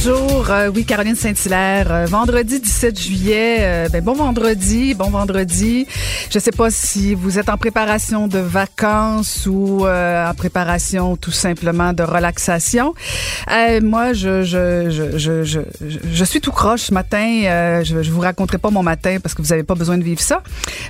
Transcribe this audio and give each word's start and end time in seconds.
Bonjour, 0.00 0.48
euh, 0.50 0.70
oui, 0.72 0.84
Caroline 0.84 1.16
Saint-Hilaire. 1.16 1.90
Euh, 1.90 2.04
vendredi 2.04 2.60
17 2.60 3.00
juillet, 3.00 3.56
euh, 3.62 3.88
ben, 3.88 4.00
bon 4.00 4.12
vendredi, 4.12 4.94
bon 4.94 5.10
vendredi. 5.10 5.88
Je 6.30 6.38
sais 6.38 6.52
pas 6.52 6.70
si 6.70 7.14
vous 7.14 7.40
êtes 7.40 7.48
en 7.48 7.56
préparation 7.56 8.28
de 8.28 8.38
vacances 8.38 9.44
ou 9.46 9.84
en 9.88 10.34
préparation 10.36 11.16
tout 11.16 11.32
simplement 11.32 11.92
de 11.92 12.04
relaxation. 12.04 12.94
moi, 13.82 14.12
je, 14.12 14.44
je, 14.44 14.88
je, 15.16 15.42
je, 15.42 15.60
je, 15.82 16.24
suis 16.24 16.40
tout 16.40 16.52
croche 16.52 16.82
ce 16.82 16.94
matin. 16.94 17.82
je, 17.82 18.00
je 18.00 18.10
vous 18.12 18.20
raconterai 18.20 18.58
pas 18.58 18.70
mon 18.70 18.84
matin 18.84 19.16
parce 19.20 19.34
que 19.34 19.42
vous 19.42 19.52
avez 19.52 19.64
pas 19.64 19.74
besoin 19.74 19.98
de 19.98 20.04
vivre 20.04 20.20
ça. 20.20 20.44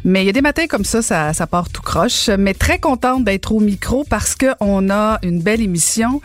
Mais 0.05 0.23
il 0.23 0.27
y 0.27 0.31
a 0.31 0.33
des 0.33 0.43
matins 0.43 0.67
comme 0.67 0.85
ça, 0.85 1.01
ça, 1.01 1.33
ça 1.33 1.47
part 1.47 1.71
tout 1.71 1.83
croche. 1.83 2.29
Mais 2.39 2.53
très 2.53 2.79
contente 2.79 3.25
d'être 3.25 3.53
au 3.53 3.61
micro 3.61 4.05
parce 4.05 4.35
que 4.35 4.47
on 4.61 4.91
a 4.91 5.19
une 5.23 5.41
belle 5.41 5.63
émission 5.63 6.21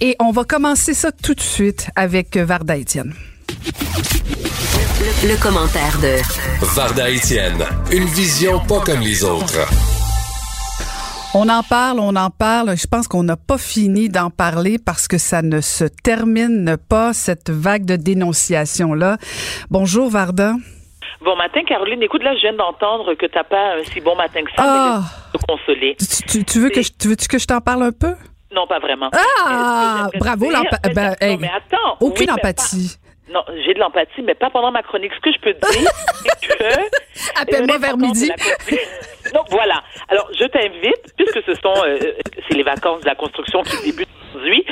et 0.00 0.14
on 0.20 0.30
va 0.30 0.44
commencer 0.44 0.94
ça 0.94 1.10
tout 1.10 1.34
de 1.34 1.40
suite 1.40 1.88
avec 1.96 2.27
Varda 2.36 2.76
Étienne. 2.76 3.14
Le, 5.22 5.42
commentaire 5.42 5.98
de 6.02 6.20
Varda 6.74 7.08
Étienne, 7.08 7.64
une 7.90 8.04
vision 8.04 8.58
pas 8.60 8.80
comme 8.80 9.00
les 9.00 9.24
autres. 9.24 9.66
On 11.34 11.48
en 11.48 11.62
parle, 11.62 12.00
on 12.00 12.16
en 12.16 12.30
parle. 12.30 12.76
Je 12.76 12.86
pense 12.86 13.08
qu'on 13.08 13.22
n'a 13.22 13.36
pas 13.36 13.58
fini 13.58 14.08
d'en 14.08 14.30
parler 14.30 14.76
parce 14.78 15.08
que 15.08 15.18
ça 15.18 15.42
ne 15.42 15.60
se 15.60 15.84
termine 15.84 16.76
pas, 16.88 17.12
cette 17.12 17.50
vague 17.50 17.84
de 17.84 17.96
dénonciation-là. 17.96 19.16
Bonjour, 19.70 20.10
Varda. 20.10 20.54
Bon 21.22 21.36
matin, 21.36 21.60
Caroline. 21.66 22.02
Écoute, 22.02 22.22
là, 22.22 22.34
je 22.36 22.40
viens 22.42 22.54
d'entendre 22.54 23.14
que 23.14 23.26
t'as 23.26 23.44
pas 23.44 23.76
un 23.76 23.84
si 23.84 24.00
bon 24.00 24.16
matin 24.16 24.42
que 24.42 24.50
ça, 24.56 24.62
ah! 24.66 25.00
mais 25.32 25.38
te 25.38 25.44
consoler. 25.46 25.96
Tu, 25.96 26.60
veux 26.60 26.70
que 26.70 26.82
je, 26.82 26.90
tu 26.98 27.08
veux 27.08 27.16
que 27.16 27.38
je 27.38 27.46
t'en 27.46 27.60
parle 27.60 27.82
un 27.82 27.92
peu? 27.92 28.14
Non, 28.52 28.66
pas 28.66 28.78
vraiment. 28.78 29.10
Ah! 29.12 30.08
Bravo, 30.18 30.50
l'empathie. 30.50 30.94
Ben, 30.94 31.14
non, 31.20 31.36
mais 31.38 31.50
attends. 31.54 31.96
Aucune 32.00 32.30
empathie. 32.30 32.98
Non, 33.30 33.44
j'ai 33.64 33.74
de 33.74 33.78
l'empathie, 33.78 34.22
mais 34.22 34.34
pas 34.34 34.48
pendant 34.48 34.70
ma 34.70 34.82
chronique. 34.82 35.12
Ce 35.14 35.20
que 35.20 35.32
je 35.32 35.38
peux 35.40 35.52
te 35.52 35.78
dire, 35.78 35.90
c'est 36.14 36.48
que... 36.48 37.42
Appelle-moi 37.42 37.78
vers 37.78 37.98
midi. 37.98 38.30
Donc, 39.34 39.46
voilà. 39.50 39.82
Alors, 40.08 40.30
je 40.38 40.44
t'invite, 40.46 41.14
puisque 41.16 41.42
ce 41.44 41.54
sont... 41.54 41.74
Euh, 41.84 41.98
c'est 42.48 42.54
les 42.54 42.62
vacances 42.62 43.02
de 43.02 43.06
la 43.06 43.14
construction 43.14 43.62
qui 43.62 43.90
débutent 43.90 44.08
aujourd'hui, 44.34 44.64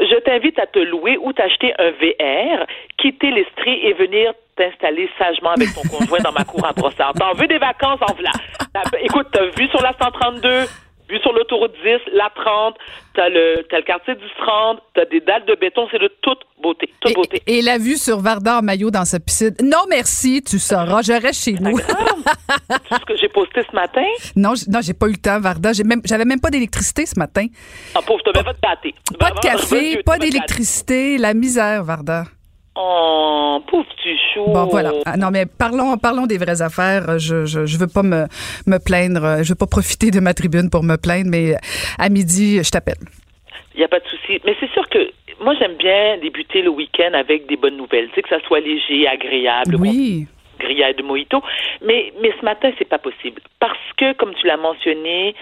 je 0.00 0.18
t'invite 0.20 0.58
à 0.58 0.66
te 0.66 0.78
louer 0.78 1.16
ou 1.18 1.32
t'acheter 1.32 1.72
un 1.78 1.90
VR, 1.90 2.66
quitter 2.98 3.30
l'Estrie 3.30 3.80
et 3.86 3.92
venir 3.92 4.32
t'installer 4.56 5.08
sagement 5.18 5.50
avec 5.50 5.68
ton 5.74 5.82
conjoint 5.82 6.20
dans 6.20 6.32
ma 6.32 6.44
cour 6.44 6.64
à 6.64 6.72
Brossard. 6.72 7.12
T'en 7.14 7.32
veux 7.34 7.46
des 7.46 7.58
vacances? 7.58 8.00
En 8.00 8.12
voilà. 8.14 8.30
Écoute, 9.02 9.26
t'as 9.32 9.46
vu 9.56 9.68
sur 9.68 9.82
la 9.82 9.92
132 10.00 10.66
Vu 11.08 11.18
sur 11.18 11.32
l'autoroute 11.32 11.72
10, 11.84 12.12
la 12.14 12.30
30, 12.34 12.76
t'as 13.14 13.28
le, 13.28 13.64
as 13.70 13.76
le 13.76 13.82
quartier 13.82 14.14
du 14.14 14.24
30, 14.38 14.80
t'as 14.94 15.04
des 15.04 15.20
dalles 15.20 15.44
de 15.44 15.54
béton, 15.54 15.86
c'est 15.90 15.98
de 15.98 16.10
toute 16.22 16.40
beauté, 16.62 16.88
toute 17.00 17.10
et, 17.10 17.14
beauté. 17.14 17.42
Et 17.46 17.62
la 17.62 17.76
vue 17.76 17.96
sur 17.96 18.20
Varda 18.20 18.58
en 18.58 18.62
maillot 18.62 18.90
dans 18.90 19.04
sa 19.04 19.20
piscine. 19.20 19.54
Non, 19.62 19.84
merci, 19.90 20.42
tu 20.42 20.58
sauras, 20.58 21.02
je 21.02 21.12
reste 21.12 21.44
chez 21.44 21.52
nous. 21.52 21.78
Tout 21.78 21.84
ce 23.00 23.04
que 23.04 23.16
j'ai 23.16 23.28
posté 23.28 23.62
ce 23.70 23.76
matin? 23.76 24.06
Non, 24.34 24.54
non, 24.68 24.80
j'ai 24.82 24.94
pas 24.94 25.06
eu 25.06 25.12
le 25.12 25.18
temps, 25.18 25.38
Varda. 25.40 25.74
J'ai 25.74 25.84
même, 25.84 26.00
j'avais 26.04 26.24
même 26.24 26.40
pas 26.40 26.50
d'électricité 26.50 27.04
ce 27.04 27.18
matin. 27.18 27.46
Ah, 27.94 28.00
pauvre, 28.00 28.22
t'avais 28.22 28.44
pas 28.44 28.52
de 28.54 28.58
pâté. 28.58 28.94
Pas 29.18 29.30
de 29.30 29.40
café, 29.40 30.02
pas 30.02 30.18
d'électricité, 30.18 31.18
la 31.18 31.34
misère, 31.34 31.84
Varda. 31.84 32.24
Oh, 32.76 33.62
pauvre 33.68 33.86
tu 34.02 34.16
chou. 34.32 34.44
Bon, 34.46 34.66
voilà. 34.66 34.90
Ah, 35.06 35.16
non, 35.16 35.30
mais 35.30 35.46
parlons, 35.46 35.96
parlons 35.96 36.26
des 36.26 36.38
vraies 36.38 36.60
affaires. 36.60 37.18
Je, 37.18 37.46
je, 37.46 37.66
je 37.66 37.78
veux 37.78 37.86
pas 37.86 38.02
me, 38.02 38.26
me 38.66 38.78
plaindre. 38.78 39.42
Je 39.42 39.50
veux 39.50 39.54
pas 39.54 39.66
profiter 39.66 40.10
de 40.10 40.18
ma 40.20 40.34
tribune 40.34 40.70
pour 40.70 40.82
me 40.82 40.96
plaindre, 40.96 41.30
mais 41.30 41.54
à 41.98 42.08
midi, 42.08 42.62
je 42.64 42.70
t'appelle. 42.70 42.98
Il 43.74 43.78
n'y 43.78 43.84
a 43.84 43.88
pas 43.88 44.00
de 44.00 44.06
souci. 44.06 44.40
Mais 44.44 44.56
c'est 44.58 44.70
sûr 44.72 44.88
que 44.88 44.98
moi, 45.40 45.54
j'aime 45.58 45.74
bien 45.76 46.18
débuter 46.18 46.62
le 46.62 46.70
week-end 46.70 47.12
avec 47.14 47.46
des 47.46 47.56
bonnes 47.56 47.76
nouvelles. 47.76 48.08
Tu 48.08 48.14
sais, 48.16 48.22
que 48.22 48.28
ça 48.28 48.40
soit 48.46 48.60
léger, 48.60 49.06
agréable. 49.06 49.76
Oui. 49.76 50.26
grillade 50.58 50.96
de 50.96 51.02
mojito. 51.02 51.42
Mais, 51.84 52.12
mais 52.22 52.32
ce 52.40 52.44
matin, 52.44 52.70
c'est 52.78 52.88
pas 52.88 52.98
possible. 52.98 53.40
Parce 53.60 53.78
que, 53.96 54.14
comme 54.14 54.34
tu 54.34 54.46
l'as 54.46 54.56
mentionné, 54.56 55.34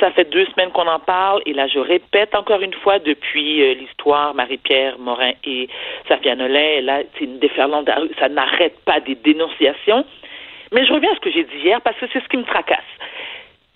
ça 0.00 0.10
fait 0.10 0.28
deux 0.30 0.46
semaines 0.46 0.70
qu'on 0.70 0.86
en 0.86 0.98
parle 0.98 1.42
et 1.46 1.52
là, 1.52 1.66
je 1.68 1.78
répète 1.78 2.34
encore 2.34 2.60
une 2.60 2.74
fois 2.74 2.98
depuis 2.98 3.62
euh, 3.62 3.74
l'histoire 3.74 4.34
Marie-Pierre 4.34 4.98
Morin 4.98 5.32
et 5.44 5.68
Safia 6.08 6.34
Nolin, 6.34 6.80
là, 6.82 7.02
c'est 7.14 7.24
une 7.24 7.38
déferlante, 7.38 7.88
ça 8.18 8.28
n'arrête 8.28 8.78
pas 8.84 9.00
des 9.00 9.14
dénonciations. 9.14 10.04
Mais 10.72 10.84
je 10.84 10.92
reviens 10.92 11.12
à 11.12 11.14
ce 11.14 11.20
que 11.20 11.30
j'ai 11.30 11.44
dit 11.44 11.58
hier 11.64 11.80
parce 11.80 11.98
que 11.98 12.06
c'est 12.12 12.22
ce 12.22 12.28
qui 12.28 12.36
me 12.36 12.44
tracasse. 12.44 12.78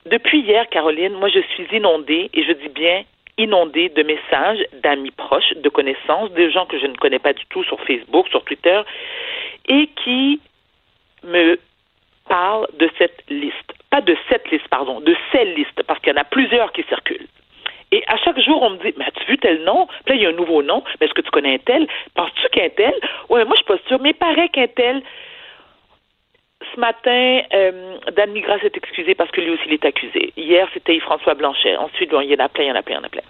Depuis 0.07 0.41
hier, 0.41 0.69
Caroline, 0.71 1.13
moi, 1.13 1.29
je 1.29 1.41
suis 1.55 1.67
inondée 1.73 2.31
et 2.33 2.43
je 2.43 2.53
dis 2.53 2.69
bien 2.69 3.05
inondée 3.39 3.89
de 3.89 4.03
messages 4.03 4.63
d'amis 4.83 5.13
proches, 5.13 5.55
de 5.57 5.69
connaissances, 5.69 6.31
de 6.33 6.51
gens 6.51 6.67
que 6.67 6.79
je 6.79 6.87
ne 6.87 6.95
connais 6.95 7.19
pas 7.19 7.33
du 7.33 7.45
tout 7.47 7.65
sur 7.65 7.81
Facebook, 7.81 8.29
sur 8.29 8.45
Twitter, 8.45 8.83
et 9.69 9.89
qui 10.05 10.41
me 11.25 11.59
parlent 12.31 12.69
de 12.79 12.89
cette 12.99 13.23
liste 13.29 13.75
pas 13.91 14.01
de 14.01 14.17
cette 14.29 14.49
liste, 14.51 14.69
pardon, 14.69 15.01
de 15.01 15.15
ces 15.33 15.45
listes, 15.45 15.83
parce 15.87 16.01
qu'il 16.01 16.13
y 16.13 16.17
en 16.17 16.21
a 16.21 16.25
plusieurs 16.25 16.73
qui 16.73 16.85
circulent. 16.85 17.27
Et 17.93 18.05
à 18.07 18.17
chaque 18.19 18.39
jour, 18.39 18.63
on 18.63 18.71
me 18.71 18.77
dit, 18.77 18.95
mais 18.97 19.05
as-tu 19.05 19.25
vu 19.25 19.37
tel 19.37 19.65
nom? 19.65 19.89
Puis 20.05 20.11
là, 20.11 20.15
il 20.15 20.23
y 20.23 20.27
a 20.27 20.29
un 20.29 20.33
nouveau 20.33 20.63
nom. 20.63 20.85
Mais 21.01 21.07
est-ce 21.07 21.15
que 21.15 21.23
tu 21.23 21.31
connais 21.31 21.55
un 21.55 21.59
tel? 21.59 21.89
Penses-tu 22.15 22.49
qu'un 22.51 22.69
tel? 22.69 22.95
Oui, 23.29 23.45
moi, 23.45 23.57
je 23.57 23.57
suis 23.57 23.65
pas 23.65 23.89
sûre, 23.89 23.99
mais 24.01 24.11
il 24.11 24.15
paraît 24.15 24.49
qu'un 24.49 24.69
tel. 24.69 25.03
Ce 26.73 26.79
matin, 26.79 27.41
euh, 27.53 27.97
Dan 28.13 28.31
Migras 28.31 28.61
s'est 28.61 28.71
excusé 28.73 29.17
parce 29.17 29.31
que 29.33 29.41
lui 29.41 29.51
aussi, 29.51 29.65
il 29.67 29.73
est 29.73 29.85
accusé. 29.85 30.33
Hier, 30.37 30.69
c'était 30.73 30.95
Yves-François 30.95 31.35
Blanchet. 31.35 31.77
Ensuite, 31.77 32.11
il 32.13 32.31
y 32.31 32.35
en 32.37 32.45
a 32.45 32.49
plein, 32.49 32.65
il 32.65 32.69
y 32.69 32.73
en 32.73 32.77
a 32.77 32.83
plein, 32.83 32.95
il 32.95 32.99
y 32.99 33.01
en 33.01 33.05
a 33.05 33.09
plein. 33.09 33.23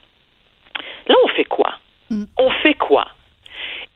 Là, 1.07 1.15
on 1.25 1.29
fait 1.29 1.47
quoi? 1.47 1.73
Mm. 2.11 2.25
On 2.39 2.51
fait 2.51 2.75
quoi? 2.75 3.07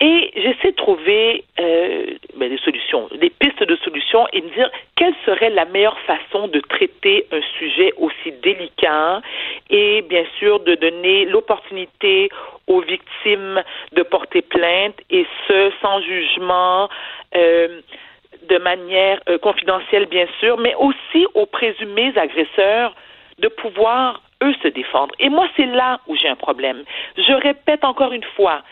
Et 0.01 0.33
j'essaie 0.35 0.73
de 0.73 0.77
trouver 0.77 1.45
euh, 1.61 2.07
ben, 2.37 2.51
des 2.51 2.59
solutions, 2.59 3.09
des 3.21 3.31
pistes 3.31 3.63
de 3.63 3.77
solutions 3.77 4.27
et 4.33 4.43
me 4.43 4.49
dire 4.51 4.69
quelle 4.97 5.15
serait 5.25 5.51
la 5.51 5.65
meilleure 5.67 5.99
façon 6.01 6.49
de 6.49 6.59
traiter 6.61 7.27
un 7.31 7.41
sujet 7.59 7.93
aussi 7.97 8.33
délicat 8.43 9.23
et 9.71 10.03
bien 10.03 10.25
sûr 10.39 10.61
de 10.61 10.75
donner 10.75 11.27
l'opportunité 11.27 12.29
aux 12.67 12.81
victimes 12.81 13.63
de 13.93 14.03
porter 14.03 14.43
plainte 14.43 14.97
et 15.11 15.27
ce 15.47 15.71
sans 15.81 16.01
jugement. 16.03 16.89
Euh, 17.37 17.81
de 18.49 18.59
manière 18.59 19.21
euh, 19.29 19.39
confidentielle, 19.39 20.07
bien 20.07 20.27
sûr, 20.41 20.59
mais 20.59 20.75
aussi 20.75 21.27
aux 21.35 21.47
présumés 21.47 22.13
agresseurs 22.17 22.95
de 23.39 23.49
pouvoir, 23.49 24.21
eux, 24.43 24.55
se 24.63 24.69
défendre. 24.69 25.15
Et 25.19 25.29
moi, 25.29 25.49
c'est 25.57 25.67
là 25.67 26.01
où 26.07 26.17
j'ai 26.17 26.29
un 26.29 26.37
problème. 26.37 26.85
Je 27.17 27.33
répète 27.33 27.85
encore 27.85 28.13
une 28.13 28.25
fois, 28.37 28.63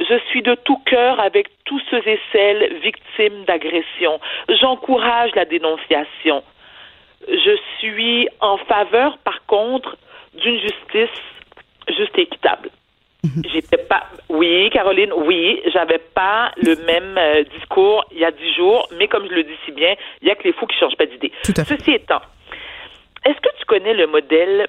je 0.00 0.18
suis 0.30 0.42
de 0.42 0.54
tout 0.54 0.78
cœur 0.86 1.20
avec 1.20 1.48
tous 1.64 1.80
ceux 1.90 2.06
et 2.06 2.20
celles 2.32 2.78
victimes 2.82 3.44
d'agression. 3.46 4.20
J'encourage 4.60 5.34
la 5.34 5.44
dénonciation. 5.44 6.42
Je 7.26 7.56
suis 7.78 8.28
en 8.40 8.58
faveur, 8.58 9.18
par 9.18 9.44
contre, 9.46 9.96
d'une 10.34 10.58
justice 10.60 11.22
juste 11.96 12.16
et 12.16 12.22
équitable. 12.22 12.70
Mhm. 13.24 13.42
J'étais 13.52 13.78
pas, 13.78 14.06
oui, 14.28 14.70
Caroline, 14.70 15.12
oui, 15.12 15.60
j'avais 15.72 15.98
pas 15.98 16.52
le 16.56 16.76
même 16.84 17.18
euh, 17.18 17.42
discours 17.58 18.04
il 18.12 18.18
y 18.18 18.24
a 18.24 18.30
dix 18.30 18.54
jours, 18.54 18.88
mais 18.96 19.08
comme 19.08 19.26
je 19.28 19.34
le 19.34 19.42
dis 19.42 19.56
si 19.64 19.72
bien, 19.72 19.94
il 20.22 20.28
y 20.28 20.30
a 20.30 20.36
que 20.36 20.44
les 20.44 20.52
fous 20.52 20.66
qui 20.66 20.78
changent 20.78 20.96
pas 20.96 21.06
d'idée. 21.06 21.32
Ceci 21.42 21.92
étant, 21.92 22.20
est-ce 23.24 23.40
que 23.40 23.56
tu 23.58 23.64
connais 23.66 23.94
le 23.94 24.06
modèle 24.06 24.68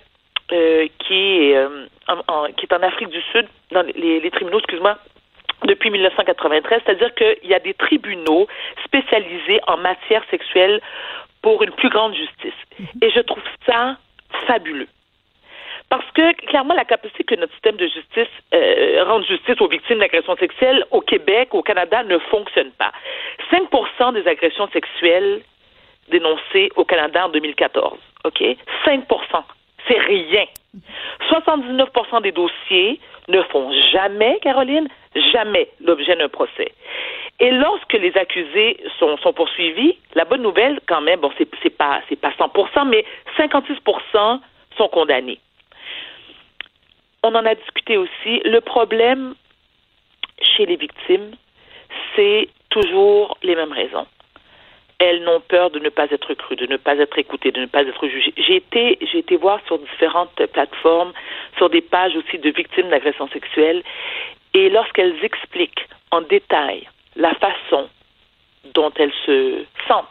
euh, 0.52 0.88
qui 1.06 1.14
est 1.14 1.58
euh, 1.58 1.86
en, 2.08 2.46
qui 2.58 2.66
est 2.66 2.74
en 2.74 2.82
Afrique 2.82 3.10
du 3.10 3.22
Sud 3.32 3.46
dans 3.72 3.84
les, 3.84 4.20
les 4.20 4.32
tribunaux, 4.32 4.58
excuse-moi, 4.58 4.98
depuis 5.66 5.90
1993, 5.90 6.82
c'est-à-dire 6.86 7.14
qu'il 7.16 7.50
y 7.50 7.54
a 7.54 7.60
des 7.60 7.74
tribunaux 7.74 8.48
spécialisés 8.86 9.60
en 9.68 9.78
matière 9.78 10.24
sexuelle 10.30 10.82
pour 11.42 11.64
une 11.64 11.72
plus 11.72 11.90
grande 11.90 12.14
justice. 12.16 12.54
Mhm. 12.80 12.88
Et 13.02 13.10
je 13.12 13.20
trouve 13.22 13.44
ça 13.66 13.98
fabuleux. 14.48 14.88
Parce 15.90 16.06
que 16.12 16.34
clairement, 16.46 16.76
la 16.76 16.86
capacité 16.86 17.24
que 17.24 17.36
notre 17.36 17.52
système 17.54 17.76
de 17.76 17.88
justice 17.88 18.28
euh, 18.54 19.04
rend 19.04 19.14
rendre 19.14 19.26
justice 19.26 19.60
aux 19.60 19.68
victimes 19.68 19.98
d'agressions 20.00 20.38
sexuelles 20.38 20.86
au 20.92 21.02
Québec, 21.02 21.50
au 21.54 21.64
Canada, 21.64 22.04
ne 22.04 22.20
fonctionne 22.20 22.72
pas. 22.72 22.92
5% 23.52 24.14
des 24.14 24.28
agressions 24.28 24.70
sexuelles 24.70 25.42
dénoncées 26.10 26.70
au 26.76 26.86
Canada 26.86 27.26
en 27.26 27.30
2014. 27.30 27.98
OK? 28.26 28.42
5% 28.86 29.44
C'est 29.88 29.98
rien. 29.98 30.46
79% 31.30 32.22
des 32.22 32.32
dossiers 32.32 33.00
ne 33.30 33.42
font 33.44 33.72
jamais, 33.92 34.40
Caroline, 34.42 34.88
jamais 35.32 35.70
l'objet 35.80 36.16
d'un 36.16 36.30
procès. 36.30 36.74
Et 37.40 37.52
lorsque 37.52 37.94
les 37.94 38.16
accusés 38.18 38.78
sont, 39.00 39.18
poursuivis, 39.34 39.98
la 40.14 40.26
bonne 40.26 40.42
nouvelle, 40.42 40.80
quand 40.88 41.02
même, 41.02 41.22
bon, 41.22 41.32
c'est, 41.38 41.48
c'est 41.64 41.70
pas, 41.70 42.02
c'est 42.10 42.20
pas 42.20 42.32
100%, 42.32 42.88
mais 42.90 43.06
56% 43.38 44.40
sont 44.78 44.88
condamnés. 44.90 45.40
On 47.24 47.34
en 47.36 47.46
a 47.46 47.56
discuté 47.56 47.98
aussi. 47.98 48.42
Le 48.44 48.60
problème 48.60 49.36
chez 50.42 50.66
les 50.66 50.76
victimes, 50.76 51.32
c'est 52.16 52.50
toujours 52.70 53.38
les 53.44 53.56
mêmes 53.56 53.74
raisons. 53.74 54.08
Elles 55.00 55.24
n'ont 55.24 55.40
peur 55.40 55.70
de 55.72 55.80
ne 55.80 55.90
pas 55.90 56.08
être 56.12 56.34
crues, 56.34 56.58
de 56.58 56.68
ne 56.68 56.78
pas 56.78 56.96
être 56.98 57.18
écoutées, 57.18 57.52
de 57.52 57.62
ne 57.62 57.66
pas 57.66 57.84
être 57.84 58.08
jugées. 58.08 58.34
J'ai 58.38 58.58
été, 58.58 58.98
j'ai 59.02 59.20
été 59.20 59.38
voir 59.38 59.60
sur 59.66 59.80
différentes 59.80 60.46
plateformes, 60.48 61.14
sur 61.58 61.70
des 61.70 61.82
pages 61.82 62.16
aussi 62.16 62.38
de 62.38 62.50
victimes 62.50 62.90
d'agressions 62.90 63.30
sexuelles, 63.30 63.82
et 64.54 64.70
lorsqu'elles 64.70 65.16
expliquent 65.24 65.88
en 66.12 66.22
détail 66.22 66.88
la 67.16 67.34
façon 67.36 67.90
dont 68.74 68.92
elles 68.98 69.14
se 69.26 69.64
sentent, 69.88 70.06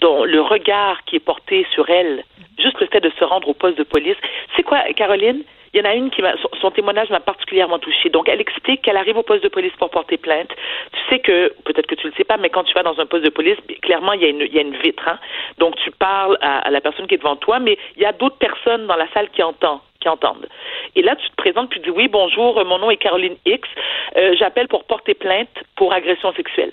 dont 0.00 0.24
le 0.24 0.40
regard 0.40 1.04
qui 1.04 1.16
est 1.16 1.20
porté 1.20 1.66
sur 1.74 1.88
elles, 1.90 2.24
juste 2.58 2.80
le 2.80 2.86
fait 2.86 3.00
de 3.00 3.10
se 3.18 3.24
rendre 3.24 3.48
au 3.48 3.54
poste 3.54 3.78
de 3.78 3.84
police. 3.84 4.16
C'est 4.56 4.62
quoi, 4.62 4.80
Caroline? 4.94 5.42
Il 5.74 5.78
y 5.78 5.80
en 5.80 5.90
a 5.90 5.94
une 5.94 6.10
qui 6.10 6.22
m'a, 6.22 6.34
son 6.60 6.70
témoignage 6.70 7.10
m'a 7.10 7.18
particulièrement 7.18 7.80
touchée. 7.80 8.08
Donc, 8.08 8.28
elle 8.28 8.40
explique 8.40 8.82
qu'elle 8.82 8.96
arrive 8.96 9.16
au 9.16 9.24
poste 9.24 9.42
de 9.42 9.48
police 9.48 9.72
pour 9.76 9.90
porter 9.90 10.16
plainte. 10.16 10.50
Tu 10.92 11.00
sais 11.10 11.18
que, 11.18 11.52
peut-être 11.64 11.88
que 11.88 11.96
tu 11.96 12.06
le 12.06 12.12
sais 12.16 12.22
pas, 12.22 12.36
mais 12.36 12.48
quand 12.48 12.62
tu 12.62 12.72
vas 12.74 12.84
dans 12.84 13.00
un 13.00 13.06
poste 13.06 13.24
de 13.24 13.30
police, 13.30 13.56
clairement, 13.82 14.12
il 14.12 14.22
y 14.22 14.24
a 14.24 14.28
une, 14.28 14.42
a 14.42 14.78
vitre. 14.78 15.08
Hein? 15.08 15.18
Donc, 15.58 15.74
tu 15.82 15.90
parles 15.90 16.38
à, 16.40 16.70
la 16.70 16.80
personne 16.80 17.08
qui 17.08 17.16
est 17.16 17.18
devant 17.18 17.34
toi, 17.34 17.58
mais 17.58 17.76
il 17.96 18.02
y 18.02 18.06
a 18.06 18.12
d'autres 18.12 18.38
personnes 18.38 18.86
dans 18.86 18.94
la 18.94 19.08
salle 19.12 19.28
qui 19.30 19.42
entendent. 19.42 20.46
Et 20.94 21.02
là, 21.02 21.16
tu 21.16 21.28
te 21.28 21.34
présentes, 21.34 21.70
tu 21.70 21.80
dis 21.80 21.90
oui, 21.90 22.06
bonjour, 22.06 22.64
mon 22.64 22.78
nom 22.78 22.90
est 22.90 22.96
Caroline 22.96 23.36
X, 23.44 23.68
euh, 24.16 24.36
j'appelle 24.38 24.68
pour 24.68 24.84
porter 24.84 25.14
plainte 25.14 25.48
pour 25.74 25.92
agression 25.92 26.32
sexuelle. 26.34 26.72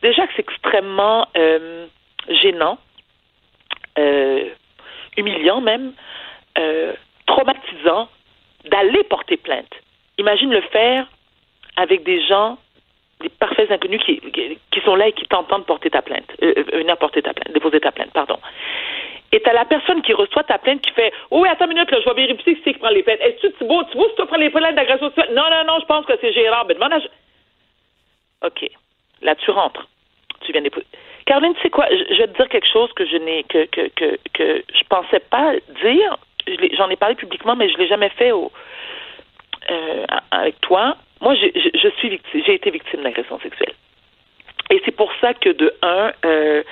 Déjà 0.00 0.26
que 0.26 0.32
c'est 0.34 0.48
extrêmement 0.48 1.26
euh, 1.36 1.86
gênant, 2.30 2.78
euh, 3.98 4.44
humiliant 5.18 5.60
même, 5.60 5.92
traumatisant 7.28 8.08
d'aller 8.64 9.04
porter 9.04 9.36
plainte. 9.36 9.72
Imagine 10.18 10.50
le 10.52 10.62
faire 10.62 11.06
avec 11.76 12.02
des 12.02 12.20
gens, 12.26 12.58
des 13.20 13.28
parfaits 13.28 13.70
inconnus 13.70 14.02
qui, 14.04 14.20
qui 14.72 14.80
sont 14.80 14.96
là 14.96 15.08
et 15.08 15.12
qui 15.12 15.26
t'entendent 15.26 15.66
porter 15.66 15.90
ta 15.90 16.02
plainte, 16.02 16.30
euh, 16.42 16.54
euh, 16.56 16.78
venir 16.78 16.96
porter 16.96 17.22
ta 17.22 17.32
plainte, 17.32 17.54
déposer 17.54 17.80
ta 17.80 17.92
plainte, 17.92 18.12
pardon. 18.12 18.38
Et 19.30 19.40
t'as 19.40 19.52
la 19.52 19.66
personne 19.66 20.00
qui 20.02 20.14
reçoit 20.14 20.42
ta 20.44 20.58
plainte 20.58 20.80
qui 20.80 20.90
fait 20.92 21.12
Oh 21.30 21.42
oui, 21.42 21.48
attends 21.48 21.66
une 21.66 21.74
minute, 21.74 21.90
là, 21.90 21.98
je 22.00 22.08
vais 22.08 22.26
vérifier 22.26 22.54
qui 22.54 22.62
c'est 22.64 22.72
qui 22.72 22.78
prend 22.78 22.88
les 22.88 23.02
plaintes. 23.02 23.20
Est-ce 23.20 23.46
que 23.46 23.58
tu 23.58 23.64
vois 23.64 23.84
si 23.84 24.16
tu 24.16 24.26
prends 24.26 24.36
les 24.38 24.50
plaintes 24.50 24.74
d'agression? 24.74 25.12
Non, 25.32 25.50
non, 25.50 25.64
non, 25.66 25.78
je 25.80 25.84
pense 25.84 26.06
que 26.06 26.14
c'est 26.20 26.32
Gérard. 26.32 26.64
Mais 26.66 26.74
demande 26.74 26.94
à... 26.94 28.46
OK. 28.46 28.70
Là, 29.20 29.34
tu 29.34 29.50
rentres. 29.50 29.86
Tu 30.40 30.52
viens 30.52 30.62
déposer. 30.62 30.86
Caroline, 31.26 31.54
tu 31.56 31.60
sais 31.60 31.70
quoi? 31.70 31.86
Je, 31.90 32.14
je 32.14 32.22
vais 32.22 32.28
te 32.28 32.36
dire 32.36 32.48
quelque 32.48 32.72
chose 32.72 32.90
que 32.94 33.04
je 33.04 33.16
n'ai 33.18 33.42
que, 33.44 33.66
que, 33.66 33.88
que, 33.88 34.18
que 34.32 34.64
je 34.72 34.84
pensais 34.88 35.20
pas 35.20 35.52
dire. 35.82 36.16
Je 36.46 36.76
J'en 36.76 36.88
ai 36.88 36.96
parlé 36.96 37.14
publiquement, 37.14 37.56
mais 37.56 37.68
je 37.68 37.76
l'ai 37.78 37.86
jamais 37.88 38.08
fait 38.10 38.32
au, 38.32 38.50
euh, 39.70 40.04
avec 40.30 40.60
toi. 40.60 40.96
Moi, 41.20 41.34
j'ai- 41.34 41.52
je, 41.54 41.68
je 41.78 41.88
suis 41.98 42.08
victime, 42.08 42.42
j'ai 42.46 42.54
été 42.54 42.70
victime 42.70 43.02
d'agression 43.02 43.38
sexuelle. 43.40 43.74
Et 44.70 44.80
c'est 44.84 44.92
pour 44.96 45.10
ça 45.20 45.34
que 45.34 45.50
de 45.50 45.74
un, 45.82 46.12
euh, 46.24 46.62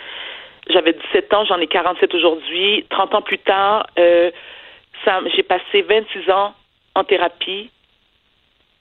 j'avais 0.68 0.92
17 0.92 1.32
ans, 1.34 1.44
j'en 1.44 1.58
ai 1.58 1.66
47 1.66 2.14
aujourd'hui. 2.14 2.84
30 2.90 3.14
ans 3.14 3.22
plus 3.22 3.38
tard, 3.38 3.86
euh, 3.98 4.30
j'ai 5.34 5.42
passé 5.42 5.82
26 5.82 6.30
ans 6.30 6.54
en 6.94 7.04
thérapie 7.04 7.70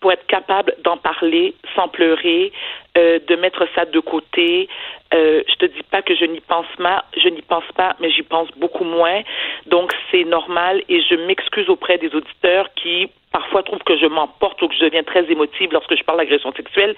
pour 0.06 0.12
être 0.12 0.28
capable 0.28 0.76
d'en 0.84 0.98
parler 0.98 1.56
sans 1.76 1.88
pleurer, 1.88 2.52
euh, 2.96 3.18
de 3.28 3.36
mettre 3.38 3.68
ça 3.74 3.86
de 3.86 4.00
côté. 4.00 4.70
Euh, 5.16 5.42
je 5.50 5.56
te 5.56 5.66
dis 5.66 5.82
pas 5.90 6.04
que 6.04 6.14
je 6.14 6.26
n'y 6.26 6.42
pense 6.42 6.68
pas, 6.78 7.06
je 7.18 7.28
n'y 7.28 7.42
pense 7.42 7.64
pas, 7.76 7.96
mais 8.00 8.12
j'y 8.12 8.22
pense 8.22 8.48
beaucoup 8.56 8.84
moins. 8.84 9.24
Donc 9.66 9.92
c'est 10.12 10.24
normal 10.24 10.84
et 10.90 11.02
je 11.02 11.16
m'excuse 11.16 11.70
auprès 11.70 11.98
des 11.98 12.14
auditeurs 12.14 12.72
qui 12.76 13.10
parfois 13.32 13.64
trouvent 13.64 13.84
que 13.84 13.98
je 13.98 14.06
m'emporte 14.06 14.62
ou 14.62 14.68
que 14.68 14.76
je 14.76 14.86
deviens 14.86 15.02
très 15.02 15.24
émotive 15.32 15.72
lorsque 15.72 15.98
je 15.98 16.04
parle 16.04 16.20
d'agression 16.20 16.54
sexuelle. 16.54 16.96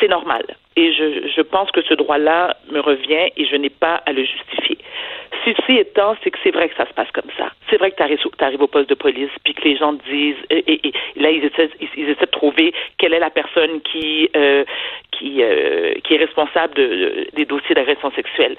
C'est 0.00 0.08
normal. 0.08 0.44
Et 0.76 0.92
je, 0.92 1.28
je 1.34 1.40
pense 1.40 1.70
que 1.70 1.82
ce 1.82 1.94
droit-là 1.94 2.56
me 2.70 2.80
revient 2.80 3.30
et 3.36 3.46
je 3.46 3.56
n'ai 3.56 3.70
pas 3.70 4.02
à 4.06 4.12
le 4.12 4.24
justifier. 4.24 4.78
Ceci 5.44 5.78
étant, 5.78 6.16
c'est 6.22 6.30
que 6.30 6.38
c'est 6.42 6.50
vrai 6.50 6.68
que 6.68 6.76
ça 6.76 6.86
se 6.86 6.92
passe 6.92 7.10
comme 7.12 7.30
ça. 7.38 7.50
C'est 7.70 7.76
vrai 7.78 7.90
que 7.92 7.96
tu 7.96 8.02
arrives, 8.02 8.60
au 8.62 8.66
poste 8.66 8.88
de 8.90 8.94
police, 8.94 9.30
puis 9.44 9.54
que 9.54 9.62
les 9.62 9.76
gens 9.76 9.92
disent, 9.92 10.36
et, 10.50 10.92
là, 11.16 11.30
ils 11.30 11.44
essaient, 11.44 11.70
ils, 11.80 11.88
ils 11.96 12.14
de 12.16 12.24
trouver 12.26 12.74
quelle 12.98 13.14
est 13.14 13.18
la 13.20 13.30
personne 13.30 13.80
qui, 13.82 14.28
euh, 14.36 14.64
qui, 15.12 15.42
euh, 15.42 15.94
qui 16.04 16.14
est 16.14 16.18
responsable 16.18 16.74
de- 16.74 16.86
de- 16.86 17.26
des 17.34 17.44
dossiers 17.44 17.74
d'agression 17.74 18.10
sexuelle. 18.12 18.56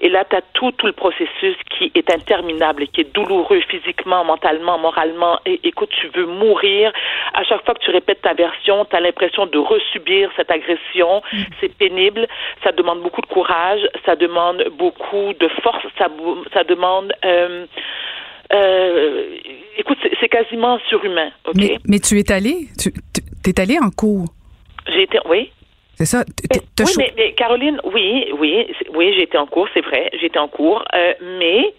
Et 0.00 0.08
là, 0.08 0.24
tu 0.28 0.36
as 0.36 0.42
tout, 0.54 0.72
tout 0.72 0.86
le 0.86 0.92
processus 0.92 1.56
qui 1.70 1.92
est 1.94 2.10
interminable 2.12 2.82
et 2.82 2.86
qui 2.88 3.02
est 3.02 3.14
douloureux 3.14 3.60
physiquement, 3.68 4.24
mentalement, 4.24 4.78
moralement. 4.78 5.38
Et 5.46 5.60
écoute, 5.64 5.90
tu 6.00 6.08
veux 6.08 6.26
mourir. 6.26 6.92
À 7.34 7.44
chaque 7.44 7.64
fois 7.64 7.74
que 7.74 7.80
tu 7.84 7.90
répètes 7.90 8.22
ta 8.22 8.34
version, 8.34 8.84
tu 8.84 8.96
as 8.96 9.00
l'impression 9.00 9.46
de 9.46 9.58
resubir 9.58 10.30
cette 10.36 10.50
agression. 10.50 11.22
C'est 11.60 11.74
pénible. 11.76 12.26
Ça 12.62 12.72
demande 12.72 13.00
beaucoup 13.02 13.20
de 13.20 13.26
courage. 13.26 13.80
Ça 14.04 14.16
demande 14.16 14.64
beaucoup 14.78 15.32
de 15.38 15.48
force. 15.62 15.84
Ça, 15.98 16.08
ça 16.52 16.64
demande... 16.64 17.12
euh, 17.24 17.66
euh, 18.52 19.24
écoute, 19.78 19.98
c'est- 20.20 20.28
quasiment 20.28 20.78
surhumain, 20.88 21.30
OK? 21.46 21.54
Mais, 21.56 21.78
mais 21.88 21.98
tu 21.98 22.18
es 22.18 22.30
allé, 22.30 22.68
tu 22.78 22.90
es 23.50 23.60
allé 23.60 23.78
en 23.78 23.90
cours. 23.90 24.26
J'ai 24.88 25.02
été... 25.04 25.18
Oui? 25.28 25.50
C'est 25.94 26.06
ça? 26.06 26.24
Oui, 26.52 26.84
mais, 26.98 27.12
mais 27.16 27.32
Caroline, 27.32 27.80
oui, 27.84 28.26
oui, 28.38 28.66
oui, 28.94 29.14
j'ai 29.14 29.22
été 29.22 29.38
en 29.38 29.46
cours, 29.46 29.68
c'est 29.72 29.80
vrai, 29.80 30.10
j'ai 30.18 30.26
été 30.26 30.38
en 30.40 30.48
cours, 30.48 30.84
euh, 30.92 31.14
mais 31.38 31.72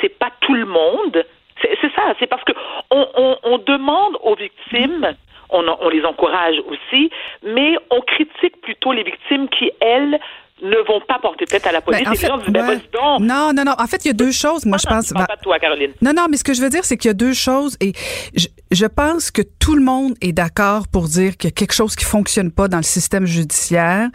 c'est 0.00 0.08
pas 0.18 0.30
tout 0.40 0.54
le 0.54 0.66
monde. 0.66 1.24
C'est 1.62 1.70
c'est 1.80 1.92
ça, 1.94 2.14
c'est 2.18 2.26
parce 2.26 2.42
que 2.44 2.52
on, 2.90 3.06
on, 3.16 3.36
on 3.44 3.58
demande 3.58 4.16
aux 4.22 4.34
victimes, 4.34 5.14
on, 5.52 5.66
on 5.68 5.88
les 5.88 6.04
encourage 6.04 6.56
aussi, 6.68 7.10
mais 7.42 7.76
on 7.90 8.00
critique 8.00 8.60
plutôt 8.62 8.92
les 8.92 9.02
victimes 9.02 9.48
qui, 9.48 9.70
elles, 9.80 10.18
ne 10.62 10.76
vont 10.86 11.00
pas 11.06 11.18
porter 11.20 11.44
tête 11.46 11.66
à 11.66 11.72
la 11.72 11.80
police. 11.80 12.02
Ben, 12.04 12.10
en 12.10 12.14
fait, 12.14 12.26
gens 12.26 12.38
disent, 12.38 12.48
ben, 12.48 12.80
donc. 12.92 13.20
Non, 13.20 13.52
non, 13.54 13.64
non. 13.64 13.74
En 13.78 13.86
fait, 13.86 14.04
il 14.04 14.08
y 14.08 14.10
a 14.10 14.14
deux 14.14 14.32
choses. 14.32 14.66
Moi, 14.66 14.78
je 14.78 14.86
pense. 14.86 15.08
je 15.08 15.14
parle 15.14 15.26
pas 15.26 15.36
de 15.36 15.40
toi, 15.40 15.58
Caroline. 15.58 15.92
Non, 16.02 16.12
non, 16.14 16.26
mais 16.30 16.36
ce 16.36 16.44
que 16.44 16.54
je 16.54 16.60
veux 16.60 16.70
dire, 16.70 16.84
c'est 16.84 16.96
qu'il 16.96 17.08
y 17.08 17.10
a 17.10 17.14
deux 17.14 17.32
choses 17.32 17.76
et 17.80 17.92
je, 18.34 18.46
je 18.70 18.86
pense 18.86 19.30
que 19.30 19.42
tout 19.42 19.74
le 19.74 19.82
monde 19.82 20.14
est 20.20 20.32
d'accord 20.32 20.86
pour 20.88 21.08
dire 21.08 21.36
qu'il 21.36 21.48
y 21.48 21.52
a 21.52 21.54
quelque 21.54 21.72
chose 21.72 21.96
qui 21.96 22.04
fonctionne 22.04 22.50
pas 22.50 22.68
dans 22.68 22.76
le 22.76 22.82
système 22.82 23.26
judiciaire. 23.26 24.08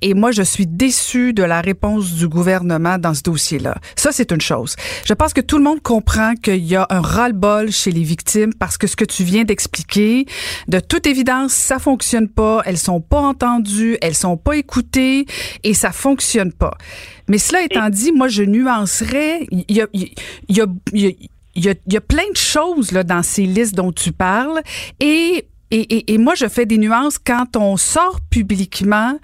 Et 0.00 0.14
moi, 0.14 0.32
je 0.32 0.42
suis 0.42 0.66
déçue 0.66 1.32
de 1.32 1.42
la 1.42 1.60
réponse 1.60 2.12
du 2.12 2.28
gouvernement 2.28 2.98
dans 2.98 3.14
ce 3.14 3.22
dossier-là. 3.22 3.76
Ça, 3.96 4.12
c'est 4.12 4.32
une 4.32 4.40
chose. 4.40 4.76
Je 5.04 5.14
pense 5.14 5.32
que 5.32 5.40
tout 5.40 5.58
le 5.58 5.64
monde 5.64 5.80
comprend 5.82 6.34
qu'il 6.34 6.64
y 6.64 6.76
a 6.76 6.86
un 6.90 7.00
ras-le-bol 7.00 7.70
chez 7.70 7.90
les 7.90 8.02
victimes 8.02 8.52
parce 8.58 8.76
que 8.76 8.86
ce 8.86 8.96
que 8.96 9.04
tu 9.04 9.24
viens 9.24 9.44
d'expliquer, 9.44 10.26
de 10.68 10.80
toute 10.80 11.06
évidence, 11.06 11.52
ça 11.52 11.78
fonctionne 11.78 12.28
pas. 12.28 12.62
Elles 12.64 12.78
sont 12.78 13.00
pas 13.00 13.20
entendues, 13.20 13.96
elles 14.02 14.14
sont 14.14 14.36
pas 14.36 14.56
écoutées 14.56 15.26
et 15.64 15.74
ça 15.74 15.91
fonctionne 15.92 16.52
pas. 16.52 16.76
Mais 17.28 17.38
cela 17.38 17.62
étant 17.62 17.88
dit, 17.88 18.12
moi, 18.12 18.28
je 18.28 18.42
nuancerais. 18.42 19.46
Il 19.50 19.64
y 19.68 19.80
a, 19.80 19.86
il 19.92 20.00
y 20.00 20.60
a, 20.60 20.66
il 20.92 21.00
y 21.00 21.06
a, 21.06 21.10
il 21.54 21.64
y 21.64 21.68
a, 21.68 21.74
il 21.86 21.92
y 21.92 21.96
a 21.96 22.00
plein 22.00 22.28
de 22.30 22.36
choses 22.36 22.92
là, 22.92 23.04
dans 23.04 23.22
ces 23.22 23.44
listes 23.44 23.74
dont 23.74 23.92
tu 23.92 24.12
parles. 24.12 24.62
Et 25.00 25.46
et, 25.72 25.80
et, 25.80 26.12
et 26.12 26.18
moi, 26.18 26.34
je 26.34 26.46
fais 26.48 26.66
des 26.66 26.76
nuances 26.76 27.18
quand 27.18 27.56
on 27.56 27.78
sort 27.78 28.20
publiquement. 28.28 29.18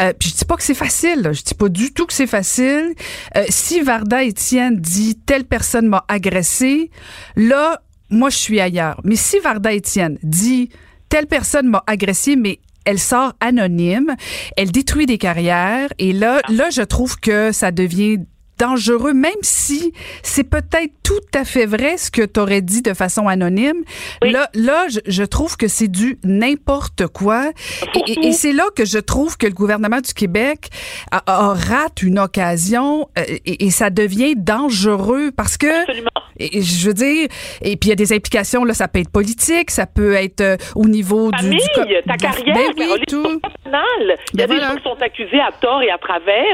Euh, 0.00 0.12
puis 0.16 0.28
je 0.28 0.36
dis 0.36 0.44
pas 0.44 0.56
que 0.56 0.62
c'est 0.62 0.74
facile. 0.74 1.22
Là. 1.22 1.32
Je 1.32 1.42
dis 1.42 1.54
pas 1.54 1.68
du 1.68 1.92
tout 1.92 2.06
que 2.06 2.12
c'est 2.12 2.28
facile. 2.28 2.94
Euh, 3.36 3.44
si 3.48 3.80
Varda 3.80 4.22
Étienne 4.22 4.76
dit 4.76 5.16
telle 5.26 5.44
personne 5.44 5.88
m'a 5.88 6.04
agressé, 6.06 6.92
là, 7.34 7.82
moi, 8.10 8.30
je 8.30 8.36
suis 8.36 8.60
ailleurs. 8.60 9.00
Mais 9.02 9.16
si 9.16 9.40
Varda 9.40 9.72
Étienne 9.72 10.18
dit 10.22 10.70
telle 11.08 11.26
personne 11.26 11.66
m'a 11.66 11.82
agressé, 11.88 12.36
mais 12.36 12.60
elle 12.88 12.98
sort 12.98 13.34
anonyme, 13.40 14.16
elle 14.56 14.72
détruit 14.72 15.04
des 15.04 15.18
carrières, 15.18 15.92
et 15.98 16.14
là, 16.14 16.40
là, 16.48 16.70
je 16.70 16.80
trouve 16.80 17.20
que 17.20 17.52
ça 17.52 17.70
devient 17.70 18.20
dangereux, 18.58 19.12
même 19.12 19.32
si 19.42 19.92
c'est 20.22 20.44
peut-être 20.48 20.92
tout 21.02 21.14
à 21.34 21.44
fait 21.44 21.66
vrai 21.66 21.96
ce 21.96 22.10
que 22.10 22.22
tu 22.22 22.38
aurais 22.40 22.60
dit 22.60 22.82
de 22.82 22.92
façon 22.94 23.28
anonyme. 23.28 23.82
Là, 24.22 24.48
là, 24.54 24.86
je, 24.90 25.00
je 25.06 25.22
trouve 25.22 25.56
que 25.56 25.68
c'est 25.68 25.88
du 25.88 26.18
n'importe 26.24 27.06
quoi. 27.06 27.50
Et, 27.94 28.12
et- 28.12 28.26
et 28.28 28.32
c'est 28.32 28.52
là 28.52 28.64
que 28.76 28.84
je 28.84 28.98
trouve 28.98 29.36
que 29.38 29.46
le 29.46 29.52
gouvernement 29.54 30.00
du 30.00 30.12
Québec 30.12 30.68
a, 31.10 31.22
a- 31.26 31.54
rate 31.54 32.02
une 32.02 32.18
occasion 32.18 33.08
euh, 33.18 33.22
et, 33.46 33.66
et 33.66 33.70
ça 33.70 33.90
devient 33.90 34.34
dangereux 34.36 35.30
parce 35.36 35.56
que 35.56 35.80
Absolument. 35.82 36.10
et, 36.38 36.60
je 36.62 36.86
veux 36.88 36.94
dire, 36.94 37.28
et 37.62 37.76
puis 37.76 37.86
il 37.86 37.88
y 37.88 37.92
a 37.92 37.96
des 37.96 38.12
implications, 38.12 38.64
là, 38.64 38.74
ça 38.74 38.88
peut 38.88 38.98
être 39.00 39.10
politique, 39.10 39.70
ça 39.70 39.86
peut 39.86 40.14
être 40.14 40.40
euh, 40.40 40.56
au 40.74 40.86
niveau 40.86 41.30
du... 41.30 41.38
famille, 41.38 41.58
du 41.58 41.68
co- 41.74 41.84
ta 42.06 42.12
du- 42.16 42.24
carrière, 42.24 42.54
Ben 42.54 42.72
oui, 42.76 42.84
Caroline, 42.86 43.04
tout. 43.08 43.40
Il 43.66 43.70
y 43.70 44.42
a 44.42 44.46
Ben 44.46 44.46
des 44.46 44.46
voilà. 44.46 44.70
gens 44.70 44.76
qui 44.76 44.82
sont 44.82 45.02
accusés 45.02 45.40
à 45.40 45.50
tort 45.60 45.82
et 45.82 45.90
à 45.90 45.98
travers 45.98 46.44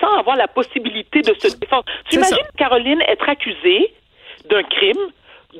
sans 0.00 0.18
avoir 0.18 0.36
la 0.36 0.48
possibilité 0.48 1.20
de 1.22 1.34
se 1.48 1.56
défendre. 1.58 1.84
Tu 2.10 2.16
C'est 2.16 2.22
ça. 2.22 2.28
imagines, 2.36 2.48
Caroline, 2.56 3.02
être 3.08 3.28
accusée 3.28 3.92
d'un 4.46 4.62
crime 4.62 5.10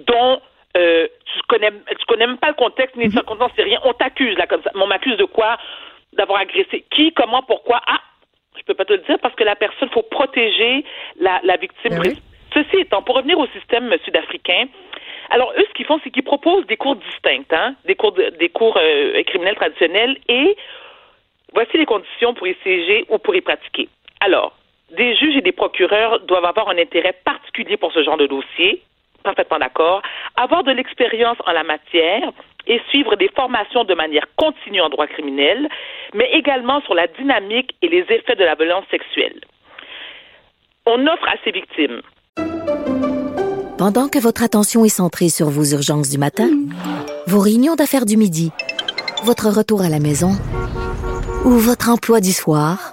dont 0.07 0.41
euh, 0.77 1.07
tu 1.33 1.41
connais 1.49 1.71
tu 1.71 2.05
connais 2.07 2.27
même 2.27 2.39
pas 2.39 2.49
le 2.49 2.55
contexte 2.55 2.97
Mhm. 2.97 3.03
ni 3.03 3.09
les 3.09 3.13
circonstances, 3.15 3.53
c'est 3.57 3.63
rien. 3.63 3.79
On 3.85 3.93
t'accuse 3.93 4.37
là 4.37 4.47
comme 4.47 4.63
ça. 4.63 4.71
Mais 4.75 4.83
on 4.83 4.87
m'accuse 4.87 5.17
de 5.17 5.25
quoi? 5.25 5.57
D'avoir 6.15 6.41
agressé. 6.41 6.85
Qui 6.91 7.13
Comment 7.13 7.43
Pourquoi? 7.43 7.81
Ah, 7.87 8.01
je 8.57 8.63
peux 8.65 8.75
pas 8.75 8.85
te 8.85 8.93
le 8.93 8.99
dire 9.01 9.19
parce 9.21 9.35
que 9.35 9.45
la 9.45 9.57
personne, 9.57 9.89
faut 9.91 10.03
protéger 10.03 10.85
la, 11.21 11.41
la 11.45 11.57
victime. 11.57 11.91
Ben 11.91 12.01
oui. 12.07 12.19
Ceci 12.55 12.77
étant, 12.83 13.03
pour 13.03 13.17
revenir 13.17 13.37
au 13.39 13.47
système 13.49 13.93
sud-africain, 14.05 14.67
alors 15.31 15.53
eux, 15.59 15.65
ce 15.69 15.73
qu'ils 15.75 15.87
font, 15.87 16.01
c'est 16.05 16.11
qu'ils 16.11 16.23
proposent 16.23 16.67
des 16.67 16.77
cours 16.77 16.95
distincts, 16.97 17.43
hein, 17.53 17.75
des 17.85 17.97
cours, 17.97 18.13
de- 18.13 18.31
des 18.39 18.49
cours 18.49 18.77
euh, 18.81 19.21
criminels 19.25 19.57
traditionnels, 19.57 20.17
et 20.29 20.57
voici 21.53 21.77
les 21.77 21.87
conditions 21.87 22.33
pour 22.35 22.47
y 22.47 22.55
siéger 22.63 23.07
ou 23.09 23.19
pour 23.19 23.35
y 23.35 23.41
pratiquer. 23.41 23.89
Alors, 24.21 24.53
des 24.97 25.17
juges 25.17 25.37
et 25.37 25.43
des 25.43 25.53
procureurs 25.53 26.21
doivent 26.21 26.45
avoir 26.45 26.69
un 26.69 26.79
intérêt 26.79 27.15
particulier 27.25 27.77
pour 27.77 27.93
ce 27.93 28.03
genre 28.03 28.17
de 28.17 28.27
dossier, 28.27 28.83
parfaitement 29.23 29.59
d'accord, 29.59 30.03
avoir 30.37 30.65
de 30.65 30.73
l'expérience 30.73 31.39
en 31.47 31.53
la 31.53 31.65
matière 31.65 32.31
et 32.67 32.81
suivre 32.89 33.17
des 33.17 33.29
formations 33.37 33.85
de 33.85 33.95
manière 33.95 34.27
continue 34.37 34.81
en 34.81 34.89
droit 34.89 35.07
criminel, 35.07 35.69
mais 36.15 36.31
également 36.33 36.81
sur 36.83 36.95
la 36.95 37.07
dynamique 37.07 37.75
et 37.83 37.89
les 37.89 38.05
effets 38.09 38.37
de 38.37 38.45
la 38.45 38.55
violence 38.55 38.85
sexuelle. 38.91 39.41
On 40.87 41.07
offre 41.07 41.29
à 41.29 41.37
ces 41.45 41.51
victimes 41.51 42.01
Pendant 43.79 44.09
que 44.09 44.19
votre 44.19 44.43
attention 44.43 44.85
est 44.85 44.97
centrée 45.01 45.29
sur 45.29 45.49
vos 45.49 45.65
urgences 45.65 46.11
du 46.11 46.19
matin, 46.19 46.49
vos 47.27 47.41
réunions 47.41 47.75
d'affaires 47.75 48.07
du 48.07 48.17
midi, 48.17 48.51
votre 49.25 49.49
retour 49.49 49.83
à 49.83 49.89
la 49.89 49.99
maison 49.99 50.33
ou 51.45 51.51
votre 51.51 51.91
emploi 51.91 52.21
du 52.21 52.33
soir, 52.33 52.93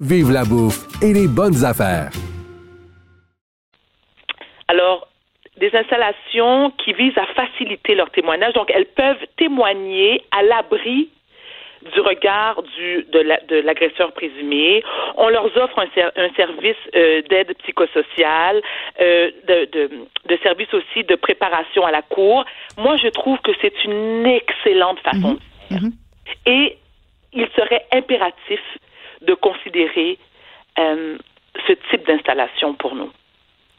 vive 0.00 0.30
la 0.30 0.44
bouffe 0.44 0.86
et 1.02 1.12
les 1.12 1.26
bonnes 1.28 1.64
affaires. 1.64 2.10
Alors, 4.68 5.08
des 5.56 5.74
installations 5.74 6.70
qui 6.82 6.92
visent 6.92 7.18
à 7.18 7.26
faciliter 7.34 7.94
leur 7.94 8.10
témoignage. 8.10 8.52
Donc, 8.52 8.70
elles 8.72 8.86
peuvent 8.86 9.24
témoigner 9.36 10.22
à 10.30 10.42
l'abri 10.42 11.08
du 11.92 12.00
regard 12.00 12.62
du, 12.76 13.04
de, 13.12 13.20
la- 13.20 13.40
de 13.48 13.56
l'agresseur 13.60 14.12
présumé. 14.12 14.82
On 15.16 15.28
leur 15.28 15.44
offre 15.56 15.78
un, 15.78 15.88
ser- 15.94 16.10
un 16.16 16.28
service 16.34 16.76
euh, 16.94 17.22
d'aide 17.30 17.54
psychosociale, 17.62 18.60
euh, 19.00 19.30
de, 19.46 19.64
de, 19.72 19.90
de 20.28 20.38
service 20.42 20.72
aussi 20.74 21.04
de 21.04 21.14
préparation 21.14 21.84
à 21.86 21.90
la 21.90 22.02
cour. 22.02 22.44
Moi, 22.76 22.96
je 22.96 23.08
trouve 23.08 23.38
que 23.40 23.52
c'est 23.60 23.84
une 23.84 24.26
excellente 24.26 24.98
façon 25.00 25.34
de 25.34 25.38
faire. 25.68 25.82
Et 26.46 26.76
il 27.32 27.48
serait 27.56 27.84
impératif 27.92 28.60
de 29.22 29.34
considérer 29.34 30.18
euh, 30.78 31.18
ce 31.66 31.72
type 31.90 32.06
d'installation 32.06 32.74
pour 32.74 32.94
nous. 32.94 33.10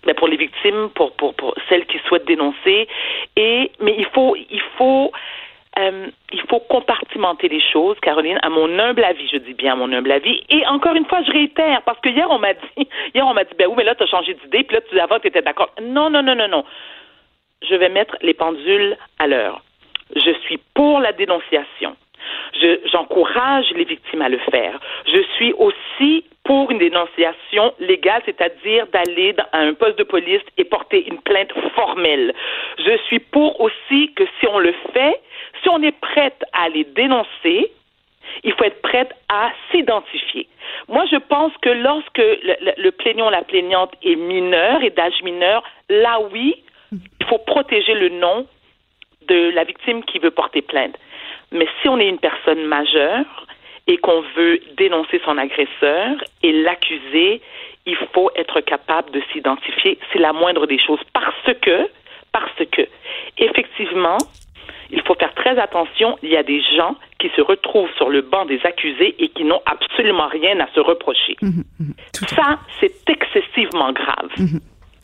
Ben, 0.05 0.15
pour 0.15 0.27
les 0.27 0.37
victimes, 0.37 0.89
pour, 0.95 1.11
pour, 1.13 1.33
pour 1.33 1.53
celles 1.67 1.85
qui 1.85 1.99
souhaitent 2.07 2.25
dénoncer. 2.25 2.87
Et, 3.35 3.71
mais 3.81 3.95
il 3.97 4.05
faut, 4.05 4.35
il 4.35 4.61
faut, 4.77 5.11
euh, 5.77 6.07
il 6.31 6.41
faut 6.49 6.59
compartimenter 6.61 7.49
les 7.49 7.59
choses, 7.59 7.97
Caroline, 8.01 8.39
à 8.41 8.49
mon 8.49 8.79
humble 8.79 9.03
avis, 9.03 9.27
je 9.27 9.37
dis 9.37 9.53
bien 9.53 9.73
à 9.73 9.75
mon 9.75 9.91
humble 9.91 10.11
avis. 10.11 10.41
Et 10.49 10.65
encore 10.67 10.95
une 10.95 11.05
fois, 11.05 11.21
je 11.23 11.31
réitère, 11.31 11.81
parce 11.83 11.99
que 11.99 12.09
hier, 12.09 12.27
on 12.29 12.39
m'a 12.39 12.53
dit, 12.53 12.87
hier, 13.13 13.27
on 13.27 13.33
m'a 13.33 13.43
dit, 13.43 13.53
ben 13.57 13.67
oui, 13.67 13.75
mais 13.77 13.83
là, 13.83 13.93
tu 13.95 14.03
as 14.03 14.07
changé 14.07 14.33
d'idée, 14.35 14.63
puis 14.63 14.75
là, 14.75 14.81
tu 14.89 14.99
avant, 14.99 15.19
tu 15.19 15.27
étais 15.27 15.41
d'accord. 15.41 15.69
Non, 15.81 16.09
non, 16.09 16.23
non, 16.23 16.35
non, 16.35 16.47
non. 16.47 16.63
Je 17.67 17.75
vais 17.75 17.89
mettre 17.89 18.15
les 18.21 18.33
pendules 18.33 18.97
à 19.19 19.27
l'heure. 19.27 19.61
Je 20.15 20.31
suis 20.45 20.59
pour 20.73 21.01
la 21.01 21.11
dénonciation. 21.11 21.95
Je- 22.61 22.79
J'encourage 22.91 23.71
les 23.75 23.83
victimes 23.85 24.21
à 24.21 24.29
le 24.29 24.37
faire. 24.51 24.79
Je 25.07 25.21
suis 25.35 25.53
aussi 25.53 26.25
pour 26.43 26.71
une 26.71 26.79
dénonciation 26.79 27.73
légale, 27.79 28.21
c'est-à-dire 28.25 28.87
d'aller 28.87 29.35
à 29.51 29.59
un 29.59 29.73
poste 29.73 29.97
de 29.99 30.03
police 30.03 30.41
et 30.57 30.63
porter 30.63 31.07
une 31.07 31.19
plainte 31.21 31.51
formelle. 31.75 32.33
Je 32.79 32.97
suis 33.05 33.19
pour 33.19 33.59
aussi 33.61 34.13
que 34.13 34.23
si 34.39 34.47
on 34.47 34.59
le 34.59 34.73
fait, 34.93 35.19
si 35.61 35.69
on 35.69 35.81
est 35.83 35.97
prête 35.99 36.43
à 36.53 36.69
les 36.69 36.83
dénoncer, 36.85 37.71
il 38.43 38.53
faut 38.53 38.63
être 38.63 38.81
prête 38.81 39.11
à 39.29 39.51
s'identifier. 39.71 40.47
Moi, 40.87 41.05
je 41.11 41.17
pense 41.17 41.51
que 41.61 41.69
lorsque 41.69 42.17
le, 42.17 42.55
le, 42.61 42.71
le 42.77 42.91
plaignant, 42.91 43.29
la 43.29 43.43
plaignante 43.43 43.93
est 44.03 44.15
mineur 44.15 44.83
et 44.83 44.89
d'âge 44.91 45.21
mineur, 45.23 45.63
là 45.89 46.19
oui, 46.31 46.63
il 46.91 47.25
faut 47.27 47.37
protéger 47.39 47.93
le 47.93 48.09
nom 48.09 48.47
de 49.27 49.51
la 49.51 49.63
victime 49.63 50.03
qui 50.05 50.17
veut 50.19 50.31
porter 50.31 50.61
plainte. 50.61 50.95
Mais 51.51 51.67
si 51.81 51.89
on 51.89 51.97
est 51.97 52.07
une 52.07 52.19
personne 52.19 52.65
majeure 52.65 53.47
et 53.87 53.97
qu'on 53.97 54.21
veut 54.35 54.59
dénoncer 54.77 55.19
son 55.25 55.37
agresseur 55.37 56.15
et 56.43 56.51
l'accuser, 56.51 57.41
il 57.85 57.95
faut 58.13 58.29
être 58.35 58.61
capable 58.61 59.11
de 59.11 59.21
s'identifier. 59.33 59.97
C'est 60.13 60.19
la 60.19 60.33
moindre 60.33 60.67
des 60.67 60.77
choses 60.77 60.99
parce 61.13 61.57
que, 61.61 61.89
parce 62.31 62.65
que, 62.71 62.83
effectivement, 63.37 64.17
il 64.91 65.01
faut 65.01 65.15
faire 65.15 65.33
très 65.33 65.57
attention. 65.57 66.17
Il 66.21 66.29
y 66.29 66.37
a 66.37 66.43
des 66.43 66.61
gens 66.77 66.95
qui 67.19 67.29
se 67.35 67.41
retrouvent 67.41 67.91
sur 67.95 68.09
le 68.09 68.21
banc 68.21 68.45
des 68.45 68.59
accusés 68.63 69.15
et 69.19 69.29
qui 69.29 69.43
n'ont 69.43 69.61
absolument 69.65 70.27
rien 70.27 70.59
à 70.59 70.67
se 70.73 70.79
reprocher. 70.79 71.35
Ça, 72.13 72.59
c'est 72.79 73.09
excessivement 73.09 73.91
grave. 73.91 74.29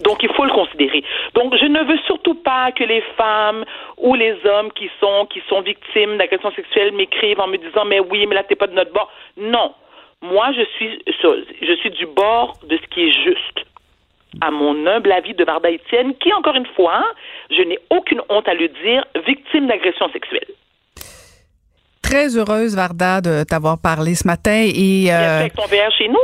Donc, 0.04 0.24
il 0.24 0.30
faut 0.34 0.46
le 0.46 0.52
considérer. 0.52 1.04
Donc, 1.34 1.56
je 1.56 1.66
ne 1.66 1.84
veux 1.84 1.98
surtout 2.06 2.36
pas 2.36 2.72
que 2.72 2.84
les 2.84 3.02
femmes 3.18 3.64
ou 3.98 4.16
les 4.16 4.36
hommes 4.46 4.72
qui 4.74 4.90
sont, 5.00 5.28
qui 5.32 5.42
sont 5.48 5.62
victimes 5.62 6.18
d'agressions 6.18 6.52
sexuelles 6.52 6.94
m'écrivent 6.94 7.40
en 7.40 7.48
me 7.48 7.58
disant, 7.58 7.86
mais 7.86 8.00
oui, 8.00 8.26
mais 8.28 8.36
là, 8.36 8.44
t'es 8.44 8.56
pas 8.56 8.68
de 8.68 8.74
notre 8.74 8.92
bord. 8.92 9.12
Non. 9.38 9.74
Moi, 10.22 10.52
je 10.54 10.64
suis, 10.76 11.02
je 11.62 11.74
suis 11.76 11.92
du 11.92 12.06
bord 12.08 12.58
de 12.68 12.78
ce 12.78 12.88
qui 12.88 13.08
est 13.08 13.24
juste. 13.24 13.66
À 14.42 14.52
mon 14.52 14.86
humble 14.86 15.12
avis 15.14 15.34
de 15.34 15.46
Varda 15.46 15.70
Étienne, 15.70 16.14
qui, 16.16 16.34
encore 16.34 16.56
une 16.56 16.66
fois, 16.76 17.06
je 17.50 17.62
n'ai 17.62 17.80
aucune 17.90 18.22
honte 18.30 18.48
à 18.50 18.54
le 18.54 18.68
dire, 18.68 19.06
victime 19.26 19.68
d'agression 19.68 20.10
sexuelle. 20.10 20.48
Très 22.02 22.38
heureuse, 22.38 22.76
Varda, 22.76 23.22
de 23.22 23.44
t'avoir 23.44 23.78
parlé 23.82 24.14
ce 24.14 24.28
matin 24.28 24.68
et 24.68 25.12
euh, 25.12 25.40
Avec 25.40 25.54
ton 25.54 25.66
VR 25.66 25.92
chez 25.98 26.08
nous, 26.08 26.20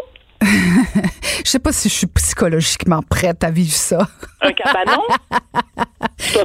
je 1.45 1.49
sais 1.49 1.59
pas 1.59 1.71
si 1.71 1.89
je 1.89 1.93
suis 1.93 2.07
psychologiquement 2.07 3.01
prête 3.07 3.43
à 3.43 3.49
vivre 3.51 3.73
ça. 3.73 4.07
un 4.41 4.51
cabanon? 4.53 5.01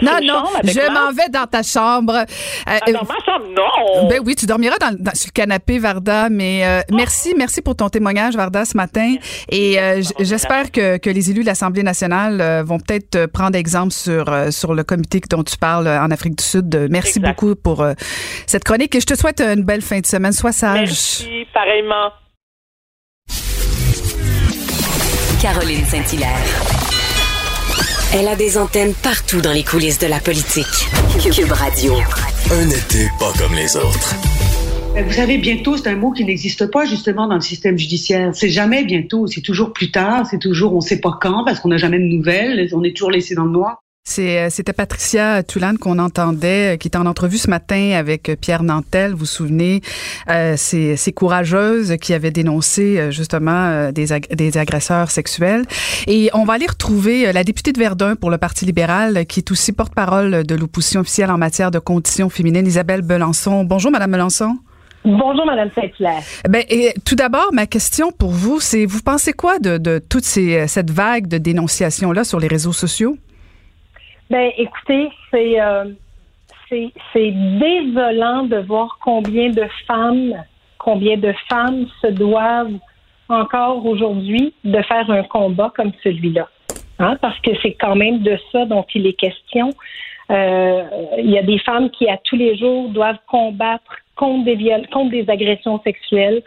Non, 0.02 0.18
non, 0.22 0.44
je 0.64 0.92
m'en 0.92 1.12
vais 1.12 1.28
dans 1.28 1.46
ta 1.46 1.62
chambre. 1.62 2.14
Euh, 2.16 2.24
Ah, 2.66 2.78
dans 2.90 3.02
ma 3.04 3.14
chambre, 3.24 3.46
non. 3.56 4.08
Ben 4.08 4.20
oui, 4.24 4.34
tu 4.34 4.46
dormiras 4.46 4.76
dans, 4.80 4.94
dans- 4.98 5.14
sur 5.14 5.28
le 5.28 5.32
canapé, 5.32 5.78
Varda. 5.78 6.28
Mais 6.30 6.66
euh, 6.66 6.80
merci, 6.90 7.34
merci 7.36 7.60
pour 7.62 7.76
ton 7.76 7.88
témoignage, 7.88 8.34
Varda, 8.36 8.64
ce 8.64 8.76
matin. 8.76 9.14
Et 9.50 9.78
euh, 9.80 10.02
j'espère 10.20 10.72
que, 10.72 10.96
que 10.96 11.10
les 11.10 11.30
élus 11.30 11.42
de 11.42 11.46
l'Assemblée 11.46 11.82
nationale 11.82 12.40
euh, 12.40 12.62
vont 12.64 12.78
peut-être 12.78 13.16
euh, 13.16 13.26
prendre 13.26 13.56
exemple 13.56 13.92
sur 13.92 14.28
euh, 14.32 14.50
sur 14.50 14.74
le 14.74 14.82
comité 14.82 15.20
dont 15.30 15.44
tu 15.44 15.56
parles 15.56 15.86
euh, 15.86 16.00
en 16.02 16.10
Afrique 16.10 16.36
du 16.36 16.44
Sud. 16.44 16.74
Euh, 16.74 16.88
Merci 16.90 17.18
Exact. 17.18 17.28
beaucoup 17.40 17.54
pour 17.54 17.82
euh, 17.82 17.92
cette 18.46 18.64
chronique 18.64 18.94
et 18.94 19.00
je 19.00 19.06
te 19.06 19.14
souhaite 19.14 19.40
une 19.40 19.62
belle 19.64 19.82
fin 19.82 20.00
de 20.00 20.06
semaine. 20.06 20.32
Sois 20.32 20.52
sage. 20.52 20.80
Merci, 20.88 21.46
pareillement. 21.52 22.10
Caroline 25.46 25.84
Saint-Hilaire. 25.84 26.42
Elle 28.12 28.26
a 28.26 28.34
des 28.34 28.58
antennes 28.58 28.94
partout 29.00 29.40
dans 29.40 29.52
les 29.52 29.62
coulisses 29.62 30.00
de 30.00 30.08
la 30.08 30.18
politique. 30.18 30.66
Cube 31.32 31.52
Radio. 31.52 31.94
Un 32.50 32.68
été 32.68 33.08
pas 33.20 33.32
comme 33.38 33.54
les 33.54 33.76
autres. 33.76 34.16
Ben, 34.92 35.06
vous 35.06 35.12
savez, 35.12 35.38
bientôt, 35.38 35.76
c'est 35.76 35.88
un 35.88 35.94
mot 35.94 36.10
qui 36.10 36.24
n'existe 36.24 36.68
pas 36.72 36.84
justement 36.84 37.28
dans 37.28 37.36
le 37.36 37.40
système 37.42 37.78
judiciaire. 37.78 38.30
C'est 38.34 38.48
jamais 38.48 38.82
bientôt, 38.82 39.28
c'est 39.28 39.40
toujours 39.40 39.72
plus 39.72 39.92
tard, 39.92 40.26
c'est 40.28 40.40
toujours 40.40 40.74
on 40.74 40.80
sait 40.80 41.00
pas 41.00 41.16
quand 41.20 41.44
parce 41.44 41.60
qu'on 41.60 41.68
n'a 41.68 41.78
jamais 41.78 42.00
de 42.00 42.12
nouvelles, 42.12 42.68
on 42.72 42.82
est 42.82 42.96
toujours 42.96 43.12
laissé 43.12 43.36
dans 43.36 43.44
le 43.44 43.52
noir. 43.52 43.84
Euh, 44.18 44.46
c'était 44.50 44.72
Patricia 44.72 45.42
Tulane 45.42 45.78
qu'on 45.78 45.98
entendait, 45.98 46.75
euh, 46.75 46.76
qui 46.76 46.88
était 46.88 46.96
en 46.96 47.06
entrevue 47.06 47.38
ce 47.38 47.50
matin 47.50 47.92
avec 47.92 48.28
euh, 48.28 48.36
Pierre 48.40 48.62
Nantel. 48.62 49.12
Vous 49.12 49.18
vous 49.18 49.26
souvenez, 49.26 49.82
euh, 50.30 50.54
ces, 50.56 50.96
ces, 50.96 51.12
courageuses 51.12 51.96
qui 52.00 52.14
avaient 52.14 52.30
dénoncé 52.30 53.10
justement 53.10 53.90
des, 53.90 54.06
des, 54.30 54.58
agresseurs 54.58 55.10
sexuels. 55.10 55.64
Et 56.06 56.30
on 56.34 56.44
va 56.44 56.54
aller 56.54 56.66
retrouver 56.66 57.32
la 57.32 57.42
députée 57.42 57.72
de 57.72 57.78
Verdun 57.78 58.16
pour 58.16 58.30
le 58.30 58.38
Parti 58.38 58.64
libéral, 58.64 59.26
qui 59.26 59.40
est 59.40 59.50
aussi 59.50 59.72
porte-parole 59.72 60.44
de 60.44 60.54
l'opposition 60.54 61.00
officielle 61.00 61.30
en 61.30 61.38
matière 61.38 61.70
de 61.70 61.78
conditions 61.78 62.28
féminines, 62.28 62.66
Isabelle 62.66 63.02
Belançon. 63.02 63.64
Bonjour, 63.64 63.90
Madame 63.90 64.12
Belançon. 64.12 64.58
Bonjour, 65.04 65.46
Madame 65.46 65.70
Saint-Hilaire. 65.75 66.22
Ben, 66.48 66.64
et, 66.68 66.92
tout 67.04 67.14
d'abord, 67.14 67.48
ma 67.52 67.66
question 67.66 68.12
pour 68.12 68.30
vous, 68.30 68.60
c'est 68.60 68.86
vous 68.86 69.00
pensez 69.02 69.32
quoi 69.32 69.58
de, 69.58 69.78
de 69.78 69.98
toute 69.98 70.25
ces, 70.25 70.66
cette 70.68 70.90
vague 70.90 71.28
de 71.28 71.38
dénonciations-là 71.38 72.25
sur 72.25 72.40
les 72.40 72.48
réseaux 72.48 72.72
sociaux? 72.72 73.16
Ben, 74.30 74.50
écoutez, 74.56 75.11
c'est 75.30 75.61
euh, 75.61 75.85
c'est 76.68 77.30
désolant 77.30 78.45
de 78.45 78.59
voir 78.59 78.99
combien 79.00 79.50
de 79.50 79.66
femmes, 79.87 80.35
combien 80.78 81.16
de 81.16 81.33
femmes 81.49 81.87
se 82.02 82.09
doivent 82.09 82.78
encore 83.28 83.85
aujourd'hui 83.87 84.52
de 84.64 84.80
faire 84.83 85.11
un 85.11 85.23
combat 85.23 85.73
comme 85.76 85.92
celui-là. 86.02 86.49
Hein, 86.99 87.16
parce 87.21 87.38
que 87.40 87.50
c'est 87.62 87.75
quand 87.75 87.95
même 87.95 88.21
de 88.21 88.38
ça 88.52 88.64
dont 88.64 88.85
il 88.95 89.06
est 89.06 89.18
question. 89.18 89.71
Euh, 90.30 90.83
il 91.18 91.30
y 91.30 91.38
a 91.38 91.42
des 91.42 91.59
femmes 91.59 91.90
qui, 91.90 92.09
à 92.09 92.16
tous 92.25 92.37
les 92.37 92.56
jours, 92.56 92.88
doivent 92.88 93.18
combattre 93.28 93.99
contre 94.16 94.45
des, 94.45 94.56
viols, 94.56 94.88
contre 94.88 95.11
des 95.11 95.28
agressions 95.28 95.80
sexuelles. 95.83 96.42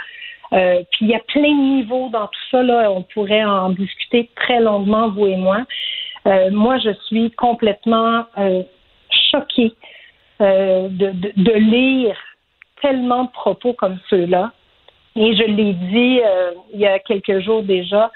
Euh, 0.51 0.81
puis 0.91 1.05
il 1.05 1.07
y 1.09 1.15
a 1.15 1.19
plein 1.19 1.55
de 1.55 1.77
niveaux 1.77 2.09
dans 2.09 2.25
tout 2.27 2.41
ça. 2.49 2.63
Là. 2.63 2.91
On 2.91 3.03
pourrait 3.03 3.45
en 3.45 3.69
discuter 3.69 4.29
très 4.35 4.59
longuement, 4.59 5.09
vous 5.09 5.27
et 5.27 5.37
moi. 5.37 5.65
Euh, 6.27 6.49
moi, 6.51 6.77
je 6.79 6.91
suis 7.07 7.31
complètement 7.31 8.25
euh, 8.37 8.63
choquée 9.31 9.73
euh, 10.41 10.87
de, 10.89 11.11
de, 11.35 11.53
lire 11.53 12.17
tellement 12.81 13.25
de 13.25 13.31
propos 13.31 13.73
comme 13.73 13.97
ceux-là. 14.09 14.51
Et 15.15 15.35
je 15.35 15.43
l'ai 15.43 15.73
dit 15.73 16.21
il 16.73 16.79
y 16.79 16.85
a 16.85 16.99
quelques 16.99 17.39
jours 17.39 17.63
déjà, 17.63 18.09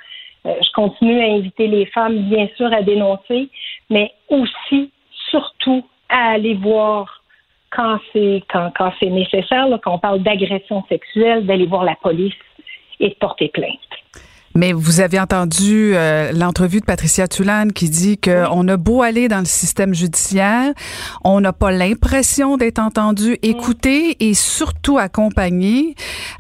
je 0.46 0.72
continue 0.74 1.20
à 1.22 1.34
inviter 1.34 1.68
les 1.68 1.86
femmes, 1.88 2.30
bien 2.30 2.48
sûr, 2.56 2.72
à 2.72 2.82
dénoncer, 2.82 3.50
mais 3.90 4.14
aussi, 4.30 4.92
surtout, 5.30 5.86
à 6.08 6.34
aller 6.34 6.54
voir 6.54 7.24
quand 7.72 7.98
c'est 8.14 8.44
quand, 8.50 8.72
quand 8.78 8.94
c'est 9.00 9.10
nécessaire, 9.10 9.68
quand 9.82 9.96
on 9.96 10.00
parle 10.00 10.20
d'agression 10.22 10.84
sexuelle, 10.88 11.46
d'aller 11.46 11.66
voir 11.66 11.84
la 11.84 11.96
police 11.96 12.34
et 13.00 13.10
de 13.10 13.16
porter 13.16 13.50
plainte. 13.50 13.80
Mais 14.56 14.74
vous 14.74 15.00
avez 15.00 15.20
entendu 15.20 15.94
euh, 15.96 16.32
l'entrevue 16.32 16.80
de 16.80 16.86
Patricia 16.86 17.28
Tulane 17.28 17.74
qui 17.74 17.90
dit 17.90 18.18
qu'on 18.18 18.68
a 18.68 18.78
beau 18.78 19.02
aller 19.02 19.28
dans 19.28 19.40
le 19.40 19.46
système 19.46 19.94
judiciaire, 19.94 20.74
on 21.24 21.42
n'a 21.42 21.54
pas 21.54 21.72
l'impression 21.72 22.58
d'être 22.58 22.80
entendu, 22.80 23.38
écouté 23.42 24.18
et 24.20 24.34
surtout 24.34 24.98
accompagné. 24.98 25.96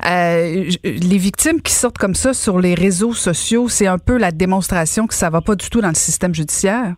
Euh, 0.05 0.69
les 0.83 1.17
victimes 1.17 1.61
qui 1.61 1.73
sortent 1.73 1.97
comme 1.97 2.15
ça 2.15 2.33
sur 2.33 2.59
les 2.59 2.75
réseaux 2.75 3.13
sociaux, 3.13 3.69
c'est 3.69 3.87
un 3.87 3.97
peu 3.97 4.17
la 4.17 4.31
démonstration 4.31 5.07
que 5.07 5.13
ça 5.13 5.29
va 5.29 5.41
pas 5.41 5.55
du 5.55 5.69
tout 5.69 5.81
dans 5.81 5.89
le 5.89 5.95
système 5.95 6.35
judiciaire. 6.35 6.95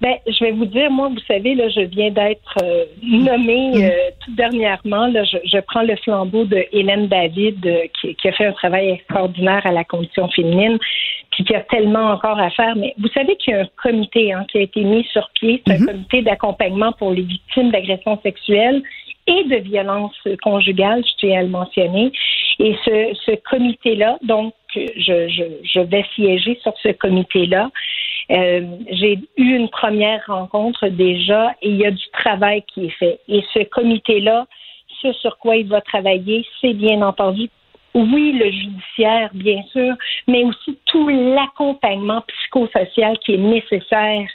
Ben, 0.00 0.14
je 0.26 0.44
vais 0.44 0.52
vous 0.52 0.64
dire, 0.64 0.90
moi, 0.90 1.08
vous 1.08 1.20
savez, 1.28 1.54
là, 1.54 1.68
je 1.68 1.82
viens 1.82 2.10
d'être 2.10 2.54
euh, 2.62 2.86
nommée 3.02 3.72
mm. 3.74 3.84
euh, 3.84 3.90
tout 4.24 4.34
dernièrement. 4.34 5.06
Là, 5.08 5.24
je, 5.24 5.36
je, 5.44 5.58
prends 5.58 5.82
le 5.82 5.94
flambeau 5.96 6.44
de 6.44 6.64
Hélène 6.72 7.06
David, 7.06 7.66
euh, 7.66 7.82
qui, 8.00 8.14
qui, 8.14 8.28
a 8.28 8.32
fait 8.32 8.46
un 8.46 8.52
travail 8.52 8.90
extraordinaire 8.90 9.60
à 9.66 9.72
la 9.72 9.84
condition 9.84 10.28
féminine, 10.28 10.78
puis 11.32 11.44
qui 11.44 11.54
a 11.54 11.60
tellement 11.60 12.12
encore 12.12 12.38
à 12.38 12.48
faire. 12.50 12.76
Mais 12.76 12.94
vous 12.98 13.08
savez 13.08 13.36
qu'il 13.36 13.52
y 13.52 13.56
a 13.58 13.60
un 13.60 13.68
comité 13.82 14.32
hein, 14.32 14.46
qui 14.50 14.58
a 14.58 14.62
été 14.62 14.82
mis 14.84 15.04
sur 15.12 15.28
pied, 15.34 15.62
c'est 15.66 15.74
un 15.74 15.76
mm-hmm. 15.76 15.86
comité 15.86 16.22
d'accompagnement 16.22 16.92
pour 16.92 17.12
les 17.12 17.22
victimes 17.22 17.70
d'agressions 17.70 18.18
sexuelles 18.22 18.82
et 19.26 19.44
de 19.44 19.56
violences 19.56 20.16
conjugales, 20.42 21.04
je 21.04 21.12
tiens 21.18 21.40
à 21.40 21.42
le 21.42 21.48
mentionner. 21.48 22.10
Et 22.58 22.74
ce, 22.84 23.14
ce 23.26 23.32
comité-là, 23.50 24.18
donc, 24.22 24.54
je, 24.74 24.82
je, 24.96 25.44
je 25.62 25.80
vais 25.80 26.04
siéger 26.14 26.58
sur 26.62 26.72
ce 26.82 26.88
comité-là. 26.92 27.70
Euh, 28.30 28.62
j'ai 28.90 29.18
eu 29.36 29.56
une 29.56 29.68
première 29.68 30.22
rencontre 30.26 30.86
déjà 30.88 31.54
et 31.62 31.68
il 31.70 31.76
y 31.76 31.86
a 31.86 31.90
du 31.90 32.08
travail 32.12 32.62
qui 32.62 32.86
est 32.86 32.96
fait. 32.98 33.18
Et 33.28 33.44
ce 33.52 33.64
comité-là, 33.64 34.46
ce 35.02 35.12
sur 35.14 35.38
quoi 35.38 35.56
il 35.56 35.66
va 35.66 35.80
travailler, 35.80 36.46
c'est 36.60 36.74
bien 36.74 37.02
entendu 37.02 37.50
oui, 37.94 38.32
le 38.32 38.50
judiciaire, 38.50 39.30
bien 39.34 39.62
sûr, 39.72 39.94
mais 40.28 40.44
aussi 40.44 40.78
tout 40.86 41.08
l'accompagnement 41.08 42.22
psychosocial 42.22 43.18
qui 43.18 43.34
est 43.34 43.38
nécessaire 43.38 44.28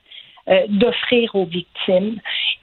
euh, 0.49 0.65
d'offrir 0.67 1.33
aux 1.35 1.45
victimes. 1.45 2.19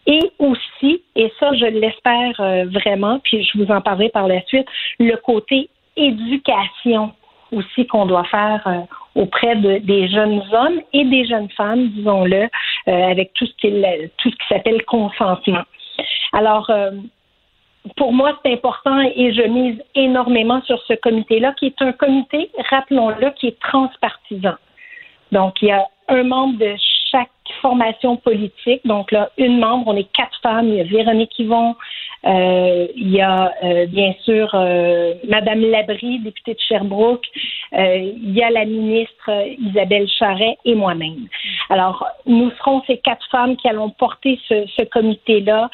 Et 0.07 0.20
aussi, 0.38 1.02
et 1.16 1.33
ça, 1.40 1.54
je 1.54 1.66
l'espère 1.66 2.40
euh, 2.40 2.66
vraiment, 2.66 3.20
puis 3.20 3.42
je 3.42 3.59
vous 3.59 3.70
en 3.70 3.80
parlerai 3.80 4.11
par 4.11 4.28
la 4.28 4.42
suite, 4.42 4.66
le 4.98 5.16
côté 5.16 5.70
éducation 5.96 7.12
aussi 7.50 7.87
qu'on 7.87 8.07
doit 8.07 8.24
faire 8.24 8.87
auprès 9.14 9.57
de, 9.57 9.79
des 9.79 10.09
jeunes 10.09 10.42
hommes 10.53 10.81
et 10.92 11.05
des 11.05 11.27
jeunes 11.27 11.51
femmes, 11.51 11.88
disons-le, 11.88 12.48
euh, 12.88 13.11
avec 13.11 13.33
tout 13.35 13.46
ce 13.46 13.53
qui 13.57 13.70
tout 14.18 14.31
ce 14.31 14.37
qui 14.37 14.48
s'appelle 14.48 14.83
consentement. 14.85 15.64
Alors 16.33 16.70
euh, 16.70 16.92
pour 17.96 18.12
moi, 18.12 18.38
c'est 18.44 18.53
important 18.53 19.01
et 19.01 19.33
je 19.33 19.42
mise 19.42 19.83
énormément 19.94 20.62
sur 20.62 20.81
ce 20.87 20.94
comité-là, 20.94 21.53
qui 21.59 21.66
est 21.66 21.83
un 21.83 21.92
comité, 21.92 22.51
rappelons-le, 22.70 23.31
qui 23.31 23.48
est 23.48 23.61
transpartisan. 23.61 24.55
Donc, 25.33 25.61
il 25.62 25.68
y 25.68 25.72
a 25.72 25.85
un 26.09 26.22
membre 26.22 26.59
de 26.59 26.77
chaque 27.12 27.31
formation 27.61 28.16
politique. 28.16 28.81
Donc 28.85 29.12
là, 29.12 29.31
une 29.38 29.59
membre, 29.59 29.88
on 29.88 29.96
est 29.96 30.11
quatre 30.12 30.38
femmes. 30.42 30.68
Il 30.68 30.77
y 30.77 30.81
a 30.81 30.85
Véronique 30.85 31.38
Yvon, 31.38 31.77
euh, 32.25 32.87
il 32.96 33.11
y 33.11 33.20
a 33.20 33.53
euh, 33.64 33.87
bien 33.87 34.14
sûr 34.25 34.51
euh, 34.55 35.14
Madame 35.29 35.61
Labrie, 35.61 36.20
députée 36.20 36.55
de 36.55 36.61
Sherbrooke, 36.61 37.27
il 37.72 38.33
y 38.33 38.42
a 38.42 38.51
la 38.51 38.64
ministre 38.64 39.31
Isabelle 39.59 40.09
Charret 40.09 40.57
et 40.64 40.75
moi-même. 40.75 41.27
Alors, 41.70 42.07
nous 42.27 42.51
serons 42.59 42.83
ces 42.87 42.98
quatre 42.98 43.27
femmes 43.31 43.57
qui 43.57 43.68
allons 43.68 43.90
porter 43.90 44.38
ce, 44.48 44.66
ce 44.77 44.83
comité-là. 44.85 45.70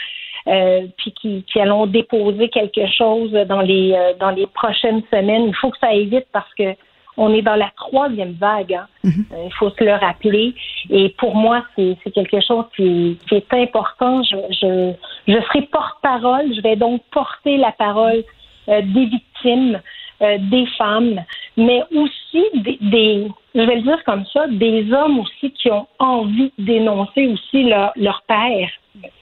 puis 0.96 1.12
qui, 1.20 1.44
qui, 1.44 1.60
allons 1.60 1.86
déposer 1.86 2.48
quelque 2.48 2.86
chose 2.86 3.32
dans 3.32 3.60
les 3.60 3.96
dans 4.20 4.30
les 4.30 4.46
prochaines 4.46 5.02
semaines. 5.10 5.48
Il 5.48 5.56
faut 5.56 5.70
que 5.70 5.78
ça 5.78 5.88
aille 5.88 6.06
vite 6.06 6.28
parce 6.32 6.52
que 6.54 6.74
on 7.18 7.34
est 7.34 7.42
dans 7.42 7.56
la 7.56 7.70
troisième 7.76 8.32
vague. 8.32 8.74
Hein. 8.74 8.86
Mhm. 9.04 9.24
Euh, 9.32 9.44
il 9.46 9.52
faut 9.54 9.70
se 9.70 9.84
le 9.84 9.92
rappeler. 9.92 10.54
Et 10.88 11.10
pour 11.18 11.34
moi, 11.34 11.64
c'est 11.76 11.96
quelque 12.14 12.40
chose 12.40 12.64
qui, 12.74 13.18
est 13.32 13.52
important. 13.52 14.22
Je, 14.22 14.36
je, 14.50 14.92
je 15.26 15.40
serai 15.46 15.62
porte-parole. 15.62 16.54
Je 16.54 16.62
vais 16.62 16.76
donc 16.76 17.02
porter 17.10 17.58
la 17.58 17.72
parole 17.72 18.24
euh, 18.68 18.80
des 18.82 19.06
victimes, 19.06 19.80
euh, 20.22 20.38
des 20.50 20.66
femmes, 20.78 21.20
mais 21.56 21.82
aussi 21.92 22.44
des, 22.54 22.78
des, 22.80 23.26
je 23.54 23.60
vais 23.60 23.76
le 23.76 23.82
dire 23.82 24.02
comme 24.04 24.24
ça, 24.32 24.46
des 24.46 24.92
hommes 24.92 25.20
aussi 25.20 25.50
qui 25.52 25.70
ont 25.70 25.86
envie 25.98 26.52
de 26.58 26.64
dénoncer 26.64 27.26
aussi 27.26 27.64
leur, 27.64 27.92
leur 27.96 28.22
père. 28.28 28.70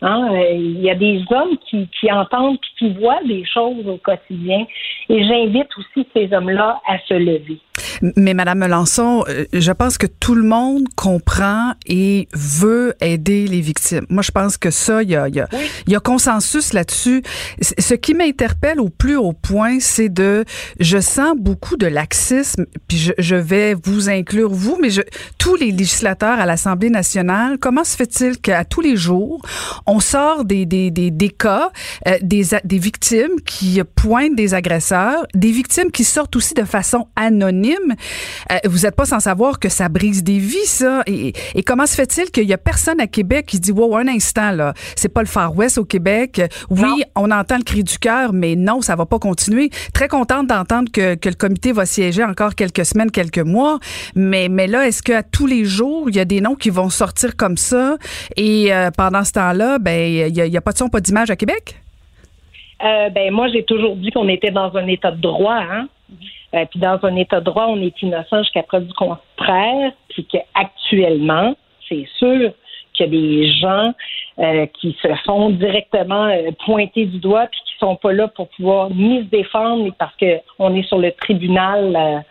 Hein? 0.03 0.31
Il 0.53 0.81
y 0.81 0.91
a 0.91 0.95
des 0.95 1.23
hommes 1.31 1.57
qui, 1.69 1.89
qui 2.01 2.11
entendent 2.11 2.57
et 2.57 2.79
qui 2.79 2.93
voient 2.95 3.23
des 3.25 3.45
choses 3.45 3.87
au 3.87 3.97
quotidien. 3.99 4.67
Et 5.09 5.25
j'invite 5.25 5.69
aussi 5.79 6.07
ces 6.15 6.33
hommes-là 6.33 6.81
à 6.87 6.99
se 6.99 7.15
lever. 7.15 7.59
Mais 8.17 8.35
Madame 8.35 8.59
Melançon, 8.59 9.25
euh, 9.29 9.45
je 9.53 9.73
pense 9.73 9.99
que 9.99 10.07
tout 10.07 10.35
le 10.35 10.43
monde 10.43 10.85
comprend 10.97 11.73
et 11.87 12.29
veut 12.35 12.95
aider 13.01 13.47
les 13.47 13.61
victimes. 13.61 14.07
Moi, 14.09 14.23
je 14.23 14.31
pense 14.31 14.57
que 14.57 14.71
ça, 14.71 15.03
il 15.03 15.11
y 15.11 15.17
a, 15.17 15.29
y 15.29 15.41
a, 15.41 15.49
y 15.87 15.95
a 15.95 16.01
consensus 16.01 16.73
là-dessus. 16.73 17.23
Ce 17.61 17.95
qui 17.95 18.15
m'interpelle 18.15 18.81
au 18.81 18.89
plus 18.89 19.17
haut 19.17 19.33
point, 19.33 19.79
c'est 19.81 20.09
de, 20.09 20.45
je 20.81 20.99
sens 21.01 21.37
beaucoup 21.37 21.77
de 21.77 21.87
laxisme, 21.87 22.67
puis 22.89 22.99
je, 22.99 23.13
je 23.19 23.37
vais 23.37 23.75
vous 23.75 24.09
inclure 24.09 24.51
vous, 24.53 24.79
mais 24.81 24.91
je, 24.91 25.03
tous 25.39 25.57
les 25.57 25.71
législateurs 25.71 26.39
à 26.39 26.47
l'Assemblée 26.47 26.91
nationale, 26.91 27.59
comment 27.59 27.85
se 27.85 27.97
fait-il 27.97 28.39
qu'à 28.39 28.65
tous 28.65 28.81
les 28.81 28.97
jours, 28.97 29.41
on 29.87 30.01
sort 30.01 30.45
des, 30.45 30.67
des, 30.67 30.91
des, 30.91 31.11
des 31.11 31.31
cas, 31.31 31.71
euh, 32.09 32.17
des, 32.23 32.45
des 32.65 32.79
victimes 32.79 33.41
qui 33.45 33.81
pointent 33.95 34.37
des 34.37 34.55
agresseurs, 34.55 35.27
des 35.35 35.51
victimes 35.51 35.91
qui 35.91 36.05
sortent 36.05 36.37
aussi 36.37 36.55
de 36.55 36.65
façon 36.65 37.07
anonyme 37.17 37.86
euh, 38.51 38.57
vous 38.65 38.81
n'êtes 38.81 38.97
pas 38.97 39.05
sans 39.05 39.21
savoir 39.21 39.59
que 39.59 39.69
ça 39.69 39.89
brise 39.89 40.23
des 40.25 40.39
vies, 40.39 40.67
ça. 40.67 41.03
Et, 41.07 41.33
comment 41.65 41.87
se 41.87 41.95
fait-il 41.95 42.31
qu'il 42.31 42.45
y 42.45 42.53
a 42.53 42.59
personne 42.59 43.01
à 43.01 43.07
Québec 43.07 43.47
qui 43.47 43.61
dit, 43.61 43.73
wow, 43.73 43.97
un 43.97 44.09
instant, 44.09 44.51
là, 44.51 44.75
c'est 44.95 45.13
pas 45.13 45.21
le 45.21 45.27
Far 45.27 45.57
West 45.57 45.79
au 45.79 45.85
Québec. 45.85 46.41
Oui, 46.71 47.03
on 47.15 47.31
entend 47.31 47.59
le 47.59 47.65
cri 47.65 47.83
du 47.83 47.99
cœur, 47.99 48.33
mais 48.33 48.57
non, 48.57 48.81
ça 48.81 48.97
va 48.97 49.07
pas 49.07 49.19
continuer. 49.19 49.71
Très 49.93 50.09
contente 50.09 50.47
d'entendre 50.47 50.91
que, 50.93 51.17
le 51.27 51.35
comité 51.35 51.73
va 51.73 51.87
siéger 51.87 52.23
encore 52.23 52.55
quelques 52.55 52.85
semaines, 52.85 53.11
quelques 53.11 53.39
mois. 53.39 53.79
Mais, 54.15 54.49
mais 54.49 54.67
là, 54.67 54.87
est-ce 54.87 55.03
qu'à 55.03 55.23
tous 55.23 55.47
les 55.47 55.65
jours, 55.65 56.09
il 56.09 56.17
y 56.17 56.21
a 56.21 56.25
des 56.25 56.41
noms 56.41 56.55
qui 56.55 56.71
vont 56.71 56.91
sortir 56.91 57.37
comme 57.37 57.57
ça? 57.57 57.97
Et 58.37 58.73
euh, 58.73 58.91
pendant 58.97 59.25
ce 59.25 59.33
temps-là, 59.33 59.79
ben, 59.79 60.29
il 60.29 60.33
n'y 60.33 60.57
a, 60.57 60.59
a, 60.59 60.61
pas 60.61 60.73
de 60.73 60.79
son, 60.79 60.89
pas 60.89 61.01
d'image 61.01 61.31
à 61.31 61.37
Québec? 61.37 61.77
Euh, 62.85 63.09
ben 63.11 63.33
moi, 63.33 63.49
j'ai 63.49 63.65
toujours 63.65 63.97
dit 63.97 64.11
qu'on 64.11 64.29
était 64.29 64.51
dans 64.51 64.77
un 64.77 64.87
état 64.87 65.11
de 65.11 65.21
droit, 65.21 65.55
hein. 65.57 65.89
Euh, 66.55 66.65
puis 66.71 66.79
dans 66.81 66.99
un 67.03 67.17
état 67.17 67.41
de 67.41 67.45
droit, 67.45 67.67
on 67.67 67.81
est 67.81 68.01
innocent 68.03 68.43
jusqu'à 68.43 68.63
preuve 68.63 68.87
du 68.87 68.95
contraire, 68.95 69.93
puis 70.09 70.25
qu'actuellement, 70.27 71.55
c'est 71.89 72.07
sûr 72.19 72.53
qu'il 72.95 73.07
y 73.07 73.09
a 73.09 73.11
des 73.11 73.51
gens 73.53 73.95
euh, 74.39 74.67
qui 74.81 74.97
se 75.03 75.09
font 75.25 75.51
directement 75.51 76.27
euh, 76.27 76.51
pointer 76.65 77.07
du 77.07 77.19
doigt 77.19 77.47
puis 77.47 77.61
qui 77.67 77.79
sont 77.79 77.97
pas 77.97 78.13
là 78.13 78.29
pour 78.29 78.49
pouvoir 78.51 78.91
ni 78.91 79.21
se 79.21 79.31
défendre, 79.31 79.85
mais 79.85 79.93
parce 79.99 80.15
que 80.17 80.41
on 80.59 80.75
est 80.75 80.83
sur 80.85 80.99
le 80.99 81.13
tribunal, 81.13 82.25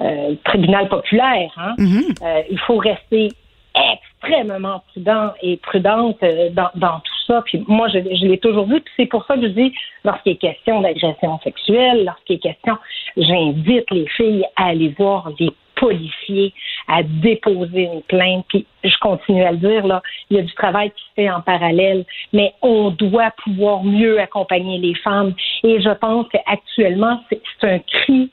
euh, 0.00 0.34
tribunal 0.44 0.88
populaire. 0.88 1.50
Hein? 1.56 1.74
Euh, 1.78 2.42
il 2.50 2.58
faut 2.60 2.76
rester 2.76 3.28
extrêmement 3.74 4.82
prudent 4.92 5.32
et 5.42 5.56
prudente 5.58 6.18
dans, 6.52 6.70
dans 6.74 7.00
tout 7.00 7.13
ça. 7.26 7.42
Puis 7.42 7.64
moi, 7.66 7.88
je, 7.88 7.98
l'ai 7.98 8.38
toujours 8.38 8.66
dit. 8.66 8.80
Puis 8.80 8.94
c'est 8.96 9.06
pour 9.06 9.24
ça 9.26 9.36
que 9.36 9.42
je 9.42 9.48
dis, 9.48 9.74
lorsqu'il 10.04 10.32
est 10.32 10.36
question 10.36 10.80
d'agression 10.80 11.38
sexuelle, 11.40 12.04
lorsqu'il 12.04 12.36
est 12.36 12.40
question, 12.40 12.76
j'invite 13.16 13.90
les 13.90 14.06
filles 14.08 14.44
à 14.56 14.66
aller 14.66 14.94
voir 14.98 15.30
les 15.38 15.50
policiers, 15.76 16.52
à 16.88 17.02
déposer 17.02 17.90
une 17.92 18.02
plainte. 18.02 18.44
Puis 18.48 18.66
je 18.82 18.96
continue 19.00 19.42
à 19.42 19.52
le 19.52 19.58
dire, 19.58 19.86
là, 19.86 20.02
il 20.30 20.36
y 20.36 20.40
a 20.40 20.42
du 20.42 20.54
travail 20.54 20.90
qui 20.90 21.02
se 21.02 21.14
fait 21.16 21.30
en 21.30 21.40
parallèle, 21.40 22.04
mais 22.32 22.52
on 22.62 22.90
doit 22.90 23.32
pouvoir 23.42 23.82
mieux 23.82 24.20
accompagner 24.20 24.78
les 24.78 24.94
femmes. 24.94 25.34
Et 25.62 25.80
je 25.80 25.90
pense 25.90 26.26
qu'actuellement, 26.28 27.20
c'est 27.30 27.68
un 27.68 27.78
cri. 27.78 28.30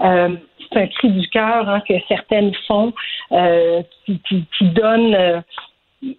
euh, 0.00 0.36
c'est 0.72 0.80
un 0.80 0.86
cri 0.86 1.10
du 1.10 1.28
cœur 1.28 1.68
hein, 1.68 1.80
que 1.86 1.94
certaines 2.08 2.52
font, 2.66 2.92
euh, 3.32 3.82
qui, 4.06 4.20
qui, 4.28 4.44
euh, 4.76 5.40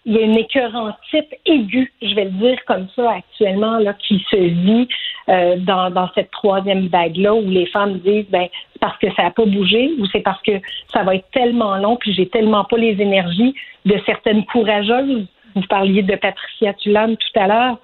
il 0.05 0.13
y 0.13 0.17
a 0.17 0.21
une 0.21 0.37
écœurantite 0.37 1.35
aiguë, 1.45 1.91
je 2.01 2.15
vais 2.15 2.25
le 2.25 2.31
dire 2.31 2.57
comme 2.65 2.87
ça 2.95 3.11
actuellement, 3.11 3.77
là, 3.77 3.93
qui 3.93 4.23
se 4.31 4.35
vit 4.35 4.87
euh, 5.29 5.57
dans, 5.57 5.89
dans 5.91 6.09
cette 6.15 6.31
troisième 6.31 6.87
vague-là 6.87 7.35
où 7.35 7.49
les 7.49 7.65
femmes 7.67 7.99
disent 7.99 8.29
ben 8.29 8.47
c'est 8.73 8.79
parce 8.79 8.97
que 8.97 9.13
ça 9.15 9.23
n'a 9.23 9.31
pas 9.31 9.45
bougé 9.45 9.91
ou 9.99 10.05
c'est 10.07 10.21
parce 10.21 10.41
que 10.41 10.53
ça 10.93 11.03
va 11.03 11.15
être 11.15 11.29
tellement 11.31 11.77
long 11.77 11.97
puis 11.97 12.13
j'ai 12.13 12.27
tellement 12.27 12.63
pas 12.63 12.77
les 12.77 13.01
énergies 13.01 13.53
de 13.85 13.99
certaines 14.05 14.45
courageuses. 14.45 15.25
Vous 15.55 15.67
parliez 15.69 16.03
de 16.03 16.15
Patricia 16.15 16.73
Tulane 16.73 17.15
tout 17.17 17.39
à 17.39 17.47
l'heure 17.47 17.77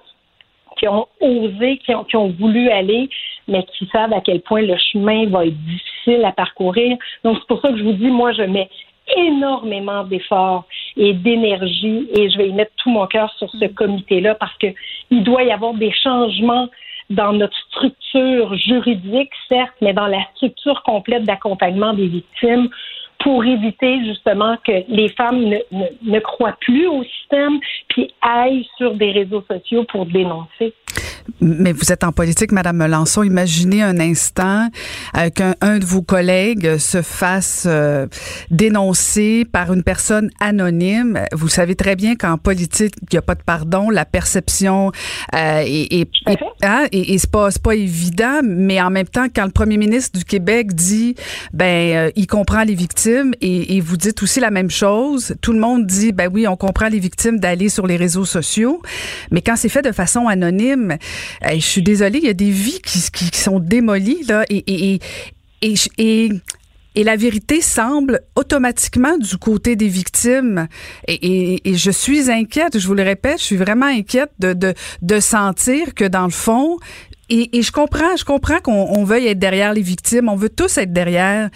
qui 0.78 0.88
ont 0.88 1.06
osé, 1.20 1.78
qui 1.78 1.94
ont, 1.94 2.04
qui 2.04 2.16
ont 2.16 2.28
voulu 2.28 2.68
aller, 2.70 3.08
mais 3.48 3.64
qui 3.76 3.86
savent 3.92 4.12
à 4.12 4.20
quel 4.20 4.40
point 4.40 4.62
le 4.62 4.76
chemin 4.76 5.26
va 5.26 5.46
être 5.46 5.58
difficile 5.64 6.24
à 6.24 6.32
parcourir. 6.32 6.96
Donc, 7.24 7.38
c'est 7.38 7.46
pour 7.46 7.60
ça 7.60 7.70
que 7.70 7.76
je 7.76 7.84
vous 7.84 7.92
dis, 7.92 8.08
moi, 8.08 8.32
je 8.32 8.42
mets 8.42 8.68
énormément 9.16 10.04
d'efforts 10.04 10.64
et 10.96 11.12
d'énergie 11.12 12.08
et 12.14 12.30
je 12.30 12.38
vais 12.38 12.48
y 12.48 12.52
mettre 12.52 12.72
tout 12.76 12.90
mon 12.90 13.06
cœur 13.06 13.32
sur 13.38 13.50
ce 13.50 13.66
comité-là 13.66 14.34
parce 14.34 14.56
que 14.58 14.68
il 15.10 15.22
doit 15.22 15.42
y 15.42 15.50
avoir 15.50 15.74
des 15.74 15.92
changements 15.92 16.68
dans 17.10 17.32
notre 17.32 17.56
structure 17.68 18.54
juridique, 18.56 19.30
certes, 19.48 19.74
mais 19.80 19.92
dans 19.92 20.06
la 20.06 20.22
structure 20.34 20.82
complète 20.82 21.24
d'accompagnement 21.24 21.92
des 21.92 22.06
victimes 22.06 22.68
pour 23.18 23.44
éviter 23.44 24.04
justement 24.04 24.56
que 24.66 24.84
les 24.88 25.08
femmes 25.10 25.44
ne, 25.44 25.58
ne, 25.70 25.84
ne 26.02 26.20
croient 26.20 26.56
plus 26.60 26.86
au 26.86 27.04
système 27.04 27.60
puis 27.88 28.12
aillent 28.20 28.66
sur 28.76 28.94
des 28.94 29.12
réseaux 29.12 29.44
sociaux 29.48 29.84
pour 29.84 30.06
dénoncer. 30.06 30.74
Mais 31.40 31.72
vous 31.72 31.92
êtes 31.92 32.04
en 32.04 32.12
politique, 32.12 32.52
Madame 32.52 32.76
Melançon. 32.76 33.22
Imaginez 33.22 33.82
un 33.82 33.98
instant 34.00 34.68
euh, 35.16 35.30
qu'un 35.30 35.54
un 35.60 35.78
de 35.78 35.84
vos 35.84 36.02
collègues 36.02 36.78
se 36.78 37.02
fasse 37.02 37.64
euh, 37.66 38.06
dénoncer 38.50 39.44
par 39.50 39.72
une 39.72 39.82
personne 39.82 40.30
anonyme. 40.40 41.20
Vous 41.32 41.48
savez 41.48 41.74
très 41.74 41.96
bien 41.96 42.14
qu'en 42.16 42.38
politique, 42.38 42.94
il 43.02 43.08
n'y 43.12 43.18
a 43.18 43.22
pas 43.22 43.34
de 43.34 43.42
pardon. 43.42 43.90
La 43.90 44.04
perception 44.04 44.92
euh, 45.34 45.62
est, 45.66 45.92
est, 45.92 46.08
est- 46.28 46.38
hein, 46.62 46.86
et, 46.92 47.14
et 47.14 47.18
c'est 47.18 47.30
pas 47.30 47.50
c'est 47.50 47.62
pas 47.62 47.74
évident. 47.74 48.40
Mais 48.44 48.80
en 48.80 48.90
même 48.90 49.06
temps, 49.08 49.26
quand 49.34 49.44
le 49.44 49.50
Premier 49.50 49.76
ministre 49.78 50.18
du 50.18 50.24
Québec 50.24 50.74
dit, 50.74 51.14
ben, 51.52 51.96
euh, 51.96 52.10
il 52.16 52.26
comprend 52.26 52.62
les 52.62 52.74
victimes, 52.74 53.32
et, 53.40 53.76
et 53.76 53.80
vous 53.80 53.96
dites 53.96 54.22
aussi 54.22 54.40
la 54.40 54.50
même 54.50 54.70
chose. 54.70 55.34
Tout 55.40 55.52
le 55.52 55.58
monde 55.60 55.86
dit, 55.86 56.12
ben 56.12 56.30
oui, 56.32 56.46
on 56.46 56.56
comprend 56.56 56.88
les 56.88 56.98
victimes 57.00 57.38
d'aller 57.40 57.68
sur 57.68 57.86
les 57.86 57.96
réseaux 57.96 58.24
sociaux. 58.24 58.80
Mais 59.30 59.40
quand 59.42 59.56
c'est 59.56 59.68
fait 59.68 59.82
de 59.82 59.92
façon 59.92 60.28
anonyme, 60.28 60.96
Je 61.42 61.58
suis 61.58 61.82
désolée, 61.82 62.18
il 62.18 62.26
y 62.26 62.30
a 62.30 62.34
des 62.34 62.50
vies 62.50 62.80
qui, 62.80 63.00
sont 63.32 63.58
démolies, 63.58 64.24
là, 64.28 64.44
et, 64.48 64.98
la 66.94 67.16
vérité 67.16 67.62
semble 67.62 68.20
automatiquement 68.36 69.16
du 69.16 69.38
côté 69.38 69.76
des 69.76 69.88
victimes. 69.88 70.68
Et, 71.08 71.60
je 71.64 71.90
suis 71.90 72.30
inquiète, 72.30 72.78
je 72.78 72.86
vous 72.86 72.94
le 72.94 73.02
répète, 73.02 73.38
je 73.38 73.44
suis 73.44 73.56
vraiment 73.56 73.86
inquiète 73.86 74.32
de 74.38 75.20
sentir 75.20 75.94
que 75.94 76.04
dans 76.04 76.24
le 76.24 76.30
fond, 76.30 76.78
et, 77.34 77.58
et 77.58 77.62
je 77.62 77.72
comprends, 77.72 78.16
je 78.16 78.24
comprends 78.24 78.58
qu'on 78.60 78.72
on 78.98 79.04
veuille 79.04 79.26
être 79.28 79.38
derrière 79.38 79.72
les 79.72 79.82
victimes, 79.82 80.28
on 80.28 80.36
veut 80.36 80.48
tous 80.50 80.76
être 80.78 80.92
derrière. 80.92 81.48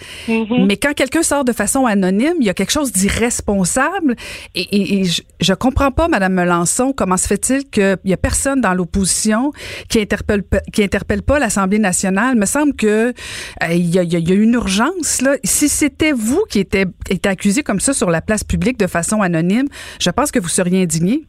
Mais 0.67 0.77
quand 0.77 0.93
quelqu'un 0.93 1.23
sort 1.23 1.43
de 1.45 1.53
façon 1.53 1.85
anonyme, 1.85 2.35
il 2.39 2.45
y 2.45 2.49
a 2.49 2.53
quelque 2.53 2.71
chose 2.71 2.91
d'irresponsable. 2.91 4.15
Et, 4.55 4.61
et, 4.61 4.99
et 4.99 5.03
je, 5.05 5.21
je 5.39 5.53
comprends 5.53 5.91
pas, 5.91 6.07
Madame 6.07 6.33
Melançon, 6.33 6.93
comment 6.93 7.17
se 7.17 7.27
fait-il 7.27 7.69
qu'il 7.69 7.97
y 8.05 8.13
a 8.13 8.17
personne 8.17 8.61
dans 8.61 8.73
l'opposition 8.73 9.51
qui 9.89 9.99
interpelle 9.99 10.43
pas- 10.43 10.61
qui 10.73 10.83
interpelle 10.83 11.21
pas 11.21 11.39
l'Assemblée 11.39 11.79
nationale? 11.79 12.31
Il 12.35 12.39
me 12.39 12.45
semble 12.45 12.73
que 12.75 12.87
euh, 12.87 13.13
il 13.71 13.93
y, 13.93 13.99
a, 13.99 14.03
il 14.03 14.11
y 14.11 14.15
a- 14.15 14.19
il 14.19 14.27
y 14.29 14.31
a 14.31 14.35
une 14.35 14.53
urgence 14.53 15.21
là. 15.21 15.35
Si 15.43 15.69
c'était 15.69 16.11
vous 16.11 16.43
qui 16.49 16.59
était, 16.59 16.85
était 17.09 17.29
accusé 17.29 17.63
comme 17.63 17.79
ça 17.79 17.93
sur 17.93 18.09
la 18.09 18.21
place 18.21 18.43
publique 18.43 18.77
de 18.79 18.87
façon 18.87 19.21
anonyme, 19.21 19.67
je 19.99 20.09
pense 20.09 20.31
que 20.31 20.39
vous 20.39 20.49
seriez 20.49 20.81
indigné. 20.83 21.25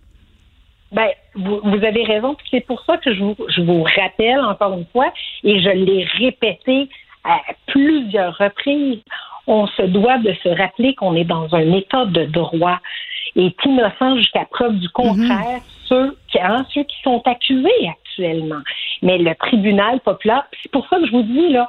Ben, 0.92 1.08
vous, 1.34 1.60
vous 1.62 1.84
avez 1.84 2.04
raison. 2.04 2.36
C'est 2.50 2.66
pour 2.66 2.82
ça 2.84 2.96
que 2.96 3.14
je 3.14 3.22
vous, 3.22 3.36
je 3.48 3.62
vous 3.62 3.82
rappelle 3.82 4.40
encore 4.40 4.72
une 4.72 4.86
fois, 4.86 5.12
et 5.44 5.60
je 5.60 5.70
l'ai 5.70 6.04
répété 6.04 6.88
à 7.24 7.40
plusieurs 7.66 8.36
reprises, 8.38 9.02
on 9.46 9.66
se 9.66 9.82
doit 9.82 10.18
de 10.18 10.34
se 10.42 10.48
rappeler 10.48 10.94
qu'on 10.94 11.14
est 11.14 11.24
dans 11.24 11.54
un 11.54 11.72
état 11.72 12.04
de 12.06 12.24
droit 12.24 12.78
et 13.36 13.54
innocent 13.64 14.16
jusqu'à 14.16 14.46
preuve 14.46 14.76
du 14.78 14.88
contraire 14.90 15.60
ceux, 15.88 16.16
qui, 16.28 16.38
hein, 16.38 16.64
ceux 16.74 16.84
qui 16.84 16.96
sont 17.02 17.22
accusés 17.24 17.88
actuellement. 17.88 18.60
Mais 19.02 19.18
le 19.18 19.34
tribunal 19.34 20.00
populaire, 20.00 20.44
c'est 20.62 20.70
pour 20.70 20.86
ça 20.88 20.98
que 20.98 21.06
je 21.06 21.12
vous 21.12 21.22
dis, 21.22 21.48
là, 21.48 21.66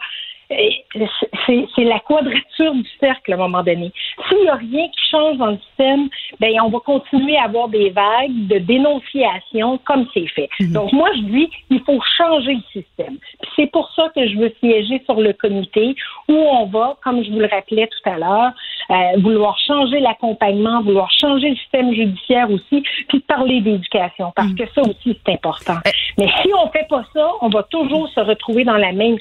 c'est 0.50 1.84
la 1.84 2.00
quadrature 2.00 2.74
du 2.74 2.86
cercle 3.00 3.34
à 3.34 3.36
un 3.36 3.40
moment 3.40 3.64
donné. 3.64 3.92
S'il 4.28 4.42
n'y 4.42 4.50
a 4.50 4.56
rien 4.56 4.88
qui 4.88 5.00
change 5.12 5.38
dans 5.38 5.52
le 5.52 5.58
système, 5.58 6.10
ben 6.40 6.52
on 6.64 6.70
va 6.70 6.80
continuer 6.80 7.38
à 7.38 7.44
avoir 7.44 7.70
des 7.70 7.92
vagues 7.92 8.48
de 8.48 8.58
dénonciation 8.58 9.78
comme 9.86 10.08
c'est 10.14 10.28
fait. 10.28 10.50
Donc 10.72 10.92
moi 10.92 11.10
je 11.16 11.22
dis 11.22 11.50
il 11.70 11.82
faut 11.82 12.00
changer 12.18 12.56
le 12.56 12.82
système. 12.82 13.18
C'est 13.56 13.72
pour 13.72 13.92
ça 13.96 14.10
que 14.16 14.28
je 14.28 14.38
veux 14.38 14.54
siéger 14.60 15.02
sur 15.06 15.20
le 15.22 15.34
comité 15.34 15.96
où 16.28 16.34
on 16.34 16.66
va, 16.66 16.98
comme 17.04 17.24
je 17.24 17.32
vous 17.32 17.40
le 17.40 17.48
rappelais 17.48 17.88
tout 17.88 18.10
à 18.10 18.18
l'heure, 18.18 18.52
euh, 18.90 19.20
vouloir 19.20 19.58
changer 19.60 20.00
l'accompagnement, 20.00 20.82
vouloir 20.82 21.12
changer 21.12 21.52
le 21.52 21.56
système 21.58 21.94
judiciaire 21.94 22.50
aussi, 22.50 22.84
puis 23.08 23.20
parler 23.20 23.62
d'éducation 23.62 24.32
parce 24.36 24.54
que 24.54 24.64
ça 24.74 24.82
aussi 24.82 25.18
c'est 25.26 25.34
important. 25.34 25.78
Mais 26.18 26.28
si 26.42 26.50
on 26.54 26.70
fait 26.72 26.88
pas 26.90 27.04
ça, 27.14 27.32
on 27.42 27.50
va 27.50 27.64
toujours 27.64 28.10
se 28.10 28.20
retrouver 28.20 28.64
dans 28.64 28.78
la 28.78 28.92
même 28.92 29.18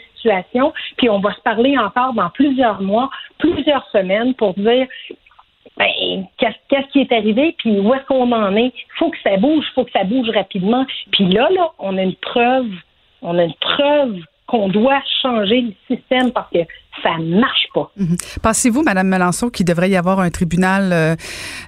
puis 0.97 1.09
on 1.09 1.21
va 1.21 1.35
se 1.35 1.41
parler 1.41 1.77
encore 1.79 2.13
dans 2.15 2.31
plusieurs 2.31 2.81
mois, 2.81 3.11
plusieurs 3.39 3.87
semaines 3.91 4.35
pour 4.35 4.55
dire 4.55 4.87
ben, 5.77 6.27
qu'est-ce 6.39 6.57
qu'est-ce 6.69 6.89
qui 6.89 7.01
est 7.01 7.13
arrivé, 7.13 7.55
puis 7.59 7.79
où 7.79 7.95
est-ce 7.95 8.05
qu'on 8.07 8.33
en 8.33 8.57
est. 8.57 8.73
Il 8.75 8.99
faut 8.99 9.11
que 9.11 9.21
ça 9.23 9.37
bouge, 9.37 9.65
il 9.71 9.75
faut 9.75 9.85
que 9.85 9.93
ça 9.93 10.05
bouge 10.05 10.29
rapidement. 10.31 10.85
Puis 11.13 11.27
là, 11.27 11.49
là, 11.51 11.71
on 11.79 11.97
a 11.97 12.03
une 12.03 12.17
preuve, 12.17 12.71
on 13.23 13.39
a 13.39 13.45
une 13.45 13.55
preuve 13.55 14.19
qu'on 14.47 14.69
doit 14.69 15.01
changer 15.23 15.61
le 15.61 15.73
système 15.87 16.33
parce 16.33 16.51
que 16.51 16.59
ça 17.03 17.17
marche 17.19 17.69
pas. 17.75 17.91
Mhm. 17.97 18.17
Pensez-vous, 18.43 18.83
Madame 18.83 19.09
Melançon, 19.09 19.51
qu'il 19.51 19.67
devrait 19.67 19.91
y 19.91 19.97
avoir 19.97 20.21
un 20.21 20.31
tribunal 20.31 20.93
euh, 20.93 21.15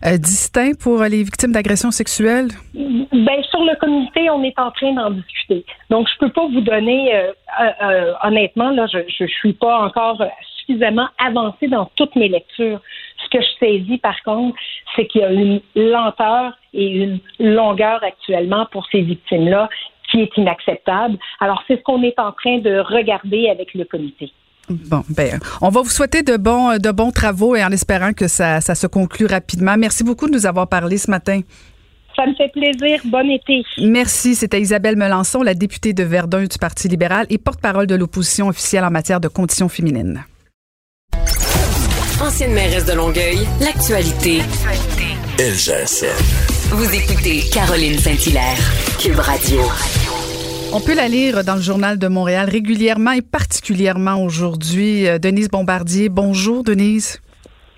euh, 0.07 0.17
distinct 0.17 0.79
pour 0.81 1.03
les 1.03 1.23
victimes 1.23 1.53
d'agressions 1.53 1.91
sexuelles? 1.91 2.49
Ben, 2.75 3.43
sur 3.51 3.65
le 3.65 3.79
comité, 3.79 4.31
on 4.31 4.43
est 4.43 4.59
en 4.59 4.71
train 4.71 4.93
d'en 4.93 5.11
discuter. 5.11 5.65
Donc, 5.91 6.09
je 6.09 6.19
peux 6.19 6.33
pas 6.33 6.47
vous 6.47 6.61
donner, 6.61 7.15
euh, 7.15 8.13
honnêtement, 8.23 8.71
là, 8.71 8.87
je, 8.93 8.99
je 9.09 9.27
suis 9.27 9.53
pas 9.53 9.85
encore 9.85 10.23
suffisamment 10.59 11.09
avancée 11.19 11.69
dans 11.69 11.91
toutes 11.97 12.17
mes 12.17 12.29
lectures. 12.29 12.81
Ce 13.25 13.29
que 13.37 13.43
je 13.43 13.59
saisis, 13.59 13.99
par 13.99 14.21
contre, 14.23 14.57
c'est 14.97 15.07
qu'il 15.07 15.21
y 15.21 15.25
a 15.25 15.33
une 15.33 15.61
lenteur 15.75 16.53
et 16.73 16.87
une 16.87 17.21
longueur 17.39 18.03
actuellement 18.03 18.67
pour 18.71 18.87
ces 18.91 19.03
victimes-là 19.03 19.69
qui 20.11 20.23
est 20.23 20.37
inacceptable. 20.37 21.17
Alors, 21.41 21.63
c'est 21.67 21.77
ce 21.77 21.83
qu'on 21.83 22.03
est 22.03 22.19
en 22.19 22.33
train 22.33 22.59
de 22.59 22.79
regarder 22.79 23.49
avec 23.49 23.75
le 23.75 23.85
comité. 23.85 24.33
Bon, 24.71 25.05
ben, 25.09 25.41
on 25.61 25.69
va 25.69 25.83
vous 25.83 25.91
souhaiter 25.91 26.23
de 26.23 26.37
bons, 26.37 26.79
de 26.79 26.91
bons 26.91 27.11
travaux 27.11 27.57
et 27.57 27.65
en 27.65 27.71
espérant 27.71 28.13
que 28.13 28.29
ça, 28.29 28.61
ça 28.61 28.75
se 28.75 28.87
conclue 28.87 29.27
rapidement. 29.27 29.77
Merci 29.77 30.05
beaucoup 30.05 30.27
de 30.27 30.33
nous 30.33 30.47
avoir 30.47 30.69
parlé 30.69 30.99
ce 30.99 31.11
matin. 31.11 31.41
Ça 32.17 32.27
me 32.27 32.35
fait 32.35 32.53
plaisir. 32.53 33.01
Bon 33.05 33.29
été. 33.31 33.65
Merci. 33.79 34.35
C'était 34.35 34.61
Isabelle 34.61 34.97
Melançon, 34.97 35.43
la 35.43 35.55
députée 35.55 35.93
de 35.93 36.03
Verdun 36.03 36.45
du 36.45 36.59
Parti 36.59 36.89
libéral 36.89 37.27
et 37.31 37.39
porte-parole 37.39 37.87
de 37.87 37.95
l'opposition 37.95 38.49
officielle 38.49 38.85
en 38.85 38.91
matière 38.91 39.21
de 39.21 39.29
conditions 39.29 39.69
féminines. 39.69 40.25
Ancienne 42.23 42.53
mairesse 42.53 42.85
de 42.85 42.93
Longueuil, 42.93 43.39
l'actualité. 43.61 44.41
Ça. 45.57 46.07
Vous 46.71 46.95
écoutez 46.95 47.41
Caroline 47.51 47.99
Saint-Hilaire, 47.99 48.59
Cube 48.99 49.19
Radio. 49.19 49.63
On 50.73 50.81
peut 50.81 50.95
la 50.95 51.09
lire 51.09 51.43
dans 51.43 51.57
le 51.57 51.61
journal 51.61 51.99
de 51.99 52.07
Montréal 52.07 52.49
régulièrement 52.49 53.11
et 53.11 53.23
particulièrement 53.23 54.23
aujourd'hui. 54.23 55.09
Euh, 55.09 55.19
Denise 55.19 55.49
Bombardier, 55.49 56.09
bonjour 56.09 56.63
Denise. 56.63 57.21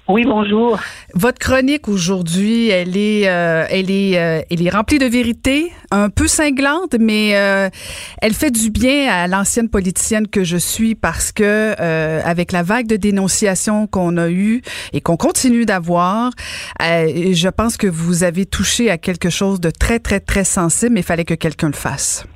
Oui, 0.09 0.25
bonjour. 0.27 0.79
Votre 1.15 1.39
chronique 1.39 1.89
aujourd'hui, 1.89 2.69
elle 2.69 2.95
est, 2.99 3.29
euh, 3.29 3.65
elle 3.71 3.91
est, 3.91 4.19
euh, 4.19 4.43
elle 4.51 4.67
est 4.67 4.69
remplie 4.69 4.99
de 4.99 5.07
vérité, 5.07 5.73
un 5.91 6.11
peu 6.11 6.29
cinglante, 6.29 6.97
mais 7.01 7.29
elle 7.31 8.35
fait 8.35 8.51
du 8.51 8.69
bien 8.71 9.11
à 9.11 9.27
l'ancienne 9.27 9.71
politicienne 9.71 10.29
que 10.29 10.45
je 10.45 10.59
suis 10.59 10.95
parce 10.95 11.33
que 11.33 11.75
avec 12.23 12.53
la 12.53 12.63
vague 12.63 12.89
de 12.89 12.97
dénonciations 12.97 13.87
qu'on 13.87 14.19
a 14.19 14.29
eue 14.29 14.61
et 14.93 15.01
qu'on 15.01 15.17
continue 15.17 15.65
d'avoir, 15.65 16.33
je 16.81 17.49
pense 17.49 17.79
que 17.79 17.87
vous 17.87 18.23
avez 18.23 18.45
touché 18.45 18.91
à 18.91 18.99
quelque 18.99 19.31
chose 19.31 19.61
de 19.61 19.71
très, 19.71 19.99
très, 19.99 20.21
très 20.21 20.45
sensible, 20.45 20.93
mais 20.93 21.01
il 21.01 21.07
fallait 21.07 21.25
que 21.25 21.35
quelqu'un 21.35 21.69
le 21.69 21.75
fasse. 21.75 22.27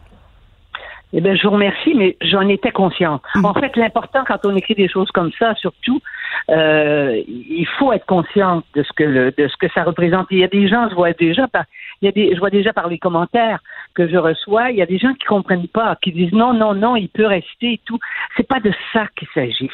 Eh 1.18 1.22
bien, 1.22 1.34
je 1.34 1.44
vous 1.44 1.54
remercie, 1.54 1.94
mais 1.94 2.14
j'en 2.20 2.46
étais 2.46 2.72
consciente. 2.72 3.22
Mm. 3.36 3.46
En 3.46 3.54
fait, 3.54 3.74
l'important 3.76 4.22
quand 4.26 4.44
on 4.44 4.54
écrit 4.54 4.74
des 4.74 4.86
choses 4.86 5.10
comme 5.12 5.32
ça, 5.38 5.54
surtout, 5.54 6.02
euh, 6.50 7.22
il 7.26 7.66
faut 7.78 7.90
être 7.94 8.04
conscient 8.04 8.62
de 8.74 8.82
ce 8.82 8.92
que 8.92 9.02
le, 9.02 9.32
de 9.32 9.48
ce 9.48 9.56
que 9.56 9.66
ça 9.72 9.82
représente. 9.82 10.26
Il 10.30 10.38
y 10.38 10.44
a 10.44 10.48
des 10.48 10.68
gens, 10.68 10.90
je 10.90 10.94
vois 10.94 11.14
déjà 11.14 11.48
par, 11.48 11.64
il 12.02 12.04
y 12.04 12.08
a 12.08 12.12
des, 12.12 12.34
je 12.34 12.38
vois 12.38 12.50
déjà 12.50 12.74
par 12.74 12.88
les 12.88 12.98
commentaires 12.98 13.60
que 13.94 14.06
je 14.06 14.16
reçois, 14.18 14.70
il 14.70 14.76
y 14.76 14.82
a 14.82 14.86
des 14.86 14.98
gens 14.98 15.14
qui 15.14 15.24
comprennent 15.24 15.68
pas, 15.68 15.96
qui 16.02 16.12
disent 16.12 16.32
non, 16.32 16.52
non, 16.52 16.74
non, 16.74 16.96
il 16.96 17.08
peut 17.08 17.26
rester 17.26 17.72
et 17.72 17.80
tout. 17.86 17.98
C'est 18.36 18.46
pas 18.46 18.60
de 18.60 18.72
ça 18.92 19.06
qu'il 19.16 19.28
s'agit. 19.32 19.70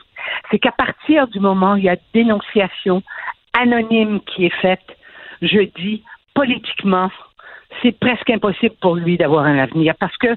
C'est 0.53 0.61
qu'à 0.61 0.71
partir 0.71 1.27
du 1.27 1.41
moment 1.41 1.73
où 1.73 1.77
il 1.77 1.85
y 1.85 1.89
a 1.89 1.97
dénonciation 2.15 3.03
anonyme 3.53 4.21
qui 4.27 4.47
est 4.47 4.61
faite, 4.61 4.97
je 5.43 5.63
dis 5.77 6.05
politiquement, 6.35 7.11
c'est 7.83 7.99
presque 7.99 8.31
impossible 8.31 8.77
pour 8.81 8.95
lui 8.95 9.17
d'avoir 9.17 9.45
un 9.45 9.59
avenir 9.59 9.95
parce 9.99 10.17
que 10.19 10.37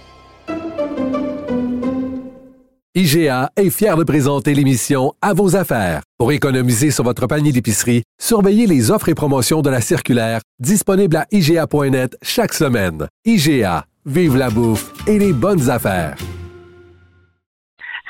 IGA 2.93 3.51
est 3.55 3.69
fier 3.69 3.95
de 3.95 4.03
présenter 4.03 4.53
l'émission 4.53 5.13
À 5.21 5.33
vos 5.33 5.55
affaires. 5.55 6.01
Pour 6.19 6.33
économiser 6.33 6.91
sur 6.91 7.05
votre 7.05 7.25
panier 7.25 7.53
d'épicerie, 7.53 8.03
surveillez 8.19 8.67
les 8.67 8.91
offres 8.91 9.07
et 9.07 9.15
promotions 9.15 9.61
de 9.61 9.69
la 9.69 9.79
circulaire 9.79 10.41
disponible 10.59 11.15
à 11.15 11.25
IGA.net 11.31 12.17
chaque 12.21 12.51
semaine. 12.51 13.07
IGA, 13.23 13.85
vive 14.05 14.35
la 14.35 14.49
bouffe 14.49 14.91
et 15.07 15.17
les 15.17 15.31
bonnes 15.31 15.69
affaires. 15.69 16.17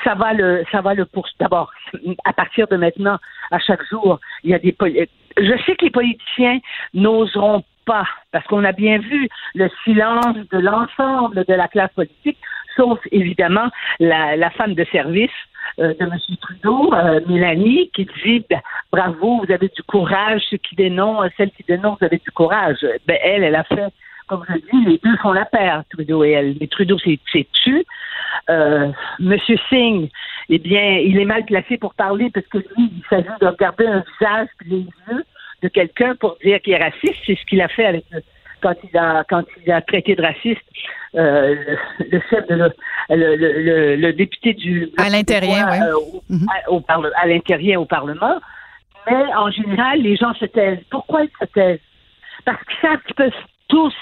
Ça 0.02 0.16
va 0.16 0.32
le, 0.32 0.64
ça 0.72 0.80
va 0.80 0.94
le. 0.94 1.06
D'abord, 1.38 1.70
à 2.24 2.32
partir 2.32 2.66
de 2.66 2.74
maintenant, 2.74 3.18
à 3.52 3.60
chaque 3.60 3.86
jour, 3.88 4.18
il 4.42 4.50
y 4.50 4.54
a 4.54 4.58
des. 4.58 4.74
Je 5.36 5.62
sais 5.64 5.76
que 5.76 5.84
les 5.84 5.92
politiciens 5.92 6.58
n'oseront 6.92 7.62
pas, 7.86 8.08
parce 8.32 8.44
qu'on 8.48 8.64
a 8.64 8.72
bien 8.72 8.98
vu 8.98 9.28
le 9.54 9.70
silence 9.84 10.36
de 10.50 10.58
l'ensemble 10.58 11.44
de 11.44 11.54
la 11.54 11.68
classe 11.68 11.92
politique 11.94 12.38
sauf 12.76 12.98
évidemment 13.10 13.68
la, 14.00 14.50
femme 14.50 14.74
de 14.74 14.84
service 14.84 15.30
euh, 15.78 15.94
de 15.94 16.04
M. 16.04 16.18
Trudeau, 16.40 16.92
euh, 16.94 17.20
Mélanie, 17.26 17.90
qui 17.94 18.06
dit 18.24 18.44
ben, 18.48 18.60
bravo, 18.90 19.42
vous 19.44 19.52
avez 19.52 19.68
du 19.68 19.82
courage, 19.82 20.42
ceux 20.50 20.58
qui 20.58 20.74
dénoncent, 20.74 21.30
celle 21.36 21.50
qui 21.52 21.64
dénonce, 21.66 21.98
vous 22.00 22.06
avez 22.06 22.18
du 22.18 22.30
courage. 22.30 22.78
Ben, 23.06 23.18
elle, 23.22 23.44
elle 23.44 23.54
a 23.54 23.64
fait, 23.64 23.92
comme 24.26 24.44
je 24.48 24.54
dis, 24.54 24.84
les 24.86 24.98
deux 24.98 25.16
font 25.18 25.32
la 25.32 25.44
paire, 25.44 25.82
Trudeau 25.90 26.24
et 26.24 26.30
elle. 26.30 26.56
Mais 26.60 26.66
Trudeau 26.66 26.98
s'est 26.98 27.18
tu. 27.52 27.84
Euh, 28.50 28.90
M. 29.20 29.36
Singh, 29.70 30.10
eh 30.48 30.58
bien, 30.58 30.98
il 30.98 31.18
est 31.18 31.24
mal 31.24 31.44
placé 31.44 31.78
pour 31.78 31.94
parler 31.94 32.30
parce 32.30 32.46
que 32.46 32.58
lui, 32.58 32.66
il 32.76 33.02
s'agit 33.08 33.28
de 33.40 33.46
regarder 33.46 33.86
un 33.86 34.04
visage 34.18 34.48
les 34.66 34.78
yeux 34.78 35.24
de 35.62 35.68
quelqu'un 35.68 36.16
pour 36.16 36.36
dire 36.42 36.60
qu'il 36.60 36.72
est 36.72 36.82
raciste. 36.82 37.16
C'est 37.24 37.36
ce 37.36 37.46
qu'il 37.46 37.60
a 37.60 37.68
fait 37.68 37.86
avec 37.86 38.04
quand 38.62 38.74
il 38.84 38.96
a 38.96 39.24
quand 39.28 39.44
il 39.64 39.72
a 39.72 39.80
traité 39.82 40.14
de 40.14 40.22
raciste 40.22 40.62
euh, 41.14 41.54
le 41.98 42.20
chef 42.30 42.46
de 42.48 42.54
le, 42.54 42.70
le, 43.10 43.96
le, 43.96 44.12
député 44.12 44.54
du 44.54 44.90
à 44.96 45.10
l'intérieur 45.10 45.68
oui. 45.70 45.78
Euh, 46.38 46.56
au, 46.68 46.82
à 46.88 47.26
l'intérieur 47.26 47.82
au 47.82 47.84
parlement. 47.84 48.40
Mais 49.06 49.34
en 49.34 49.50
général 49.50 50.00
les 50.00 50.16
gens 50.16 50.32
se 50.34 50.46
taisent. 50.46 50.84
Pourquoi 50.90 51.24
ils 51.24 51.30
se 51.40 51.44
taisent? 51.52 51.80
Parce 52.44 52.62
qu'ils 52.64 52.80
savent 52.80 53.02
qu'ils 53.06 53.14
peuvent 53.14 53.44
tous 53.68 53.94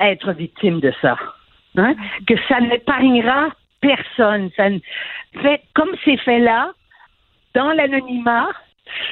être 0.00 0.32
victimes 0.32 0.80
de 0.80 0.92
ça 1.02 1.16
hein? 1.76 1.94
que 2.26 2.34
ça 2.48 2.60
n'épargnera 2.60 3.48
personne. 3.80 4.50
Ça 4.56 4.68
fait 5.42 5.62
comme 5.74 5.90
c'est 6.04 6.18
fait 6.18 6.38
là 6.38 6.72
dans 7.54 7.72
l'anonymat 7.72 8.48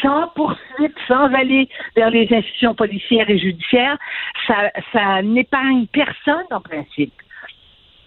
sans 0.03 0.29
poursuite, 0.29 0.97
sans 1.07 1.33
aller 1.35 1.69
vers 1.97 2.11
les 2.11 2.33
institutions 2.33 2.75
policières 2.75 3.29
et 3.29 3.39
judiciaires, 3.39 3.99
ça, 4.47 4.71
ça 4.93 5.23
n'épargne 5.23 5.87
personne 5.87 6.47
en 6.51 6.61
principe. 6.61 7.13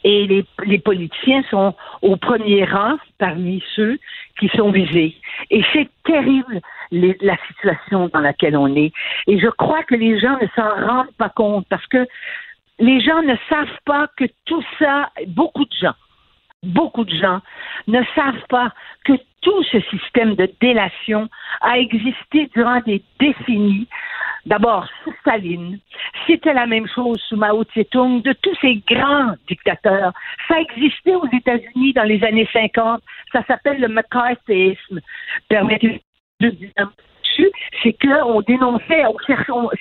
Et 0.06 0.28
les, 0.28 0.46
les, 0.66 0.80
politiciens 0.80 1.44
sont 1.50 1.74
au 2.02 2.18
premier 2.18 2.66
rang 2.66 2.98
parmi 3.20 3.64
ceux 3.74 3.98
qui 4.38 4.50
sont 4.50 4.70
visés. 4.70 5.16
Et 5.50 5.64
c'est 5.72 5.88
terrible 6.04 6.60
la 6.92 7.38
situation 7.48 8.10
dans 8.14 8.20
laquelle 8.20 8.58
on 8.58 8.76
est. 8.76 8.92
Et 9.28 9.40
je 9.40 9.48
crois 9.48 9.84
que 9.84 9.96
les 9.96 10.20
gens 10.20 10.38
ne 10.42 10.48
s'en 10.56 10.86
rendent 10.86 11.16
pas 11.18 11.30
compte 11.30 11.66
parce 11.70 11.88
que 11.88 12.06
les 12.80 13.00
gens 13.00 13.22
ne 13.22 13.36
savent 13.50 13.80
pas 13.86 14.08
que 14.18 14.26
tout 14.46 14.64
ça, 14.80 15.10
beaucoup 15.28 15.64
de 15.64 15.74
gens, 15.80 15.96
beaucoup 16.64 17.04
de 17.04 17.16
gens 17.16 17.40
ne 17.88 18.02
savent 18.16 18.46
pas 18.50 18.72
que 19.06 19.14
tout 19.42 19.64
ce 19.72 19.80
système 19.82 20.36
de 20.36 20.50
délation 20.62 21.30
a 21.62 21.78
existé 21.78 22.50
durant 22.56 22.80
des 22.82 23.04
décennies. 23.20 23.88
D'abord, 24.46 24.88
sous 25.04 25.14
Staline, 25.22 25.80
c'était 26.28 26.54
la 26.54 26.66
même 26.66 26.88
chose 26.88 27.22
sous 27.30 27.38
Mao 27.38 27.64
Tse-tung, 27.64 28.22
de 28.24 28.34
tous 28.42 28.56
ces 28.62 28.84
grands 28.88 29.36
dictateurs. 29.48 30.12
Ça 30.48 30.60
existait 30.60 31.16
aux 31.16 31.28
États-Unis 31.32 31.94
dans 31.94 32.04
les 32.04 32.24
années 32.24 32.48
50. 32.52 33.02
Ça 33.32 33.44
s'appelle 33.46 33.80
le 33.80 33.88
McCarthyisme. 33.88 35.00
Permettez-moi 35.48 36.00
de 36.42 36.50
dire 36.50 36.92
c'est 37.82 37.94
qu'on 37.94 38.42
dénonçait, 38.42 39.04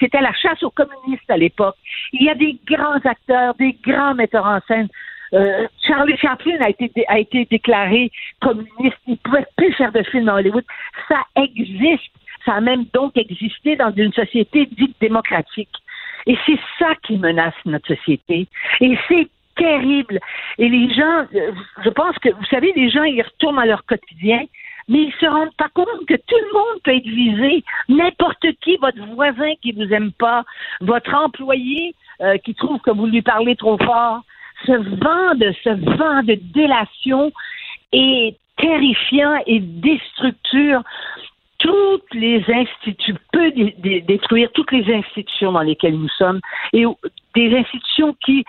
c'était 0.01 0.21
la 0.21 0.33
chasse 0.33 0.63
aux 0.63 0.71
communistes 0.71 1.29
à 1.31 1.37
l'époque. 1.37 1.77
Il 2.13 2.25
y 2.25 2.31
a 2.31 2.35
des 2.35 2.59
grands 2.67 3.01
acteurs, 3.05 3.55
des 3.55 3.77
grands 3.85 4.15
metteurs 4.15 4.47
en 4.47 4.61
scène 4.67 4.89
euh, 5.35 5.67
Charlie 5.87 6.17
Chaplin 6.19 6.59
a 6.61 6.71
été, 6.71 6.91
a 7.09 7.19
été 7.19 7.47
déclaré 7.47 8.11
communiste. 8.41 8.99
Il 9.07 9.13
ne 9.13 9.17
pouvait 9.17 9.47
plus 9.57 9.73
faire 9.75 9.93
de 9.93 10.03
films 10.05 10.29
à 10.29 10.35
Hollywood. 10.35 10.65
Ça 11.09 11.23
existe. 11.37 12.13
Ça 12.45 12.55
a 12.55 12.61
même 12.61 12.85
donc 12.93 13.17
existé 13.17 13.77
dans 13.77 13.93
une 13.95 14.13
société 14.13 14.67
dite 14.67 14.97
démocratique. 15.01 15.71
Et 16.27 16.37
c'est 16.47 16.59
ça 16.79 16.95
qui 17.05 17.17
menace 17.17 17.55
notre 17.65 17.95
société. 17.95 18.47
Et 18.81 18.99
c'est 19.09 19.29
terrible. 19.57 20.19
Et 20.59 20.69
les 20.69 20.93
gens, 20.95 21.27
euh, 21.35 21.53
je 21.85 21.91
pense 21.91 22.17
que, 22.19 22.31
vous 22.31 22.45
savez, 22.47 22.73
les 22.75 22.91
gens, 22.91 23.05
ils 23.05 23.23
retournent 23.23 23.59
à 23.59 23.67
leur 23.67 23.85
quotidien, 23.85 24.41
mais 24.89 25.03
ils 25.03 25.15
se 25.21 25.27
rendent 25.27 25.55
pas 25.57 25.69
compte 25.75 26.07
que 26.07 26.15
tout 26.15 26.39
le 26.39 26.53
monde 26.53 26.83
peut 26.83 26.97
être 26.97 27.05
visé. 27.05 27.65
N'importe 27.89 28.47
qui, 28.61 28.77
votre 28.77 29.05
voisin 29.15 29.53
qui 29.63 29.73
vous 29.73 29.93
aime 29.93 30.13
pas, 30.13 30.45
votre 30.81 31.15
employé 31.15 31.95
euh, 32.21 32.39
qui 32.39 32.55
trouve 32.55 32.81
que 32.81 32.91
vous 32.91 33.07
lui 33.07 33.23
parlez 33.23 33.57
trop 33.57 33.79
fort, 33.79 34.23
ce 34.67 34.73
vent 34.73 35.35
de 35.37 35.53
ce 35.63 35.71
vent 35.71 36.23
de 36.23 36.39
délation 36.55 37.33
est 37.93 38.37
terrifiant 38.57 39.35
et 39.47 39.61
déstructure 39.61 40.83
toutes 41.59 42.15
les 42.15 42.45
institutions, 42.49 43.17
peut 43.33 43.53
détruire 43.53 44.51
toutes 44.53 44.73
les 44.73 44.93
institutions 44.93 45.53
dans 45.53 45.63
lesquelles 45.63 45.97
nous 45.97 46.09
sommes 46.09 46.41
et 46.73 46.85
des 47.37 47.57
institutions 47.57 48.17
qui, 48.25 48.45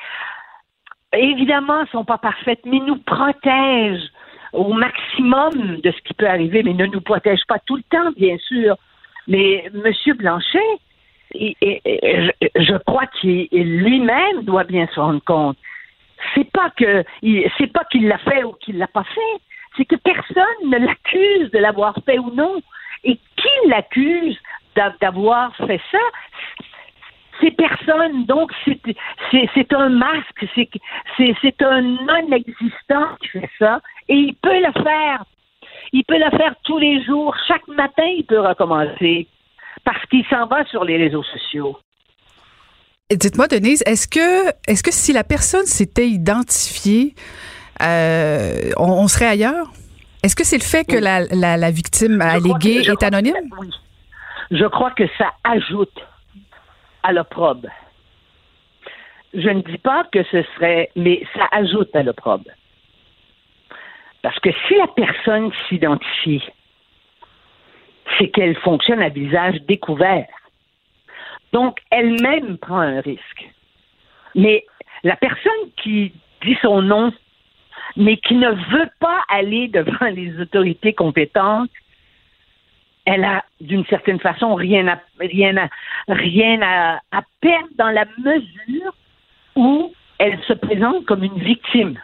évidemment, 1.14 1.86
sont 1.92 2.06
pas 2.06 2.18
parfaites, 2.18 2.62
mais 2.66 2.80
nous 2.80 2.98
protègent 2.98 4.10
au 4.52 4.74
maximum 4.74 5.78
de 5.84 5.92
ce 5.92 6.02
qui 6.02 6.14
peut 6.16 6.28
arriver, 6.28 6.64
mais 6.64 6.74
ne 6.74 6.88
nous 6.88 7.02
protègent 7.02 7.46
pas 7.48 7.60
tout 7.66 7.76
le 7.76 7.84
temps, 7.84 8.12
bien 8.18 8.38
sûr. 8.40 8.76
Mais 9.28 9.66
M. 9.74 10.16
Blanchet, 10.18 10.60
je 11.36 12.78
crois 12.86 13.06
qu'il 13.20 13.48
lui-même 13.52 14.44
doit 14.44 14.64
bien 14.64 14.88
se 14.88 15.00
rendre 15.00 15.22
compte 15.24 15.58
c'est 16.34 16.52
pas 16.52 16.70
que 16.72 17.04
c'est 17.58 17.72
pas 17.72 17.84
qu'il 17.92 18.08
l'a 18.08 18.18
fait 18.20 18.44
ou 18.44 18.54
qu'il 18.54 18.78
l'a 18.78 18.88
pas 18.88 19.04
fait, 19.04 19.42
c'est 19.78 19.86
que 19.86 19.96
personne 19.96 20.70
ne 20.70 20.78
l'accuse 20.78 21.52
de 21.52 21.60
l'avoir 21.60 21.96
fait 22.06 22.20
ou 22.20 22.32
non. 22.32 22.62
Et 23.04 23.18
qui 23.36 23.68
l'accuse 23.68 24.38
d'avoir 25.02 25.56
fait 25.58 25.82
ça? 25.92 25.98
Ces 27.42 27.52
personnes, 27.52 28.26
donc, 28.26 28.52
c'est 28.66 29.74
un 29.74 29.90
masque, 29.90 30.46
c'est 31.18 31.62
un 31.62 31.82
non-existant 31.82 33.16
qui 33.20 33.28
fait 33.28 33.50
ça, 33.60 33.82
et 34.08 34.16
il 34.16 34.36
peut 34.36 34.60
le 34.60 34.72
faire. 34.84 35.26
Il 35.92 36.06
peut 36.06 36.18
le 36.18 36.30
faire 36.38 36.56
tous 36.64 36.78
les 36.78 37.04
jours. 37.04 37.36
Chaque 37.48 37.68
matin, 37.68 38.06
il 38.06 38.26
peut 38.26 38.40
recommencer 38.40 39.28
parce 39.84 40.06
qu'il 40.06 40.26
s'en 40.28 40.46
va 40.46 40.64
sur 40.66 40.86
les 40.86 40.98
réseaux 40.98 41.24
sociaux. 41.24 41.78
Dites-moi, 43.12 43.48
Denise, 43.48 43.84
est-ce 43.86 44.08
que, 44.08 44.50
est-ce 44.68 44.82
que 44.82 44.92
si 44.92 45.14
la 45.14 45.24
personne 45.24 45.66
s'était 45.66 46.08
identifiée, 46.08 47.14
euh, 47.82 48.72
on, 48.78 49.08
serait 49.08 49.28
ailleurs? 49.28 49.72
Est-ce 50.24 50.36
que 50.36 50.44
c'est 50.46 50.58
le 50.58 50.64
fait 50.64 50.86
que 50.86 50.98
la, 50.98 51.26
la, 51.58 51.72
victime 51.72 52.22
alléguée 52.22 52.82
est 52.88 53.04
anonyme? 53.04 53.36
oui. 53.60 53.70
Je 54.52 54.66
crois 54.66 54.92
que 54.92 55.04
ça 55.18 55.34
ajoute 55.44 56.00
à 57.04 57.12
l'opprobre. 57.12 57.68
Je 59.34 59.50
ne 59.50 59.62
dis 59.62 59.80
pas 59.80 60.06
que 60.12 60.24
ce 60.24 60.44
serait, 60.56 60.92
mais 60.96 61.24
ça 61.36 61.48
ajoute 61.52 61.96
à 61.96 62.04
l'opprobre. 62.04 62.50
Parce 64.22 64.40
que 64.40 64.50
si 64.68 64.76
la 64.76 64.88
personne 64.88 65.52
s'identifie, 65.68 66.44
c'est 68.18 68.30
qu'elle 68.30 68.56
fonctionne 68.58 69.02
à 69.02 69.10
visage 69.10 69.56
découvert. 69.68 70.28
Donc, 71.54 71.80
elle-même 71.92 72.58
prend 72.58 72.80
un 72.80 73.00
risque. 73.00 73.50
Mais 74.36 74.66
la 75.04 75.16
personne 75.16 75.70
qui 75.82 76.12
dit 76.44 76.58
son 76.62 76.82
nom, 76.82 77.14
mais 77.96 78.18
qui 78.18 78.34
ne 78.34 78.50
veut 78.50 78.90
pas 79.00 79.22
aller 79.30 79.68
devant 79.68 80.08
les 80.12 80.40
autorités 80.40 80.94
compétentes, 80.94 81.70
elle 83.06 83.24
a 83.24 83.44
d'une 83.62 83.86
certaine 83.86 84.20
façon 84.20 84.56
rien 84.56 84.88
à 84.88 85.00
rien 85.20 85.58
à 85.58 85.68
rien 86.08 86.62
à, 86.62 87.22
perdre 87.42 87.68
dans 87.78 87.90
la 87.90 88.06
mesure 88.18 88.96
où 89.56 89.94
elle 90.18 90.42
se 90.44 90.54
présente 90.54 91.06
comme 91.06 91.24
une 91.24 91.40
victime. 91.40 92.00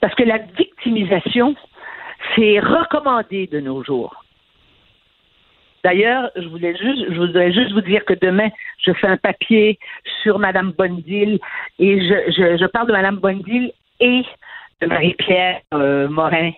Parce 0.00 0.14
que 0.14 0.24
la 0.24 0.38
victimisation, 0.38 1.54
c'est 2.34 2.58
recommandé 2.58 3.46
de 3.46 3.60
nos 3.60 3.84
jours. 3.84 4.25
D'ailleurs, 5.86 6.32
je 6.34 6.48
voulais 6.48 6.76
juste, 6.76 7.12
je 7.12 7.16
voudrais 7.16 7.52
juste 7.52 7.70
vous 7.70 7.80
dire 7.80 8.04
que 8.04 8.14
demain, 8.14 8.48
je 8.84 8.92
fais 8.94 9.06
un 9.06 9.16
papier 9.16 9.78
sur 10.20 10.40
Madame 10.40 10.72
Bondil 10.72 11.38
et 11.78 12.00
je, 12.00 12.56
je, 12.58 12.66
parle 12.66 12.88
de 12.88 12.92
Madame 12.92 13.18
Bondil 13.18 13.70
et 14.00 14.22
de 14.80 14.86
Marie-Pierre 14.88 15.60
euh, 15.74 16.08
Morin. 16.08 16.50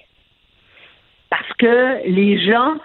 Parce 1.28 1.52
que 1.58 2.08
les 2.08 2.42
gens 2.42 2.76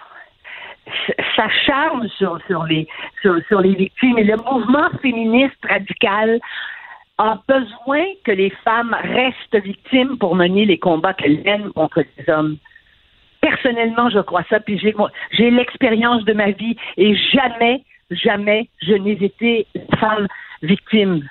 s'acharnent 1.37 2.09
sur, 2.17 2.37
les, 2.67 2.89
sur, 3.21 3.39
sur 3.47 3.61
les 3.61 3.75
victimes 3.75 4.17
et 4.17 4.25
le 4.25 4.35
mouvement 4.35 4.89
féministe 5.01 5.55
radical 5.63 6.41
a 7.19 7.39
besoin 7.47 8.03
que 8.25 8.33
les 8.33 8.49
femmes 8.65 8.93
restent 9.01 9.63
victimes 9.63 10.17
pour 10.17 10.35
mener 10.35 10.65
les 10.65 10.77
combats 10.77 11.13
qu'elles 11.13 11.41
mènent 11.45 11.71
contre 11.71 12.03
les 12.17 12.33
hommes. 12.33 12.57
Personnellement, 13.43 14.09
je 14.09 14.19
crois 14.19 14.45
ça, 14.49 14.61
puis 14.61 14.79
j'ai 14.79 15.51
l'expérience 15.51 16.23
de 16.23 16.31
ma 16.31 16.51
vie 16.51 16.77
et 16.95 17.13
jamais, 17.33 17.83
jamais 18.09 18.69
je 18.81 18.93
n'ai 18.93 19.21
été 19.21 19.67
femme 19.99 20.29
victime. 20.61 21.27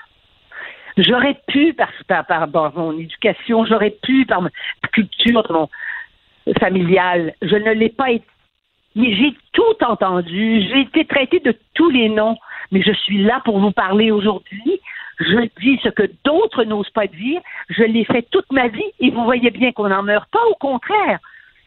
J'aurais 0.99 1.39
pu, 1.49 1.75
par, 2.07 2.75
mon 2.75 2.99
éducation, 2.99 3.65
j'aurais 3.65 3.97
pu, 4.03 4.27
par 4.27 4.43
ma 4.43 4.51
culture 4.93 5.71
familiale, 6.61 7.33
je 7.41 7.57
ne 7.57 7.73
l'ai 7.73 7.89
pas 7.89 8.11
été. 8.11 8.27
Mais 8.95 9.15
j'ai 9.15 9.35
tout 9.55 9.83
entendu, 9.83 10.61
j'ai 10.69 10.81
été 10.83 11.07
traitée 11.07 11.41
de 11.41 11.57
tous 11.73 11.89
les 11.89 12.11
noms, 12.11 12.37
mais 12.73 12.83
je 12.83 12.93
suis 12.93 13.23
là 13.23 13.41
pour 13.47 13.59
vous 13.59 13.73
parler 13.73 14.11
aujourd'hui. 14.11 14.81
Je 15.19 15.49
dis 15.63 15.81
ce 15.83 15.89
que 15.89 16.11
d'autres 16.25 16.65
n'osent 16.65 16.91
pas 16.91 17.07
dire. 17.07 17.41
Je 17.71 17.85
l'ai 17.85 18.05
fait 18.05 18.29
toute 18.31 18.53
ma 18.53 18.69
vie 18.69 18.93
et 19.01 19.11
vous 19.11 19.25
voyez 19.25 19.51
bien 19.51 19.73
qu'on 19.73 19.89
n'en 19.89 20.03
meurt 20.03 20.29
pas. 20.31 20.45
Au 20.51 20.57
contraire, 20.57 21.21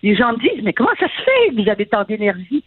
les 0.03 0.15
gens 0.15 0.33
me 0.33 0.39
disent 0.39 0.63
Mais 0.63 0.73
comment 0.73 0.95
ça 0.99 1.07
se 1.07 1.23
fait 1.23 1.49
que 1.49 1.61
vous 1.61 1.69
avez 1.69 1.85
tant 1.85 2.03
d'énergie? 2.03 2.63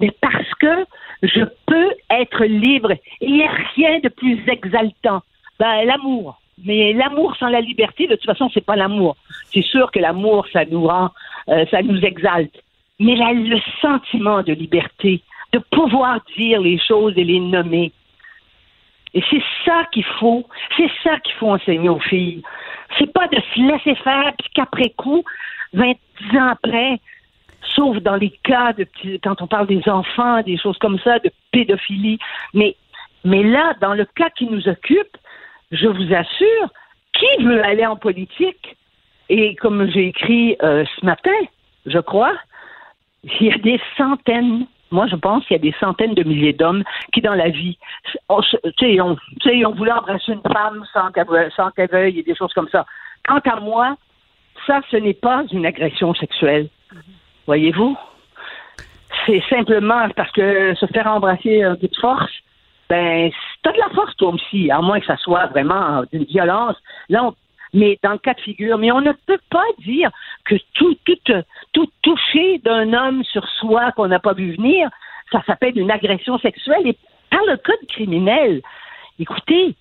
Mais 0.00 0.10
parce 0.20 0.54
que 0.60 0.84
je 1.22 1.44
peux 1.66 1.90
être 2.10 2.44
libre. 2.44 2.92
Il 3.20 3.34
n'y 3.34 3.42
a 3.42 3.50
rien 3.74 3.98
de 4.00 4.08
plus 4.08 4.38
exaltant. 4.48 5.22
Ben, 5.58 5.84
l'amour. 5.84 6.40
Mais 6.64 6.92
l'amour 6.92 7.36
sans 7.36 7.48
la 7.48 7.60
liberté, 7.60 8.06
de 8.06 8.14
toute 8.14 8.26
façon, 8.26 8.50
c'est 8.52 8.64
pas 8.64 8.76
l'amour. 8.76 9.16
C'est 9.52 9.62
sûr 9.62 9.90
que 9.90 9.98
l'amour, 9.98 10.46
ça 10.52 10.64
nous 10.64 10.86
rend, 10.86 11.10
euh, 11.48 11.64
ça 11.70 11.82
nous 11.82 12.00
exalte. 12.00 12.54
Mais 13.00 13.14
le 13.14 13.60
sentiment 13.80 14.42
de 14.42 14.52
liberté, 14.52 15.22
de 15.52 15.60
pouvoir 15.70 16.20
dire 16.36 16.60
les 16.60 16.78
choses 16.78 17.14
et 17.16 17.24
les 17.24 17.38
nommer, 17.38 17.92
et 19.14 19.22
c'est 19.30 19.42
ça 19.64 19.84
qu'il 19.92 20.04
faut, 20.04 20.46
c'est 20.76 20.90
ça 21.02 21.18
qu'il 21.20 21.34
faut 21.34 21.50
enseigner 21.50 21.88
aux 21.88 22.00
filles. 22.00 22.42
C'est 22.98 23.12
pas 23.12 23.26
de 23.28 23.40
se 23.54 23.60
laisser 23.60 23.94
faire, 24.02 24.32
puis 24.38 24.48
qu'après 24.54 24.90
coup, 24.90 25.24
20 25.72 25.92
ans 26.34 26.48
après, 26.48 27.00
sauf 27.74 27.98
dans 27.98 28.16
les 28.16 28.30
cas 28.42 28.72
de 28.72 28.86
quand 29.22 29.42
on 29.42 29.46
parle 29.46 29.66
des 29.66 29.88
enfants, 29.88 30.42
des 30.42 30.58
choses 30.58 30.78
comme 30.78 30.98
ça, 31.00 31.18
de 31.18 31.30
pédophilie. 31.52 32.18
Mais, 32.54 32.76
mais 33.24 33.42
là, 33.42 33.74
dans 33.80 33.94
le 33.94 34.04
cas 34.04 34.30
qui 34.30 34.46
nous 34.46 34.68
occupe, 34.68 35.16
je 35.70 35.86
vous 35.86 36.14
assure, 36.14 36.72
qui 37.12 37.44
veut 37.44 37.64
aller 37.64 37.86
en 37.86 37.96
politique? 37.96 38.76
Et 39.28 39.54
comme 39.56 39.90
j'ai 39.90 40.06
écrit 40.06 40.56
euh, 40.62 40.84
ce 40.98 41.04
matin, 41.04 41.38
je 41.84 41.98
crois, 41.98 42.34
il 43.24 43.48
y 43.48 43.52
a 43.52 43.58
des 43.58 43.80
centaines 43.96 44.66
moi, 44.90 45.06
je 45.06 45.16
pense 45.16 45.44
qu'il 45.44 45.56
y 45.56 45.60
a 45.60 45.62
des 45.62 45.74
centaines 45.78 46.14
de 46.14 46.22
milliers 46.22 46.52
d'hommes 46.52 46.82
qui, 47.12 47.20
dans 47.20 47.34
la 47.34 47.50
vie, 47.50 47.78
ont, 48.28 48.40
ont, 48.40 49.16
ont 49.16 49.74
voulu 49.74 49.90
embrasser 49.90 50.32
une 50.32 50.52
femme 50.52 50.84
sans 50.94 51.70
qu'elle 51.72 51.90
veuille 51.90 52.20
et 52.20 52.22
des 52.22 52.34
choses 52.34 52.52
comme 52.54 52.68
ça. 52.70 52.86
Quant 53.26 53.40
à 53.44 53.60
moi, 53.60 53.96
ça, 54.68 54.80
ce 54.90 54.96
n'est 54.96 55.14
pas 55.14 55.44
une 55.50 55.66
agression 55.66 56.14
sexuelle. 56.14 56.68
Voyez-vous? 57.46 57.96
C'est 59.26 59.42
simplement 59.48 60.08
parce 60.14 60.30
que 60.32 60.74
se 60.74 60.86
faire 60.86 61.06
embrasser 61.06 61.62
un 61.62 61.74
peu 61.74 61.88
de 61.88 61.96
force, 61.96 62.30
ben, 62.88 63.30
t'as 63.62 63.72
de 63.72 63.78
la 63.78 63.88
force 63.94 64.14
toi 64.16 64.28
aussi, 64.34 64.70
à 64.70 64.80
moins 64.80 65.00
que 65.00 65.06
ça 65.06 65.16
soit 65.16 65.46
vraiment 65.46 66.02
d'une 66.12 66.24
violence. 66.24 66.76
Là, 67.08 67.24
on, 67.24 67.34
mais 67.74 67.98
dans 68.02 68.12
le 68.12 68.18
cas 68.18 68.34
de 68.34 68.40
figure, 68.40 68.78
mais 68.78 68.92
on 68.92 69.00
ne 69.00 69.12
peut 69.26 69.40
pas 69.50 69.64
dire 69.78 70.10
que 70.44 70.54
tout, 70.74 70.96
tout 71.72 71.88
toucher 72.02 72.58
d'un 72.58 72.92
homme 72.92 73.24
sur 73.24 73.46
soi 73.60 73.92
qu'on 73.92 74.08
n'a 74.08 74.18
pas 74.18 74.32
vu 74.32 74.54
venir, 74.54 74.88
ça 75.32 75.42
s'appelle 75.46 75.78
une 75.78 75.90
agression 75.90 76.38
sexuelle. 76.38 76.86
Et 76.86 76.96
par 77.30 77.40
le 77.46 77.56
code 77.56 77.86
criminel, 77.88 78.62
écoutez, 79.18 79.74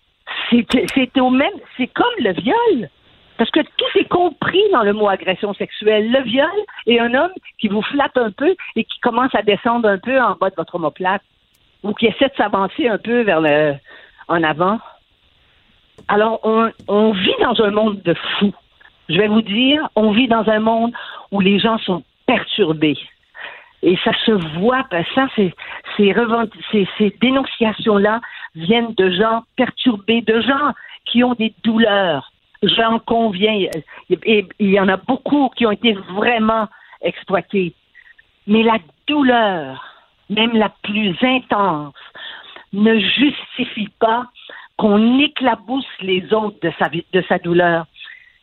c'est 0.49 1.19
au 1.19 1.29
même, 1.29 1.53
c'est 1.77 1.87
comme 1.87 2.05
le 2.19 2.33
viol. 2.33 2.89
Parce 3.37 3.51
que 3.51 3.59
tout 3.61 3.99
est 3.99 4.09
compris 4.09 4.63
dans 4.71 4.83
le 4.83 4.93
mot 4.93 5.07
agression 5.07 5.53
sexuelle. 5.53 6.11
Le 6.11 6.23
viol 6.23 6.49
est 6.87 6.99
un 6.99 7.13
homme 7.13 7.31
qui 7.59 7.67
vous 7.67 7.83
flatte 7.83 8.17
un 8.17 8.31
peu 8.31 8.55
et 8.75 8.83
qui 8.83 8.99
commence 8.99 9.33
à 9.35 9.43
descendre 9.43 9.87
un 9.87 9.99
peu 9.99 10.19
en 10.19 10.35
bas 10.35 10.49
de 10.49 10.55
votre 10.55 10.75
omoplate 10.75 11.21
ou 11.83 11.93
qui 11.93 12.07
essaie 12.07 12.29
de 12.29 12.35
s'avancer 12.35 12.87
un 12.87 12.97
peu 12.97 13.21
vers 13.21 13.41
le 13.41 13.75
en 14.27 14.43
avant. 14.43 14.79
Alors, 16.07 16.39
on, 16.43 17.11
vit 17.11 17.35
dans 17.41 17.61
un 17.63 17.71
monde 17.71 18.01
de 18.01 18.13
fous. 18.13 18.53
Je 19.09 19.17
vais 19.17 19.27
vous 19.27 19.41
dire, 19.41 19.87
on 19.95 20.11
vit 20.11 20.27
dans 20.27 20.47
un 20.49 20.59
monde 20.59 20.91
où 21.31 21.39
les 21.39 21.59
gens 21.59 21.77
sont 21.79 22.03
perturbés. 22.25 22.97
Et 23.83 23.97
ça 24.03 24.11
se 24.25 24.31
voit, 24.59 24.85
ça, 25.15 25.27
ces, 25.35 25.53
ces, 25.95 26.87
ces 26.97 27.15
dénonciations-là 27.21 28.21
viennent 28.55 28.93
de 28.95 29.11
gens 29.11 29.43
perturbés, 29.55 30.21
de 30.21 30.41
gens 30.41 30.73
qui 31.05 31.23
ont 31.23 31.35
des 31.35 31.53
douleurs. 31.63 32.31
J'en 32.63 32.99
conviens. 32.99 33.69
Il 34.09 34.49
y 34.59 34.79
en 34.79 34.87
a 34.87 34.97
beaucoup 34.97 35.49
qui 35.55 35.65
ont 35.65 35.71
été 35.71 35.93
vraiment 35.93 36.67
exploités. 37.01 37.73
Mais 38.47 38.63
la 38.63 38.77
douleur, 39.07 39.83
même 40.29 40.53
la 40.53 40.69
plus 40.83 41.15
intense, 41.21 41.93
ne 42.73 42.99
justifie 42.99 43.89
pas 43.99 44.27
qu'on 44.77 45.19
éclabousse 45.19 45.85
les 46.01 46.33
autres 46.33 46.57
de 46.61 46.71
sa, 46.77 46.89
de 46.89 47.23
sa 47.27 47.39
douleur. 47.39 47.85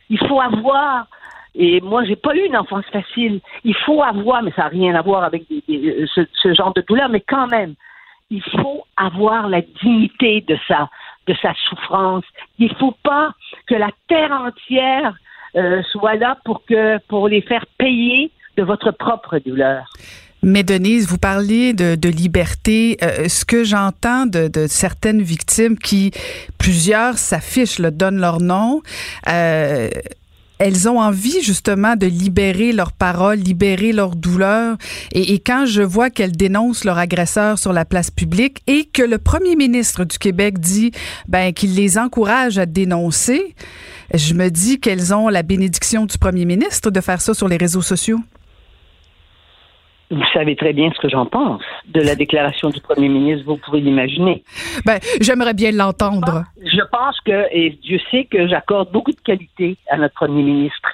Il 0.09 0.19
faut 0.27 0.41
avoir, 0.41 1.07
et 1.55 1.81
moi 1.81 2.03
j'ai 2.03 2.15
pas 2.15 2.35
eu 2.35 2.45
une 2.45 2.57
enfance 2.57 2.85
facile, 2.91 3.39
il 3.63 3.75
faut 3.75 4.03
avoir, 4.03 4.43
mais 4.43 4.51
ça 4.51 4.63
n'a 4.63 4.67
rien 4.67 4.95
à 4.95 5.01
voir 5.01 5.23
avec 5.23 5.43
ce, 5.47 6.53
genre 6.53 6.73
de 6.73 6.81
douleur, 6.81 7.09
mais 7.09 7.21
quand 7.21 7.47
même, 7.47 7.75
il 8.29 8.43
faut 8.43 8.85
avoir 8.97 9.47
la 9.47 9.61
dignité 9.61 10.41
de 10.41 10.57
sa, 10.67 10.89
de 11.27 11.35
sa 11.41 11.53
souffrance. 11.69 12.23
Il 12.59 12.69
ne 12.69 12.75
faut 12.75 12.95
pas 13.03 13.31
que 13.67 13.75
la 13.75 13.89
terre 14.07 14.31
entière 14.31 15.15
euh, 15.55 15.81
soit 15.91 16.15
là 16.15 16.37
pour 16.43 16.63
que 16.65 16.97
pour 17.07 17.27
les 17.27 17.41
faire 17.41 17.65
payer 17.77 18.31
de 18.57 18.63
votre 18.63 18.91
propre 18.91 19.39
douleur. 19.39 19.85
Mais 20.43 20.63
Denise, 20.63 21.07
vous 21.07 21.17
parliez 21.17 21.73
de, 21.73 21.95
de 21.95 22.09
liberté. 22.09 22.97
Euh, 23.01 23.27
ce 23.27 23.45
que 23.45 23.63
j'entends 23.63 24.27
de, 24.27 24.47
de, 24.47 24.67
certaines 24.67 25.21
victimes 25.21 25.77
qui, 25.77 26.11
plusieurs 26.59 27.17
s'affichent, 27.17 27.81
donnent 27.81 28.21
leur 28.21 28.39
nom. 28.41 28.81
Euh, 29.27 29.89
elles 30.59 30.87
ont 30.87 30.99
envie 30.99 31.41
justement 31.41 31.95
de 31.95 32.07
libérer 32.07 32.71
leurs 32.71 32.91
paroles, 32.91 33.39
libérer 33.39 33.91
leur 33.91 34.15
douleur. 34.15 34.77
Et, 35.11 35.33
et 35.33 35.39
quand 35.39 35.65
je 35.65 35.81
vois 35.81 36.09
qu'elles 36.09 36.35
dénoncent 36.35 36.83
leur 36.83 36.97
agresseur 36.97 37.59
sur 37.59 37.73
la 37.73 37.85
place 37.85 38.11
publique 38.11 38.61
et 38.67 38.85
que 38.85 39.01
le 39.01 39.17
premier 39.17 39.55
ministre 39.55 40.05
du 40.05 40.17
Québec 40.17 40.59
dit 40.59 40.91
ben, 41.27 41.53
qu'il 41.53 41.75
les 41.75 41.97
encourage 41.97 42.57
à 42.57 42.65
dénoncer, 42.65 43.55
je 44.13 44.33
me 44.33 44.49
dis 44.49 44.79
qu'elles 44.79 45.13
ont 45.13 45.29
la 45.29 45.43
bénédiction 45.43 46.05
du 46.05 46.17
premier 46.17 46.45
ministre 46.45 46.91
de 46.91 47.01
faire 47.01 47.21
ça 47.21 47.33
sur 47.33 47.47
les 47.47 47.57
réseaux 47.57 47.81
sociaux. 47.81 48.19
Vous 50.11 50.23
savez 50.33 50.55
très 50.55 50.73
bien 50.73 50.91
ce 50.95 50.99
que 50.99 51.09
j'en 51.09 51.25
pense 51.25 51.61
de 51.87 52.01
la 52.01 52.15
déclaration 52.15 52.69
du 52.69 52.79
premier 52.79 53.09
ministre, 53.09 53.45
vous 53.45 53.57
pouvez 53.57 53.81
l'imaginer. 53.81 54.43
Ben, 54.85 54.99
j'aimerais 55.19 55.53
bien 55.53 55.71
l'entendre. 55.71 56.43
Je 56.63 56.81
pense 56.91 57.19
que, 57.21 57.47
et 57.51 57.71
Dieu 57.81 57.99
sait 58.11 58.25
que 58.25 58.47
j'accorde 58.47 58.91
beaucoup 58.91 59.11
de 59.11 59.19
qualité 59.21 59.77
à 59.89 59.97
notre 59.97 60.13
premier 60.13 60.43
ministre. 60.43 60.89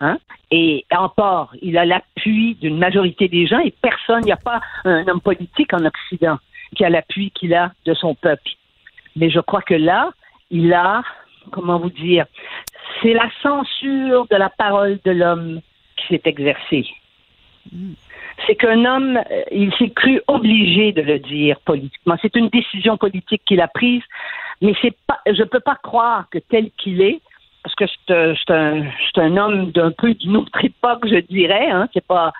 Hein? 0.00 0.18
Et 0.50 0.84
encore, 0.90 1.54
il 1.62 1.78
a 1.78 1.86
l'appui 1.86 2.56
d'une 2.56 2.78
majorité 2.78 3.28
des 3.28 3.46
gens 3.46 3.60
et 3.60 3.72
personne, 3.82 4.20
il 4.22 4.26
n'y 4.26 4.32
a 4.32 4.36
pas 4.36 4.60
un 4.84 5.06
homme 5.08 5.20
politique 5.20 5.72
en 5.72 5.84
Occident 5.84 6.38
qui 6.76 6.84
a 6.84 6.90
l'appui 6.90 7.30
qu'il 7.30 7.54
a 7.54 7.72
de 7.86 7.94
son 7.94 8.14
peuple. 8.14 8.50
Mais 9.16 9.30
je 9.30 9.40
crois 9.40 9.62
que 9.62 9.74
là, 9.74 10.10
il 10.50 10.72
a, 10.72 11.02
comment 11.50 11.78
vous 11.78 11.90
dire, 11.90 12.26
c'est 13.02 13.12
la 13.14 13.30
censure 13.42 14.26
de 14.30 14.36
la 14.36 14.50
parole 14.50 14.98
de 15.04 15.10
l'homme 15.12 15.60
qui 15.96 16.06
s'est 16.08 16.22
exercée. 16.24 16.86
C'est 18.46 18.56
qu'un 18.56 18.84
homme, 18.84 19.16
euh, 19.16 19.42
il 19.50 19.72
s'est 19.74 19.90
cru 19.90 20.20
obligé 20.26 20.92
de 20.92 21.02
le 21.02 21.18
dire 21.18 21.58
politiquement. 21.60 22.16
C'est 22.22 22.36
une 22.36 22.48
décision 22.48 22.96
politique 22.96 23.42
qu'il 23.44 23.60
a 23.60 23.68
prise, 23.68 24.02
mais 24.60 24.74
c'est 24.82 24.96
pas, 25.06 25.18
je 25.26 25.42
peux 25.42 25.60
pas 25.60 25.76
croire 25.76 26.26
que 26.30 26.38
tel 26.38 26.70
qu'il 26.78 27.02
est, 27.02 27.20
parce 27.62 27.74
que 27.74 27.84
c'est 28.06 28.50
un, 28.52 28.84
un, 29.16 29.36
homme 29.36 29.70
d'un 29.72 29.92
peu 29.92 30.14
d'une 30.14 30.36
autre 30.36 30.64
époque, 30.64 31.06
je 31.06 31.20
dirais. 31.20 31.70
Hein, 31.70 31.88
c'est 31.92 32.06
pas, 32.06 32.32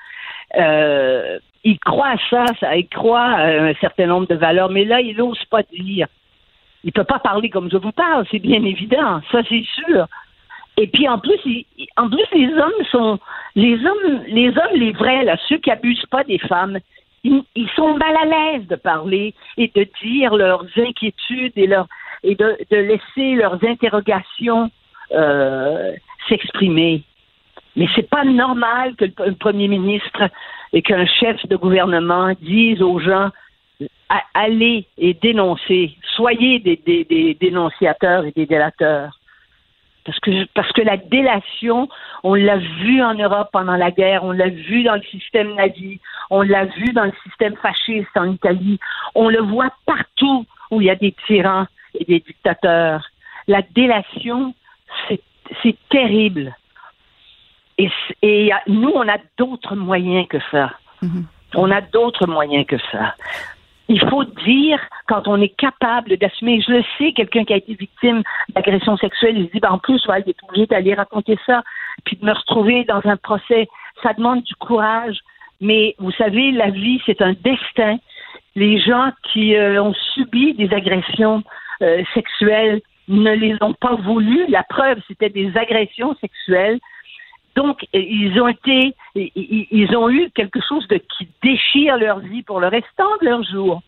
euh, 0.57 1.39
il 1.65 1.79
croit 1.79 2.09
à 2.09 2.17
ça, 2.31 2.45
ça, 2.59 2.77
il 2.77 2.89
croit 2.89 3.21
à 3.21 3.69
un 3.69 3.75
certain 3.75 4.07
nombre 4.07 4.27
de 4.27 4.35
valeurs, 4.35 4.71
mais 4.71 4.85
là, 4.85 5.01
il 5.01 5.17
n'ose 5.17 5.45
pas 5.51 5.63
dire. 5.63 6.07
Il 6.83 6.93
peut 6.93 7.05
pas 7.05 7.19
parler 7.19 7.51
comme 7.51 7.71
je 7.71 7.77
vous 7.77 7.93
parle, 7.93 8.25
c'est 8.31 8.39
bien 8.39 8.65
évident, 8.65 9.21
ça 9.31 9.43
c'est 9.49 9.65
sûr. 9.65 10.07
Et 10.81 10.87
puis 10.87 11.07
en 11.07 11.19
plus, 11.19 11.39
en 11.99 12.09
plus 12.09 12.25
les 12.33 12.49
hommes 12.55 12.85
sont 12.91 13.19
les 13.55 13.75
hommes, 13.85 14.23
les 14.29 14.49
hommes, 14.49 14.77
les 14.77 14.93
vrais 14.93 15.25
là, 15.25 15.37
ceux 15.47 15.59
qui 15.59 15.71
abusent 15.71 16.07
pas 16.11 16.25
des 16.25 16.39
femmes, 16.39 16.79
ils, 17.23 17.69
sont 17.77 17.99
mal 17.99 18.17
à 18.17 18.25
l'aise 18.25 18.67
de 18.67 18.77
parler 18.77 19.35
et 19.59 19.71
de 19.75 19.87
dire 20.03 20.35
leurs 20.35 20.65
inquiétudes 20.79 21.53
et 21.57 21.67
leur 21.67 21.87
et 22.23 22.35
de, 22.35 22.57
de 22.71 22.77
laisser 22.77 23.35
leurs 23.35 23.63
interrogations 23.63 24.71
euh, 25.13 25.93
s'exprimer. 26.31 27.03
Mais 27.77 27.87
c'est 27.95 28.09
pas 28.09 28.25
normal 28.25 28.97
que 28.97 29.05
le, 29.05 29.35
premier 29.35 29.69
ministre 29.69 30.31
et 30.73 30.81
qu'un 30.81 31.05
chef 31.05 31.47
de 31.47 31.57
gouvernement 31.57 32.33
dise 32.41 32.81
aux 32.81 33.01
gens 33.01 33.29
allez 34.33 34.87
et 34.97 35.13
dénoncez, 35.13 35.95
soyez 36.17 36.59
des, 36.59 36.77
des, 36.87 37.05
des 37.05 37.35
dénonciateurs 37.35 38.25
et 38.25 38.33
des 38.33 38.47
délateurs. 38.47 39.20
Parce 40.11 40.19
que, 40.19 40.45
parce 40.55 40.73
que 40.73 40.83
la 40.83 40.97
délation, 40.97 41.89
on 42.25 42.35
l'a 42.35 42.57
vu 42.57 43.01
en 43.01 43.15
Europe 43.15 43.51
pendant 43.53 43.77
la 43.77 43.93
guerre, 43.93 44.25
on 44.25 44.33
l'a 44.33 44.49
vu 44.49 44.83
dans 44.83 44.97
le 44.97 45.03
système 45.03 45.55
nazi, 45.55 46.01
on 46.31 46.43
l'a 46.43 46.65
vu 46.65 46.93
dans 46.93 47.05
le 47.05 47.13
système 47.23 47.55
fasciste 47.55 48.11
en 48.17 48.25
Italie, 48.25 48.81
on 49.15 49.29
le 49.29 49.41
voit 49.41 49.73
partout 49.87 50.47
où 50.73 50.81
il 50.81 50.89
y 50.89 50.91
a 50.91 50.97
des 50.97 51.15
tyrans 51.29 51.67
et 51.95 52.05
des 52.07 52.19
dictateurs. 52.19 53.07
La 53.47 53.63
délation, 53.63 54.53
c'est 55.09 55.77
terrible. 55.91 56.57
Et, 57.79 57.89
et 58.23 58.51
nous, 58.67 58.91
on 58.93 59.09
a 59.09 59.19
d'autres 59.39 59.77
moyens 59.77 60.27
que 60.27 60.39
ça. 60.51 60.73
Mm-hmm. 61.05 61.25
On 61.55 61.71
a 61.71 61.81
d'autres 61.83 62.27
moyens 62.27 62.67
que 62.67 62.79
ça 62.91 63.15
il 63.91 64.01
faut 64.09 64.25
dire 64.25 64.79
quand 65.09 65.27
on 65.27 65.41
est 65.43 65.55
capable 65.57 66.17
d'assumer. 66.17 66.63
Je 66.65 66.75
le 66.75 66.85
sais, 66.97 67.13
quelqu'un 67.13 67.45
qui 67.45 67.53
a 67.53 67.57
été 67.57 67.75
victime 67.75 68.23
d'agression 68.55 68.97
sexuelle, 68.97 69.37
il 69.37 69.47
se 69.49 69.53
dit, 69.53 69.59
ben, 69.59 69.71
en 69.71 69.79
plus, 69.79 70.07
ouais, 70.07 70.23
il 70.25 70.31
est 70.31 70.43
obligé 70.49 70.67
d'aller 70.67 70.95
raconter 70.95 71.37
ça, 71.45 71.65
puis 72.05 72.17
de 72.17 72.25
me 72.25 72.33
retrouver 72.33 72.85
dans 72.85 73.01
un 73.05 73.17
procès. 73.17 73.69
Ça 74.03 74.13
demande 74.13 74.45
du 74.45 74.55
courage. 74.55 75.19
Mais 75.61 75.97
vous 75.99 76.13
savez, 76.13 76.53
la 76.53 76.71
vie, 76.71 77.03
c'est 77.05 77.21
un 77.21 77.33
destin. 77.33 77.99
Les 78.55 78.79
gens 78.79 79.11
qui 79.33 79.57
euh, 79.57 79.83
ont 79.83 79.95
subi 80.15 80.55
des 80.55 80.73
agressions 80.73 81.43
euh, 81.83 82.05
sexuelles 82.15 82.81
ne 83.09 83.33
les 83.33 83.57
ont 83.61 83.75
pas 83.75 83.97
voulu. 83.97 84.47
La 84.49 84.63
preuve, 84.63 85.01
c'était 85.09 85.31
des 85.31 85.51
agressions 85.57 86.15
sexuelles. 86.21 86.79
Donc, 87.57 87.85
ils 87.93 88.41
ont 88.41 88.49
été, 88.49 88.95
ils 89.15 89.97
ont 89.97 90.09
eu 90.09 90.31
quelque 90.31 90.61
chose 90.67 90.87
de 90.89 90.97
qui 90.97 91.29
déchire 91.43 91.97
leur 91.97 92.21
vie 92.21 92.43
pour 92.43 92.61
le 92.61 92.69
restant 92.69 93.11
de 93.21 93.27
leur 93.27 93.43
jour. 93.43 93.83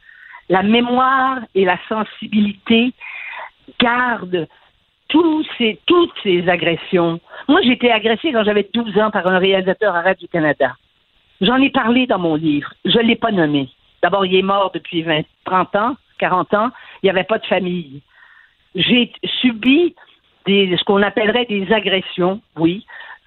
La 0.49 0.63
mémoire 0.63 1.39
et 1.55 1.65
la 1.65 1.79
sensibilité 1.89 2.93
gardent 3.81 4.49
tous 5.09 5.47
ces, 5.59 5.79
toutes 5.87 6.13
ces 6.23 6.49
agressions. 6.49 7.21
Moi, 7.49 7.61
j'ai 7.63 7.73
été 7.73 7.93
agressée 7.93 8.33
quand 8.33 8.45
j'avais 8.45 8.69
12 8.73 8.99
ans 8.99 9.11
par 9.11 9.27
un 9.27 9.39
réalisateur 9.39 9.95
arabe 9.95 10.17
du 10.19 10.29
Canada. 10.29 10.75
J'en 11.41 11.57
ai 11.57 11.71
parlé 11.71 12.07
dans 12.07 12.19
mon 12.19 12.35
livre. 12.35 12.73
Je 12.85 12.99
ne 12.99 13.05
l'ai 13.05 13.17
pas 13.17 13.31
nommé. 13.31 13.69
D'abord, 14.03 14.27
il 14.27 14.35
est 14.35 14.43
mort 14.43 14.71
depuis 14.75 15.03
20, 15.03 15.23
30 15.45 15.77
ans, 15.77 15.97
40 16.19 16.55
ans. 16.55 16.71
Il 17.03 17.07
n'y 17.07 17.11
avait 17.11 17.25
pas 17.25 17.39
de 17.39 17.47
famille. 17.47 18.03
J'ai 18.75 19.13
subi 19.41 19.95
ce 20.47 20.85
qu'on 20.85 21.03
appellerait 21.03 21.47
des 21.47 21.73
agressions, 21.73 22.41
oui, 22.57 22.85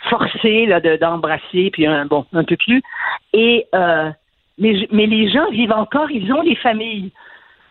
forcé 0.10 0.66
là, 0.66 0.80
d'embrasser, 0.98 1.70
puis 1.72 1.86
un, 1.86 2.06
bon, 2.06 2.26
un 2.34 2.44
peu 2.44 2.58
plus. 2.58 2.82
Et 3.34 3.66
euh, 3.74 4.12
mais, 4.58 4.88
mais 4.92 5.06
les 5.06 5.30
gens 5.30 5.50
vivent 5.52 5.74
encore, 5.74 6.10
ils 6.12 6.32
ont 6.32 6.44
des 6.44 6.56
familles. 6.56 7.12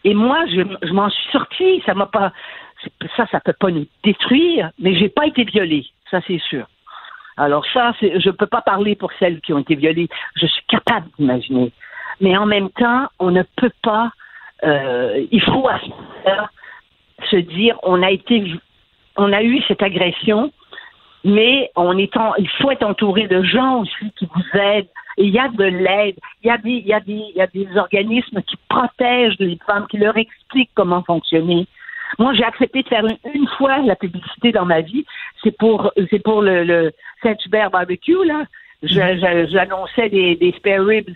Et 0.04 0.12
moi, 0.12 0.44
je, 0.46 0.62
je 0.82 0.92
m'en 0.92 1.08
suis 1.08 1.30
sortie. 1.32 1.82
Ça 1.86 1.94
m'a 1.94 2.06
pas, 2.06 2.32
ça, 3.16 3.26
ça 3.30 3.40
peut 3.40 3.54
pas 3.58 3.70
nous 3.70 3.86
détruire, 4.02 4.70
mais 4.78 4.94
j'ai 4.96 5.08
pas 5.08 5.26
été 5.26 5.44
violée, 5.44 5.86
ça 6.10 6.20
c'est 6.26 6.40
sûr. 6.40 6.66
Alors 7.36 7.64
ça, 7.72 7.92
je 8.00 8.30
peux 8.30 8.46
pas 8.46 8.60
parler 8.60 8.94
pour 8.94 9.12
celles 9.18 9.40
qui 9.40 9.52
ont 9.52 9.58
été 9.58 9.74
violées. 9.74 10.08
Je 10.36 10.46
suis 10.46 10.62
capable 10.68 11.08
d'imaginer, 11.18 11.72
mais 12.20 12.36
en 12.36 12.46
même 12.46 12.70
temps, 12.70 13.08
on 13.18 13.30
ne 13.30 13.42
peut 13.56 13.72
pas. 13.82 14.10
Euh, 14.62 15.26
il 15.30 15.42
faut 15.42 15.68
se 17.30 17.36
dire, 17.36 17.76
on 17.82 18.02
a 18.02 18.10
été, 18.10 18.44
on 19.16 19.32
a 19.32 19.42
eu 19.42 19.60
cette 19.66 19.82
agression 19.82 20.52
mais 21.24 21.70
on 21.74 21.96
est 21.96 22.10
il 22.38 22.48
faut 22.60 22.70
être 22.70 22.84
entouré 22.84 23.26
de 23.26 23.42
gens 23.42 23.80
aussi 23.80 24.12
qui 24.16 24.26
vous 24.26 24.58
aident. 24.58 24.88
Il 25.16 25.30
y 25.30 25.38
a 25.38 25.48
de 25.48 25.64
l'aide, 25.64 26.16
il 26.42 26.48
y 26.48 26.50
a 26.50 26.58
des, 26.58 26.70
il 26.70 26.86
y 26.86 26.92
a 26.92 27.00
des, 27.00 27.12
il 27.12 27.36
y 27.36 27.40
a 27.40 27.46
des 27.46 27.68
organismes 27.76 28.42
qui 28.42 28.56
protègent 28.68 29.38
les 29.38 29.58
femmes, 29.66 29.86
qui 29.88 29.98
leur 29.98 30.16
expliquent 30.16 30.72
comment 30.74 31.02
fonctionner. 31.02 31.66
Moi, 32.18 32.34
j'ai 32.34 32.44
accepté 32.44 32.82
de 32.82 32.88
faire 32.88 33.04
une, 33.04 33.48
fois 33.56 33.78
la 33.78 33.96
publicité 33.96 34.52
dans 34.52 34.64
ma 34.64 34.80
vie. 34.80 35.04
C'est 35.42 35.56
pour, 35.56 35.92
c'est 36.10 36.22
pour 36.22 36.42
le, 36.42 36.64
le 36.64 36.92
Saint-Hubert 37.22 37.70
Barbecue, 37.70 38.24
là. 38.24 38.44
J'annonçais 38.82 40.08
des, 40.10 40.36
des 40.36 40.52
spare 40.52 40.84
ribs. 40.84 41.10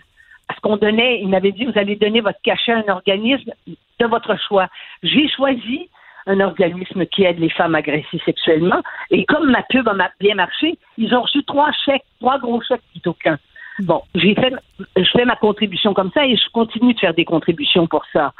Parce 0.47 0.59
qu'on 0.61 0.77
donnait, 0.77 1.21
il 1.21 1.29
m'avait 1.29 1.51
dit, 1.51 1.65
vous 1.65 1.77
allez 1.77 1.95
donner 1.95 2.21
votre 2.21 2.41
cachet 2.41 2.71
à 2.71 2.79
un 2.79 2.87
organisme 2.87 3.51
de 3.99 4.05
votre 4.07 4.35
choix. 4.47 4.67
J'ai 5.03 5.29
choisi 5.29 5.89
un 6.27 6.39
organisme 6.39 7.05
qui 7.05 7.23
aide 7.23 7.39
les 7.39 7.49
femmes 7.49 7.75
agressées 7.75 8.21
sexuellement. 8.25 8.81
Et 9.11 9.25
comme 9.25 9.49
ma 9.51 9.63
pub 9.63 9.87
a 9.87 10.11
bien 10.19 10.35
marché, 10.35 10.77
ils 10.97 11.13
ont 11.15 11.21
reçu 11.21 11.43
trois 11.43 11.71
chèques, 11.85 12.05
trois 12.19 12.39
gros 12.39 12.61
chèques 12.61 12.81
plutôt 12.91 13.13
qu'un. 13.13 13.37
Bon, 13.79 14.01
je 14.13 14.33
fais 14.33 15.25
ma 15.25 15.35
contribution 15.37 15.93
comme 15.93 16.11
ça 16.11 16.25
et 16.25 16.35
je 16.35 16.49
continue 16.51 16.93
de 16.93 16.99
faire 16.99 17.13
des 17.13 17.25
contributions 17.25 17.87
pour 17.87 18.05
ça. 18.11 18.33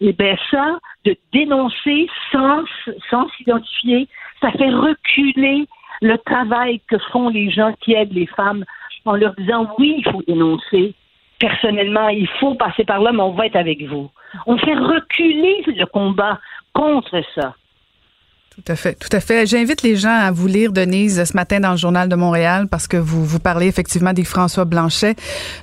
Et 0.00 0.12
bien 0.12 0.36
ça, 0.50 0.78
de 1.04 1.16
dénoncer 1.32 2.08
sans, 2.32 2.64
sans 3.10 3.28
s'identifier, 3.30 4.08
ça 4.40 4.50
fait 4.52 4.70
reculer 4.70 5.66
le 6.00 6.16
travail 6.18 6.80
que 6.88 6.98
font 7.10 7.28
les 7.28 7.50
gens 7.50 7.74
qui 7.80 7.94
aident 7.94 8.12
les 8.12 8.26
femmes 8.26 8.64
en 9.04 9.16
leur 9.16 9.34
disant 9.34 9.68
oui, 9.78 9.96
il 9.98 10.10
faut 10.10 10.22
dénoncer. 10.26 10.94
Personnellement, 11.38 12.08
il 12.08 12.26
faut 12.40 12.54
passer 12.54 12.84
par 12.84 13.00
là, 13.00 13.12
mais 13.12 13.22
on 13.22 13.30
va 13.30 13.46
être 13.46 13.56
avec 13.56 13.82
vous. 13.82 14.10
On 14.46 14.58
fait 14.58 14.74
reculer 14.74 15.62
le 15.66 15.84
combat 15.86 16.40
contre 16.78 17.20
ça. 17.34 17.54
Tout 18.54 18.72
à 18.72 18.76
fait, 18.76 18.94
tout 18.94 19.08
à 19.12 19.20
fait. 19.20 19.46
J'invite 19.46 19.82
les 19.82 19.94
gens 19.94 20.16
à 20.18 20.32
vous 20.32 20.48
lire, 20.48 20.72
Denise, 20.72 21.22
ce 21.22 21.32
matin 21.34 21.60
dans 21.60 21.70
le 21.72 21.76
Journal 21.76 22.08
de 22.08 22.16
Montréal, 22.16 22.66
parce 22.68 22.88
que 22.88 22.96
vous, 22.96 23.24
vous 23.24 23.38
parlez 23.38 23.66
effectivement 23.66 24.12
des 24.12 24.24
François 24.24 24.64
Blanchet. 24.64 25.14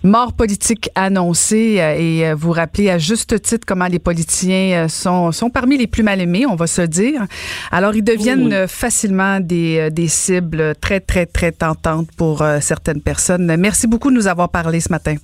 Mort 0.03 0.32
politique 0.32 0.89
annoncée 0.95 1.78
euh, 1.80 1.95
et 1.97 2.28
euh, 2.30 2.36
vous 2.36 2.51
rappelez 2.51 2.89
à 2.89 2.97
juste 2.97 3.41
titre 3.41 3.66
comment 3.68 3.88
les 3.88 3.99
politiciens 3.99 4.86
euh, 4.86 4.88
sont, 4.88 5.34
sont 5.34 5.49
parmi 5.49 5.78
les 5.78 5.88
plus 5.88 6.03
mal 6.03 6.22
aimés, 6.22 6.45
on 6.45 6.55
va 6.55 6.68
se 6.68 6.84
dire. 6.84 7.26
Alors, 7.70 7.95
ils 7.95 8.03
deviennent 8.03 8.66
facilement 8.68 9.41
des, 9.41 9.89
des 9.91 10.07
cibles 10.07 10.74
très, 10.80 11.01
très, 11.01 11.26
très 11.26 11.51
tentantes 11.51 12.07
pour 12.16 12.45
certaines 12.61 13.01
personnes. 13.01 13.57
Merci 13.57 13.88
beaucoup 13.88 14.09
de 14.09 14.16
nous 14.16 14.28
avoir 14.28 14.49
parlé 14.49 14.80
ce 14.80 14.89
matin. 14.89 15.16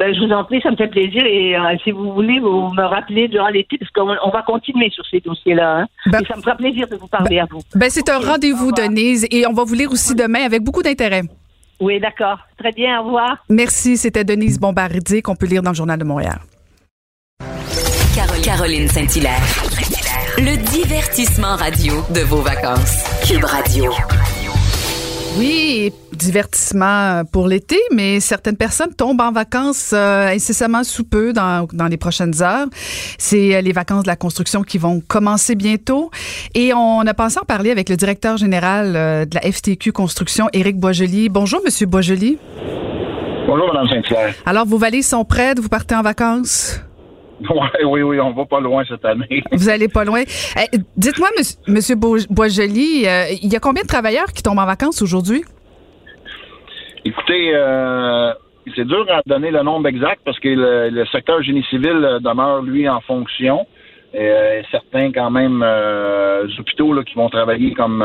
Ben, 0.00 0.14
je 0.14 0.20
vous 0.24 0.32
en 0.32 0.44
prie, 0.44 0.62
ça 0.62 0.70
me 0.70 0.76
fait 0.76 0.88
plaisir. 0.88 1.22
Et 1.26 1.54
euh, 1.54 1.76
si 1.84 1.90
vous 1.90 2.14
voulez, 2.14 2.40
vous 2.40 2.70
me 2.72 2.82
rappelez 2.84 3.28
durant 3.28 3.48
l'été, 3.48 3.76
parce 3.76 3.90
qu'on 3.90 4.16
on 4.24 4.30
va 4.30 4.40
continuer 4.40 4.88
sur 4.88 5.04
ces 5.04 5.20
dossiers-là. 5.20 5.80
Hein. 5.80 5.86
Ben- 6.06 6.22
et 6.22 6.24
ça 6.26 6.36
me 6.36 6.40
fera 6.40 6.56
plaisir 6.56 6.88
de 6.88 6.96
vous 6.96 7.06
parler 7.06 7.38
à 7.38 7.44
vous. 7.50 7.60
Ben, 7.74 7.90
c'est 7.90 8.08
un 8.08 8.18
rendez-vous, 8.18 8.72
Denise, 8.72 9.26
et 9.30 9.46
on 9.46 9.52
va 9.52 9.64
vous 9.64 9.74
lire 9.74 9.92
aussi 9.92 10.14
demain 10.14 10.42
avec 10.46 10.62
beaucoup 10.62 10.82
d'intérêt. 10.82 11.20
Oui, 11.80 12.00
d'accord. 12.00 12.38
Très 12.58 12.72
bien, 12.72 12.98
au 12.98 13.04
revoir. 13.04 13.44
Merci, 13.50 13.98
c'était 13.98 14.24
Denise 14.24 14.58
Bombardier 14.58 15.20
qu'on 15.20 15.36
peut 15.36 15.46
lire 15.46 15.62
dans 15.62 15.72
le 15.72 15.76
Journal 15.76 15.98
de 15.98 16.04
Montréal. 16.04 16.38
Caroline, 18.16 18.42
Caroline 18.42 18.88
Saint-Hilaire. 18.88 19.42
Le 20.38 20.56
divertissement 20.72 21.56
radio 21.56 21.92
de 22.14 22.20
vos 22.20 22.40
vacances. 22.40 23.04
Cube 23.28 23.44
Radio. 23.44 23.92
Oui, 25.38 25.92
divertissement 26.12 27.22
pour 27.24 27.46
l'été, 27.46 27.78
mais 27.92 28.20
certaines 28.20 28.56
personnes 28.56 28.94
tombent 28.94 29.20
en 29.20 29.32
vacances 29.32 29.92
euh, 29.94 30.26
incessamment 30.26 30.84
sous 30.84 31.04
peu 31.04 31.32
dans, 31.32 31.66
dans 31.72 31.86
les 31.86 31.96
prochaines 31.96 32.42
heures. 32.42 32.66
C'est 33.16 33.54
euh, 33.54 33.60
les 33.60 33.72
vacances 33.72 34.02
de 34.02 34.08
la 34.08 34.16
construction 34.16 34.62
qui 34.62 34.76
vont 34.76 35.00
commencer 35.00 35.54
bientôt. 35.54 36.10
Et 36.54 36.74
on 36.74 37.00
a 37.00 37.14
pensé 37.14 37.38
en 37.40 37.44
parler 37.44 37.70
avec 37.70 37.88
le 37.88 37.96
directeur 37.96 38.36
général 38.36 38.94
euh, 38.96 39.24
de 39.24 39.34
la 39.34 39.50
FTQ 39.50 39.92
Construction, 39.92 40.48
Éric 40.52 40.78
Boisjoli. 40.78 41.28
Bonjour, 41.28 41.60
Monsieur 41.64 41.86
Boisjoli. 41.86 42.38
Bonjour, 43.46 43.72
Mme 43.72 43.88
Saint-Clair. 43.88 44.34
Alors, 44.44 44.66
vos 44.66 44.78
valises 44.78 45.08
sont 45.08 45.24
prêtes, 45.24 45.58
vous 45.58 45.68
partez 45.68 45.94
en 45.94 46.02
vacances? 46.02 46.80
Ouais, 47.48 47.84
oui, 47.84 48.02
oui, 48.02 48.20
on 48.20 48.32
va 48.32 48.44
pas 48.44 48.60
loin 48.60 48.84
cette 48.86 49.04
année. 49.04 49.42
Vous 49.52 49.68
allez 49.68 49.88
pas 49.88 50.04
loin. 50.04 50.22
Eh, 50.22 50.78
Dites-moi, 50.96 51.28
Monsieur, 51.38 51.58
monsieur 51.68 51.94
Bo- 51.96 52.18
Boisjoli, 52.28 53.06
euh, 53.06 53.24
il 53.42 53.50
y 53.52 53.56
a 53.56 53.60
combien 53.60 53.82
de 53.82 53.88
travailleurs 53.88 54.26
qui 54.34 54.42
tombent 54.42 54.58
en 54.58 54.66
vacances 54.66 55.00
aujourd'hui? 55.02 55.42
Écoutez, 57.04 57.52
euh, 57.54 58.32
c'est 58.76 58.86
dur 58.86 59.06
à 59.10 59.22
donner 59.26 59.50
le 59.50 59.62
nombre 59.62 59.88
exact 59.88 60.20
parce 60.24 60.38
que 60.38 60.48
le, 60.48 60.90
le 60.90 61.06
secteur 61.06 61.42
génie 61.42 61.64
civil 61.70 61.92
euh, 62.04 62.18
demeure, 62.20 62.62
lui, 62.62 62.88
en 62.88 63.00
fonction. 63.00 63.66
Et, 64.12 64.18
euh, 64.28 64.62
certains, 64.70 65.10
quand 65.12 65.30
même, 65.30 65.62
hôpitaux 66.58 66.92
là, 66.92 67.02
qui 67.04 67.14
vont 67.14 67.30
travailler 67.30 67.72
comme 67.74 68.04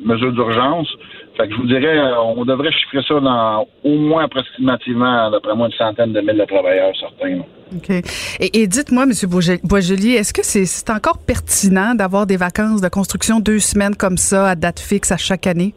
mesure 0.00 0.32
d'urgence. 0.32 0.88
Fait 1.36 1.46
que 1.48 1.54
je 1.54 1.58
vous 1.58 1.66
dirais, 1.66 1.98
euh, 1.98 2.18
on 2.18 2.44
devrait 2.44 2.72
chiffrer 2.72 3.02
ça 3.06 3.20
dans 3.20 3.66
au 3.84 3.98
moins 3.98 4.24
approximativement, 4.24 5.30
d'après 5.30 5.54
moi, 5.54 5.66
une 5.66 5.72
centaine 5.74 6.12
de 6.12 6.20
mille 6.20 6.38
de 6.38 6.44
travailleurs, 6.44 6.92
certains. 6.98 7.40
OK. 7.74 7.90
Et, 8.40 8.62
et 8.62 8.66
dites-moi, 8.66 9.04
Bourge- 9.24 9.60
Boisjoli, 9.62 10.14
est-ce 10.14 10.32
que 10.32 10.42
c'est 10.42 10.90
encore 10.90 11.18
pertinent 11.18 11.94
d'avoir 11.94 12.26
des 12.26 12.36
vacances 12.36 12.80
de 12.80 12.88
construction 12.88 13.40
deux 13.40 13.58
semaines 13.58 13.96
comme 13.96 14.16
ça, 14.16 14.50
à 14.50 14.54
date 14.54 14.80
fixe, 14.80 15.12
à 15.12 15.16
chaque 15.16 15.46
année? 15.46 15.74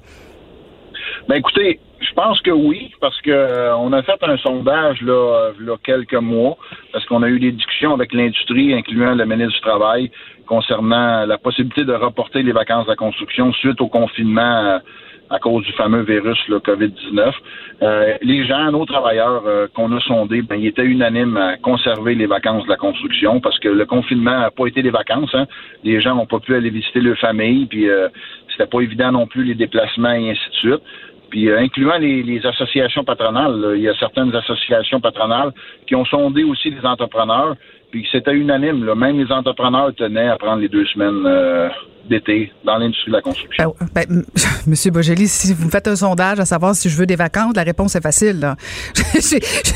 Ben 1.28 1.36
écoutez, 1.36 1.80
je 2.00 2.14
pense 2.14 2.40
que 2.42 2.52
oui, 2.52 2.92
parce 3.02 3.20
que 3.22 3.30
euh, 3.30 3.76
on 3.76 3.92
a 3.92 4.02
fait 4.04 4.18
un 4.22 4.38
sondage 4.38 5.02
là, 5.02 5.14
euh, 5.14 5.52
là 5.60 5.76
quelques 5.84 6.14
mois, 6.16 6.58
parce 6.94 7.06
qu'on 7.06 7.22
a 7.24 7.28
eu 7.28 7.40
des 7.40 7.52
discussions 7.52 7.94
avec 7.94 8.14
l'industrie, 8.14 8.74
incluant 8.74 9.14
le 9.14 9.26
ministre 9.26 9.56
du 9.56 9.62
Travail, 9.62 10.12
concernant 10.48 11.26
la 11.26 11.38
possibilité 11.38 11.84
de 11.84 11.94
reporter 11.94 12.42
les 12.44 12.54
vacances 12.54 12.86
de 12.86 12.92
la 12.92 12.96
construction 12.96 13.52
suite 13.54 13.82
au 13.82 13.88
confinement 13.88 14.66
euh, 14.66 14.80
à 15.30 15.40
cause 15.40 15.66
du 15.66 15.72
fameux 15.74 16.02
virus 16.02 16.38
le 16.48 16.60
COVID-19. 16.60 17.34
Euh, 17.82 18.18
les 18.22 18.46
gens, 18.46 18.72
nos 18.72 18.86
travailleurs 18.86 19.44
euh, 19.46 19.68
qu'on 19.74 19.96
a 19.96 20.00
sondés, 20.02 20.42
ben, 20.42 20.56
ils 20.56 20.68
étaient 20.68 20.86
unanimes 20.86 21.38
à 21.38 21.58
conserver 21.58 22.16
les 22.16 22.26
vacances 22.26 22.64
de 22.64 22.70
la 22.70 22.78
construction 22.78 23.40
parce 23.40 23.60
que 23.60 23.70
le 23.70 23.86
confinement 23.86 24.40
n'a 24.40 24.52
pas 24.52 24.68
été 24.68 24.82
des 24.82 24.90
vacances. 24.90 25.34
Hein. 25.34 25.46
Les 25.84 26.02
gens 26.02 26.16
n'ont 26.16 26.26
pas 26.26 26.40
pu 26.40 26.56
aller 26.56 26.70
visiter 26.70 27.00
leur 27.00 27.18
famille, 27.18 27.66
puis 27.68 27.90
euh, 27.90 28.10
c'était 28.52 28.70
pas 28.70 28.82
évident 28.82 29.12
non 29.12 29.28
plus 29.28 29.44
les 29.44 29.56
déplacements 29.56 30.12
et 30.12 30.32
ainsi 30.32 30.50
de 30.50 30.56
suite. 30.56 30.82
Puis 31.30 31.50
euh, 31.50 31.60
incluant 31.60 31.98
les, 31.98 32.24
les 32.24 32.46
associations 32.46 33.04
patronales, 33.04 33.60
là, 33.60 33.76
il 33.76 33.82
y 33.82 33.90
a 33.90 33.94
certaines 33.96 34.36
associations 34.36 35.00
patronales 35.00 35.52
qui 35.88 35.96
ont 35.96 36.06
sondé 36.06 36.44
aussi 36.44 36.72
les 36.72 36.86
entrepreneurs, 36.86 37.56
puis 37.92 38.08
c'était 38.12 38.34
unanime. 38.34 38.86
Là, 38.86 38.96
même 38.96 39.20
les 39.20 39.32
entrepreneurs 39.32 39.94
tenaient 39.96 40.30
à 40.30 40.38
prendre 40.38 40.62
les 40.62 40.70
deux 40.70 40.86
semaines 40.86 41.24
euh, 41.26 41.70
d'été 42.10 42.52
dans 42.66 42.78
l'industrie 42.78 43.12
de 43.12 43.16
la 43.16 43.22
construction. 43.22 43.76
Ben, 43.94 44.04
ben, 44.08 44.24
Monsieur 44.68 44.92
Boisjoli, 44.92 45.28
si 45.28 45.54
vous 45.54 45.66
me 45.66 45.72
faites 45.72 45.88
un 45.88 45.96
sondage 45.96 46.40
à 46.40 46.46
savoir 46.46 46.76
si 46.76 46.90
je 46.90 46.98
veux 46.98 47.06
des 47.06 47.16
vacances, 47.16 47.54
la 47.56 47.64
réponse 47.64 47.96
est 47.96 48.02
facile. 48.02 48.40
Là. 48.40 48.56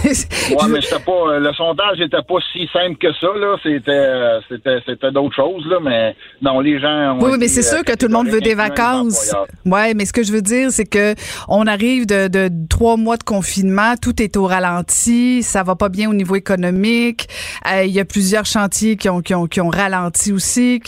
Ouais, 0.04 0.68
mais 0.70 0.82
c'était 0.82 1.04
pas 1.04 1.12
euh, 1.12 1.40
le 1.40 1.54
sondage 1.54 2.00
n'était 2.00 2.22
pas 2.28 2.36
si 2.52 2.68
simple 2.72 2.98
que 2.98 3.12
ça 3.14 3.28
là. 3.36 3.56
C'était 3.64 3.92
euh, 3.92 4.40
c'était 4.50 4.80
c'était 4.86 5.12
d'autres 5.12 5.36
choses 5.36 5.66
là, 5.68 5.80
mais 5.82 6.16
non, 6.42 6.60
les 6.60 6.80
gens. 6.80 7.16
Ont 7.16 7.20
Oui, 7.24 7.32
oui, 7.32 7.38
mais 7.40 7.48
c'est 7.48 7.66
euh, 7.66 7.78
sûr 7.78 7.84
que 7.84 7.96
tout 7.96 8.08
le 8.08 8.14
monde 8.14 8.28
veut 8.28 8.42
des 8.42 8.56
vacances. 8.56 9.34
Ouais, 9.66 9.94
mais 9.94 10.06
ce 10.06 10.14
que 10.14 10.24
je 10.24 10.32
veux 10.32 10.42
dire, 10.42 10.72
c'est 10.72 10.86
que 10.86 11.16
on 11.48 11.66
arrive 11.68 12.06
de, 12.06 12.28
de 12.28 12.50
trois 12.70 12.98
mois 12.98 13.18
de 13.18 13.24
confinement, 13.24 13.96
tout 14.02 14.22
est 14.22 14.38
au 14.38 14.46
ralenti, 14.46 15.44
ça 15.44 15.64
va 15.64 15.76
pas 15.76 15.90
bien 15.90 16.10
au 16.10 16.14
niveau 16.14 16.36
économique. 16.36 17.28
Euh, 17.72 17.84
Il 17.84 17.92
y 17.92 18.00
a 18.00 18.03
plusieurs 18.06 18.46
chantiers 18.46 18.96
qui 18.96 19.10
ont 19.10 19.22
qui 19.22 19.34
ont, 19.34 19.48
qui 19.48 19.62
ont 19.62 19.70
ralenti 19.70 20.32
aussi. 20.32 20.82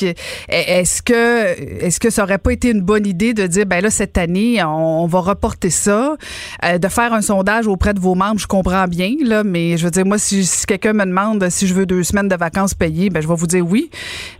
Est-ce 0.49 1.01
que 1.01 1.83
est-ce 1.85 1.99
que 1.99 2.09
ça 2.09 2.23
aurait 2.23 2.37
pas 2.37 2.53
été 2.53 2.71
une 2.71 2.81
bonne 2.81 3.05
idée 3.05 3.33
de 3.33 3.47
dire 3.47 3.65
ben 3.65 3.81
là 3.81 3.89
cette 3.89 4.17
année 4.17 4.63
on, 4.63 5.03
on 5.03 5.07
va 5.07 5.19
reporter 5.19 5.69
ça, 5.69 6.15
euh, 6.63 6.77
de 6.77 6.87
faire 6.87 7.13
un 7.13 7.21
sondage 7.21 7.67
auprès 7.67 7.93
de 7.93 7.99
vos 7.99 8.15
membres, 8.15 8.39
je 8.39 8.47
comprends 8.47 8.85
bien 8.85 9.13
là, 9.23 9.43
mais 9.43 9.77
je 9.77 9.85
veux 9.85 9.91
dire 9.91 10.05
moi 10.05 10.17
si, 10.17 10.45
si 10.45 10.65
quelqu'un 10.65 10.93
me 10.93 11.05
demande 11.05 11.47
si 11.49 11.67
je 11.67 11.73
veux 11.73 11.85
deux 11.85 12.03
semaines 12.03 12.27
de 12.27 12.35
vacances 12.35 12.73
payées, 12.73 13.09
ben 13.09 13.21
je 13.21 13.27
vais 13.27 13.35
vous 13.35 13.47
dire 13.47 13.65
oui. 13.65 13.89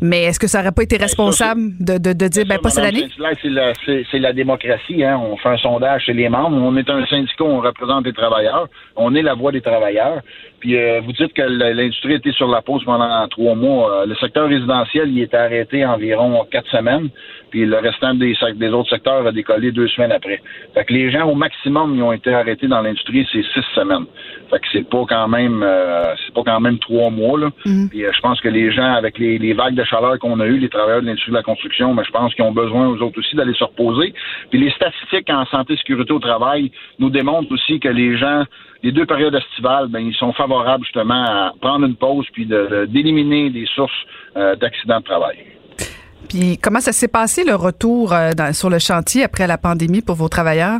Mais 0.01 0.23
est-ce 0.23 0.39
que 0.39 0.47
ça 0.47 0.59
aurait 0.61 0.71
pas 0.71 0.83
été 0.83 0.97
responsable 0.97 1.71
de, 1.79 1.97
de, 1.97 2.13
de 2.13 2.27
dire 2.27 2.45
ben 2.45 2.59
pas 2.59 2.69
cette 2.69 2.83
année? 2.85 3.07
C'est 3.41 3.49
la, 3.49 3.73
la 4.19 4.33
démocratie. 4.33 5.03
Hein? 5.03 5.17
On 5.19 5.37
fait 5.37 5.49
un 5.49 5.57
sondage 5.57 6.03
chez 6.05 6.13
les 6.13 6.29
membres. 6.29 6.57
On 6.57 6.75
est 6.77 6.89
un 6.89 7.05
syndicat, 7.05 7.43
on 7.43 7.59
représente 7.59 8.05
les 8.05 8.13
travailleurs. 8.13 8.67
On 8.95 9.13
est 9.15 9.21
la 9.21 9.33
voix 9.35 9.51
des 9.51 9.61
travailleurs. 9.61 10.21
Puis 10.65 10.77
euh, 10.77 10.99
vous 11.01 11.11
dites 11.11 11.31
que 11.33 11.43
l'industrie 11.43 12.13
était 12.13 12.31
sur 12.31 12.47
la 12.47 12.63
pause 12.63 12.83
pendant 12.85 13.27
trois 13.27 13.53
mois. 13.53 14.01
Euh, 14.01 14.05
le 14.07 14.15
secteur 14.15 14.49
résidentiel, 14.49 15.09
il 15.09 15.21
était 15.21 15.37
arrêté 15.37 15.85
environ 15.85 16.43
quatre 16.49 16.67
semaines. 16.71 17.09
Puis 17.51 17.65
le 17.65 17.77
restant 17.77 18.15
des, 18.15 18.35
autres 18.73 18.89
secteurs 18.89 19.25
a 19.27 19.31
décollé 19.31 19.71
deux 19.71 19.87
semaines 19.87 20.11
après. 20.11 20.41
Fait 20.73 20.83
que 20.83 20.91
les 20.91 21.11
gens, 21.11 21.29
au 21.29 21.35
maximum, 21.35 21.95
ils 21.95 22.01
ont 22.03 22.11
été 22.11 22.33
arrêtés 22.33 22.67
dans 22.67 22.81
l'industrie, 22.81 23.25
c'est 23.31 23.43
six 23.43 23.65
semaines. 23.75 24.05
Fait 24.49 24.59
que 24.59 24.65
c'est 24.73 24.89
pas 24.89 25.05
quand 25.07 25.27
même 25.27 25.61
euh, 25.63 26.13
c'est 26.25 26.33
pas 26.33 26.43
quand 26.43 26.59
même 26.59 26.79
trois 26.79 27.09
mois. 27.09 27.39
Là. 27.39 27.49
Puis 27.63 28.03
euh, 28.03 28.11
je 28.11 28.19
pense 28.21 28.41
que 28.41 28.49
les 28.49 28.71
gens, 28.71 28.93
avec 28.93 29.17
les, 29.19 29.37
les 29.37 29.53
vagues 29.53 29.75
de 29.75 29.83
chaleur 29.83 30.19
qu'on 30.19 30.39
a 30.39 30.47
eues, 30.47 30.57
les 30.57 30.69
travailleurs 30.69 31.01
de 31.01 31.05
l'industrie 31.05 31.31
de 31.31 31.37
la 31.37 31.43
construction, 31.43 31.93
mais 31.93 32.03
je 32.03 32.11
pense 32.11 32.33
qu'ils 32.33 32.43
ont 32.43 32.51
besoin, 32.51 32.91
eux 32.93 33.01
autres 33.01 33.19
aussi, 33.19 33.35
d'aller 33.35 33.53
se 33.53 33.63
reposer. 33.63 34.13
Puis 34.49 34.59
les 34.59 34.71
statistiques 34.71 35.29
en 35.29 35.45
santé 35.45 35.73
et 35.73 35.77
sécurité 35.77 36.11
au 36.11 36.19
travail 36.19 36.71
nous 36.99 37.09
démontrent 37.09 37.51
aussi 37.51 37.79
que 37.79 37.89
les 37.89 38.17
gens, 38.17 38.43
les 38.83 38.91
deux 38.91 39.05
périodes 39.05 39.35
estivales, 39.35 39.87
ben, 39.87 39.99
ils 39.99 40.13
sont 40.15 40.33
favorables 40.33 40.83
justement 40.83 41.23
à 41.23 41.53
prendre 41.61 41.85
une 41.85 41.95
pause 41.95 42.25
puis 42.33 42.45
de- 42.45 42.67
de- 42.69 42.85
d'éliminer 42.85 43.49
des 43.49 43.65
sources 43.75 43.91
euh, 44.37 44.55
d'accidents 44.55 44.99
de 44.99 45.05
travail. 45.05 45.37
Puis 46.29 46.57
comment 46.61 46.79
ça 46.79 46.91
s'est 46.91 47.07
passé 47.07 47.43
le 47.43 47.55
retour 47.55 48.13
euh, 48.13 48.31
dans- 48.31 48.53
sur 48.53 48.69
le 48.69 48.79
chantier 48.79 49.23
après 49.23 49.47
la 49.47 49.57
pandémie 49.57 50.01
pour 50.01 50.15
vos 50.15 50.29
travailleurs? 50.29 50.79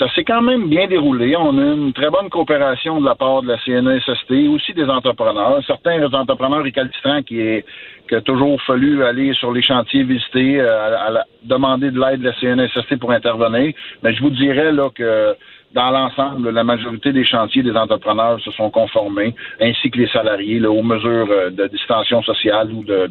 Ça 0.00 0.06
s'est 0.14 0.24
quand 0.24 0.42
même 0.42 0.68
bien 0.68 0.88
déroulé. 0.88 1.36
On 1.36 1.56
a 1.58 1.62
une 1.74 1.92
très 1.92 2.10
bonne 2.10 2.28
coopération 2.28 3.00
de 3.00 3.06
la 3.06 3.14
part 3.14 3.42
de 3.42 3.48
la 3.48 3.58
CNESST, 3.58 4.30
aussi 4.52 4.74
des 4.74 4.84
entrepreneurs. 4.86 5.60
Certains 5.66 6.02
entrepreneurs 6.12 6.62
récalcitrants 6.64 7.22
qui 7.22 7.40
est 7.40 7.64
qui 8.08 8.14
a 8.14 8.20
toujours 8.20 8.60
fallu 8.62 9.02
aller 9.04 9.32
sur 9.34 9.50
les 9.52 9.62
chantiers 9.62 10.04
visiter, 10.04 10.60
euh, 10.60 10.96
à, 10.96 11.06
à 11.06 11.10
la- 11.10 11.24
demander 11.44 11.90
de 11.90 11.98
l'aide 12.00 12.20
de 12.20 12.26
la 12.26 12.34
CNSST 12.40 12.96
pour 12.98 13.10
intervenir. 13.12 13.74
Mais 14.02 14.14
je 14.14 14.20
vous 14.22 14.30
dirais 14.30 14.70
là 14.72 14.90
que 14.94 15.34
dans 15.74 15.90
l'ensemble, 15.90 16.50
la 16.50 16.64
majorité 16.64 17.12
des 17.12 17.24
chantiers 17.24 17.62
des 17.62 17.72
entrepreneurs 17.72 18.40
se 18.40 18.50
sont 18.52 18.70
conformés, 18.70 19.34
ainsi 19.60 19.90
que 19.90 19.98
les 19.98 20.08
salariés, 20.08 20.64
aux 20.64 20.82
mesures 20.82 21.28
euh, 21.30 21.50
de 21.50 21.66
distanciation 21.66 22.22
sociale 22.22 22.72
ou 22.72 22.82
de, 22.84 23.06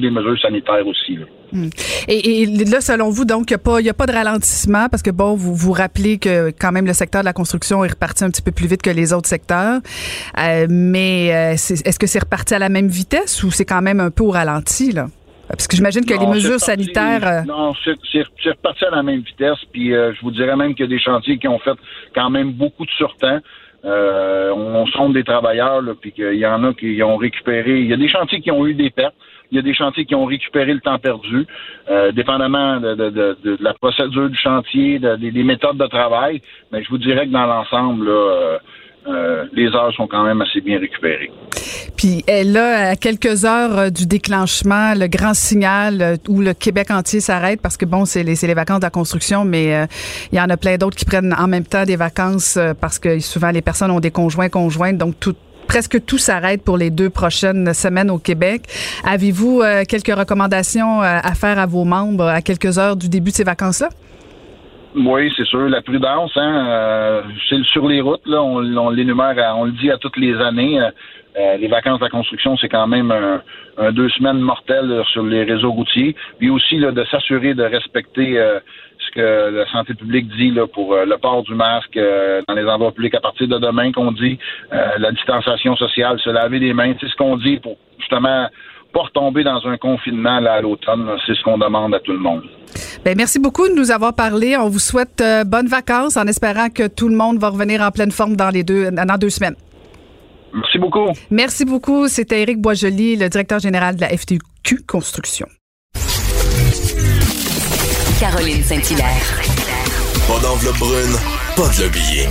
des 0.00 0.10
mesures 0.10 0.40
sanitaires 0.40 0.86
aussi. 0.86 1.18
Hmm. 1.52 1.68
Et, 2.08 2.46
là, 2.46 2.80
selon 2.80 3.10
vous, 3.10 3.24
donc, 3.24 3.50
il 3.50 3.56
n'y 3.82 3.88
a, 3.88 3.94
pas- 3.94 4.06
de 4.06 4.12
ralentissement 4.12 4.88
parce 4.88 5.02
que, 5.02 5.10
bon, 5.10 5.34
vous 5.34 5.54
vous 5.54 5.72
rappelez 5.72 6.18
que 6.18 6.50
quand 6.50 6.72
même 6.72 6.86
le 6.86 6.92
secteur 6.92 7.22
de 7.22 7.26
la 7.26 7.32
construction 7.32 7.84
est 7.84 7.90
reparti 7.90 8.24
un 8.24 8.30
petit 8.30 8.42
peu 8.42 8.52
plus 8.52 8.66
vite 8.66 8.82
que 8.82 8.90
les 8.90 9.12
autres 9.12 9.28
secteurs. 9.28 9.80
Euh, 10.38 10.66
mais 10.68 11.32
euh, 11.32 11.52
est-ce 11.52 11.98
que 11.98 12.06
c'est 12.06 12.20
reparti 12.20 12.54
à 12.54 12.58
la 12.58 12.68
même 12.68 12.88
vitesse 12.88 13.42
ou 13.44 13.50
c'est 13.50 13.64
quand 13.64 13.82
même 13.82 14.00
un 14.00 14.10
peu 14.10 14.24
au 14.24 14.30
ralenti, 14.30 14.92
là? 14.92 15.06
Parce 15.50 15.66
que 15.66 15.76
j'imagine 15.76 16.04
que 16.04 16.14
Non, 16.14 16.20
les 16.20 16.26
mesures 16.26 16.56
reparti- 16.56 16.64
sanitaires... 16.64 17.26
euh, 17.26 17.42
Non, 17.42 17.72
c'est 17.84 18.50
reparti 18.50 18.84
à 18.84 18.90
la 18.90 19.02
même 19.02 19.20
vitesse. 19.20 19.58
Puis 19.72 19.94
euh, 19.94 20.12
je 20.14 20.20
vous 20.22 20.30
dirais 20.30 20.56
même 20.56 20.74
qu'il 20.74 20.84
y 20.86 20.88
a 20.88 20.90
des 20.96 21.00
chantiers 21.02 21.38
qui 21.38 21.48
ont 21.48 21.58
fait 21.58 21.76
quand 22.14 22.30
même 22.30 22.52
beaucoup 22.52 22.84
de 22.84 22.90
surtemps. 22.92 23.38
Euh, 23.84 24.50
on 24.54 24.86
sonde 24.88 25.14
des 25.14 25.24
travailleurs, 25.24 25.80
là, 25.80 25.92
puis 25.98 26.12
qu'il 26.12 26.34
y 26.34 26.46
en 26.46 26.62
a 26.64 26.74
qui 26.74 27.02
ont 27.02 27.16
récupéré. 27.16 27.80
Il 27.80 27.86
y 27.86 27.94
a 27.94 27.96
des 27.96 28.08
chantiers 28.08 28.40
qui 28.40 28.50
ont 28.50 28.66
eu 28.66 28.74
des 28.74 28.90
pertes. 28.90 29.14
Il 29.52 29.56
y 29.56 29.58
a 29.58 29.62
des 29.62 29.74
chantiers 29.74 30.04
qui 30.04 30.14
ont 30.14 30.26
récupéré 30.26 30.72
le 30.72 30.80
temps 30.80 30.98
perdu, 30.98 31.44
euh, 31.90 32.12
dépendamment 32.12 32.78
de, 32.78 32.94
de- 32.94 33.10
de- 33.10 33.36
de 33.42 33.58
la 33.60 33.74
procédure 33.74 34.28
du 34.28 34.36
chantier, 34.36 34.98
de- 35.00 35.16
des- 35.16 35.32
des 35.32 35.42
méthodes 35.42 35.76
de 35.78 35.86
travail. 35.86 36.40
Mais 36.70 36.84
je 36.84 36.88
vous 36.90 36.98
dirais 36.98 37.26
que 37.26 37.32
dans 37.32 37.46
l'ensemble, 37.46 38.06
là, 38.06 38.58
euh, 39.06 39.46
les 39.54 39.68
heures 39.68 39.92
sont 39.94 40.06
quand 40.06 40.24
même 40.24 40.42
assez 40.42 40.60
bien 40.60 40.78
récupérées. 40.78 41.30
Puis 41.96 42.22
là, 42.28 42.90
à 42.90 42.96
quelques 42.96 43.46
heures 43.46 43.78
euh, 43.78 43.90
du 43.90 44.06
déclenchement, 44.06 44.92
le 44.94 45.06
grand 45.06 45.32
signal 45.32 46.02
euh, 46.02 46.16
où 46.28 46.42
le 46.42 46.52
Québec 46.52 46.90
entier 46.90 47.20
s'arrête, 47.20 47.62
parce 47.62 47.78
que 47.78 47.86
bon, 47.86 48.04
c'est 48.04 48.22
les, 48.22 48.34
les, 48.34 48.54
vacances 48.54 48.80
de 48.80 48.84
la 48.84 48.90
construction, 48.90 49.44
mais 49.44 49.86
il 50.32 50.38
y 50.38 50.40
en 50.40 50.50
a 50.50 50.56
plein 50.56 50.76
d'autres 50.76 50.96
qui 50.96 51.06
prennent 51.06 51.34
en 51.38 51.48
même 51.48 51.64
temps 51.64 51.84
des 51.84 51.96
vacances 51.96 52.58
parce 52.80 52.98
que 52.98 53.20
souvent 53.20 53.50
les 53.50 53.62
personnes 53.62 53.90
ont 53.90 54.00
des 54.00 54.10
conjoints, 54.10 54.48
conjointes, 54.48 54.98
donc 54.98 55.14
presque 55.66 56.04
tout 56.04 56.18
s'arrête 56.18 56.62
pour 56.62 56.76
les 56.76 56.90
deux 56.90 57.10
prochaines 57.10 57.72
semaines 57.72 58.10
au 58.10 58.18
Québec. 58.18 58.62
Avez-vous 59.04 59.62
quelques 59.88 60.14
recommandations 60.14 61.00
à 61.00 61.34
faire 61.34 61.58
à 61.58 61.66
vos 61.66 61.84
membres 61.84 62.26
à 62.26 62.42
quelques 62.42 62.78
heures 62.78 62.96
du 62.96 63.08
début 63.08 63.30
de 63.30 63.36
ces 63.36 63.44
vacances-là? 63.44 63.88
Oui, 64.94 65.32
c'est 65.36 65.46
sûr. 65.46 65.68
La 65.68 65.82
prudence, 65.82 66.32
hein, 66.36 66.66
euh, 66.68 67.22
c'est 67.48 67.62
sur 67.64 67.86
les 67.86 68.00
routes, 68.00 68.26
là, 68.26 68.42
on, 68.42 68.56
on 68.76 68.90
l'énumère, 68.90 69.36
on 69.56 69.64
le 69.64 69.72
dit 69.72 69.90
à 69.90 69.98
toutes 69.98 70.16
les 70.16 70.34
années. 70.40 70.80
Euh, 70.80 70.90
euh, 71.38 71.56
les 71.58 71.68
vacances 71.68 72.00
de 72.00 72.04
la 72.04 72.10
construction, 72.10 72.56
c'est 72.56 72.68
quand 72.68 72.88
même 72.88 73.12
un, 73.12 73.92
deux 73.92 74.08
semaines 74.08 74.40
mortelles 74.40 75.02
sur 75.12 75.22
les 75.22 75.44
réseaux 75.44 75.70
routiers. 75.70 76.16
Puis 76.40 76.50
aussi 76.50 76.76
là, 76.78 76.90
de 76.90 77.04
s'assurer 77.04 77.54
de 77.54 77.62
respecter 77.62 78.34
ce 78.98 79.10
que 79.12 79.56
la 79.56 79.64
santé 79.70 79.94
publique 79.94 80.26
dit 80.36 80.50
là, 80.50 80.66
pour 80.66 80.96
le 80.96 81.16
port 81.18 81.44
du 81.44 81.54
masque 81.54 81.96
dans 82.48 82.54
les 82.54 82.64
endroits 82.64 82.90
publics 82.90 83.14
à 83.14 83.20
partir 83.20 83.46
de 83.46 83.58
demain 83.58 83.92
qu'on 83.92 84.10
dit, 84.10 84.40
la 84.72 85.12
distanciation 85.12 85.76
sociale, 85.76 86.18
se 86.18 86.30
laver 86.30 86.58
les 86.58 86.74
mains, 86.74 86.94
c'est 87.00 87.08
ce 87.08 87.14
qu'on 87.14 87.36
dit 87.36 87.60
pour 87.60 87.76
justement 88.00 88.48
pas 88.92 89.02
retomber 89.02 89.44
dans 89.44 89.60
un 89.66 89.76
confinement 89.76 90.40
là, 90.40 90.54
à 90.54 90.60
l'automne. 90.60 91.08
C'est 91.26 91.34
ce 91.34 91.42
qu'on 91.42 91.58
demande 91.58 91.94
à 91.94 92.00
tout 92.00 92.12
le 92.12 92.18
monde. 92.18 92.42
Bien, 93.04 93.14
merci 93.16 93.38
beaucoup 93.38 93.68
de 93.68 93.74
nous 93.74 93.90
avoir 93.90 94.14
parlé. 94.14 94.56
On 94.56 94.68
vous 94.68 94.78
souhaite 94.78 95.20
euh, 95.20 95.44
bonnes 95.44 95.66
vacances 95.66 96.16
en 96.16 96.26
espérant 96.26 96.68
que 96.68 96.86
tout 96.86 97.08
le 97.08 97.16
monde 97.16 97.38
va 97.38 97.48
revenir 97.48 97.82
en 97.82 97.90
pleine 97.90 98.12
forme 98.12 98.36
dans 98.36 98.50
les 98.50 98.62
deux, 98.62 98.90
dans 98.90 99.18
deux 99.18 99.30
semaines. 99.30 99.56
Merci 100.52 100.78
beaucoup. 100.78 101.06
Merci 101.30 101.64
beaucoup. 101.64 102.08
C'était 102.08 102.42
Éric 102.42 102.60
Boisjoli, 102.60 103.16
le 103.16 103.28
directeur 103.28 103.60
général 103.60 103.96
de 103.96 104.00
la 104.00 104.08
FTQ 104.08 104.82
Construction. 104.86 105.46
Caroline 108.18 108.62
Saint-Hilaire. 108.62 109.40
Pas 110.28 110.38
d'enveloppe 110.40 110.78
brune, 110.78 111.16
pas 111.56 111.68
de 111.74 111.84
lobbying. 111.84 112.30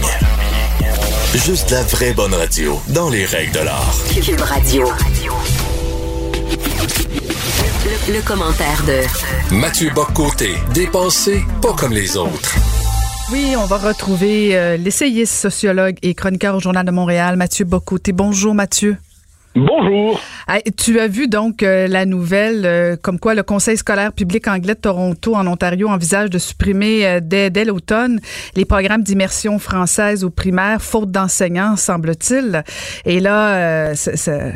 Juste 1.33 1.71
la 1.71 1.83
vraie 1.83 2.13
bonne 2.13 2.33
radio, 2.33 2.79
dans 2.89 3.09
les 3.09 3.25
règles 3.25 3.53
de 3.53 3.59
l'art. 3.59 3.95
Cube 4.13 4.41
Radio. 4.41 4.87
Le, 8.11 8.25
commentaire 8.25 8.83
de 8.87 9.55
Mathieu 9.55 9.91
Boccoté, 9.93 10.55
dépensé 10.73 11.43
pas 11.61 11.73
comme 11.73 11.93
les 11.93 12.17
autres. 12.17 12.55
Oui, 13.31 13.53
on 13.55 13.65
va 13.65 13.77
retrouver 13.77 14.57
euh, 14.57 14.77
l'essayiste, 14.77 15.33
sociologue 15.33 15.97
et 16.01 16.15
chroniqueur 16.15 16.55
au 16.55 16.59
Journal 16.59 16.85
de 16.85 16.91
Montréal, 16.91 17.35
Mathieu 17.35 17.65
Bocoté. 17.65 18.11
Bonjour 18.11 18.55
Mathieu. 18.55 18.97
Bonjour. 19.55 20.19
tu 20.77 20.99
as 20.99 21.07
vu 21.07 21.27
donc 21.27 21.61
euh, 21.61 21.87
la 21.87 22.05
nouvelle 22.05 22.65
euh, 22.65 22.95
comme 22.99 23.19
quoi 23.19 23.35
le 23.35 23.43
Conseil 23.43 23.77
scolaire 23.77 24.13
public 24.13 24.47
anglais 24.47 24.75
de 24.75 24.79
Toronto 24.79 25.35
en 25.35 25.45
Ontario 25.45 25.87
envisage 25.87 26.29
de 26.29 26.37
supprimer 26.39 27.19
dès, 27.21 27.49
dès 27.49 27.65
l'automne 27.65 28.19
les 28.55 28.65
programmes 28.65 29.03
d'immersion 29.03 29.59
française 29.59 30.23
au 30.23 30.31
primaire, 30.31 30.81
faute 30.81 31.11
d'enseignants, 31.11 31.75
semble-t-il. 31.75 32.63
Et 33.05 33.19
là, 33.19 33.93
c'est 33.95 34.55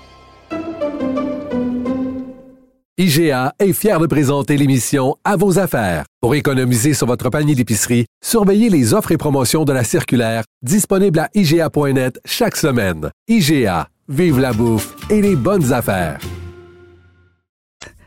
IGA 2.97 3.53
est 3.57 3.71
fier 3.71 4.01
de 4.01 4.05
présenter 4.05 4.57
l'émission 4.57 5.15
À 5.23 5.37
vos 5.37 5.59
affaires. 5.59 6.03
Pour 6.19 6.35
économiser 6.35 6.93
sur 6.93 7.07
votre 7.07 7.29
panier 7.29 7.55
d'épicerie, 7.55 8.05
surveillez 8.21 8.69
les 8.69 8.93
offres 8.93 9.13
et 9.13 9.17
promotions 9.17 9.63
de 9.63 9.71
la 9.71 9.85
circulaire 9.85 10.43
disponible 10.61 11.19
à 11.19 11.29
IGA.net 11.33 12.19
chaque 12.25 12.57
semaine. 12.57 13.09
IGA, 13.29 13.87
vive 14.09 14.41
la 14.41 14.51
bouffe 14.51 14.93
et 15.09 15.21
les 15.21 15.37
bonnes 15.37 15.71
affaires. 15.71 16.19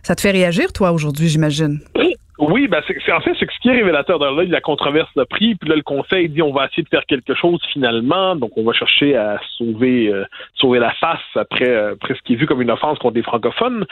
Ça 0.03 0.15
te 0.15 0.21
fait 0.21 0.33
réagir, 0.33 0.71
toi, 0.71 0.93
aujourd'hui, 0.93 1.31
j'imagine? 1.31 1.81
Oui, 1.97 2.14
ben 2.39 2.83
c'est, 2.87 3.13
en 3.13 3.21
fait 3.21 3.35
c'est 3.39 3.51
ce 3.51 3.59
qui 3.61 3.69
est 3.69 3.73
révélateur 3.73 4.19
de 4.19 4.25
là, 4.25 4.45
la 4.45 4.61
controverse 4.61 5.13
de 5.17 5.25
prix, 5.25 5.55
puis 5.55 5.69
là 5.69 5.77
le 5.77 5.83
conseil 5.83 6.29
dit 6.29 6.43
on 6.43 6.53
va 6.53 6.67
essayer 6.67 6.83
de 6.83 6.89
faire 6.89 7.07
quelque 7.07 7.35
chose 7.35 7.61
finalement, 7.73 8.35
donc 8.37 8.57
on 8.57 8.65
va 8.65 8.73
chercher 8.73 9.17
à 9.17 9.41
sauver 9.57 10.09
euh, 10.13 10.25
sauver 10.55 10.79
la 10.79 10.93
face 10.95 11.21
après, 11.37 11.69
euh, 11.69 11.93
après 11.93 12.15
ce 12.15 12.23
qui 12.23 12.35
est 12.35 12.37
vu 12.37 12.47
comme 12.47 12.63
une 12.63 12.71
offense 12.71 12.99
contre 12.99 13.17
les 13.17 13.23
francophones. 13.23 13.87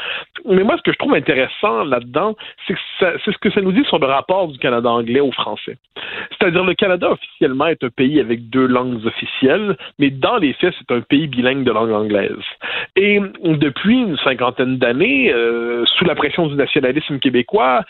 Mais 0.48 0.64
moi 0.64 0.76
ce 0.76 0.82
que 0.82 0.92
je 0.92 0.98
trouve 0.98 1.14
intéressant 1.14 1.84
là-dedans, 1.84 2.34
c'est 2.66 2.76
c'est 2.98 3.32
ce 3.32 3.38
que 3.38 3.50
ça 3.50 3.60
nous 3.60 3.72
dit 3.72 3.84
sur 3.84 3.98
le 3.98 4.06
rapport 4.06 4.48
du 4.48 4.58
Canada 4.58 4.90
anglais 4.90 5.20
au 5.20 5.32
français. 5.32 5.76
C'est-à-dire 6.30 6.64
le 6.64 6.74
Canada 6.74 7.10
officiellement 7.10 7.66
est 7.66 7.82
un 7.84 7.90
pays 7.90 8.20
avec 8.20 8.50
deux 8.50 8.66
langues 8.66 9.04
officielles, 9.06 9.76
mais 9.98 10.10
dans 10.10 10.36
les 10.36 10.52
faits 10.54 10.74
c'est 10.78 10.94
un 10.94 11.00
pays 11.00 11.28
bilingue 11.28 11.64
de 11.64 11.70
langue 11.70 11.92
anglaise. 11.92 12.32
Et 12.96 13.20
depuis 13.44 14.02
une 14.02 14.16
cinquantaine 14.18 14.78
d'années, 14.78 15.32
euh, 15.32 15.84
sous 15.86 16.04
la 16.04 16.14
pression 16.14 16.46
du 16.46 16.54
nationalisme 16.54 17.18
québécois, 17.18 17.82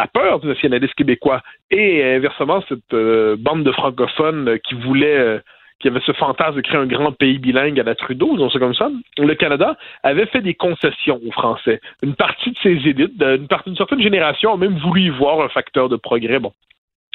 la 0.00 0.06
peur 0.06 0.40
du 0.40 0.46
nationalisme 0.46 0.94
québécois 0.96 1.42
et 1.70 2.02
inversement 2.02 2.62
cette 2.68 2.94
euh, 2.94 3.36
bande 3.38 3.64
de 3.64 3.72
francophones 3.72 4.58
qui 4.66 4.74
voulaient 4.74 5.18
euh, 5.18 5.38
qui 5.78 5.88
avait 5.88 6.00
ce 6.04 6.12
fantasme 6.12 6.56
de 6.56 6.60
créer 6.62 6.78
un 6.78 6.86
grand 6.86 7.12
pays 7.12 7.38
bilingue 7.38 7.80
à 7.80 7.82
la 7.82 7.94
Trudeau, 7.94 8.32
disons 8.32 8.50
ça 8.50 8.58
comme 8.58 8.74
ça, 8.74 8.90
le 9.18 9.34
Canada 9.34 9.76
avait 10.02 10.26
fait 10.26 10.42
des 10.42 10.52
concessions 10.52 11.18
aux 11.26 11.32
Français. 11.32 11.80
Une 12.02 12.14
partie 12.14 12.50
de 12.50 12.58
ses 12.62 12.88
élites, 12.88 13.20
une 13.20 13.46
d'une 13.46 13.76
certaine 13.76 14.02
génération 14.02 14.52
a 14.52 14.56
même 14.58 14.76
voulu 14.78 15.02
y 15.02 15.08
voir 15.08 15.40
un 15.40 15.48
facteur 15.48 15.88
de 15.88 15.96
progrès. 15.96 16.38
Bon, 16.38 16.52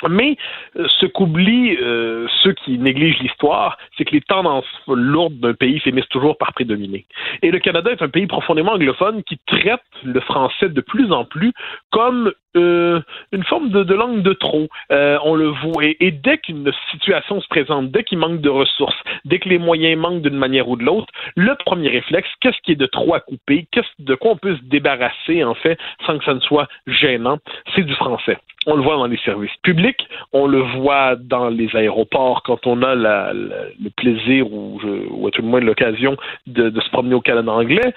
mais 0.10 0.38
euh, 0.78 0.88
ce 1.00 1.06
qu'oublient 1.06 1.78
euh, 1.82 2.28
ceux 2.44 2.54
qui 2.54 2.78
négligent 2.78 3.20
l'histoire, 3.20 3.78
c'est 3.98 4.06
que 4.06 4.12
les 4.12 4.22
tendances 4.22 4.66
lourdes 4.88 5.40
d'un 5.40 5.54
pays 5.54 5.80
finissent 5.80 6.10
toujours 6.10 6.38
par 6.38 6.54
prédominer. 6.54 7.06
Et 7.42 7.52
le 7.52 7.60
Canada 7.60 7.92
est 7.92 8.02
un 8.02 8.10
pays 8.10 8.28
profondément 8.28 8.74
anglophone 8.74 9.24
qui 9.24 9.40
traite 9.46 9.82
le 10.04 10.20
français 10.20 10.70
de 10.70 10.82
plus 10.82 11.12
en 11.12 11.26
plus 11.26 11.54
comme 11.92 12.32
euh, 12.56 13.02
une 13.34 13.44
forme 13.44 13.70
de, 13.70 13.94
langue 13.94 14.22
de 14.22 14.34
trop. 14.34 14.68
on 14.90 15.36
le 15.36 15.48
voit. 15.48 15.84
Et, 16.00 16.12
dès 16.12 16.38
qu'une 16.38 16.72
situation 16.92 17.42
se 17.42 17.48
présente, 17.48 17.92
dès 17.92 18.04
qu'il 18.04 18.18
manque 18.18 18.42
de 18.42 18.50
ressources, 18.50 18.96
dès 19.26 19.40
que 19.40 19.50
les 19.50 19.58
moyens 19.58 20.00
manquent 20.00 20.22
d'une 20.22 20.38
manière 20.38 20.70
ou 20.70 20.78
de 20.78 20.84
l'autre, 20.84 21.12
le 21.36 21.54
premier 21.66 21.90
réflexe, 21.90 22.30
qu'est-ce 22.40 22.60
qui 22.64 22.72
est 22.72 22.76
de 22.76 22.86
trop 22.86 23.14
à 23.14 23.20
couper, 23.20 23.68
qu'est-ce 23.72 23.88
de 24.00 24.16
quoi 24.16 24.32
on 24.32 24.38
peut 24.38 24.56
se 24.56 24.64
débarrasser 24.64 25.44
en 25.44 25.56
fait 25.56 25.78
sans 26.06 26.18
que 26.18 26.26
ça 26.26 26.34
ne 26.34 26.40
soit 26.40 26.68
gênant, 26.88 27.40
c'est 27.76 27.84
du 27.84 27.94
français. 27.96 28.38
On 28.68 28.76
le 28.76 28.82
voit 28.82 28.96
dans 28.96 29.08
les 29.08 29.18
services 29.18 29.56
publics, 29.62 29.95
on 30.34 30.48
le 30.48 30.62
voit 30.62 31.16
dans 31.16 31.50
les 31.50 31.76
aéroports 31.76 32.44
quand 32.44 32.68
on 32.68 32.82
a 32.84 32.96
le 32.96 33.90
plaisir 33.96 34.52
ou, 34.52 34.80
à 35.28 35.32
tout 35.32 35.42
le 35.42 35.48
moins 35.48 35.60
l'occasion 35.60 36.18
de 36.48 36.80
se 36.80 36.90
promener 36.90 37.16
au 37.16 37.22
Canada 37.22 37.52
anglais. 37.52 37.94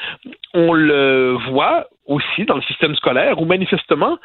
On 0.54 0.72
le 0.72 1.36
voit 1.50 1.86
aussi 2.08 2.44
dans 2.46 2.56
le 2.56 2.62
système 2.62 2.94
scolaire 2.96 3.40
où 3.40 3.44
manifestement 3.44 4.18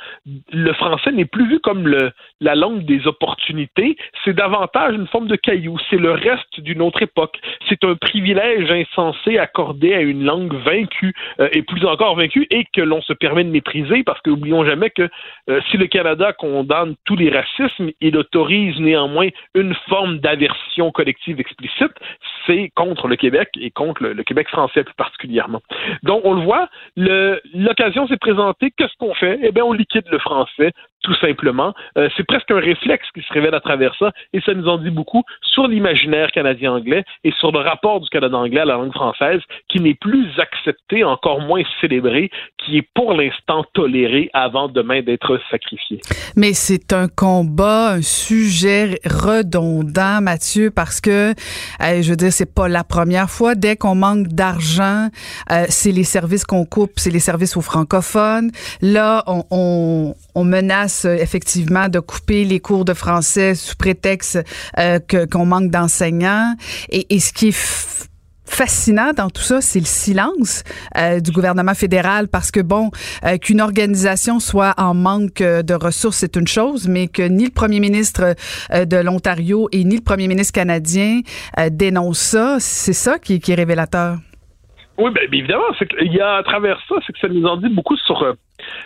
le 0.52 0.74
français 0.74 1.12
n'est 1.12 1.26
plus 1.26 1.48
vu 1.48 1.60
comme 1.60 1.88
le, 1.88 2.12
la 2.42 2.56
langue 2.56 2.86
des 2.86 3.06
opportunités, 3.08 3.98
c'est 4.24 4.34
davantage 4.34 4.96
une 4.96 5.08
forme 5.08 5.28
de 5.28 5.36
caillou, 5.36 5.78
c'est 5.90 5.98
le 5.98 6.12
reste 6.12 6.60
d'une 6.60 6.82
autre 6.82 7.02
époque, 7.02 7.38
c'est 7.70 7.84
un 7.84 7.96
privilège 7.96 8.72
insensé 8.72 9.38
accordé 9.38 9.94
à 9.94 10.02
une 10.02 10.24
langue 10.24 10.54
vaincue 10.54 11.14
euh, 11.40 11.50
et 11.52 11.62
plus 11.62 11.86
encore 11.86 12.16
vaincue 12.16 12.48
et 12.50 12.66
que 12.74 12.82
l'on 12.82 13.02
se 13.02 13.14
permet 13.14 13.44
de 13.44 13.50
mépriser 13.50 14.04
parce 14.04 14.22
que 14.22 14.30
n'oublions 14.30 14.66
jamais 14.66 14.90
que 14.90 15.10
euh, 15.50 15.60
si 15.70 15.78
le 15.78 15.88
Canada 15.88 16.34
condamne 16.34 16.96
tous 17.06 17.18
les 17.18 17.30
racismes, 17.30 17.92
il 18.00 18.18
autorise 18.18 18.80
néanmoins 18.80 19.28
une 19.56 19.76
forme 19.90 20.20
d'aversion 20.20 20.92
collective 20.92 21.40
explicite, 21.40 21.92
c'est 22.46 22.72
contre 22.76 23.08
le 23.08 23.16
Québec 23.16 23.50
et 23.60 23.72
contre 23.72 24.04
le, 24.04 24.24
Québec 24.24 24.48
français 24.50 24.84
plus 24.84 24.96
particulièrement. 24.96 25.62
Donc 26.04 26.22
on 26.24 26.34
le 26.34 26.42
voit, 26.42 26.70
le 26.96 27.42
l'occasion 27.74 28.08
s'est 28.08 28.18
présentée, 28.18 28.72
qu'est-ce 28.78 28.96
qu'on 29.00 29.14
fait? 29.16 29.40
Eh 29.42 29.52
bien, 29.52 29.64
on 29.64 29.74
liquide 29.74 30.08
le 30.12 30.20
français 30.20 30.72
tout 31.04 31.16
simplement. 31.16 31.74
Euh, 31.98 32.10
c'est 32.18 32.26
presque 32.26 32.50
un 32.52 32.60
réflexe 32.60 33.06
qui 33.14 33.22
se 33.22 33.32
révèle 33.34 33.54
à 33.54 33.60
travers 33.60 33.94
ça, 34.00 34.12
et 34.34 34.42
ça 34.42 34.54
nous 34.54 34.68
en 34.68 34.78
dit 34.78 34.90
beaucoup 34.90 35.24
sur 35.42 35.68
l'imaginaire 35.68 36.32
canadien-anglais 36.32 37.04
et 37.24 37.32
sur 37.40 37.52
le 37.52 37.60
rapport 37.60 38.00
du 38.02 38.10
Canada 38.10 38.38
anglais 38.38 38.62
à 38.62 38.66
la 38.66 38.74
langue 38.74 38.94
française, 38.94 39.42
qui 39.70 39.80
n'est 39.80 39.94
plus 39.94 40.28
accepté, 40.40 41.04
encore 41.04 41.42
moins 41.42 41.62
célébré, 41.82 42.32
qui 42.58 42.78
est 42.78 42.88
pour 42.94 43.14
l'instant 43.14 43.64
toléré 43.74 44.30
avant 44.34 44.68
demain 44.70 45.02
d'être 45.02 45.40
sacrifié. 45.52 46.00
Mais 46.36 46.54
c'est 46.54 46.94
un 46.94 47.08
combat, 47.08 47.92
un 47.92 48.02
sujet 48.02 49.00
redondant, 49.06 50.22
Mathieu, 50.22 50.72
parce 50.72 51.02
que, 51.02 51.34
je 51.80 52.10
veux 52.10 52.16
dire, 52.16 52.32
c'est 52.32 52.54
pas 52.54 52.68
la 52.68 52.84
première 52.84 53.30
fois. 53.30 53.56
Dès 53.56 53.76
qu'on 53.76 53.96
manque 53.96 54.28
d'argent, 54.28 55.10
euh, 55.52 55.66
c'est 55.68 55.92
les 55.92 56.04
services 56.04 56.46
qu'on 56.46 56.66
coupe, 56.66 56.94
c'est 56.96 57.12
les 57.12 57.20
services 57.20 57.58
aux 57.58 57.62
francophones. 57.62 58.52
Là, 58.82 59.24
on, 59.28 59.44
on, 59.52 60.14
on 60.36 60.44
menace 60.44 61.06
euh, 61.06 61.16
effectivement 61.16 61.90
de 61.90 62.00
couper 62.00 62.46
les 62.46 62.60
cours 62.60 62.86
de 62.86 62.94
français 62.94 63.56
sous 63.56 63.76
prétexte 63.76 64.40
euh, 64.80 65.00
qu'on 65.32 65.46
manque 65.46 65.70
d'enseignants. 65.70 66.56
Et, 66.90 67.14
et 67.16 67.20
ce 67.20 67.34
qui 67.34 67.50
est 67.50 67.58
fascinant 68.46 69.14
dans 69.16 69.30
tout 69.30 69.42
ça, 69.42 69.62
c'est 69.62 69.80
le 69.80 69.86
silence 69.86 70.64
euh, 70.98 71.20
du 71.20 71.32
gouvernement 71.32 71.74
fédéral 71.74 72.28
parce 72.28 72.52
que 72.52 72.60
bon, 72.60 72.92
euh, 73.26 73.38
qu'une 73.38 73.62
organisation 73.62 74.40
soit 74.40 74.74
en 74.78 74.94
manque 74.94 75.42
euh, 75.42 75.64
de 75.64 75.74
ressources, 75.74 76.18
c'est 76.18 76.36
une 76.36 76.48
chose, 76.48 76.88
mais 76.88 77.08
que 77.08 77.24
ni 77.24 77.46
le 77.46 77.52
premier 77.52 77.80
ministre 77.80 78.36
euh, 78.72 78.86
de 78.86 78.98
l'Ontario 78.98 79.70
et 79.72 79.84
ni 79.84 79.96
le 79.96 80.02
premier 80.02 80.28
ministre 80.28 80.54
canadien 80.54 81.22
euh, 81.58 81.70
dénoncent 81.72 82.20
ça, 82.20 82.58
c'est 82.60 82.94
ça 82.94 83.18
qui, 83.18 83.40
qui 83.40 83.54
est 83.54 83.56
révélateur. 83.56 84.20
Oui, 84.98 85.12
bien 85.12 85.24
évidemment, 85.24 85.64
c'est 85.80 85.88
qu'il 85.88 86.14
y 86.14 86.22
a 86.22 86.36
à 86.36 86.44
travers 86.44 86.80
ça, 86.88 86.96
c'est 87.06 87.14
que 87.14 87.20
ça 87.20 87.28
nous 87.28 87.46
en 87.46 87.58
dit 87.58 87.70
beaucoup 87.70 87.98
sur, 87.98 88.22
euh, 88.22 88.34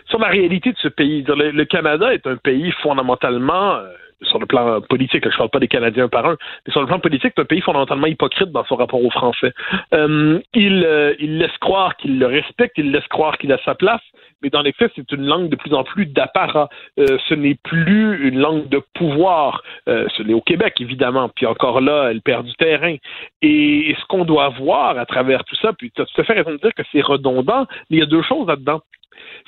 sur 0.06 0.20
la 0.20 0.28
réalité 0.28 0.72
de 0.72 0.78
ce 0.78 0.88
pays. 0.88 1.24
Le, 1.28 1.52
le 1.52 1.66
Canada 1.66 2.14
est 2.14 2.26
un 2.26 2.38
pays 2.38 2.72
fondamentalement 2.82 3.76
euh, 3.76 3.88
sur 4.24 4.40
le 4.40 4.46
plan 4.46 4.82
politique, 4.82 5.24
je 5.24 5.30
ne 5.30 5.38
parle 5.38 5.50
pas 5.50 5.60
des 5.60 5.68
Canadiens 5.68 6.08
par 6.08 6.26
un, 6.26 6.38
mais 6.66 6.72
sur 6.72 6.82
le 6.82 6.88
plan 6.88 7.00
politique, 7.00 7.34
c'est 7.36 7.42
un 7.42 7.46
pays 7.46 7.62
fondamentalement 7.62 8.08
hypocrite 8.08 8.52
dans 8.52 8.66
son 8.66 8.76
rapport 8.76 9.04
aux 9.04 9.12
Français. 9.12 9.54
Euh, 9.94 10.40
il, 10.54 10.84
euh, 10.86 11.14
il 11.20 11.38
laisse 11.38 11.56
croire 11.60 11.96
qu'il 11.98 12.18
le 12.18 12.26
respecte, 12.26 12.78
il 12.78 12.92
laisse 12.92 13.08
croire 13.08 13.38
qu'il 13.38 13.52
a 13.52 13.60
sa 13.64 13.76
place, 13.76 14.02
mais 14.42 14.50
dans 14.50 14.62
les 14.62 14.72
faits, 14.72 14.92
c'est 14.96 15.12
une 15.12 15.26
langue 15.26 15.50
de 15.50 15.56
plus 15.56 15.74
en 15.74 15.84
plus 15.84 16.06
d'apparat. 16.06 16.70
Euh, 17.00 17.18
ce 17.28 17.34
n'est 17.34 17.56
plus 17.56 18.28
une 18.28 18.40
langue 18.40 18.68
de 18.70 18.82
pouvoir. 18.94 19.64
Euh, 19.88 20.08
ce 20.16 20.24
n'est 20.24 20.34
au 20.34 20.42
Québec, 20.42 20.76
évidemment, 20.80 21.30
puis 21.30 21.46
encore 21.46 21.82
là, 21.82 22.10
elle 22.12 22.22
perd 22.22 22.46
du 22.46 22.54
terrain. 22.56 22.96
Et, 23.42 23.96
ce 24.00 24.06
qu'on 24.06 24.26
doit 24.26 24.50
voir 24.50 24.98
à 24.98 25.06
travers 25.06 25.44
tout 25.44 25.56
ça, 25.56 25.74
puis 25.74 25.92
tu 25.92 26.02
as 26.02 26.06
tout 26.06 26.22
à 26.22 26.24
fait 26.24 26.34
raison 26.34 26.52
de 26.52 26.58
dire 26.58 26.74
que 26.74 26.84
c'est 26.92 27.02
redondant, 27.02 27.66
mais 27.90 27.98
il 27.98 28.00
y 28.00 28.04
a 28.04 28.06
deux 28.06 28.22
choses 28.22 28.48
là-dedans 28.48 28.82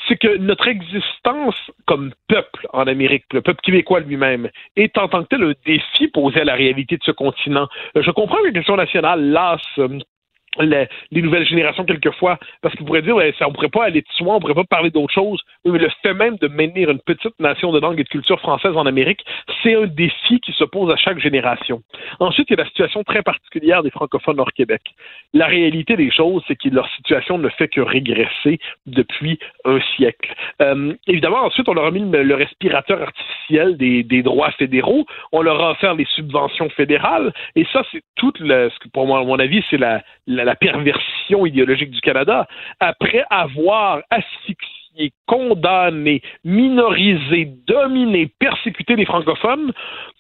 c'est 0.08 0.18
que 0.18 0.38
notre 0.38 0.68
existence 0.68 1.56
comme 1.86 2.12
peuple 2.28 2.68
en 2.74 2.88
Amérique, 2.88 3.26
le 3.32 3.42
peuple 3.42 3.62
québécois 3.62 4.00
lui-même, 4.00 4.50
est 4.76 4.98
en 4.98 5.08
tant 5.08 5.24
que 5.24 5.28
tel 5.28 5.44
un 5.44 5.54
défi 5.64 6.08
posé 6.08 6.42
à 6.42 6.44
la 6.44 6.56
réalité 6.56 6.98
de 6.98 7.04
ce 7.04 7.12
continent. 7.12 7.68
Euh, 7.96 8.02
Je 8.02 8.10
comprends 8.10 8.38
que 8.38 8.48
la 8.48 8.52
question 8.52 8.78
nationale 8.78 9.30
lasse 9.30 9.80
les, 10.60 10.88
les 11.12 11.22
nouvelles 11.22 11.47
générations 11.47 11.86
quelquefois, 11.86 12.38
parce 12.62 12.76
qu'ils 12.76 12.86
pourraient 12.86 13.01
dire, 13.01 13.16
ouais, 13.16 13.34
ça, 13.38 13.47
on 13.47 13.53
pourrait 13.53 13.70
pas 13.70 13.86
aller 13.86 14.01
de 14.01 14.07
soi, 14.16 14.36
on 14.36 14.39
pourrait 14.39 14.53
pas 14.53 14.64
parler 14.64 14.89
d'autre 14.89 15.14
chose. 15.14 15.41
Le 15.66 15.89
fait 16.01 16.14
même 16.14 16.38
de 16.38 16.47
maintenir 16.47 16.89
une 16.89 16.99
petite 16.99 17.39
nation 17.39 17.72
de 17.72 17.80
langue 17.80 17.99
et 17.99 18.03
de 18.03 18.10
culture 18.10 18.39
française 18.39 18.76
en 18.76 18.86
Amérique, 18.86 19.24
c'est 19.64 19.76
un 19.76 19.88
défi 19.88 20.39
qui 20.39 20.51
se 20.53 20.64
pose 20.64 20.91
à 20.91 20.97
chaque 20.97 21.20
génération. 21.20 21.82
Ensuite, 22.20 22.47
il 22.49 22.57
y 22.57 22.60
a 22.60 22.64
la 22.64 22.70
situation 22.70 23.03
très 23.03 23.22
particulière 23.22 23.84
des 23.84 23.91
francophones 23.91 24.39
hors 24.39 24.51
Québec. 24.53 24.82
La 25.34 25.47
réalité 25.47 25.95
des 25.95 26.12
choses, 26.12 26.43
c'est 26.47 26.55
que 26.55 26.70
leur 26.70 26.89
situation 26.95 27.38
ne 27.38 27.49
fait 27.49 27.68
que 27.68 27.82
régresser 27.82 28.60
depuis 28.86 29.39
un 29.66 29.80
siècle. 29.95 30.34
Euh, 30.62 30.93
évidemment, 31.07 31.43
ensuite, 31.45 31.68
on 31.70 31.74
leur 31.74 31.86
a 31.86 31.91
mis 31.91 31.99
le, 31.99 32.36
respirateur 32.36 33.01
artificiel 33.01 33.78
des, 33.78 34.03
des, 34.03 34.24
droits 34.24 34.51
fédéraux, 34.51 35.05
on 35.32 35.41
leur 35.41 35.62
a 35.62 35.72
offert 35.72 35.93
les 35.95 36.05
subventions 36.05 36.70
fédérales, 36.70 37.34
et 37.55 37.66
ça, 37.74 37.84
c'est 37.91 38.01
tout 38.16 38.32
ce 38.38 38.80
que 38.80 38.89
pour 38.89 39.07
moi, 39.07 39.20
à 39.20 39.24
mon 39.24 39.39
avis, 39.39 39.64
c'est 39.70 39.78
la, 39.78 40.01
la 40.50 40.56
perversion 40.56 41.45
idéologique 41.45 41.91
du 41.91 42.02
Canada. 42.02 42.47
Après 42.80 43.24
avoir 43.30 44.02
asphyxié, 44.10 45.12
condamné, 45.28 46.24
minorisé, 46.43 47.47
dominé, 47.68 48.32
persécuté 48.39 48.95
les 48.95 49.06
francophones, 49.06 49.72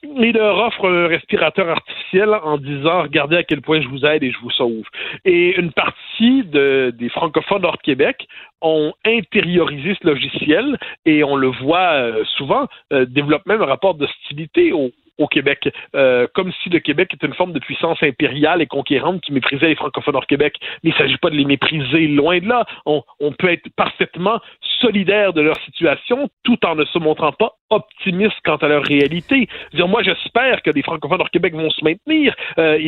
il 0.03 0.33
leur 0.33 0.59
offre 0.59 0.87
un 0.87 1.07
respirateur 1.07 1.67
artificiel 1.67 2.29
en 2.43 2.57
disant 2.57 3.01
regardez 3.01 3.37
à 3.37 3.43
quel 3.43 3.61
point 3.61 3.81
je 3.81 3.87
vous 3.87 4.05
aide 4.05 4.23
et 4.23 4.31
je 4.31 4.37
vous 4.39 4.51
sauve. 4.51 4.85
Et 5.25 5.59
une 5.59 5.71
partie 5.71 6.43
de, 6.43 6.93
des 6.95 7.09
francophones 7.09 7.65
hors 7.65 7.79
Québec 7.79 8.27
ont 8.61 8.93
intériorisé 9.05 9.97
ce 9.99 10.07
logiciel 10.07 10.77
et 11.05 11.23
on 11.23 11.35
le 11.35 11.47
voit 11.47 11.93
euh, 11.93 12.23
souvent 12.37 12.67
euh, 12.93 13.05
développe 13.05 13.45
même 13.47 13.61
un 13.63 13.65
rapport 13.65 13.95
d'hostilité 13.95 14.73
au, 14.73 14.91
au 15.19 15.27
Québec, 15.27 15.69
euh, 15.95 16.27
comme 16.33 16.51
si 16.63 16.69
le 16.69 16.79
Québec 16.79 17.13
était 17.13 17.27
une 17.27 17.33
forme 17.33 17.53
de 17.53 17.59
puissance 17.59 18.01
impériale 18.01 18.61
et 18.61 18.67
conquérante 18.67 19.21
qui 19.21 19.31
méprisait 19.31 19.67
les 19.67 19.75
francophones 19.75 20.15
hors 20.15 20.25
Québec. 20.25 20.55
Mais 20.83 20.89
il 20.89 20.93
ne 20.93 20.97
s'agit 20.97 21.17
pas 21.17 21.29
de 21.29 21.35
les 21.35 21.45
mépriser, 21.45 22.07
loin 22.07 22.39
de 22.39 22.47
là. 22.47 22.65
On, 22.85 23.03
peut 23.37 23.51
être 23.51 23.69
parfaitement 23.75 24.39
solidaire 24.81 25.33
de 25.33 25.41
leur 25.41 25.57
situation 25.61 26.29
tout 26.43 26.65
en 26.65 26.75
ne 26.75 26.83
se 26.85 26.97
montrant 26.97 27.31
pas 27.31 27.53
optimiste 27.69 28.35
quant 28.43 28.55
à 28.55 28.67
leur 28.67 28.83
réalité. 28.83 29.47
Dire, 29.73 29.87
moi, 29.87 30.01
j'espère 30.01 30.61
que 30.63 30.71
les 30.71 30.81
francophones 30.81 31.21
hors 31.21 31.29
Québec 31.29 31.53
vont 31.53 31.69
se 31.69 31.83
maintenir. 31.83 32.35
Euh, 32.57 32.79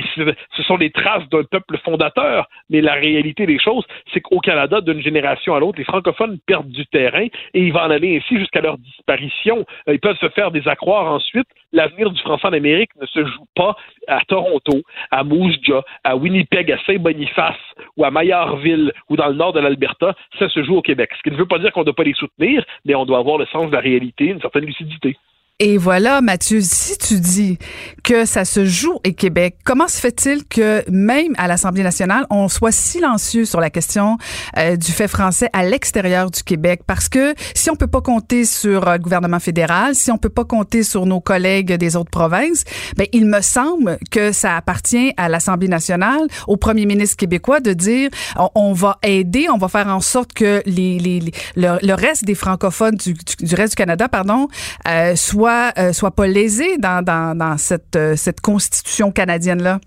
ce 0.55 0.63
sont 0.63 0.77
des 0.77 0.89
traces 0.89 1.27
d'un 1.29 1.43
peuple 1.43 1.77
fondateur, 1.85 2.47
mais 2.69 2.81
la 2.81 2.93
réalité 2.93 3.45
des 3.45 3.59
choses, 3.59 3.85
c'est 4.13 4.21
qu'au 4.21 4.39
Canada, 4.39 4.81
d'une 4.81 5.01
génération 5.01 5.53
à 5.53 5.59
l'autre, 5.59 5.77
les 5.77 5.85
francophones 5.85 6.39
perdent 6.47 6.71
du 6.71 6.85
terrain 6.87 7.27
et 7.53 7.61
il 7.61 7.71
va 7.71 7.85
en 7.85 7.91
aller 7.91 8.17
ainsi 8.17 8.39
jusqu'à 8.39 8.61
leur 8.61 8.77
disparition. 8.77 9.65
Euh, 9.87 9.93
ils 9.93 9.99
peuvent 9.99 10.17
se 10.17 10.29
faire 10.29 10.51
des 10.51 10.67
ensuite. 10.89 11.47
L'avenir 11.73 12.09
français 12.21 12.47
en 12.47 12.53
Amérique 12.53 12.91
ne 12.99 13.05
se 13.05 13.25
joue 13.25 13.45
pas 13.55 13.75
à 14.07 14.21
Toronto, 14.25 14.81
à 15.11 15.23
Moose 15.23 15.57
Jaw, 15.63 15.81
à 16.03 16.15
Winnipeg, 16.15 16.71
à 16.71 16.77
Saint-Boniface 16.85 17.55
ou 17.97 18.05
à 18.05 18.11
Maillardville 18.11 18.93
ou 19.09 19.15
dans 19.15 19.27
le 19.27 19.35
nord 19.35 19.53
de 19.53 19.59
l'Alberta. 19.59 20.15
Ça 20.39 20.49
se 20.49 20.63
joue 20.63 20.77
au 20.77 20.81
Québec. 20.81 21.11
Ce 21.17 21.21
qui 21.23 21.31
ne 21.31 21.37
veut 21.37 21.47
pas 21.47 21.59
dire 21.59 21.71
qu'on 21.71 21.81
ne 21.81 21.85
doit 21.85 21.95
pas 21.95 22.03
les 22.03 22.13
soutenir, 22.13 22.63
mais 22.85 22.95
on 22.95 23.05
doit 23.05 23.19
avoir 23.19 23.37
le 23.37 23.45
sens 23.47 23.69
de 23.69 23.75
la 23.75 23.81
réalité, 23.81 24.25
une 24.25 24.41
certaine 24.41 24.65
lucidité. 24.65 25.17
Et 25.63 25.77
voilà, 25.77 26.21
Mathieu, 26.21 26.59
si 26.63 26.97
tu 26.97 27.19
dis 27.19 27.59
que 28.03 28.25
ça 28.25 28.45
se 28.45 28.65
joue 28.65 28.93
au 28.93 29.11
Québec, 29.11 29.57
comment 29.63 29.87
se 29.87 29.99
fait-il 29.99 30.43
que 30.43 30.83
même 30.89 31.35
à 31.37 31.47
l'Assemblée 31.47 31.83
nationale, 31.83 32.25
on 32.31 32.47
soit 32.47 32.71
silencieux 32.71 33.45
sur 33.45 33.59
la 33.59 33.69
question 33.69 34.17
euh, 34.57 34.75
du 34.75 34.91
fait 34.91 35.07
français 35.07 35.51
à 35.53 35.63
l'extérieur 35.63 36.31
du 36.31 36.41
Québec? 36.41 36.81
Parce 36.87 37.09
que 37.09 37.35
si 37.53 37.69
on 37.69 37.75
peut 37.75 37.85
pas 37.85 38.01
compter 38.01 38.43
sur 38.43 38.87
euh, 38.87 38.93
le 38.93 38.97
gouvernement 38.97 39.39
fédéral, 39.39 39.93
si 39.93 40.09
on 40.09 40.17
peut 40.17 40.29
pas 40.29 40.45
compter 40.45 40.81
sur 40.81 41.05
nos 41.05 41.21
collègues 41.21 41.73
des 41.73 41.95
autres 41.95 42.09
provinces, 42.09 42.63
ben 42.97 43.05
il 43.13 43.27
me 43.27 43.41
semble 43.41 43.99
que 44.09 44.31
ça 44.31 44.57
appartient 44.57 45.13
à 45.15 45.29
l'Assemblée 45.29 45.67
nationale, 45.67 46.25
au 46.47 46.57
premier 46.57 46.87
ministre 46.87 47.17
québécois 47.17 47.59
de 47.59 47.73
dire 47.73 48.09
on, 48.55 48.73
va 48.73 48.97
aider, 49.03 49.45
on 49.53 49.59
va 49.59 49.67
faire 49.67 49.89
en 49.89 50.01
sorte 50.01 50.33
que 50.33 50.63
les, 50.65 50.97
les, 50.97 51.19
les 51.19 51.31
le, 51.55 51.93
reste 51.93 52.25
des 52.25 52.33
francophones 52.33 52.95
du, 52.95 53.13
du, 53.13 53.45
du, 53.45 53.53
reste 53.53 53.73
du 53.73 53.75
Canada, 53.75 54.09
pardon, 54.09 54.47
euh, 54.87 55.15
soit 55.15 55.50
euh, 55.77 55.93
soit 55.93 56.11
pas 56.11 56.27
lésé 56.27 56.77
dans, 56.77 57.03
dans, 57.03 57.37
dans 57.37 57.57
cette, 57.57 57.95
euh, 57.95 58.15
cette 58.15 58.41
constitution 58.41 59.11
canadienne-là? 59.11 59.79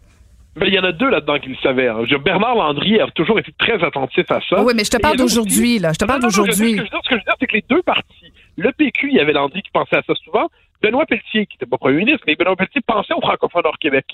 Ben, 0.57 0.67
il 0.67 0.75
y 0.75 0.79
en 0.79 0.85
a 0.85 0.93
deux 0.93 1.11
là-dedans 1.11 1.39
qui 1.41 1.49
le 1.49 1.57
savaient. 1.57 1.89
Hein. 1.89 2.05
Bernard 2.25 2.55
Landry 2.55 3.01
a 3.01 3.09
toujours 3.09 3.39
été 3.39 3.53
très 3.59 3.83
attentif 3.83 4.31
à 4.31 4.41
ça. 4.49 4.63
Oui, 4.63 4.73
mais 4.77 4.85
je 4.85 4.91
te 4.91 4.99
parle 4.99 5.17
d'aujourd'hui, 5.17 5.81
là. 5.81 5.93
Je 5.93 5.99
te 5.99 6.05
parle 6.05 6.23
d'aujourd'hui. 6.23 6.55
Ce 6.55 6.77
que 6.77 6.77
je 6.77 7.15
veux 7.15 7.21
dire, 7.21 7.35
c'est 7.41 7.47
que 7.47 7.57
les 7.57 7.65
deux 7.69 7.83
partis, 7.83 8.33
le 8.57 8.71
PQ, 8.71 9.09
il 9.11 9.17
y 9.17 9.21
avait 9.21 9.33
Landry 9.33 9.63
qui 9.63 9.71
pensait 9.73 9.97
à 9.97 10.03
ça 10.07 10.15
souvent. 10.25 10.49
Benoît 10.81 11.07
Pelletier, 11.07 11.47
qui 11.47 11.57
n'était 11.57 11.67
pas 11.67 11.79
premier 11.79 11.97
ministre, 11.97 12.25
mais 12.27 12.37
Benoît 12.37 12.57
Pelletier 12.57 12.83
pensait 12.87 13.15
aux 13.15 13.21
francophones 13.21 13.63
hors 13.65 13.79
Québec. 13.79 14.07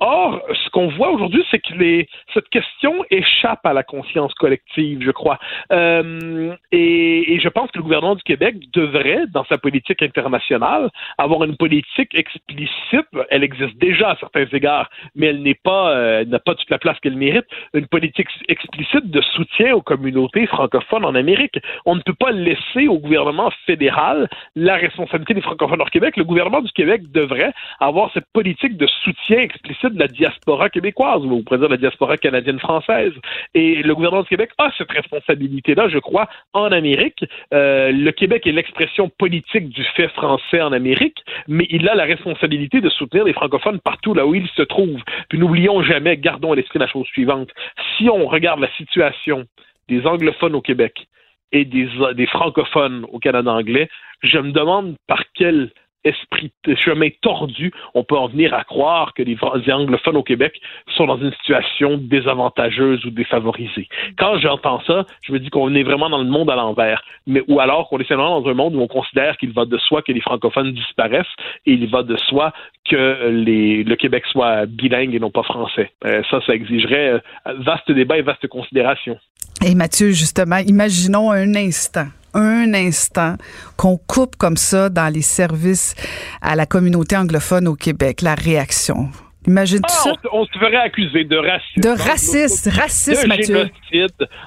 Or, 0.00 0.40
ce 0.52 0.70
qu'on 0.70 0.88
voit 0.88 1.10
aujourd'hui, 1.10 1.44
c'est 1.50 1.58
que 1.58 1.74
les, 1.74 2.08
cette 2.32 2.48
question 2.48 3.04
échappe 3.10 3.64
à 3.64 3.74
la 3.74 3.82
conscience 3.82 4.32
collective, 4.34 5.02
je 5.02 5.10
crois. 5.10 5.38
Euh, 5.72 6.54
et, 6.72 7.34
et, 7.34 7.38
je 7.38 7.48
pense 7.50 7.70
que 7.70 7.78
le 7.78 7.82
gouvernement 7.82 8.14
du 8.14 8.22
Québec 8.22 8.56
devrait, 8.72 9.26
dans 9.32 9.44
sa 9.44 9.58
politique 9.58 10.02
internationale, 10.02 10.90
avoir 11.18 11.44
une 11.44 11.56
politique 11.56 12.14
explicite. 12.14 13.06
Elle 13.28 13.44
existe 13.44 13.76
déjà 13.76 14.12
à 14.12 14.16
certains 14.16 14.46
égards, 14.52 14.88
mais 15.14 15.26
elle 15.26 15.42
n'est 15.42 15.58
pas, 15.62 15.90
euh, 15.90 16.24
n'a 16.24 16.38
pas 16.38 16.54
toute 16.54 16.70
la 16.70 16.78
place 16.78 16.98
qu'elle 17.00 17.16
mérite. 17.16 17.44
Une 17.74 17.86
politique 17.86 18.28
explicite 18.48 19.10
de 19.10 19.20
soutien 19.20 19.74
aux 19.74 19.82
communautés 19.82 20.46
francophones 20.46 21.04
en 21.04 21.14
Amérique. 21.14 21.58
On 21.84 21.94
ne 21.94 22.00
peut 22.00 22.14
pas 22.14 22.30
laisser 22.30 22.88
au 22.88 22.98
gouvernement 22.98 23.50
fédéral 23.66 24.30
la 24.56 24.76
responsabilité 24.76 25.34
des 25.34 25.42
francophones 25.42 25.80
hors 25.82 25.90
Québec. 25.90 26.16
Le 26.16 26.24
gouvernement 26.24 26.62
du 26.62 26.72
Québec 26.72 27.02
devrait 27.12 27.52
avoir 27.80 28.10
cette 28.14 28.26
politique 28.32 28.78
de 28.78 28.86
soutien 28.86 29.38
explicite 29.40 29.89
de 29.90 29.98
la 29.98 30.08
diaspora 30.08 30.70
québécoise, 30.70 31.22
ou 31.24 31.32
on 31.32 31.42
pourrait 31.42 31.58
dire 31.58 31.68
la 31.68 31.76
diaspora 31.76 32.16
canadienne-française. 32.16 33.12
Et 33.54 33.82
le 33.82 33.94
gouvernement 33.94 34.22
du 34.22 34.28
Québec 34.28 34.50
a 34.58 34.70
cette 34.76 34.90
responsabilité-là, 34.90 35.88
je 35.88 35.98
crois, 35.98 36.28
en 36.52 36.72
Amérique. 36.72 37.24
Euh, 37.52 37.92
le 37.92 38.10
Québec 38.12 38.46
est 38.46 38.52
l'expression 38.52 39.08
politique 39.08 39.68
du 39.68 39.84
fait 39.96 40.08
français 40.08 40.60
en 40.60 40.72
Amérique, 40.72 41.18
mais 41.48 41.66
il 41.70 41.88
a 41.88 41.94
la 41.94 42.04
responsabilité 42.04 42.80
de 42.80 42.88
soutenir 42.88 43.24
les 43.24 43.32
francophones 43.32 43.80
partout 43.80 44.14
là 44.14 44.26
où 44.26 44.34
ils 44.34 44.48
se 44.56 44.62
trouvent. 44.62 45.02
Puis 45.28 45.38
n'oublions 45.38 45.82
jamais, 45.82 46.16
gardons 46.16 46.52
à 46.52 46.56
l'esprit 46.56 46.78
la 46.78 46.88
chose 46.88 47.06
suivante. 47.06 47.50
Si 47.96 48.08
on 48.08 48.26
regarde 48.26 48.60
la 48.60 48.70
situation 48.76 49.44
des 49.88 50.06
anglophones 50.06 50.54
au 50.54 50.60
Québec, 50.60 51.06
et 51.52 51.64
des, 51.64 51.88
des 52.14 52.26
francophones 52.26 53.06
au 53.10 53.18
Canada 53.18 53.52
anglais, 53.52 53.88
je 54.22 54.38
me 54.38 54.52
demande 54.52 54.96
par 55.06 55.24
quel 55.34 55.70
esprit 56.04 56.52
chemin 56.76 57.08
tordu, 57.20 57.72
on 57.94 58.04
peut 58.04 58.16
en 58.16 58.28
venir 58.28 58.54
à 58.54 58.64
croire 58.64 59.12
que 59.14 59.22
les, 59.22 59.36
anglophones 59.70 60.16
au 60.16 60.22
Québec 60.22 60.60
sont 60.96 61.06
dans 61.06 61.18
une 61.18 61.32
situation 61.32 61.98
désavantageuse 61.98 63.04
ou 63.04 63.10
défavorisée. 63.10 63.88
Quand 64.18 64.38
j'entends 64.38 64.80
ça, 64.86 65.04
je 65.22 65.32
me 65.32 65.38
dis 65.38 65.50
qu'on 65.50 65.74
est 65.74 65.82
vraiment 65.82 66.10
dans 66.10 66.22
le 66.22 66.30
monde 66.30 66.50
à 66.50 66.56
l'envers, 66.56 67.02
mais 67.26 67.42
ou 67.48 67.60
alors 67.60 67.88
qu'on 67.88 67.98
est 67.98 68.08
simplement 68.08 68.40
dans 68.40 68.50
un 68.50 68.54
monde 68.54 68.74
où 68.74 68.80
on 68.80 68.88
considère 68.88 69.36
qu'il 69.36 69.52
va 69.52 69.64
de 69.64 69.78
soi 69.78 70.02
que 70.02 70.12
les 70.12 70.20
francophones 70.20 70.72
disparaissent 70.72 71.26
et 71.66 71.72
il 71.72 71.88
va 71.90 72.02
de 72.02 72.16
soi 72.16 72.52
que 72.88 73.28
le 73.30 73.94
Québec 73.96 74.24
soit 74.30 74.66
bilingue 74.66 75.14
et 75.14 75.20
non 75.20 75.30
pas 75.30 75.42
français. 75.42 75.90
Euh, 76.04 76.22
ça, 76.30 76.40
ça 76.46 76.54
exigerait 76.54 77.12
euh, 77.12 77.18
vaste 77.58 77.90
débat 77.90 78.18
et 78.18 78.22
vaste 78.22 78.46
considération. 78.48 79.18
Et 79.64 79.74
Mathieu, 79.74 80.10
justement, 80.10 80.56
imaginons 80.56 81.30
un 81.30 81.54
instant 81.54 82.06
un 82.34 82.74
instant 82.74 83.36
qu'on 83.76 83.96
coupe 83.96 84.36
comme 84.36 84.56
ça 84.56 84.88
dans 84.88 85.12
les 85.12 85.22
services 85.22 85.94
à 86.40 86.56
la 86.56 86.66
communauté 86.66 87.16
anglophone 87.16 87.68
au 87.68 87.74
Québec, 87.74 88.22
la 88.22 88.34
réaction. 88.34 89.08
Imagine 89.46 89.80
ah, 89.84 89.88
ça. 89.88 90.12
On, 90.32 90.44
se 90.44 90.58
ferait 90.58 90.76
accuser 90.76 91.24
de 91.24 91.36
racisme. 91.36 91.80
De 91.80 91.88
racisme, 91.88 92.70
racisme, 92.70 93.26
Mathieu. 93.26 93.70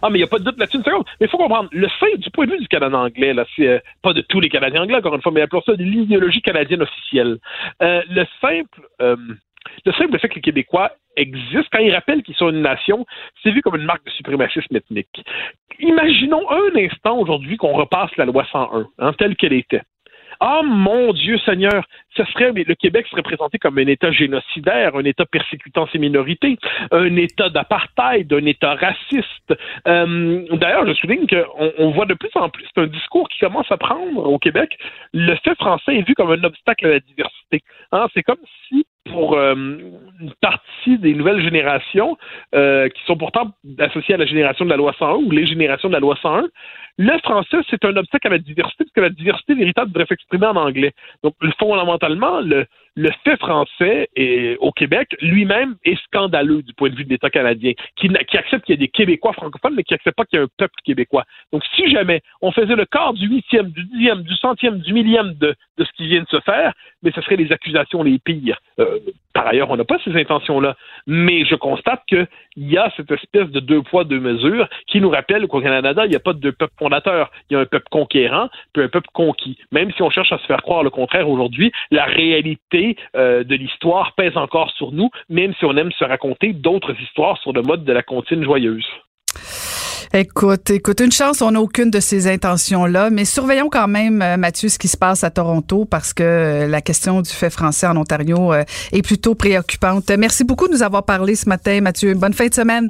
Ah, 0.01 0.09
mais 0.09 0.19
il 0.19 0.21
n'y 0.21 0.23
a 0.23 0.27
pas 0.27 0.37
de 0.37 0.43
doute 0.43 0.59
là-dessus. 0.59 0.77
Mais 0.85 0.93
il 1.21 1.29
faut 1.29 1.37
comprendre, 1.37 1.69
le 1.71 1.87
fait 1.99 2.17
du 2.17 2.29
point 2.29 2.45
de 2.45 2.51
vue 2.51 2.59
du 2.59 2.67
Canada 2.67 2.97
anglais, 2.97 3.33
là, 3.33 3.45
c'est 3.55 3.67
euh, 3.67 3.79
pas 4.03 4.13
de 4.13 4.21
tous 4.21 4.39
les 4.39 4.49
Canadiens 4.49 4.83
anglais, 4.83 4.97
encore 4.97 5.15
une 5.15 5.21
fois, 5.21 5.31
mais 5.31 5.41
appelons 5.41 5.63
ça 5.65 5.75
de 5.75 5.83
l'idéologie 5.83 6.41
canadienne 6.41 6.83
officielle. 6.83 7.37
Euh, 7.81 8.01
le 8.09 8.25
simple, 8.39 8.87
euh, 9.01 9.15
le 9.85 9.91
simple 9.93 10.19
fait 10.19 10.29
que 10.29 10.35
les 10.35 10.41
Québécois 10.41 10.91
existent, 11.15 11.69
quand 11.71 11.79
ils 11.79 11.93
rappellent 11.93 12.23
qu'ils 12.23 12.35
sont 12.35 12.49
une 12.49 12.61
nation, 12.61 13.05
c'est 13.41 13.51
vu 13.51 13.61
comme 13.61 13.75
une 13.75 13.85
marque 13.85 14.05
de 14.05 14.11
suprémacisme 14.11 14.75
ethnique. 14.75 15.23
Imaginons 15.79 16.49
un 16.49 16.75
instant 16.75 17.17
aujourd'hui 17.17 17.57
qu'on 17.57 17.73
repasse 17.73 18.15
la 18.17 18.25
loi 18.25 18.45
101, 18.51 18.87
hein, 18.99 19.13
telle 19.17 19.35
qu'elle 19.35 19.53
était. 19.53 19.81
Ah 20.39 20.61
mon 20.63 21.13
Dieu 21.13 21.37
Seigneur, 21.39 21.85
ce 22.17 22.23
serait 22.25 22.51
le 22.51 22.75
Québec 22.75 23.07
serait 23.09 23.21
présenté 23.21 23.59
comme 23.59 23.77
un 23.77 23.87
État 23.87 24.11
génocidaire, 24.11 24.95
un 24.95 25.03
État 25.05 25.25
persécutant 25.25 25.87
ses 25.87 25.99
minorités, 25.99 26.57
un 26.91 27.15
État 27.15 27.49
d'apartheid, 27.49 28.31
un 28.33 28.45
État 28.45 28.75
raciste. 28.75 29.53
Euh, 29.87 30.45
d'ailleurs, 30.51 30.85
je 30.87 30.93
souligne 30.93 31.27
qu'on 31.27 31.71
on 31.77 31.91
voit 31.91 32.05
de 32.05 32.13
plus 32.13 32.31
en 32.35 32.49
plus 32.49 32.67
un 32.75 32.87
discours 32.87 33.29
qui 33.29 33.39
commence 33.39 33.71
à 33.71 33.77
prendre 33.77 34.25
au 34.25 34.39
Québec. 34.39 34.77
Le 35.13 35.35
fait 35.35 35.55
français 35.55 35.95
est 35.95 36.07
vu 36.07 36.13
comme 36.13 36.31
un 36.31 36.43
obstacle 36.43 36.87
à 36.87 36.89
la 36.89 36.99
diversité. 36.99 37.61
Hein, 37.91 38.07
c'est 38.13 38.23
comme 38.23 38.41
si 38.67 38.85
pour 39.05 39.37
euh, 39.37 39.53
une 39.53 40.33
partie 40.41 40.97
des 40.97 41.13
nouvelles 41.13 41.41
générations 41.41 42.17
euh, 42.55 42.87
qui 42.89 43.03
sont 43.05 43.17
pourtant 43.17 43.51
associées 43.79 44.15
à 44.15 44.17
la 44.17 44.25
génération 44.25 44.65
de 44.65 44.69
la 44.69 44.77
loi 44.77 44.93
101 44.97 45.15
ou 45.15 45.31
les 45.31 45.45
générations 45.45 45.89
de 45.89 45.93
la 45.93 45.99
loi 45.99 46.17
101, 46.21 46.47
le 46.97 47.17
français, 47.19 47.57
c'est 47.69 47.83
un 47.85 47.97
obstacle 47.97 48.27
à 48.27 48.31
la 48.31 48.37
diversité, 48.37 48.83
parce 48.83 48.93
que 48.93 49.01
la 49.01 49.09
diversité 49.09 49.55
véritable 49.55 49.91
devrait 49.91 50.05
s'exprimer 50.05 50.45
en 50.45 50.55
anglais. 50.55 50.91
Donc, 51.23 51.33
fondamentalement, 51.57 52.39
le, 52.41 52.65
fait 53.23 53.37
français 53.37 54.09
et, 54.15 54.57
au 54.59 54.71
Québec 54.71 55.15
lui-même 55.19 55.75
est 55.83 55.99
scandaleux 56.03 56.61
du 56.61 56.73
point 56.73 56.89
de 56.89 56.95
vue 56.95 57.05
de 57.05 57.09
l'État 57.09 57.31
canadien, 57.31 57.73
qui, 57.95 58.09
accepte 58.37 58.65
qu'il 58.65 58.75
y 58.75 58.77
a 58.77 58.79
des 58.79 58.89
Québécois 58.89 59.33
francophones, 59.33 59.73
mais 59.75 59.83
qui 59.83 59.93
n'accepte 59.93 60.15
pas 60.15 60.25
qu'il 60.25 60.37
y 60.37 60.41
a 60.41 60.45
un 60.45 60.49
peuple 60.57 60.75
québécois. 60.83 61.23
Donc, 61.51 61.63
si 61.75 61.89
jamais 61.89 62.21
on 62.41 62.51
faisait 62.51 62.75
le 62.75 62.85
quart 62.85 63.13
du 63.13 63.27
huitième, 63.27 63.69
du 63.71 63.83
dixième, 63.85 64.21
du 64.21 64.35
centième, 64.35 64.77
du 64.77 64.93
millième 64.93 65.33
de, 65.33 65.55
ce 65.79 65.91
qui 65.97 66.07
vient 66.07 66.21
de 66.21 66.27
se 66.27 66.39
faire, 66.41 66.73
mais 67.01 67.11
ce 67.11 67.21
seraient 67.21 67.37
les 67.37 67.51
accusations 67.51 68.03
les 68.03 68.19
pires. 68.19 68.59
Euh, 68.79 68.99
par 69.33 69.47
ailleurs, 69.47 69.71
on 69.71 69.77
n'a 69.77 69.83
pas 69.83 69.97
ces 70.03 70.15
intentions-là, 70.15 70.75
mais 71.07 71.43
je 71.45 71.55
constate 71.55 72.03
qu'il 72.07 72.27
y 72.55 72.77
a 72.77 72.91
cette 72.95 73.11
espèce 73.11 73.49
de 73.49 73.59
deux 73.59 73.81
poids, 73.81 74.03
deux 74.03 74.19
mesures 74.19 74.69
qui 74.85 75.01
nous 75.01 75.09
rappelle 75.09 75.47
qu'au 75.47 75.59
Canada, 75.59 76.05
il 76.05 76.11
n'y 76.11 76.15
a 76.15 76.19
pas 76.19 76.33
de 76.33 76.51
peuple 76.51 76.73
fondateur. 76.83 77.31
Il 77.49 77.53
y 77.53 77.55
a 77.57 77.61
un 77.61 77.65
peuple 77.65 77.87
conquérant, 77.89 78.49
puis 78.73 78.83
un 78.83 78.89
peuple 78.89 79.07
conquis. 79.13 79.57
Même 79.71 79.91
si 79.93 80.01
on 80.01 80.09
cherche 80.09 80.31
à 80.31 80.37
se 80.37 80.45
faire 80.45 80.61
croire 80.61 80.83
le 80.83 80.89
contraire 80.89 81.29
aujourd'hui, 81.29 81.71
la 81.91 82.05
réalité 82.05 82.97
euh, 83.15 83.43
de 83.43 83.55
l'histoire 83.55 84.13
pèse 84.15 84.35
encore 84.35 84.71
sur 84.71 84.91
nous, 84.91 85.09
même 85.29 85.53
si 85.57 85.65
on 85.65 85.75
aime 85.77 85.91
se 85.91 86.03
raconter 86.03 86.53
d'autres 86.53 86.95
histoires 87.01 87.37
sur 87.39 87.53
le 87.53 87.61
mode 87.61 87.85
de 87.85 87.93
la 87.93 88.03
comptine 88.03 88.43
joyeuse. 88.43 88.85
Écoute, 90.15 90.69
écoute, 90.69 90.99
une 90.99 91.11
chance, 91.11 91.41
on 91.41 91.51
n'a 91.51 91.61
aucune 91.61 91.89
de 91.89 91.99
ces 91.99 92.27
intentions-là, 92.27 93.09
mais 93.09 93.25
surveillons 93.25 93.69
quand 93.69 93.87
même, 93.87 94.21
euh, 94.21 94.37
Mathieu, 94.37 94.69
ce 94.69 94.77
qui 94.77 94.87
se 94.87 94.97
passe 94.97 95.23
à 95.23 95.31
Toronto 95.31 95.85
parce 95.85 96.13
que 96.13 96.23
euh, 96.23 96.67
la 96.67 96.81
question 96.81 97.21
du 97.21 97.31
fait 97.31 97.49
français 97.49 97.87
en 97.87 97.97
Ontario 97.97 98.53
est 98.53 99.01
plutôt 99.01 99.33
préoccupante. 99.33 100.11
Merci 100.11 100.43
beaucoup 100.43 100.67
de 100.67 100.73
nous 100.73 100.83
avoir 100.83 101.03
parlé 101.03 101.35
ce 101.35 101.49
matin, 101.49 101.81
Mathieu. 101.81 102.13
Bonne 102.13 102.33
fin 102.33 102.47
de 102.47 102.53
semaine. 102.53 102.87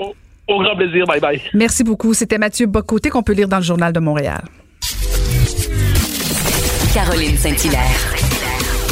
Au, 0.47 0.61
grand 0.61 0.75
plaisir. 0.75 1.05
Bye 1.07 1.19
bye. 1.19 1.41
Merci 1.53 1.83
beaucoup. 1.83 2.13
C'était 2.13 2.37
Mathieu 2.37 2.65
Bocoté 2.65 3.09
qu'on 3.09 3.23
peut 3.23 3.33
lire 3.33 3.47
dans 3.47 3.57
le 3.57 3.63
Journal 3.63 3.93
de 3.93 3.99
Montréal. 3.99 4.43
Caroline 6.93 7.37
Saint-Hilaire. 7.37 8.13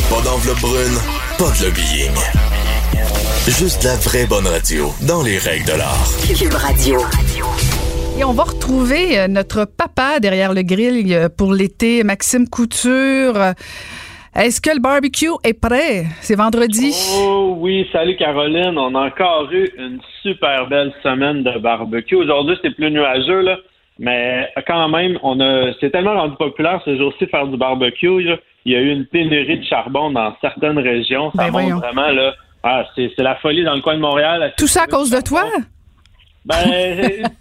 Pas 0.10 0.22
d'enveloppe 0.22 0.60
brune, 0.60 0.98
pas 1.38 1.52
de 1.60 1.66
lobbying. 1.66 2.12
Juste 3.48 3.84
la 3.84 3.96
vraie 3.96 4.26
bonne 4.26 4.48
radio, 4.48 4.92
dans 5.02 5.24
les 5.24 5.38
règles 5.38 5.66
de 5.66 5.74
l'art. 5.74 6.10
Cube 6.38 6.54
Radio. 6.54 7.00
Et 8.18 8.24
on 8.24 8.34
va 8.34 8.44
retrouver 8.44 9.20
euh, 9.20 9.28
notre 9.28 9.66
papa 9.66 10.20
derrière 10.20 10.54
le 10.54 10.64
grill 10.64 11.14
euh, 11.14 11.30
pour 11.30 11.54
l'été, 11.54 12.04
Maxime 12.04 12.48
Couture. 12.48 13.54
Est-ce 14.34 14.62
que 14.62 14.70
le 14.74 14.80
barbecue 14.80 15.28
est 15.44 15.60
prêt? 15.60 16.06
C'est 16.22 16.36
vendredi. 16.36 16.96
Oh 17.18 17.58
oui, 17.60 17.86
salut 17.92 18.16
Caroline. 18.16 18.78
On 18.78 18.96
a 18.96 19.08
encore 19.08 19.52
eu 19.52 19.70
une 19.78 20.00
super 20.22 20.68
belle 20.68 20.94
semaine 21.04 21.44
de 21.44 21.60
barbecue. 21.60 22.16
Aujourd'hui, 22.16 22.56
c'est 22.62 22.74
plus 22.74 22.90
nuageux, 22.92 23.42
là. 23.42 23.58
Mais 24.00 24.48
quand 24.66 24.88
même, 24.88 25.20
on 25.22 25.40
a 25.42 25.74
c'est 25.82 25.92
tellement 25.92 26.14
rendu 26.14 26.38
populaire 26.38 26.82
ce 26.86 26.98
jour-ci 26.98 27.28
faire 27.28 27.46
du 27.48 27.58
barbecue. 27.58 28.08
Il 28.64 28.72
y 28.72 28.76
a 28.76 28.80
eu 28.80 28.92
une 28.92 29.06
pénurie 29.06 29.60
de 29.60 29.66
charbon 29.66 30.12
dans 30.12 30.34
certaines 30.40 30.80
régions. 30.80 31.32
Ça 31.36 31.52
ben 31.52 31.52
montre 31.52 31.88
vraiment 31.88 32.08
là. 32.08 32.34
Ah, 32.64 32.86
c'est 32.96 33.12
la 33.18 33.36
folie 33.36 33.66
dans 33.66 33.76
le 33.76 33.82
coin 33.82 33.96
de 33.96 34.02
Montréal. 34.02 34.54
Tout 34.58 34.68
ça 34.68 34.84
à 34.84 34.88
cause 34.88 35.10
de 35.10 35.20
toi? 35.20 35.44
Ben, 36.44 36.56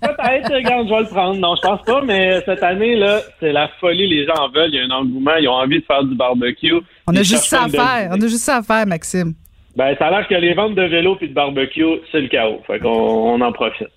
peut-être, 0.02 0.54
regarde, 0.54 0.86
je 0.88 0.94
vais 0.94 1.00
le 1.00 1.06
prendre. 1.06 1.36
Non, 1.36 1.54
je 1.56 1.62
pense 1.62 1.82
pas, 1.82 2.02
mais 2.02 2.40
cette 2.44 2.62
année, 2.62 2.96
là, 2.96 3.20
c'est 3.40 3.52
la 3.52 3.68
folie. 3.80 4.06
Les 4.06 4.26
gens 4.26 4.34
en 4.38 4.48
veulent. 4.50 4.70
Il 4.72 4.76
y 4.76 4.80
a 4.80 4.84
un 4.84 4.90
engouement. 4.90 5.36
Ils 5.36 5.48
ont 5.48 5.54
envie 5.54 5.80
de 5.80 5.84
faire 5.84 6.04
du 6.04 6.14
barbecue. 6.14 6.74
On 7.06 7.16
a 7.16 7.22
juste 7.22 7.44
ça 7.44 7.64
à 7.64 7.68
faire. 7.68 8.10
On 8.10 8.20
a 8.20 8.26
juste 8.26 8.44
ça 8.44 8.58
à 8.58 8.62
faire, 8.62 8.86
Maxime. 8.86 9.34
Ben, 9.76 9.96
ça 9.98 10.08
a 10.08 10.10
l'air 10.10 10.28
que 10.28 10.34
les 10.34 10.52
ventes 10.52 10.74
de 10.74 10.82
vélo 10.82 11.16
puis 11.16 11.28
de 11.28 11.34
barbecue, 11.34 12.00
c'est 12.12 12.20
le 12.20 12.28
chaos. 12.28 12.60
Fait 12.66 12.78
qu'on 12.78 12.88
on 12.88 13.40
en 13.40 13.52
profite. 13.52 13.88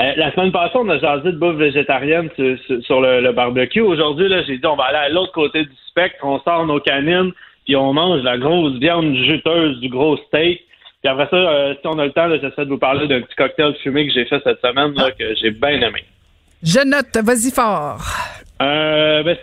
Euh, 0.00 0.12
la 0.16 0.32
semaine 0.32 0.52
passée, 0.52 0.76
on 0.76 0.88
a 0.88 0.98
jasé 0.98 1.32
de 1.32 1.38
bouffe 1.38 1.56
végétarienne 1.56 2.28
sur, 2.34 3.00
le, 3.00 3.32
barbecue. 3.32 3.80
Aujourd'hui, 3.80 4.28
là, 4.28 4.42
j'ai 4.44 4.58
dit, 4.58 4.66
on 4.66 4.76
va 4.76 4.84
aller 4.84 4.98
à 4.98 5.08
l'autre 5.08 5.32
côté 5.32 5.64
du 5.64 5.76
spectre. 5.88 6.18
On 6.22 6.40
sort 6.40 6.66
nos 6.66 6.80
canines 6.80 7.32
puis 7.64 7.76
on 7.76 7.92
mange 7.92 8.22
la 8.22 8.38
grosse 8.38 8.78
viande 8.78 9.14
juteuse 9.14 9.78
du 9.80 9.88
gros 9.90 10.16
steak. 10.28 10.62
Puis 11.02 11.10
après 11.10 11.28
ça, 11.30 11.36
euh, 11.36 11.74
si 11.80 11.86
on 11.86 11.98
a 11.98 12.06
le 12.06 12.12
temps, 12.12 12.28
j'essaie 12.28 12.64
de 12.64 12.70
vous 12.70 12.78
parler 12.78 13.06
d'un 13.06 13.20
petit 13.20 13.36
cocktail 13.36 13.74
fumé 13.82 14.06
que 14.06 14.12
j'ai 14.12 14.24
fait 14.24 14.40
cette 14.42 14.60
semaine 14.60 14.94
là, 14.94 15.10
que 15.12 15.34
j'ai 15.36 15.50
bien 15.50 15.80
aimé. 15.80 16.04
Je 16.62 16.84
note, 16.84 17.16
vas-y 17.24 17.52
fort. 17.52 18.00
Euh, 18.60 19.22
ben 19.22 19.36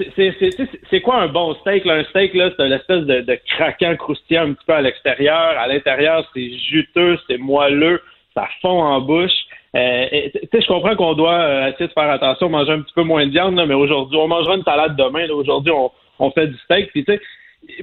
c'est 0.89 1.01
quoi 1.01 1.21
un 1.21 1.27
bon 1.29 1.55
steak? 1.61 1.85
Là? 1.85 1.93
Un 1.93 2.03
steak, 2.03 2.33
là, 2.33 2.49
c'est 2.57 2.67
l'espèce 2.67 3.03
de, 3.05 3.21
de 3.21 3.39
craquant 3.55 3.95
croustillant 3.95 4.49
un 4.49 4.53
petit 4.53 4.65
peu 4.65 4.73
à 4.73 4.81
l'extérieur. 4.81 5.57
À 5.57 5.67
l'intérieur, 5.67 6.29
c'est 6.33 6.49
juteux, 6.69 7.17
c'est 7.25 7.37
moelleux, 7.37 8.01
ça 8.33 8.49
fond 8.61 8.83
en 8.83 8.99
bouche. 8.99 9.31
Euh, 9.77 10.07
je 10.53 10.67
comprends 10.67 10.95
qu'on 10.97 11.13
doit 11.13 11.39
euh, 11.39 11.67
essayer 11.67 11.87
de 11.87 11.93
faire 11.93 12.09
attention, 12.09 12.49
manger 12.49 12.73
un 12.73 12.81
petit 12.81 12.93
peu 12.93 13.03
moins 13.03 13.25
de 13.25 13.31
viande, 13.31 13.55
là, 13.55 13.65
mais 13.65 13.73
aujourd'hui, 13.73 14.17
on 14.17 14.27
mangera 14.27 14.55
une 14.55 14.63
salade 14.63 14.97
demain. 14.97 15.29
Aujourd'hui, 15.29 15.71
on, 15.71 15.91
on 16.19 16.31
fait 16.31 16.47
du 16.47 16.57
steak. 16.65 16.91
Puis, 16.91 17.05
tu 17.05 17.13
sais, 17.13 17.21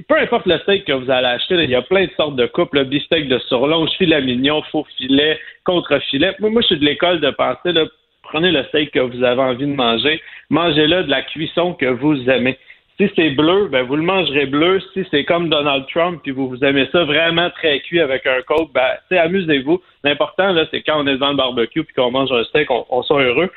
peu 0.07 0.17
importe 0.19 0.45
le 0.45 0.57
steak 0.59 0.85
que 0.85 0.93
vous 0.93 1.09
allez 1.09 1.27
acheter, 1.27 1.55
il 1.55 1.69
y 1.69 1.75
a 1.75 1.81
plein 1.81 2.05
de 2.05 2.11
sortes 2.17 2.35
de 2.35 2.45
coupes, 2.45 2.73
le 2.73 2.85
steak 2.99 3.27
de 3.27 3.37
surlonge, 3.39 3.89
filet 3.97 4.21
mignon, 4.21 4.61
faux 4.71 4.85
filet, 4.97 5.39
contre-filet. 5.65 6.35
Moi, 6.39 6.49
moi, 6.49 6.61
je 6.61 6.67
suis 6.67 6.79
de 6.79 6.85
l'école 6.85 7.19
de 7.19 7.29
penser, 7.31 7.71
là, 7.71 7.85
prenez 8.23 8.51
le 8.51 8.63
steak 8.65 8.91
que 8.91 8.99
vous 8.99 9.23
avez 9.23 9.41
envie 9.41 9.67
de 9.67 9.75
manger, 9.75 10.21
mangez-le 10.49 11.03
de 11.03 11.09
la 11.09 11.21
cuisson 11.21 11.73
que 11.73 11.85
vous 11.85 12.29
aimez. 12.29 12.57
Si 12.97 13.09
c'est 13.15 13.31
bleu, 13.31 13.69
ben 13.71 13.83
vous 13.83 13.95
le 13.95 14.03
mangerez 14.03 14.45
bleu. 14.45 14.79
Si 14.93 15.03
c'est 15.09 15.25
comme 15.25 15.49
Donald 15.49 15.85
Trump, 15.87 16.19
puis 16.21 16.31
vous, 16.31 16.47
vous 16.47 16.63
aimez 16.63 16.87
ça 16.91 17.03
vraiment 17.05 17.49
très 17.49 17.79
cuit 17.79 17.99
avec 17.99 18.27
un 18.27 18.41
coke, 18.43 18.71
ben 18.71 18.87
amusez-vous. 19.09 19.81
L'important, 20.03 20.53
là, 20.53 20.65
c'est 20.69 20.83
quand 20.83 21.03
on 21.03 21.07
est 21.07 21.17
dans 21.17 21.31
le 21.31 21.35
barbecue 21.35 21.83
puis 21.83 21.95
qu'on 21.95 22.11
mange 22.11 22.31
un 22.31 22.43
steak, 22.43 22.69
on, 22.69 22.85
on 22.91 23.01
soit 23.01 23.23
heureux 23.23 23.49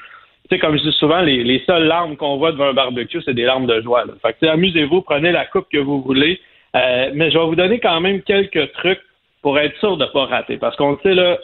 sais, 0.49 0.59
comme 0.59 0.76
je 0.76 0.82
dis 0.82 0.92
souvent, 0.92 1.20
les, 1.20 1.62
seules 1.66 1.84
larmes 1.84 2.16
qu'on 2.16 2.36
voit 2.36 2.53
devant 2.53 2.66
un 2.66 2.72
barbecue, 2.72 3.20
c'est 3.24 3.34
des 3.34 3.44
larmes 3.44 3.66
de 3.66 3.80
joie. 3.80 4.05
Fait 4.22 4.36
que, 4.38 4.47
amusez-vous, 4.47 5.03
prenez 5.03 5.32
la 5.32 5.47
coupe 5.47 5.66
que 5.72 5.78
vous 5.78 6.03
voulez. 6.03 6.40
Euh, 6.74 7.11
mais 7.14 7.30
je 7.30 7.38
vais 7.38 7.44
vous 7.44 7.57
donner 7.57 7.80
quand 7.80 8.01
même 8.01 8.22
quelques 8.22 8.72
trucs 8.72 9.01
pour 9.42 9.59
être 9.59 9.78
sûr 9.78 9.97
de 9.97 10.05
ne 10.05 10.11
pas 10.11 10.26
rater. 10.26 10.59
Parce 10.59 10.76
qu'on 10.76 10.99
sait, 10.99 11.14
là, 11.14 11.38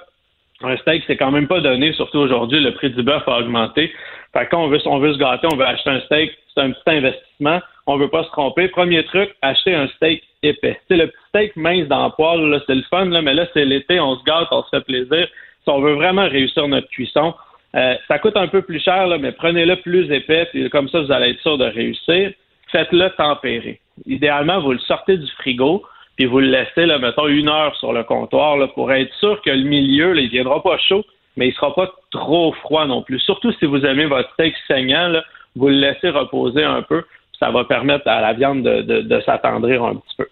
un 0.62 0.76
steak, 0.78 1.04
c'est 1.06 1.16
quand 1.16 1.30
même 1.30 1.48
pas 1.48 1.60
donné, 1.60 1.92
surtout 1.92 2.18
aujourd'hui, 2.18 2.60
le 2.60 2.72
prix 2.72 2.90
du 2.90 3.02
bœuf 3.02 3.26
a 3.26 3.38
augmenté. 3.38 3.92
Fait 4.32 4.46
qu'on 4.48 4.68
veut, 4.68 4.78
on 4.86 4.98
veut 4.98 5.12
se 5.12 5.18
gâter, 5.18 5.48
on 5.52 5.56
veut 5.56 5.66
acheter 5.66 5.90
un 5.90 6.00
steak, 6.00 6.32
c'est 6.54 6.60
un 6.60 6.70
petit 6.70 6.82
investissement, 6.86 7.60
on 7.86 7.96
veut 7.96 8.08
pas 8.08 8.24
se 8.24 8.30
tromper. 8.30 8.68
Premier 8.68 9.04
truc, 9.04 9.34
acheter 9.42 9.74
un 9.74 9.88
steak 9.88 10.22
épais. 10.42 10.78
C'est 10.88 10.96
le 10.96 11.08
petit 11.08 11.18
steak 11.28 11.56
mince 11.56 11.88
dans 11.88 12.06
le 12.06 12.12
poêle, 12.12 12.48
là, 12.48 12.60
c'est 12.66 12.74
le 12.74 12.82
fun, 12.90 13.06
là, 13.06 13.22
mais 13.22 13.34
là, 13.34 13.46
c'est 13.52 13.64
l'été, 13.64 14.00
on 14.00 14.16
se 14.16 14.24
gâte, 14.24 14.48
on 14.50 14.62
se 14.62 14.68
fait 14.70 14.84
plaisir. 14.84 15.26
Si 15.64 15.70
on 15.70 15.80
veut 15.80 15.94
vraiment 15.94 16.28
réussir 16.28 16.66
notre 16.68 16.88
cuisson, 16.88 17.34
Euh, 17.74 17.94
ça 18.08 18.18
coûte 18.18 18.36
un 18.36 18.48
peu 18.48 18.62
plus 18.62 18.80
cher, 18.80 19.06
là, 19.06 19.18
mais 19.18 19.32
prenez-le 19.32 19.76
plus 19.76 20.10
épais, 20.10 20.46
puis 20.50 20.68
comme 20.70 20.88
ça, 20.88 21.00
vous 21.00 21.12
allez 21.12 21.30
être 21.30 21.40
sûr 21.40 21.56
de 21.58 21.64
réussir. 21.64 22.32
Faites-le 22.70 23.10
tempérer. 23.16 23.80
Idéalement, 24.06 24.60
vous 24.60 24.72
le 24.72 24.78
sortez 24.78 25.16
du 25.16 25.30
frigo, 25.38 25.82
puis 26.16 26.26
vous 26.26 26.40
le 26.40 26.48
laissez, 26.48 26.86
là, 26.86 26.98
mettons, 26.98 27.28
une 27.28 27.48
heure 27.48 27.74
sur 27.76 27.92
le 27.92 28.04
comptoir 28.04 28.56
là, 28.56 28.68
pour 28.68 28.92
être 28.92 29.12
sûr 29.14 29.40
que 29.42 29.50
le 29.50 29.64
milieu, 29.64 30.18
il 30.18 30.28
viendra 30.28 30.62
pas 30.62 30.78
chaud, 30.78 31.04
mais 31.36 31.48
il 31.48 31.54
sera 31.54 31.74
pas 31.74 31.90
trop 32.10 32.52
froid 32.52 32.86
non 32.86 33.02
plus. 33.02 33.18
Surtout 33.20 33.52
si 33.52 33.64
vous 33.64 33.84
aimez 33.84 34.06
votre 34.06 34.30
steak 34.34 34.54
saignant, 34.66 35.08
là, 35.08 35.24
vous 35.56 35.68
le 35.68 35.76
laissez 35.76 36.10
reposer 36.10 36.64
un 36.64 36.82
peu, 36.82 37.02
ça 37.38 37.50
va 37.50 37.64
permettre 37.64 38.06
à 38.06 38.20
la 38.20 38.32
viande 38.34 38.62
de, 38.62 38.82
de, 38.82 39.00
de 39.02 39.20
s'attendrir 39.20 39.82
un 39.82 39.96
petit 39.96 40.16
peu. 40.16 40.26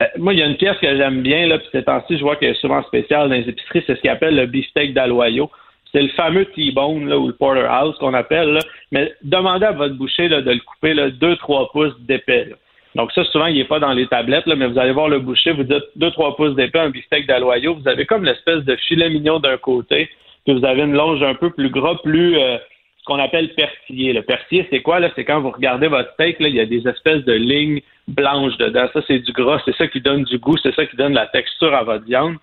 Euh, 0.00 0.06
moi, 0.18 0.34
il 0.34 0.40
y 0.40 0.42
a 0.42 0.46
une 0.46 0.56
pièce 0.56 0.76
que 0.78 0.96
j'aime 0.96 1.22
bien, 1.22 1.46
là, 1.46 1.58
puis 1.58 1.68
ces 1.72 1.84
temps-ci, 1.84 2.18
je 2.18 2.22
vois 2.22 2.36
qu'elle 2.36 2.50
est 2.50 2.60
souvent 2.60 2.82
spéciale 2.84 3.28
dans 3.28 3.34
les 3.34 3.48
épiceries, 3.48 3.84
c'est 3.86 3.96
ce 3.96 4.02
qu'on 4.02 4.10
appelle 4.10 4.36
le 4.36 4.46
beefsteak 4.46 4.94
d'Aloyo. 4.94 5.50
C'est 5.96 6.02
le 6.02 6.08
fameux 6.10 6.44
T-bone 6.44 7.10
ou 7.10 7.28
le 7.28 7.32
porterhouse 7.32 7.96
qu'on 7.96 8.12
appelle. 8.12 8.58
Mais 8.92 9.14
demandez 9.22 9.64
à 9.64 9.72
votre 9.72 9.94
boucher 9.94 10.28
de 10.28 10.36
le 10.36 10.60
couper 10.60 10.92
2-3 10.92 11.72
pouces 11.72 11.98
d'épais. 12.00 12.52
Donc 12.94 13.12
ça, 13.12 13.24
souvent, 13.24 13.46
il 13.46 13.56
n'est 13.56 13.64
pas 13.64 13.78
dans 13.78 13.94
les 13.94 14.06
tablettes, 14.06 14.46
mais 14.46 14.66
vous 14.66 14.78
allez 14.78 14.92
voir 14.92 15.08
le 15.08 15.20
boucher, 15.20 15.52
vous 15.52 15.62
dites 15.62 15.84
2-3 15.98 16.36
pouces 16.36 16.54
d'épais, 16.54 16.80
un 16.80 16.90
beefsteak 16.90 17.26
d'Aloyo. 17.26 17.76
Vous 17.76 17.88
avez 17.88 18.04
comme 18.04 18.24
l'espèce 18.24 18.62
de 18.64 18.76
filet 18.76 19.08
mignon 19.08 19.38
d'un 19.38 19.56
côté, 19.56 20.10
puis 20.44 20.54
vous 20.54 20.66
avez 20.66 20.82
une 20.82 20.92
longe 20.92 21.22
un 21.22 21.34
peu 21.34 21.48
plus 21.48 21.70
gras, 21.70 21.94
plus 22.04 22.36
euh, 22.36 22.58
ce 22.98 23.04
qu'on 23.06 23.18
appelle 23.18 23.54
persillé. 23.54 24.12
Le 24.12 24.20
persillé, 24.20 24.66
c'est 24.68 24.82
quoi? 24.82 25.00
C'est 25.14 25.24
quand 25.24 25.40
vous 25.40 25.50
regardez 25.50 25.88
votre 25.88 26.12
steak, 26.12 26.36
il 26.40 26.54
y 26.54 26.60
a 26.60 26.66
des 26.66 26.86
espèces 26.86 27.24
de 27.24 27.32
lignes 27.32 27.80
blanches 28.06 28.58
dedans. 28.58 28.86
Ça, 28.92 29.00
c'est 29.06 29.20
du 29.20 29.32
gras, 29.32 29.62
c'est 29.64 29.76
ça 29.76 29.86
qui 29.86 30.02
donne 30.02 30.24
du 30.24 30.38
goût, 30.38 30.58
c'est 30.62 30.74
ça 30.74 30.84
qui 30.84 30.96
donne 30.96 31.14
la 31.14 31.26
texture 31.26 31.72
à 31.74 31.84
votre 31.84 32.04
viande. 32.04 32.36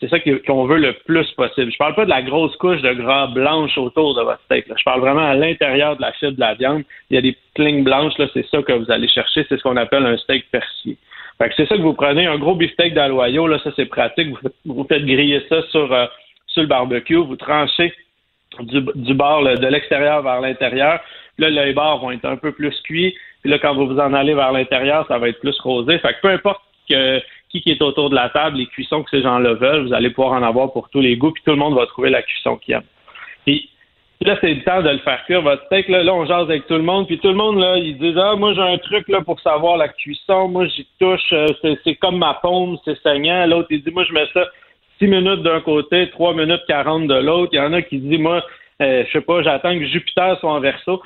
C'est 0.00 0.08
ça 0.08 0.18
qu'on 0.20 0.66
veut 0.66 0.78
le 0.78 0.92
plus 0.92 1.30
possible. 1.32 1.72
Je 1.72 1.78
parle 1.78 1.94
pas 1.94 2.04
de 2.04 2.10
la 2.10 2.22
grosse 2.22 2.54
couche 2.56 2.82
de 2.82 2.92
gras 2.92 3.28
blanche 3.28 3.78
autour 3.78 4.14
de 4.14 4.22
votre 4.22 4.40
steak. 4.44 4.66
Je 4.68 4.84
parle 4.84 5.00
vraiment 5.00 5.26
à 5.26 5.34
l'intérieur 5.34 5.96
de 5.96 6.02
la 6.02 6.12
fibre 6.12 6.32
de 6.32 6.40
la 6.40 6.54
viande. 6.54 6.82
Il 7.10 7.14
y 7.14 7.18
a 7.18 7.22
des 7.22 7.32
petites 7.32 7.58
lignes 7.58 7.84
blanches, 7.84 8.16
là, 8.18 8.26
c'est 8.34 8.46
ça 8.48 8.62
que 8.62 8.72
vous 8.72 8.90
allez 8.90 9.08
chercher. 9.08 9.46
C'est 9.48 9.56
ce 9.56 9.62
qu'on 9.62 9.76
appelle 9.76 10.04
un 10.04 10.16
steak 10.18 10.50
persillé. 10.50 10.98
Fait 11.38 11.48
que 11.48 11.54
c'est 11.56 11.66
ça 11.66 11.76
que 11.76 11.82
vous 11.82 11.94
prenez, 11.94 12.26
un 12.26 12.38
gros 12.38 12.54
beefsteak 12.54 12.94
d'aloyo, 12.94 13.46
là, 13.46 13.58
ça 13.62 13.70
c'est 13.76 13.86
pratique. 13.86 14.28
Vous, 14.64 14.86
faites 14.88 15.04
griller 15.04 15.42
ça 15.48 15.62
sur, 15.70 15.92
euh, 15.92 16.06
sur 16.46 16.62
le 16.62 16.68
barbecue, 16.68 17.16
vous 17.16 17.36
tranchez 17.36 17.92
du, 18.60 18.80
du 18.94 19.14
bord 19.14 19.42
de 19.42 19.66
l'extérieur 19.66 20.22
vers 20.22 20.40
l'intérieur. 20.40 21.00
Là, 21.38 21.50
les 21.50 21.72
bords 21.72 22.00
vont 22.00 22.10
être 22.10 22.24
un 22.24 22.36
peu 22.36 22.52
plus 22.52 22.78
cuits. 22.82 23.14
Puis 23.42 23.50
là, 23.50 23.58
quand 23.58 23.74
vous 23.74 23.86
vous 23.86 23.98
en 23.98 24.14
allez 24.14 24.34
vers 24.34 24.52
l'intérieur, 24.52 25.06
ça 25.08 25.18
va 25.18 25.28
être 25.28 25.40
plus 25.40 25.58
rosé. 25.60 25.98
Fait 25.98 26.14
que 26.14 26.20
peu 26.22 26.30
importe 26.30 26.62
que 26.88 27.20
qui, 27.62 27.70
est 27.70 27.82
autour 27.82 28.10
de 28.10 28.14
la 28.14 28.28
table, 28.28 28.56
les 28.56 28.66
cuissons 28.66 29.02
que 29.02 29.10
ces 29.10 29.22
gens-là 29.22 29.54
veulent, 29.54 29.86
vous 29.86 29.94
allez 29.94 30.10
pouvoir 30.10 30.32
en 30.32 30.42
avoir 30.42 30.72
pour 30.72 30.88
tous 30.88 31.00
les 31.00 31.16
goûts, 31.16 31.32
puis 31.32 31.42
tout 31.44 31.52
le 31.52 31.58
monde 31.58 31.74
va 31.74 31.86
trouver 31.86 32.10
la 32.10 32.22
cuisson 32.22 32.56
qu'il 32.56 32.74
aime. 32.74 32.82
Puis 34.18 34.30
là, 34.30 34.38
c'est 34.40 34.54
le 34.54 34.62
temps 34.62 34.82
de 34.82 34.88
le 34.88 34.98
faire 34.98 35.24
cuire, 35.26 35.42
votre 35.42 35.64
steak. 35.66 35.88
Là, 35.88 36.02
là, 36.02 36.14
on 36.14 36.24
jase 36.24 36.44
avec 36.44 36.66
tout 36.66 36.74
le 36.74 36.82
monde, 36.82 37.06
puis 37.06 37.18
tout 37.18 37.28
le 37.28 37.34
monde, 37.34 37.58
là, 37.58 37.76
ils 37.76 37.98
disent 37.98 38.16
Ah, 38.16 38.34
moi, 38.34 38.54
j'ai 38.54 38.62
un 38.62 38.78
truc 38.78 39.06
là 39.08 39.20
pour 39.20 39.38
savoir 39.40 39.76
la 39.76 39.88
cuisson. 39.88 40.48
Moi, 40.48 40.66
j'y 40.68 40.86
touche, 40.98 41.32
euh, 41.32 41.48
c'est 41.84 41.96
comme 41.96 42.18
ma 42.18 42.34
paume, 42.34 42.78
c'est 42.84 42.98
saignant. 43.02 43.46
L'autre, 43.46 43.68
il 43.70 43.82
dit 43.82 43.90
Moi, 43.90 44.04
je 44.08 44.14
mets 44.14 44.26
ça 44.32 44.46
6 44.98 45.06
minutes 45.06 45.42
d'un 45.42 45.60
côté, 45.60 46.08
3 46.10 46.32
minutes 46.34 46.62
40 46.66 47.06
de 47.06 47.14
l'autre. 47.14 47.50
Il 47.52 47.56
y 47.56 47.60
en 47.60 47.74
a 47.74 47.82
qui 47.82 47.98
disent 47.98 48.18
Moi, 48.18 48.42
euh, 48.80 49.04
je 49.06 49.12
sais 49.12 49.20
pas, 49.20 49.42
j'attends 49.42 49.78
que 49.78 49.84
Jupiter 49.84 50.38
soit 50.40 50.52
en 50.52 50.60
verso. 50.60 51.02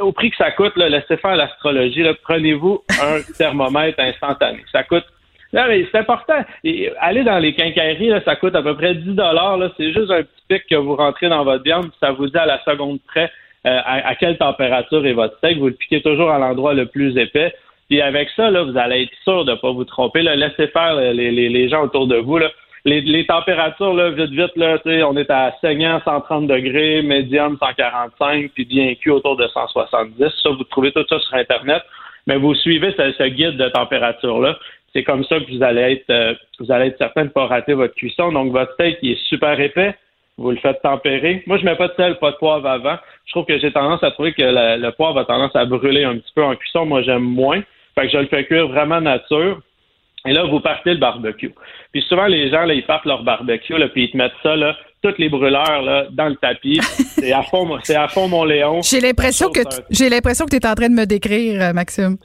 au 0.00 0.10
prix 0.10 0.30
que 0.30 0.36
ça 0.36 0.50
coûte, 0.50 0.76
là, 0.76 0.88
laissez 0.88 1.16
faire 1.16 1.36
l'astrologie. 1.36 2.04
Prenez-vous 2.24 2.82
un 3.00 3.20
thermomètre 3.38 4.00
instantané. 4.00 4.64
Ça 4.72 4.82
coûte 4.82 5.04
non, 5.52 5.62
mais 5.66 5.86
c'est 5.90 5.98
important. 5.98 6.44
Et 6.62 6.90
aller 7.00 7.24
dans 7.24 7.38
les 7.38 7.54
quincailleries, 7.54 8.08
là, 8.08 8.20
ça 8.24 8.36
coûte 8.36 8.54
à 8.54 8.62
peu 8.62 8.76
près 8.76 8.94
10 8.94 9.14
dollars. 9.14 9.58
C'est 9.76 9.92
juste 9.92 10.10
un 10.10 10.22
petit 10.22 10.42
pic 10.48 10.66
que 10.68 10.76
vous 10.76 10.94
rentrez 10.94 11.28
dans 11.28 11.44
votre 11.44 11.64
viande, 11.64 11.90
ça 12.00 12.12
vous 12.12 12.26
dit 12.26 12.36
à 12.36 12.46
la 12.46 12.62
seconde 12.64 12.98
près 13.06 13.30
euh, 13.66 13.80
à, 13.84 14.14
quelle 14.14 14.36
température 14.36 15.04
est 15.06 15.14
votre 15.14 15.36
steak. 15.38 15.58
Vous 15.58 15.68
le 15.68 15.74
piquez 15.74 16.02
toujours 16.02 16.30
à 16.30 16.38
l'endroit 16.38 16.74
le 16.74 16.86
plus 16.86 17.16
épais. 17.16 17.54
Puis 17.88 18.02
avec 18.02 18.28
ça, 18.36 18.50
là, 18.50 18.62
vous 18.62 18.76
allez 18.76 19.04
être 19.04 19.14
sûr 19.24 19.46
de 19.46 19.52
ne 19.52 19.56
pas 19.56 19.72
vous 19.72 19.84
tromper. 19.84 20.22
Là. 20.22 20.36
Laissez 20.36 20.68
faire 20.68 20.94
les, 20.94 21.68
gens 21.68 21.84
autour 21.84 22.06
de 22.06 22.16
vous. 22.16 22.36
Là. 22.36 22.50
Les, 22.84 23.00
les 23.00 23.26
températures, 23.26 23.94
là, 23.94 24.10
vite, 24.10 24.30
vite, 24.30 24.54
là, 24.56 24.78
on 25.08 25.16
est 25.16 25.30
à 25.30 25.54
saignant 25.62 26.00
130 26.04 26.46
degrés, 26.46 27.02
médium 27.02 27.56
145, 27.58 28.50
puis 28.54 28.66
bien 28.66 28.94
cuit 28.94 29.10
autour 29.10 29.36
de 29.36 29.48
170. 29.48 30.28
Ça, 30.42 30.50
vous 30.50 30.64
trouvez 30.64 30.92
tout 30.92 31.04
ça 31.08 31.18
sur 31.18 31.34
Internet. 31.34 31.82
Mais 32.26 32.36
vous 32.36 32.54
suivez 32.54 32.92
ce, 32.92 33.12
ce 33.12 33.24
guide 33.24 33.56
de 33.56 33.68
température-là 33.70 34.58
c'est 34.92 35.04
comme 35.04 35.24
ça 35.24 35.38
que 35.40 35.50
vous 35.50 35.62
allez 35.62 35.80
être 35.80 36.10
euh, 36.10 36.34
vous 36.58 36.72
allez 36.72 36.86
être 36.88 36.98
certain 36.98 37.22
de 37.22 37.26
ne 37.26 37.32
pas 37.32 37.46
rater 37.46 37.74
votre 37.74 37.94
cuisson. 37.94 38.32
Donc 38.32 38.52
votre 38.52 38.72
steak 38.74 38.98
il 39.02 39.12
est 39.12 39.28
super 39.28 39.58
épais, 39.60 39.94
vous 40.36 40.50
le 40.50 40.56
faites 40.58 40.80
tempérer. 40.82 41.42
Moi 41.46 41.58
je 41.58 41.64
mets 41.64 41.76
pas 41.76 41.88
de 41.88 41.94
sel, 41.94 42.18
pas 42.18 42.32
de 42.32 42.36
poivre 42.36 42.66
avant. 42.66 42.96
Je 43.26 43.32
trouve 43.32 43.44
que 43.44 43.58
j'ai 43.58 43.72
tendance 43.72 44.02
à 44.02 44.10
trouver 44.10 44.32
que 44.32 44.42
le 44.42 44.90
poivre 44.92 45.18
a 45.18 45.24
tendance 45.24 45.54
à 45.54 45.64
brûler 45.64 46.04
un 46.04 46.16
petit 46.16 46.32
peu 46.34 46.42
en 46.42 46.56
cuisson. 46.56 46.86
Moi 46.86 47.02
j'aime 47.02 47.22
moins. 47.22 47.62
Fait 47.94 48.06
que 48.06 48.12
je 48.12 48.18
le 48.18 48.26
fais 48.26 48.44
cuire 48.44 48.68
vraiment 48.68 49.00
nature. 49.00 49.60
Et 50.26 50.32
là, 50.32 50.44
vous 50.44 50.60
partez 50.60 50.94
le 50.94 50.98
barbecue. 50.98 51.52
Puis 51.92 52.02
souvent, 52.08 52.26
les 52.26 52.50
gens, 52.50 52.64
là, 52.64 52.74
ils 52.74 52.84
partent 52.84 53.04
leur 53.06 53.22
barbecue, 53.22 53.78
là, 53.78 53.88
puis 53.88 54.04
ils 54.04 54.10
te 54.10 54.16
mettent 54.16 54.32
ça, 54.42 54.56
là, 54.56 54.76
toutes 55.02 55.18
les 55.18 55.28
brûleurs, 55.28 55.82
là, 55.82 56.06
dans 56.10 56.28
le 56.28 56.36
tapis. 56.36 56.80
C'est 56.82 57.32
à 57.32 57.42
fond, 57.42 57.78
c'est 57.82 57.96
à 57.96 58.08
fond 58.08 58.28
mon 58.28 58.44
Léon. 58.44 58.80
J'ai 58.82 59.00
l'impression 59.00 59.50
que, 59.50 59.60
j'ai 59.90 60.08
l'impression 60.08 60.44
que 60.44 60.50
tu 60.50 60.56
es 60.56 60.66
en 60.66 60.74
train 60.74 60.88
de 60.88 60.94
me 60.94 61.04
décrire, 61.04 61.60
euh, 61.60 61.72
Maxime. 61.72 62.16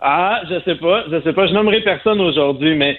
Ah, 0.00 0.42
je 0.48 0.60
sais 0.60 0.76
pas, 0.76 1.04
je 1.10 1.20
sais 1.22 1.32
pas. 1.32 1.46
Je 1.46 1.52
nommerai 1.52 1.80
personne 1.80 2.20
aujourd'hui, 2.20 2.74
mais 2.76 2.98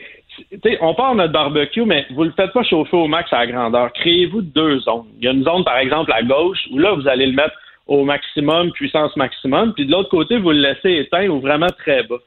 on 0.82 0.93
part 0.93 1.16
notre 1.16 1.34
barbecue, 1.34 1.86
mais 1.86 2.06
vous 2.12 2.24
le 2.24 2.32
faites 2.32 2.52
pas 2.52 2.64
chauffer 2.64 2.97
au 2.97 3.08
max 3.08 3.32
à 3.32 3.39
la 3.39 3.47
grandeur. 3.47 3.93
Créez-vous 3.93 4.41
deux 4.41 4.80
zones. 4.80 5.08
Il 5.18 5.26
y 5.26 5.28
a 5.28 5.32
une 5.32 5.43
zone, 5.43 5.64
par 5.64 5.78
exemple, 5.78 6.12
à 6.12 6.22
gauche, 6.24 6.60
où 6.72 6.78
là, 6.78 6.93
vous 6.93 7.08
allez 7.08 7.26
le 7.26 7.34
mettre 7.34 7.56
au 7.88 8.04
maximum, 8.04 8.72
puissance 8.72 9.16
maximum, 9.16 9.74
puis 9.74 9.86
de 9.86 9.91
l'autre 9.91 10.10
côté, 10.10 10.38
vous 10.38 10.52
le 10.52 10.60
laissez 10.60 10.91
éteint 10.91 11.28
ou 11.28 11.39
vraiment 11.39 11.70
très 11.80 12.04
bas. 12.04 12.18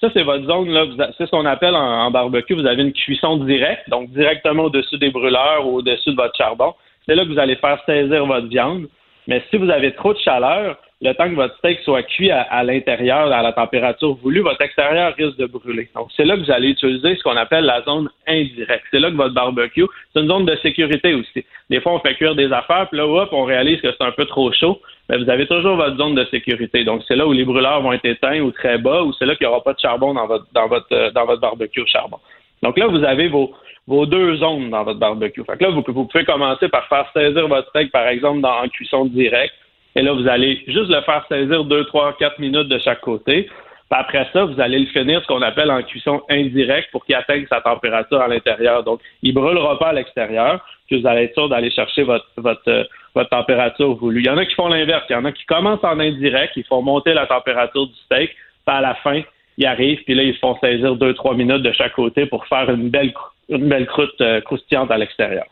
Ça, 0.00 0.08
c'est 0.12 0.24
votre 0.24 0.44
zone, 0.46 0.68
là. 0.70 0.84
C'est 1.16 1.26
ce 1.26 1.30
qu'on 1.30 1.46
appelle 1.46 1.76
en, 1.76 2.10
barbecue, 2.10 2.54
vous 2.54 2.66
avez 2.66 2.82
une 2.82 2.92
cuisson 2.92 3.36
directe, 3.36 3.88
donc 3.88 4.10
directement 4.10 4.64
au-dessus 4.64 4.98
des 4.98 5.10
brûleurs 5.10 5.64
ou 5.66 5.76
au-dessus 5.78 6.10
de 6.10 6.16
votre 6.16 6.36
charbon. 6.36 6.74
C'est 7.06 7.14
là 7.14 7.24
que 7.24 7.30
vous 7.30 7.38
allez 7.38 7.56
faire 7.56 7.78
saisir 7.86 8.26
votre 8.26 8.48
viande. 8.48 8.86
Mais 9.28 9.42
si 9.50 9.56
vous 9.56 9.70
avez 9.70 9.92
trop 9.92 10.12
de 10.12 10.18
chaleur, 10.18 10.76
le 11.02 11.14
temps 11.14 11.28
que 11.28 11.34
votre 11.34 11.56
steak 11.56 11.80
soit 11.80 12.04
cuit 12.04 12.30
à, 12.30 12.62
l'intérieur, 12.62 13.32
à 13.32 13.42
la 13.42 13.52
température 13.52 14.14
voulue, 14.14 14.40
votre 14.40 14.62
extérieur 14.62 15.12
risque 15.16 15.36
de 15.36 15.46
brûler. 15.46 15.88
Donc, 15.96 16.08
c'est 16.16 16.24
là 16.24 16.36
que 16.36 16.42
vous 16.44 16.50
allez 16.52 16.68
utiliser 16.68 17.16
ce 17.16 17.22
qu'on 17.24 17.36
appelle 17.36 17.64
la 17.64 17.82
zone 17.82 18.08
indirecte. 18.28 18.84
C'est 18.92 19.00
là 19.00 19.10
que 19.10 19.16
votre 19.16 19.34
barbecue, 19.34 19.84
c'est 20.12 20.20
une 20.20 20.28
zone 20.28 20.46
de 20.46 20.54
sécurité 20.62 21.14
aussi. 21.14 21.44
Des 21.70 21.80
fois, 21.80 21.94
on 21.94 21.98
fait 21.98 22.14
cuire 22.14 22.36
des 22.36 22.52
affaires, 22.52 22.86
puis 22.88 22.98
là, 22.98 23.06
hop, 23.06 23.30
on 23.32 23.42
réalise 23.42 23.80
que 23.80 23.88
c'est 23.90 24.04
un 24.04 24.12
peu 24.12 24.26
trop 24.26 24.52
chaud. 24.52 24.80
Mais 25.08 25.18
vous 25.18 25.28
avez 25.28 25.46
toujours 25.46 25.74
votre 25.74 25.96
zone 25.96 26.14
de 26.14 26.24
sécurité. 26.26 26.84
Donc, 26.84 27.02
c'est 27.08 27.16
là 27.16 27.26
où 27.26 27.32
les 27.32 27.44
brûleurs 27.44 27.82
vont 27.82 27.92
être 27.92 28.04
éteints 28.04 28.40
ou 28.40 28.52
très 28.52 28.78
bas, 28.78 29.02
ou 29.02 29.12
c'est 29.14 29.26
là 29.26 29.34
qu'il 29.34 29.48
n'y 29.48 29.52
aura 29.52 29.64
pas 29.64 29.72
de 29.72 29.80
charbon 29.80 30.14
dans 30.14 30.28
votre, 30.28 30.46
dans 30.52 30.68
votre, 30.68 30.86
euh, 30.92 31.10
dans 31.10 31.26
votre 31.26 31.40
barbecue 31.40 31.80
au 31.80 31.86
charbon. 31.86 32.18
Donc 32.62 32.78
là, 32.78 32.86
vous 32.86 33.02
avez 33.02 33.26
vos, 33.26 33.52
vos 33.88 34.06
deux 34.06 34.36
zones 34.36 34.70
dans 34.70 34.84
votre 34.84 35.00
barbecue. 35.00 35.42
Fait 35.44 35.58
que 35.58 35.64
là, 35.64 35.70
vous, 35.70 35.82
vous 35.84 36.04
pouvez 36.04 36.24
commencer 36.24 36.68
par 36.68 36.86
faire 36.86 37.10
saisir 37.12 37.48
votre 37.48 37.68
steak, 37.70 37.90
par 37.90 38.06
exemple, 38.06 38.40
dans, 38.40 38.62
en 38.62 38.68
cuisson 38.68 39.06
directe. 39.06 39.54
Et 39.94 40.02
là, 40.02 40.12
vous 40.12 40.28
allez 40.28 40.62
juste 40.66 40.90
le 40.90 41.00
faire 41.02 41.24
saisir 41.28 41.64
2, 41.64 41.84
3, 41.84 42.16
4 42.18 42.38
minutes 42.38 42.68
de 42.68 42.78
chaque 42.78 43.00
côté. 43.00 43.44
Puis 43.44 44.00
après 44.00 44.26
ça, 44.32 44.44
vous 44.44 44.58
allez 44.58 44.78
le 44.78 44.86
finir 44.86 45.20
ce 45.20 45.26
qu'on 45.26 45.42
appelle 45.42 45.70
en 45.70 45.82
cuisson 45.82 46.22
indirecte 46.30 46.90
pour 46.92 47.04
qu'il 47.04 47.14
atteigne 47.14 47.46
sa 47.48 47.60
température 47.60 48.22
à 48.22 48.28
l'intérieur. 48.28 48.82
Donc, 48.84 49.00
il 49.22 49.34
ne 49.34 49.40
brûlera 49.40 49.78
pas 49.78 49.88
à 49.88 49.92
l'extérieur, 49.92 50.64
puis 50.86 51.00
vous 51.00 51.06
allez 51.06 51.24
être 51.24 51.34
sûr 51.34 51.48
d'aller 51.50 51.70
chercher 51.70 52.02
votre, 52.02 52.26
votre, 52.38 52.68
euh, 52.68 52.84
votre 53.14 53.28
température 53.28 53.94
voulue. 53.94 54.20
Il 54.20 54.26
y 54.26 54.30
en 54.30 54.38
a 54.38 54.46
qui 54.46 54.54
font 54.54 54.68
l'inverse. 54.68 55.04
Il 55.10 55.12
y 55.12 55.16
en 55.16 55.26
a 55.26 55.32
qui 55.32 55.44
commencent 55.44 55.84
en 55.84 56.00
indirect, 56.00 56.54
ils 56.56 56.64
font 56.64 56.80
monter 56.80 57.12
la 57.12 57.26
température 57.26 57.86
du 57.86 57.94
steak, 58.06 58.30
puis 58.30 58.76
à 58.76 58.80
la 58.80 58.94
fin, 58.94 59.20
ils 59.58 59.66
arrivent, 59.66 60.02
puis 60.04 60.14
là, 60.14 60.22
ils 60.22 60.36
font 60.38 60.56
saisir 60.58 60.96
2-3 60.96 61.36
minutes 61.36 61.62
de 61.62 61.72
chaque 61.72 61.92
côté 61.92 62.24
pour 62.24 62.46
faire 62.46 62.70
une 62.70 62.88
belle, 62.88 63.12
une 63.50 63.68
belle 63.68 63.86
croûte 63.86 64.18
euh, 64.22 64.40
croustillante 64.40 64.90
à 64.90 64.96
l'extérieur. 64.96 65.44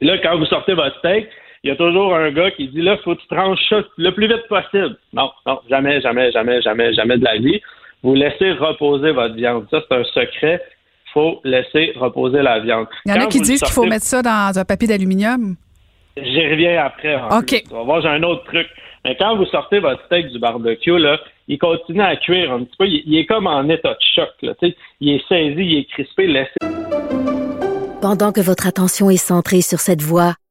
Là, 0.00 0.18
quand 0.18 0.36
vous 0.36 0.46
sortez 0.46 0.74
votre 0.74 0.96
steak, 0.98 1.28
il 1.64 1.70
y 1.70 1.72
a 1.72 1.76
toujours 1.76 2.14
un 2.14 2.30
gars 2.30 2.50
qui 2.52 2.68
dit 2.68 2.82
là, 2.82 2.96
faut 2.98 3.14
que 3.14 3.20
tu 3.20 3.26
tranches 3.28 3.58
ça 3.68 3.82
le 3.96 4.10
plus 4.12 4.28
vite 4.28 4.46
possible. 4.48 4.96
Non, 5.12 5.30
non, 5.46 5.60
jamais, 5.68 6.00
jamais, 6.00 6.30
jamais, 6.30 6.62
jamais, 6.62 6.92
jamais 6.92 7.18
de 7.18 7.24
la 7.24 7.36
vie. 7.36 7.60
Vous 8.02 8.14
laissez 8.14 8.52
reposer 8.52 9.10
votre 9.10 9.34
viande. 9.34 9.66
Ça, 9.70 9.80
c'est 9.88 9.96
un 9.96 10.04
secret. 10.04 10.62
Il 11.06 11.12
faut 11.12 11.40
laisser 11.42 11.92
reposer 11.96 12.42
la 12.42 12.60
viande. 12.60 12.86
Il 13.06 13.12
y 13.12 13.18
en 13.18 13.22
a 13.22 13.26
qui 13.26 13.40
disent 13.40 13.60
qu'il 13.60 13.72
faut 13.72 13.86
mettre 13.86 14.04
ça 14.04 14.22
dans 14.22 14.56
un 14.56 14.64
papier 14.64 14.86
d'aluminium. 14.86 15.56
J'y 16.16 16.46
reviens 16.46 16.84
après. 16.84 17.16
OK. 17.16 17.62
On 17.72 17.78
va 17.78 17.82
voir, 17.82 18.02
j'ai 18.02 18.08
un 18.08 18.22
autre 18.22 18.44
truc. 18.44 18.68
Mais 19.04 19.16
quand 19.16 19.36
vous 19.36 19.46
sortez 19.46 19.80
votre 19.80 20.04
steak 20.06 20.28
du 20.28 20.38
barbecue, 20.38 20.98
là, 20.98 21.18
il 21.48 21.58
continue 21.58 22.02
à 22.02 22.16
cuire 22.16 22.52
un 22.52 22.64
petit 22.64 22.76
peu. 22.78 22.86
Il, 22.86 23.16
est 23.16 23.26
comme 23.26 23.46
en 23.46 23.68
état 23.68 23.94
de 23.94 23.98
choc. 24.14 24.28
Là, 24.42 24.54
il 25.00 25.14
est 25.14 25.28
saisi, 25.28 25.60
il 25.60 25.78
est 25.78 25.84
crispé. 25.90 26.26
Laissez... 26.26 26.50
Pendant 28.00 28.32
que 28.32 28.40
votre 28.40 28.66
attention 28.66 29.10
est 29.10 29.16
centrée 29.16 29.60
sur 29.60 29.80
cette 29.80 30.02
voix 30.02 30.34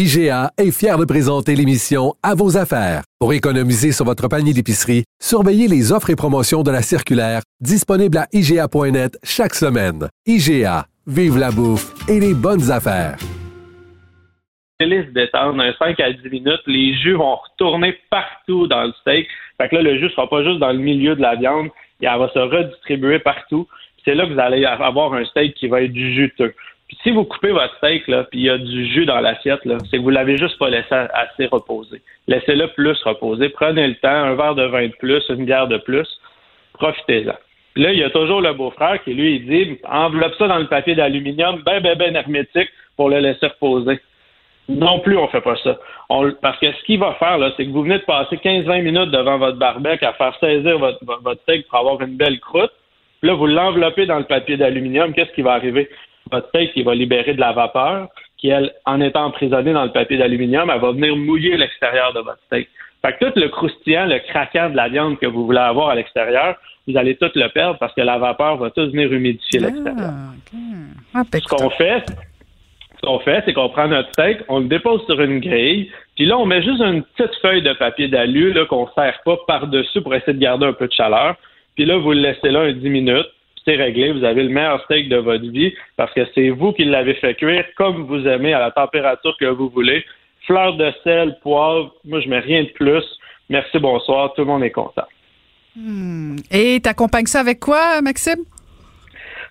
IGA 0.00 0.52
est 0.56 0.70
fier 0.70 0.96
de 0.96 1.04
présenter 1.04 1.56
l'émission 1.56 2.14
À 2.22 2.36
vos 2.36 2.56
affaires. 2.56 3.02
Pour 3.18 3.32
économiser 3.32 3.90
sur 3.90 4.04
votre 4.04 4.28
panier 4.28 4.52
d'épicerie, 4.52 5.02
surveillez 5.20 5.66
les 5.66 5.90
offres 5.90 6.10
et 6.10 6.14
promotions 6.14 6.62
de 6.62 6.70
la 6.70 6.82
circulaire 6.82 7.40
disponible 7.60 8.18
à 8.18 8.28
IGA.net 8.32 9.18
chaque 9.24 9.54
semaine. 9.54 10.06
IGA, 10.24 10.86
vive 11.08 11.36
la 11.36 11.50
bouffe 11.50 11.92
et 12.08 12.20
les 12.20 12.32
bonnes 12.32 12.70
affaires. 12.70 13.16
se 14.78 15.10
détendre 15.10 15.60
un 15.60 15.72
5 15.72 15.98
à 15.98 16.12
10 16.12 16.30
minutes, 16.30 16.62
les 16.68 16.94
jus 16.98 17.14
vont 17.14 17.34
retourner 17.34 17.98
partout 18.08 18.68
dans 18.68 18.84
le 18.84 18.92
steak. 19.00 19.26
Fait 19.60 19.68
que 19.68 19.74
là, 19.74 19.82
le 19.82 19.98
jus 19.98 20.10
sera 20.10 20.28
pas 20.28 20.44
juste 20.44 20.60
dans 20.60 20.70
le 20.70 20.78
milieu 20.78 21.16
de 21.16 21.22
la 21.22 21.34
viande, 21.34 21.70
il 22.00 22.06
va 22.06 22.30
se 22.32 22.38
redistribuer 22.38 23.18
partout. 23.18 23.66
C'est 24.04 24.14
là 24.14 24.26
que 24.26 24.32
vous 24.32 24.38
allez 24.38 24.64
avoir 24.64 25.12
un 25.14 25.24
steak 25.24 25.54
qui 25.54 25.66
va 25.66 25.82
être 25.82 25.92
juteux. 25.92 26.54
Puis 26.88 26.96
si 27.02 27.10
vous 27.10 27.24
coupez 27.24 27.52
votre 27.52 27.76
steak, 27.76 28.08
là, 28.08 28.24
puis 28.24 28.40
il 28.40 28.44
y 28.46 28.50
a 28.50 28.56
du 28.56 28.86
jus 28.86 29.04
dans 29.04 29.20
l'assiette, 29.20 29.64
là, 29.66 29.76
c'est 29.90 29.98
que 29.98 30.02
vous 30.02 30.10
l'avez 30.10 30.38
juste 30.38 30.58
pas 30.58 30.70
laissé 30.70 30.88
assez 30.90 31.46
reposer. 31.46 32.00
Laissez-le 32.26 32.68
plus 32.68 33.00
reposer. 33.02 33.50
Prenez 33.50 33.86
le 33.86 33.94
temps, 33.96 34.08
un 34.08 34.34
verre 34.34 34.54
de 34.54 34.64
vin 34.64 34.86
de 34.86 34.94
plus, 34.98 35.22
une 35.28 35.44
bière 35.44 35.68
de 35.68 35.76
plus. 35.76 36.08
Profitez-en. 36.72 37.34
Là, 37.76 37.92
il 37.92 37.98
y 37.98 38.04
a 38.04 38.10
toujours 38.10 38.40
le 38.40 38.54
beau-frère 38.54 39.02
qui, 39.04 39.12
lui, 39.12 39.36
il 39.36 39.46
dit 39.46 39.78
enveloppe 39.88 40.34
ça 40.38 40.48
dans 40.48 40.58
le 40.58 40.66
papier 40.66 40.94
d'aluminium, 40.94 41.62
ben, 41.64 41.80
ben, 41.80 41.96
ben 41.96 42.16
hermétique 42.16 42.70
pour 42.96 43.10
le 43.10 43.18
laisser 43.18 43.46
reposer. 43.46 44.00
Non 44.68 45.00
plus, 45.00 45.16
on 45.16 45.28
fait 45.28 45.40
pas 45.40 45.56
ça. 45.56 45.78
parce 46.42 46.58
que 46.58 46.72
ce 46.72 46.82
qu'il 46.84 46.98
va 46.98 47.14
faire, 47.14 47.38
là, 47.38 47.52
c'est 47.56 47.66
que 47.66 47.70
vous 47.70 47.82
venez 47.82 47.98
de 47.98 48.04
passer 48.04 48.36
15-20 48.36 48.82
minutes 48.82 49.10
devant 49.10 49.38
votre 49.38 49.58
barbecue 49.58 50.04
à 50.04 50.12
faire 50.14 50.36
saisir 50.40 50.78
votre, 50.78 50.98
votre 51.04 51.40
steak 51.42 51.68
pour 51.68 51.78
avoir 51.78 52.00
une 52.02 52.16
belle 52.16 52.40
croûte. 52.40 52.72
Puis 53.20 53.28
là, 53.28 53.34
vous 53.34 53.46
l'enveloppez 53.46 54.06
dans 54.06 54.18
le 54.18 54.24
papier 54.24 54.56
d'aluminium. 54.56 55.12
Qu'est-ce 55.12 55.32
qui 55.32 55.42
va 55.42 55.52
arriver? 55.52 55.88
Votre 56.30 56.48
steak, 56.48 56.72
il 56.76 56.84
va 56.84 56.94
libérer 56.94 57.34
de 57.34 57.40
la 57.40 57.52
vapeur 57.52 58.08
qui, 58.36 58.48
elle, 58.48 58.72
en 58.86 59.00
étant 59.00 59.24
emprisonnée 59.24 59.72
dans 59.72 59.84
le 59.84 59.92
papier 59.92 60.16
d'aluminium, 60.18 60.70
elle 60.72 60.80
va 60.80 60.92
venir 60.92 61.16
mouiller 61.16 61.56
l'extérieur 61.56 62.12
de 62.12 62.20
votre 62.20 62.40
steak. 62.46 62.68
Fait 63.02 63.12
que 63.12 63.26
tout 63.26 63.38
le 63.38 63.48
croustillant, 63.48 64.06
le 64.06 64.18
craquant 64.18 64.70
de 64.70 64.76
la 64.76 64.88
viande 64.88 65.18
que 65.18 65.26
vous 65.26 65.46
voulez 65.46 65.58
avoir 65.58 65.90
à 65.90 65.94
l'extérieur, 65.94 66.56
vous 66.86 66.96
allez 66.96 67.16
tout 67.16 67.30
le 67.34 67.48
perdre 67.48 67.78
parce 67.78 67.94
que 67.94 68.00
la 68.00 68.18
vapeur 68.18 68.56
va 68.56 68.70
tout 68.70 68.90
venir 68.90 69.12
humidifier 69.12 69.60
l'extérieur. 69.60 70.10
Ah, 71.14 71.22
ce 71.32 71.48
qu'on 71.48 71.70
fait, 71.70 72.04
ce 72.96 73.06
qu'on 73.06 73.18
fait, 73.20 73.42
c'est 73.44 73.52
qu'on 73.52 73.68
prend 73.68 73.86
notre 73.88 74.10
steak, 74.12 74.38
on 74.48 74.60
le 74.60 74.66
dépose 74.66 75.04
sur 75.06 75.20
une 75.20 75.38
grille, 75.40 75.90
puis 76.16 76.26
là, 76.26 76.36
on 76.36 76.46
met 76.46 76.62
juste 76.62 76.80
une 76.80 77.04
petite 77.04 77.34
feuille 77.40 77.62
de 77.62 77.72
papier 77.74 78.08
d'alu 78.08 78.54
qu'on 78.68 78.86
ne 78.86 78.90
serre 78.96 79.20
pas 79.24 79.36
par-dessus 79.46 80.00
pour 80.02 80.14
essayer 80.14 80.32
de 80.32 80.40
garder 80.40 80.66
un 80.66 80.72
peu 80.72 80.88
de 80.88 80.92
chaleur. 80.92 81.36
Puis 81.76 81.84
là, 81.84 81.96
vous 81.96 82.10
le 82.10 82.20
laissez 82.20 82.50
là 82.50 82.62
un 82.62 82.72
10 82.72 82.88
minutes, 82.88 83.28
réglé, 83.76 84.12
vous 84.12 84.24
avez 84.24 84.42
le 84.42 84.48
meilleur 84.48 84.82
steak 84.84 85.08
de 85.08 85.16
votre 85.16 85.46
vie 85.46 85.72
parce 85.96 86.12
que 86.14 86.20
c'est 86.34 86.50
vous 86.50 86.72
qui 86.72 86.84
l'avez 86.84 87.14
fait 87.14 87.34
cuire 87.34 87.64
comme 87.76 88.04
vous 88.04 88.26
aimez, 88.26 88.52
à 88.52 88.60
la 88.60 88.70
température 88.70 89.36
que 89.38 89.46
vous 89.46 89.68
voulez. 89.68 90.04
Fleur 90.46 90.76
de 90.76 90.92
sel, 91.04 91.38
poivre, 91.42 91.94
moi, 92.04 92.20
je 92.20 92.28
mets 92.28 92.38
rien 92.38 92.62
de 92.62 92.68
plus. 92.70 93.04
Merci, 93.50 93.78
bonsoir, 93.78 94.32
tout 94.34 94.42
le 94.42 94.46
monde 94.46 94.64
est 94.64 94.70
content. 94.70 95.06
Hmm. 95.76 96.36
Et 96.50 96.80
t'accompagnes 96.80 97.26
ça 97.26 97.40
avec 97.40 97.60
quoi, 97.60 98.00
Maxime? 98.02 98.44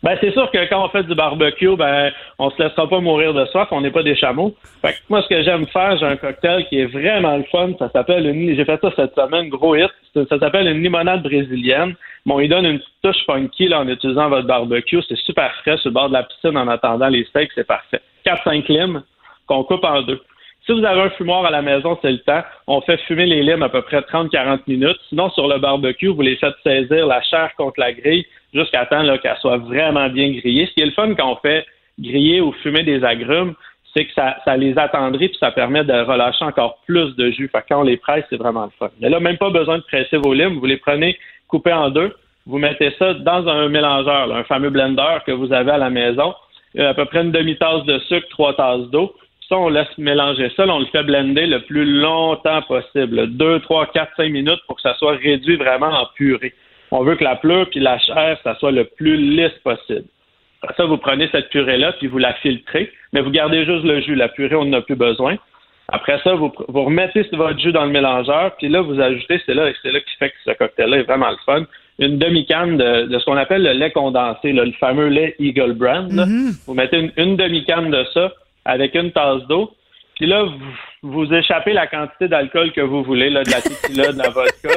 Ben, 0.04 0.18
c'est 0.22 0.32
sûr 0.32 0.50
que 0.52 0.70
quand 0.70 0.86
on 0.86 0.89
fait 0.89 1.04
du 1.04 1.16
barbecue, 1.16 1.76
ben, 1.76 2.12
on 2.38 2.50
se 2.50 2.62
laissera 2.62 2.88
pas 2.88 3.00
mourir 3.00 3.34
de 3.34 3.45
soif, 3.45 3.68
on 3.72 3.82
n'est 3.82 3.91
pas 3.91 4.04
des 4.04 4.16
chameaux. 4.16 4.56
Fait 4.82 4.93
que 4.93 4.98
moi, 5.10 5.22
ce 5.22 5.28
que 5.28 5.41
j'aime 5.41 5.66
faire, 5.68 5.98
j'ai 5.98 6.06
un 6.06 6.16
cocktail 6.16 6.66
qui 6.68 6.80
est 6.80 6.86
vraiment 6.86 7.38
le 7.38 7.43
fun. 7.43 7.72
Ça 7.80 7.89
s'appelle 7.89 8.28
une, 8.28 8.56
j'ai 8.56 8.66
fait 8.66 8.80
ça 8.80 8.91
cette 8.95 9.16
semaine, 9.16 9.50
gros 9.50 9.76
hit. 9.76 9.89
Ça 10.14 10.39
s'appelle 10.39 10.68
une 10.68 10.84
limonade 10.84 11.24
brésilienne. 11.24 11.95
Bon, 12.26 12.39
il 12.39 12.50
donne 12.50 12.66
une 12.66 12.80
petite 12.80 12.93
touche 13.02 13.26
funky, 13.26 13.68
là, 13.68 13.80
en 13.82 13.88
utilisant 13.88 14.30
votre 14.30 14.48
barbecue. 14.48 15.02
C'est 15.08 15.18
super 15.18 15.54
frais 15.62 15.78
sur 15.78 15.89
le 15.89 15.93
bord 15.93 16.10
de 16.10 16.14
la 16.14 16.24
piscine 16.24 16.58
en 16.58 16.68
attendant 16.68 17.08
les 17.08 17.24
steaks, 17.26 17.52
c'est 17.56 17.68
parfait. 17.68 18.02
4-5 18.26 18.68
limes 18.68 19.04
qu'on 19.48 19.64
coupe 19.64 19.84
en 19.84 20.02
deux. 20.02 20.22
Si 20.68 20.74
vous 20.74 20.84
avez 20.84 20.99
un 20.99 21.09
fumoir 21.11 21.45
à 21.45 21.49
la 21.49 21.61
maison, 21.61 21.97
c'est 22.01 22.11
le 22.11 22.20
temps. 22.20 22.43
On 22.68 22.82
fait 22.82 22.97
fumer 23.07 23.26
les 23.26 23.41
limes 23.41 23.63
à 23.63 23.70
peu 23.70 23.82
près 23.84 24.01
30-40 24.01 24.59
minutes. 24.68 24.97
Sinon, 25.07 25.30
sur 25.30 25.47
le 25.47 25.59
barbecue, 25.59 26.09
vous 26.09 26.22
les 26.22 26.36
faites 26.36 26.55
saisir 26.61 27.07
la 27.07 27.22
chair 27.22 27.51
contre 27.55 27.80
la 27.80 27.93
grille 27.93 28.26
jusqu'à 28.53 28.86
temps 28.86 29.01
qu'elle 29.20 29.38
soit 29.38 29.59
vraiment 29.59 30.09
bien 30.09 30.30
grillée. 30.30 30.65
Ce 30.65 30.74
qui 30.74 30.82
est 30.82 30.88
le 30.88 30.91
fun 30.91 31.15
quand 31.15 31.32
on 31.32 31.38
fait 31.38 31.65
griller 31.97 32.41
ou 32.41 32.51
fumer 32.63 32.84
des 32.84 33.01
agrumes, 33.05 33.53
c'est 33.95 34.07
que 34.07 34.11
ça, 34.13 34.57
les 34.57 34.78
attendrit 34.78 35.30
puis 35.30 35.38
ça 35.39 35.51
permet 35.51 35.86
de 35.86 35.93
relâcher 35.93 36.43
encore 36.43 36.80
plus 36.86 37.15
de 37.15 37.32
jus. 37.32 37.47
Fait 37.47 37.63
quand 37.70 37.80
on 37.80 37.84
les 37.84 37.95
presse, 37.95 38.26
c'est 38.30 38.36
vraiment 38.36 38.65
le 38.65 38.72
fun. 38.78 38.89
Mais 38.99 39.07
là, 39.07 39.22
même 39.22 39.38
pas 39.38 39.49
besoin 39.49 39.78
de 39.78 39.84
presser 39.84 40.18
vos 40.18 40.34
limes. 40.34 40.59
Vous 40.59 40.65
les 40.65 40.78
prenez, 40.78 41.18
coupez 41.47 41.72
en 41.72 41.91
deux. 41.91 42.13
Vous 42.45 42.57
mettez 42.57 42.91
ça 42.99 43.13
dans 43.13 43.47
un 43.47 43.70
mélangeur, 43.70 44.36
un 44.36 44.43
fameux 44.43 44.70
blender 44.70 45.20
que 45.26 45.32
vous 45.32 45.53
avez 45.53 45.72
à 45.72 45.78
la 45.78 45.89
maison. 45.89 46.36
À 46.78 46.93
peu 46.93 47.05
près 47.05 47.22
une 47.22 47.32
demi-tasse 47.32 47.86
de 47.86 47.99
sucre, 47.99 48.28
trois 48.32 48.53
tasses 48.53 48.89
d'eau. 48.89 49.15
Ça, 49.50 49.58
on 49.58 49.70
laisse 49.70 49.88
mélanger 49.98 50.52
ça. 50.56 50.66
on 50.68 50.80
le 50.80 50.86
fait 50.88 51.04
blender 51.04 51.48
le 51.48 51.62
plus 51.62 51.86
longtemps 51.86 52.62
possible. 52.64 53.28
Deux, 53.38 53.60
trois, 53.62 53.86
quatre, 53.88 54.12
cinq 54.18 54.32
minutes 54.32 54.60
pour 54.68 54.76
que 54.76 54.82
ça 54.82 54.95
soit 54.95 55.16
réduit 55.16 55.56
vraiment 55.56 55.88
en 55.88 56.06
purée. 56.16 56.54
On 56.91 57.04
veut 57.04 57.16
que 57.16 57.24
la 57.24 57.36
pleure 57.36 57.70
puis 57.70 57.80
la 57.80 57.98
chair, 58.00 58.38
ça 58.43 58.56
soit 58.56 58.72
le 58.72 58.86
plus 58.86 59.18
lisse 59.18 59.58
possible. 59.64 60.06
Après 60.62 60.76
ça, 60.76 60.86
vous 60.86 60.98
prenez 60.98 61.30
cette 61.32 61.50
purée-là 61.50 61.93
puis 61.93 62.08
vous 62.08 62.18
la 62.18 62.34
filtrez, 62.36 62.91
mais 63.14 63.22
vous 63.22 63.30
gardez 63.30 63.66
juste 63.66 63.86
le 63.86 64.02
jus. 64.02 64.16
La 64.16 64.30
purée, 64.30 64.56
on 64.56 64.66
n'en 64.66 64.80
a 64.80 64.82
plus 64.82 64.95
besoin. 64.95 65.38
Après 65.89 66.20
ça, 66.24 66.34
vous, 66.34 66.52
vous 66.68 66.84
remettez 66.84 67.26
votre 67.32 67.60
jus 67.60 67.72
dans 67.72 67.86
le 67.86 67.91
mélangeur, 67.91 68.56
puis 68.58 68.68
là, 68.68 68.82
vous 68.82 69.00
ajoutez, 69.00 69.41
c'est 69.45 69.54
là, 69.54 69.72
c'est 69.82 69.91
là 69.91 70.02
qui 70.02 70.16
fait 70.18 70.30
que 70.30 70.36
ce 70.45 70.52
cocktail-là 70.52 70.98
est 70.98 71.04
vraiment 71.04 71.30
le 71.30 71.38
fun, 71.45 71.64
une 72.00 72.18
demi-canne 72.18 72.78
de, 72.78 73.18
ce 73.18 73.24
qu'on 73.24 73.38
appelle 73.38 73.64
le 73.64 73.72
lait 73.72 73.91
condensé, 73.91 74.52
le 74.52 74.70
fameux 74.74 75.08
lait 75.08 75.36
Eagle 75.39 75.74
Brand. 75.74 76.12
Mm-hmm. 76.12 76.66
Vous 76.68 76.74
mettez 76.74 77.12
une, 77.16 77.38
demi-canne 77.38 77.89
de 77.89 78.04
ça 78.14 78.34
avec 78.68 78.95
une 78.95 79.11
tasse 79.11 79.43
d'eau, 79.47 79.72
puis 80.15 80.26
là, 80.26 80.45
vous, 81.03 81.34
échappez 81.34 81.74
la 81.74 81.86
quantité 81.86 82.28
d'alcool 82.28 82.72
que 82.72 82.82
vous 82.82 83.03
voulez, 83.03 83.30
là, 83.30 83.43
de 83.43 83.51
la 83.51 83.61
tequila, 83.61 84.11
de 84.11 84.18
la 84.18 84.30
vodka. 84.30 84.70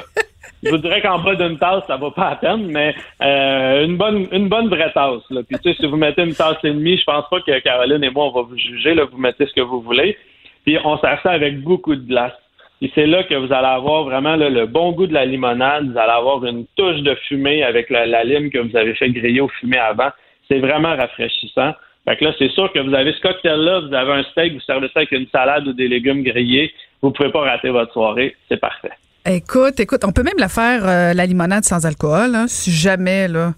je 0.63 0.71
vous 0.71 0.77
dirais 0.77 1.01
qu'en 1.01 1.19
bas 1.19 1.35
d'une 1.35 1.59
tasse, 1.59 1.83
ça 1.87 1.97
va 1.97 2.11
pas 2.11 2.29
à 2.29 2.37
peine, 2.37 2.67
mais 2.71 2.95
euh, 3.23 3.87
une 3.87 3.97
bonne 3.97 4.27
une 4.33 4.49
bonne 4.49 4.69
vraie 4.69 4.93
tasse. 4.93 5.23
Puis 5.31 5.59
tu 5.63 5.71
sais, 5.71 5.77
si 5.81 5.87
vous 5.87 5.97
mettez 5.97 6.23
une 6.23 6.35
tasse 6.35 6.59
et 6.63 6.71
demie, 6.71 6.99
je 6.99 7.05
pense 7.05 7.25
pas 7.31 7.41
que 7.41 7.59
Caroline 7.61 8.05
et 8.05 8.11
moi, 8.11 8.27
on 8.27 8.33
va 8.33 8.43
vous 8.43 8.59
juger. 8.59 8.95
Là, 8.95 9.05
vous 9.11 9.17
mettez 9.17 9.47
ce 9.47 9.55
que 9.55 9.63
vous 9.63 9.81
voulez. 9.81 10.19
Puis 10.67 10.77
on 10.85 10.99
sert 10.99 11.19
ça 11.23 11.31
avec 11.31 11.63
beaucoup 11.63 11.97
de 11.97 12.07
glace. 12.07 12.35
Et 12.83 12.91
c'est 12.95 13.07
là 13.07 13.25
que 13.25 13.35
vous 13.35 13.53
allez 13.53 13.67
avoir 13.67 14.05
vraiment 14.05 14.37
le 14.37 14.67
bon 14.67 14.93
goût 14.93 15.07
de 15.07 15.13
la 15.15 15.25
limonade. 15.25 15.91
Vous 15.91 15.99
allez 15.99 16.13
avoir 16.13 16.45
une 16.45 16.67
touche 16.77 17.01
de 17.01 17.15
fumée 17.29 17.63
avec 17.63 17.91
la, 17.91 18.25
lime 18.25 18.51
que 18.51 18.59
vous 18.59 18.77
avez 18.77 18.95
fait 18.95 19.11
griller 19.11 19.41
au 19.41 19.49
fumé 19.49 19.79
avant. 19.79 20.11
C'est 20.49 20.59
vraiment 20.59 20.97
rafraîchissant. 20.97 21.75
Fait 22.07 22.17
que 22.17 22.25
là, 22.25 22.33
c'est 22.39 22.51
sûr 22.51 22.73
que 22.73 22.79
vous 22.79 22.95
avez 22.95 23.13
ce 23.13 23.21
cocktail-là, 23.21 23.81
vous 23.81 23.95
avez 23.95 24.13
un 24.13 24.23
steak, 24.25 24.55
vous 24.55 24.61
servez 24.61 24.89
ça 24.89 25.01
avec 25.01 25.13
une 25.13 25.27
salade 25.29 25.67
ou 25.69 25.73
des 25.73 25.89
légumes 25.89 26.23
grillés. 26.23 26.73
Vous 27.03 27.09
ne 27.09 27.15
pouvez 27.15 27.31
pas 27.31 27.41
rater 27.41 27.71
votre 27.71 27.93
soirée. 27.93 28.35
C'est 28.49 28.59
parfait. 28.59 28.91
Écoute, 29.27 29.79
écoute, 29.81 30.03
on 30.05 30.13
peut 30.13 30.23
même 30.23 30.39
la 30.39 30.49
faire, 30.49 30.87
euh, 30.87 31.13
la 31.13 31.27
limonade 31.27 31.65
sans 31.65 31.85
alcool, 31.85 32.35
hein, 32.35 32.47
si 32.49 32.73
jamais, 32.73 33.29
là. 33.29 33.53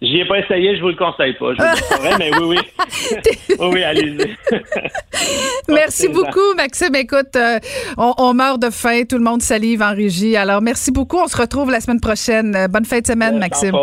J'y 0.00 0.20
ai 0.20 0.24
pas 0.26 0.38
essayé, 0.38 0.76
je 0.76 0.82
vous 0.82 0.88
le 0.88 0.96
conseille 0.96 1.32
pas. 1.34 1.54
Je 1.54 1.62
vous 1.62 2.10
le 2.10 2.18
mais 2.18 2.30
oui, 2.38 2.56
oui. 2.56 3.56
oui, 3.72 3.82
allez-y. 3.82 4.36
merci 5.68 6.08
beaucoup, 6.08 6.54
Maxime. 6.56 6.94
Écoute, 6.94 7.34
euh, 7.36 7.58
on, 7.96 8.34
meurt 8.34 8.60
de 8.60 8.70
faim, 8.70 9.02
tout 9.08 9.16
le 9.16 9.24
monde 9.24 9.40
salive 9.40 9.82
en 9.82 9.94
régie. 9.94 10.36
Alors, 10.36 10.60
merci 10.60 10.92
beaucoup. 10.92 11.18
On 11.18 11.26
se 11.26 11.36
retrouve 11.36 11.70
la 11.70 11.80
semaine 11.80 12.00
prochaine. 12.00 12.54
Euh, 12.54 12.68
bonne 12.68 12.84
fin 12.84 13.00
de 13.00 13.06
semaine, 13.06 13.38
Maxime. 13.38 13.74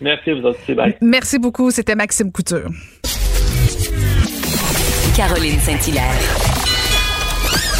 Merci, 0.00 0.32
vous 0.32 0.46
aussi. 0.46 0.74
Bye. 0.74 0.96
Merci 1.00 1.38
beaucoup. 1.38 1.70
C'était 1.70 1.94
Maxime 1.94 2.30
Couture. 2.32 2.68
Caroline 5.16 5.58
Saint-Hilaire. 5.60 6.14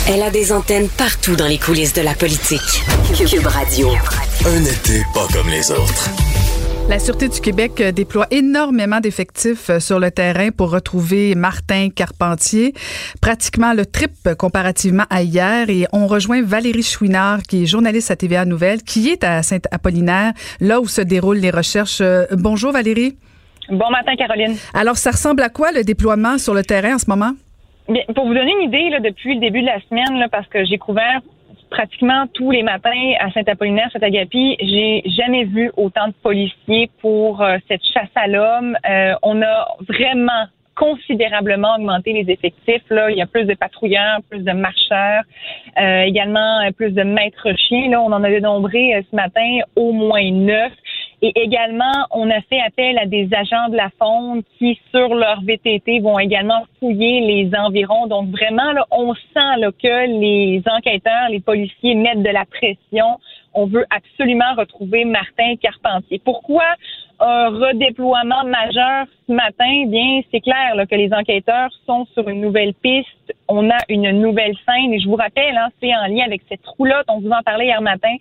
Elle 0.09 0.23
a 0.23 0.31
des 0.31 0.53
antennes 0.53 0.89
partout 0.89 1.37
dans 1.37 1.47
les 1.47 1.59
coulisses 1.59 1.93
de 1.93 2.03
la 2.03 2.15
politique. 2.15 2.83
Cube 3.15 3.47
Radio. 3.47 3.91
Un 4.47 4.65
été 4.65 5.03
pas 5.15 5.27
comme 5.33 5.49
les 5.49 5.71
autres. 5.71 6.38
La 6.89 6.99
Sûreté 6.99 7.29
du 7.29 7.39
Québec 7.43 7.83
euh, 7.83 7.93
déploie 7.93 8.25
énormément 8.31 9.01
d'effectifs 9.01 9.69
euh, 9.69 9.79
sur 9.79 10.01
le 10.01 10.11
terrain 10.11 10.49
pour 10.51 10.71
retrouver 10.71 11.35
Martin 11.35 11.91
Carpentier, 11.95 12.73
pratiquement 13.21 13.75
le 13.75 13.85
triple 13.85 14.35
comparativement 14.37 15.03
à 15.11 15.23
hier. 15.23 15.69
Et 15.69 15.85
on 15.93 16.07
rejoint 16.07 16.41
Valérie 16.43 16.83
Chouinard, 16.83 17.43
qui 17.43 17.65
est 17.65 17.67
journaliste 17.67 18.11
à 18.11 18.17
TVA 18.17 18.47
Nouvelle, 18.47 18.83
qui 18.83 19.11
est 19.11 19.23
à 19.23 19.43
Saint-Apollinaire, 19.43 20.33
là 20.61 20.81
où 20.81 20.87
se 20.87 21.03
déroulent 21.03 21.37
les 21.37 21.51
recherches. 21.51 22.01
Euh, 22.01 22.25
bonjour 22.33 22.73
Valérie. 22.73 23.19
Bon 23.69 23.91
matin 23.91 24.17
Caroline. 24.17 24.57
Alors, 24.73 24.97
ça 24.97 25.11
ressemble 25.11 25.43
à 25.43 25.51
quoi 25.51 25.73
le 25.73 25.85
déploiement 25.85 26.39
sur 26.39 26.55
le 26.55 26.63
terrain 26.63 26.95
en 26.95 26.99
ce 26.99 27.11
moment? 27.11 27.33
Bien, 27.91 28.03
pour 28.15 28.27
vous 28.27 28.33
donner 28.33 28.53
une 28.63 28.69
idée, 28.69 28.89
là, 28.89 29.01
depuis 29.01 29.35
le 29.35 29.41
début 29.41 29.61
de 29.61 29.67
la 29.67 29.81
semaine, 29.91 30.19
là, 30.19 30.29
parce 30.31 30.47
que 30.49 30.65
j'ai 30.65 30.79
couvert 30.79 31.21
pratiquement 31.71 32.27
tous 32.35 32.51
les 32.51 32.63
matins 32.63 33.13
à 33.21 33.31
Saint-Apollinaire, 33.31 33.91
Saint-Agapi, 33.93 34.57
j'ai 34.61 35.03
jamais 35.07 35.45
vu 35.45 35.71
autant 35.77 36.09
de 36.09 36.15
policiers 36.23 36.91
pour 37.01 37.43
euh, 37.43 37.59
cette 37.69 37.83
chasse 37.93 38.11
à 38.15 38.27
l'homme. 38.27 38.77
Euh, 38.89 39.15
on 39.23 39.43
a 39.43 39.69
vraiment 39.89 40.47
considérablement 40.79 41.75
augmenté 41.77 42.13
les 42.13 42.33
effectifs. 42.33 42.83
Là, 42.89 43.11
il 43.11 43.19
y 43.19 43.23
a 43.23 43.27
plus 43.27 43.45
de 43.45 43.55
patrouilleurs, 43.55 44.21
plus 44.31 44.43
de 44.43 44.53
marcheurs, 44.53 45.25
euh, 45.79 46.03
également 46.03 46.61
euh, 46.61 46.71
plus 46.71 46.93
de 46.93 47.03
maîtres 47.03 47.49
chiens. 47.57 47.91
Là, 47.91 48.01
on 48.01 48.13
en 48.13 48.23
a 48.23 48.29
dénombré 48.29 48.95
euh, 48.95 49.03
ce 49.11 49.17
matin 49.17 49.59
au 49.75 49.93
moins 49.93 50.31
neuf. 50.31 50.73
Et 51.21 51.33
également, 51.35 52.07
on 52.13 52.31
a 52.31 52.41
fait 52.43 52.61
appel 52.61 52.97
à 52.97 53.07
des 53.07 53.29
agents 53.33 53.69
de 53.71 53.77
la 53.77 53.91
faune 53.99 54.43
qui, 54.57 54.79
sur 54.91 55.15
leur 55.15 55.41
VTT, 55.43 55.99
vont 55.99 56.19
également 56.19 56.65
fouiller 56.79 57.21
les 57.21 57.51
environs. 57.59 58.07
Donc, 58.07 58.29
vraiment, 58.31 58.71
là, 58.73 58.87
on 58.93 59.15
sent 59.15 59.57
là, 59.59 59.71
que 59.73 60.07
les 60.21 60.63
enquêteurs, 60.67 61.29
les 61.31 61.41
policiers 61.41 61.97
mettent 61.97 62.23
de 62.23 62.31
la 62.31 62.45
pression. 62.45 63.19
On 63.53 63.67
veut 63.67 63.85
absolument 63.91 64.55
retrouver 64.57 65.05
Martin 65.05 65.57
Carpentier. 65.61 66.21
Pourquoi 66.25 66.65
un 67.21 67.49
redéploiement 67.49 68.45
majeur 68.45 69.07
ce 69.27 69.33
matin, 69.33 69.87
bien, 69.87 70.21
c'est 70.31 70.41
clair 70.41 70.75
là, 70.77 70.87
que 70.87 70.95
les 70.95 71.13
enquêteurs 71.13 71.71
sont 71.85 72.07
sur 72.15 72.29
une 72.29 72.41
nouvelle 72.41 72.75
piste. 72.75 73.35
On 73.49 73.69
a 73.71 73.79
une 73.89 74.11
nouvelle 74.13 74.55
scène 74.67 74.93
et 74.93 75.01
je 75.01 75.09
vous 75.09 75.17
rappelle, 75.17 75.57
hein, 75.57 75.69
c'est 75.81 75.95
en 75.95 76.07
lien 76.07 76.25
avec 76.25 76.43
cette 76.49 76.65
roulotte. 76.65 77.07
On 77.09 77.21
vous 77.21 77.31
en 77.31 77.43
parlait 77.43 77.67
hier 77.67 77.83
matin. 77.83 78.15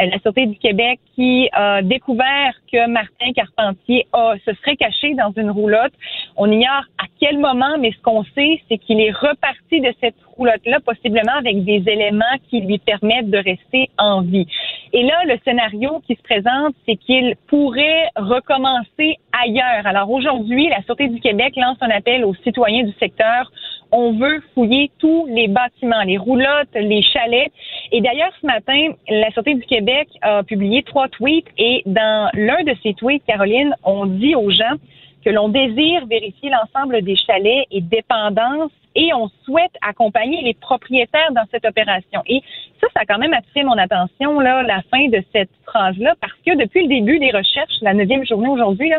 Euh, 0.00 0.06
la 0.06 0.18
Sûreté 0.20 0.46
du 0.46 0.56
Québec 0.56 1.00
qui 1.14 1.48
a 1.52 1.82
découvert 1.82 2.54
que 2.72 2.86
Martin 2.88 3.32
Carpentier 3.34 4.06
se 4.46 4.54
serait 4.54 4.76
caché 4.76 5.14
dans 5.14 5.32
une 5.36 5.50
roulotte. 5.50 5.92
On 6.36 6.50
ignore 6.50 6.84
à 6.98 7.04
quel 7.20 7.38
moment, 7.38 7.76
mais 7.78 7.92
ce 7.92 8.02
qu'on 8.02 8.24
sait, 8.34 8.60
c'est 8.68 8.78
qu'il 8.78 9.00
est 9.00 9.12
reparti 9.12 9.80
de 9.80 9.92
cette 10.00 10.16
roulotte-là, 10.36 10.80
possiblement 10.80 11.34
avec 11.38 11.64
des 11.64 11.82
éléments 11.86 12.24
qui 12.48 12.60
lui 12.60 12.78
permettent 12.78 13.30
de 13.30 13.38
rester 13.38 13.90
en 13.98 14.22
vie. 14.22 14.46
Et 14.92 15.02
là, 15.04 15.24
le 15.26 15.38
scénario 15.44 16.02
qui 16.06 16.14
se 16.16 16.22
présente, 16.22 16.74
c'est 16.86 16.96
qu'il 16.96 17.34
pourrait 17.46 18.08
recommencer 18.16 19.16
ailleurs. 19.32 19.86
Alors 19.86 20.10
aujourd'hui, 20.10 20.68
la 20.68 20.82
Sûreté 20.82 21.08
du 21.08 21.20
Québec 21.20 21.54
lance 21.56 21.78
un 21.80 21.90
appel 21.90 22.24
aux 22.24 22.34
citoyens 22.34 22.84
du 22.84 22.92
secteur. 22.98 23.50
On 23.92 24.12
veut 24.12 24.42
fouiller 24.54 24.90
tous 24.98 25.26
les 25.26 25.48
bâtiments, 25.48 26.02
les 26.02 26.16
roulottes, 26.16 26.74
les 26.74 27.02
chalets. 27.02 27.52
Et 27.92 28.00
d'ailleurs, 28.00 28.32
ce 28.40 28.46
matin, 28.46 28.94
la 29.08 29.30
Sûreté 29.32 29.54
du 29.54 29.66
Québec 29.66 30.08
a 30.22 30.42
publié 30.42 30.82
trois 30.82 31.08
tweets 31.08 31.46
et 31.58 31.82
dans 31.84 32.30
l'un 32.32 32.64
de 32.64 32.74
ces 32.82 32.94
tweets, 32.94 33.22
Caroline, 33.26 33.74
on 33.84 34.06
dit 34.06 34.34
aux 34.34 34.50
gens 34.50 34.76
que 35.22 35.30
l'on 35.30 35.50
désire 35.50 36.06
vérifier 36.06 36.50
l'ensemble 36.50 37.02
des 37.02 37.16
chalets 37.16 37.66
et 37.70 37.80
dépendances 37.82 38.72
et 38.94 39.12
on 39.14 39.28
souhaite 39.44 39.72
accompagner 39.80 40.42
les 40.42 40.54
propriétaires 40.54 41.32
dans 41.32 41.44
cette 41.50 41.64
opération. 41.64 42.22
Et 42.26 42.40
ça, 42.80 42.88
ça 42.94 43.00
a 43.02 43.06
quand 43.06 43.18
même 43.18 43.32
attiré 43.32 43.64
mon 43.64 43.78
attention, 43.78 44.40
là, 44.40 44.62
la 44.62 44.82
fin 44.90 45.08
de 45.08 45.22
cette 45.32 45.50
phrase-là, 45.66 46.14
parce 46.20 46.34
que 46.44 46.56
depuis 46.56 46.82
le 46.82 46.88
début 46.88 47.18
des 47.18 47.30
recherches, 47.30 47.74
la 47.80 47.94
neuvième 47.94 48.26
journée 48.26 48.48
aujourd'hui, 48.48 48.92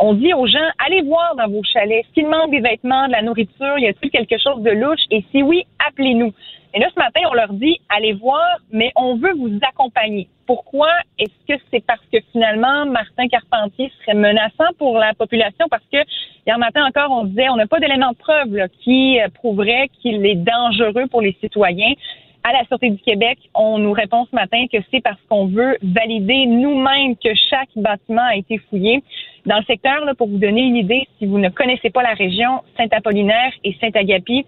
on 0.00 0.14
dit 0.14 0.32
aux 0.32 0.46
gens, 0.46 0.68
allez 0.84 1.02
voir 1.02 1.36
dans 1.36 1.48
vos 1.48 1.62
chalets 1.62 2.04
s'il 2.14 2.26
manque 2.26 2.50
des 2.50 2.60
vêtements, 2.60 3.06
de 3.06 3.12
la 3.12 3.22
nourriture, 3.22 3.78
y 3.78 3.86
a-t-il 3.86 4.10
quelque 4.10 4.38
chose 4.38 4.62
de 4.62 4.70
louche? 4.70 5.02
Et 5.10 5.24
si 5.30 5.42
oui, 5.42 5.64
appelez-nous. 5.86 6.32
Et 6.72 6.78
là, 6.78 6.88
ce 6.94 6.98
matin, 6.98 7.20
on 7.30 7.34
leur 7.34 7.52
dit, 7.52 7.78
allez 7.88 8.14
voir, 8.14 8.58
mais 8.72 8.92
on 8.96 9.16
veut 9.16 9.34
vous 9.34 9.58
accompagner. 9.68 10.28
Pourquoi? 10.46 10.90
Est-ce 11.18 11.54
que 11.54 11.60
c'est 11.70 11.84
parce 11.84 12.04
que 12.12 12.18
finalement, 12.32 12.86
Martin 12.86 13.28
Carpentier 13.28 13.92
serait 14.00 14.16
menaçant 14.16 14.72
pour 14.78 14.98
la 14.98 15.12
population? 15.14 15.66
Parce 15.68 15.84
que 15.92 15.98
hier 16.46 16.58
matin 16.58 16.84
encore, 16.86 17.10
on 17.10 17.24
disait, 17.24 17.48
on 17.50 17.56
n'a 17.56 17.66
pas 17.66 17.78
d'éléments 17.78 18.12
de 18.12 18.16
preuve 18.16 18.68
qui 18.82 19.20
euh, 19.20 19.28
prouverait 19.34 19.88
qu'il 20.00 20.24
est 20.24 20.36
dangereux 20.36 21.06
pour 21.10 21.20
les 21.20 21.36
citoyens 21.40 21.92
à 22.42 22.52
la 22.52 22.64
Sûreté 22.64 22.90
du 22.90 23.00
Québec, 23.02 23.38
on 23.54 23.78
nous 23.78 23.92
répond 23.92 24.26
ce 24.30 24.34
matin 24.34 24.64
que 24.72 24.78
c'est 24.90 25.00
parce 25.00 25.20
qu'on 25.28 25.46
veut 25.46 25.76
valider 25.82 26.46
nous-mêmes 26.46 27.16
que 27.16 27.34
chaque 27.48 27.68
bâtiment 27.76 28.22
a 28.22 28.36
été 28.36 28.58
fouillé. 28.58 29.02
Dans 29.46 29.58
le 29.58 29.64
secteur, 29.64 30.04
là, 30.04 30.14
pour 30.14 30.28
vous 30.28 30.38
donner 30.38 30.62
une 30.62 30.76
idée, 30.76 31.06
si 31.18 31.26
vous 31.26 31.38
ne 31.38 31.48
connaissez 31.48 31.90
pas 31.90 32.02
la 32.02 32.14
région, 32.14 32.62
Saint-Apollinaire 32.76 33.52
et 33.64 33.74
Saint-Agapi, 33.80 34.46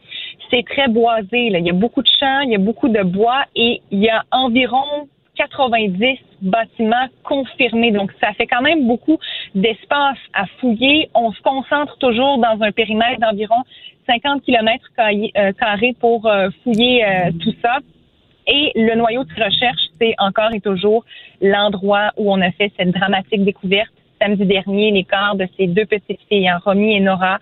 c'est 0.50 0.64
très 0.64 0.88
boisé. 0.88 1.50
Là. 1.50 1.58
Il 1.58 1.66
y 1.66 1.70
a 1.70 1.74
beaucoup 1.74 2.02
de 2.02 2.08
champs, 2.20 2.40
il 2.40 2.50
y 2.50 2.54
a 2.54 2.58
beaucoup 2.58 2.88
de 2.88 3.02
bois 3.02 3.44
et 3.56 3.80
il 3.90 4.00
y 4.00 4.08
a 4.08 4.24
environ 4.30 5.08
90 5.48 6.18
bâtiments 6.42 7.08
confirmés. 7.24 7.90
Donc, 7.90 8.12
ça 8.20 8.32
fait 8.34 8.46
quand 8.46 8.62
même 8.62 8.86
beaucoup 8.86 9.18
d'espace 9.54 10.18
à 10.34 10.46
fouiller. 10.60 11.08
On 11.14 11.32
se 11.32 11.40
concentre 11.42 11.96
toujours 11.98 12.38
dans 12.38 12.58
un 12.60 12.72
périmètre 12.72 13.20
d'environ 13.20 13.62
50 14.08 14.42
kilomètres 14.42 14.90
euh, 14.98 15.52
carrés 15.52 15.94
pour 16.00 16.26
euh, 16.26 16.48
fouiller 16.62 17.04
euh, 17.04 17.30
tout 17.42 17.54
ça. 17.62 17.78
Et 18.46 18.72
le 18.74 18.96
noyau 18.96 19.24
de 19.24 19.32
recherche, 19.34 19.82
c'est 20.00 20.14
encore 20.18 20.52
et 20.52 20.60
toujours 20.60 21.04
l'endroit 21.40 22.10
où 22.16 22.32
on 22.32 22.40
a 22.40 22.50
fait 22.52 22.72
cette 22.76 22.90
dramatique 22.90 23.44
découverte 23.44 23.92
samedi 24.20 24.46
dernier, 24.46 24.90
les 24.92 25.04
corps 25.04 25.36
de 25.36 25.46
ces 25.56 25.66
deux 25.66 25.86
petites 25.86 26.20
filles, 26.28 26.48
hein, 26.48 26.58
Romy 26.64 26.96
et 26.96 27.00
Nora 27.00 27.38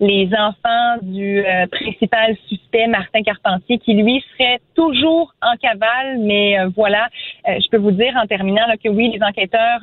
les 0.00 0.30
enfants 0.34 0.96
du 1.02 1.44
euh, 1.44 1.66
principal 1.66 2.34
suspect, 2.48 2.86
Martin 2.86 3.22
Carpentier, 3.22 3.78
qui 3.78 3.92
lui 3.92 4.24
serait 4.32 4.60
toujours 4.74 5.34
en 5.42 5.56
cavale. 5.56 6.18
Mais 6.20 6.58
euh, 6.58 6.70
voilà, 6.74 7.08
euh, 7.48 7.58
je 7.62 7.68
peux 7.68 7.76
vous 7.76 7.90
dire 7.90 8.14
en 8.16 8.26
terminant 8.26 8.64
que 8.82 8.88
oui, 8.88 9.10
les 9.12 9.22
enquêteurs, 9.22 9.80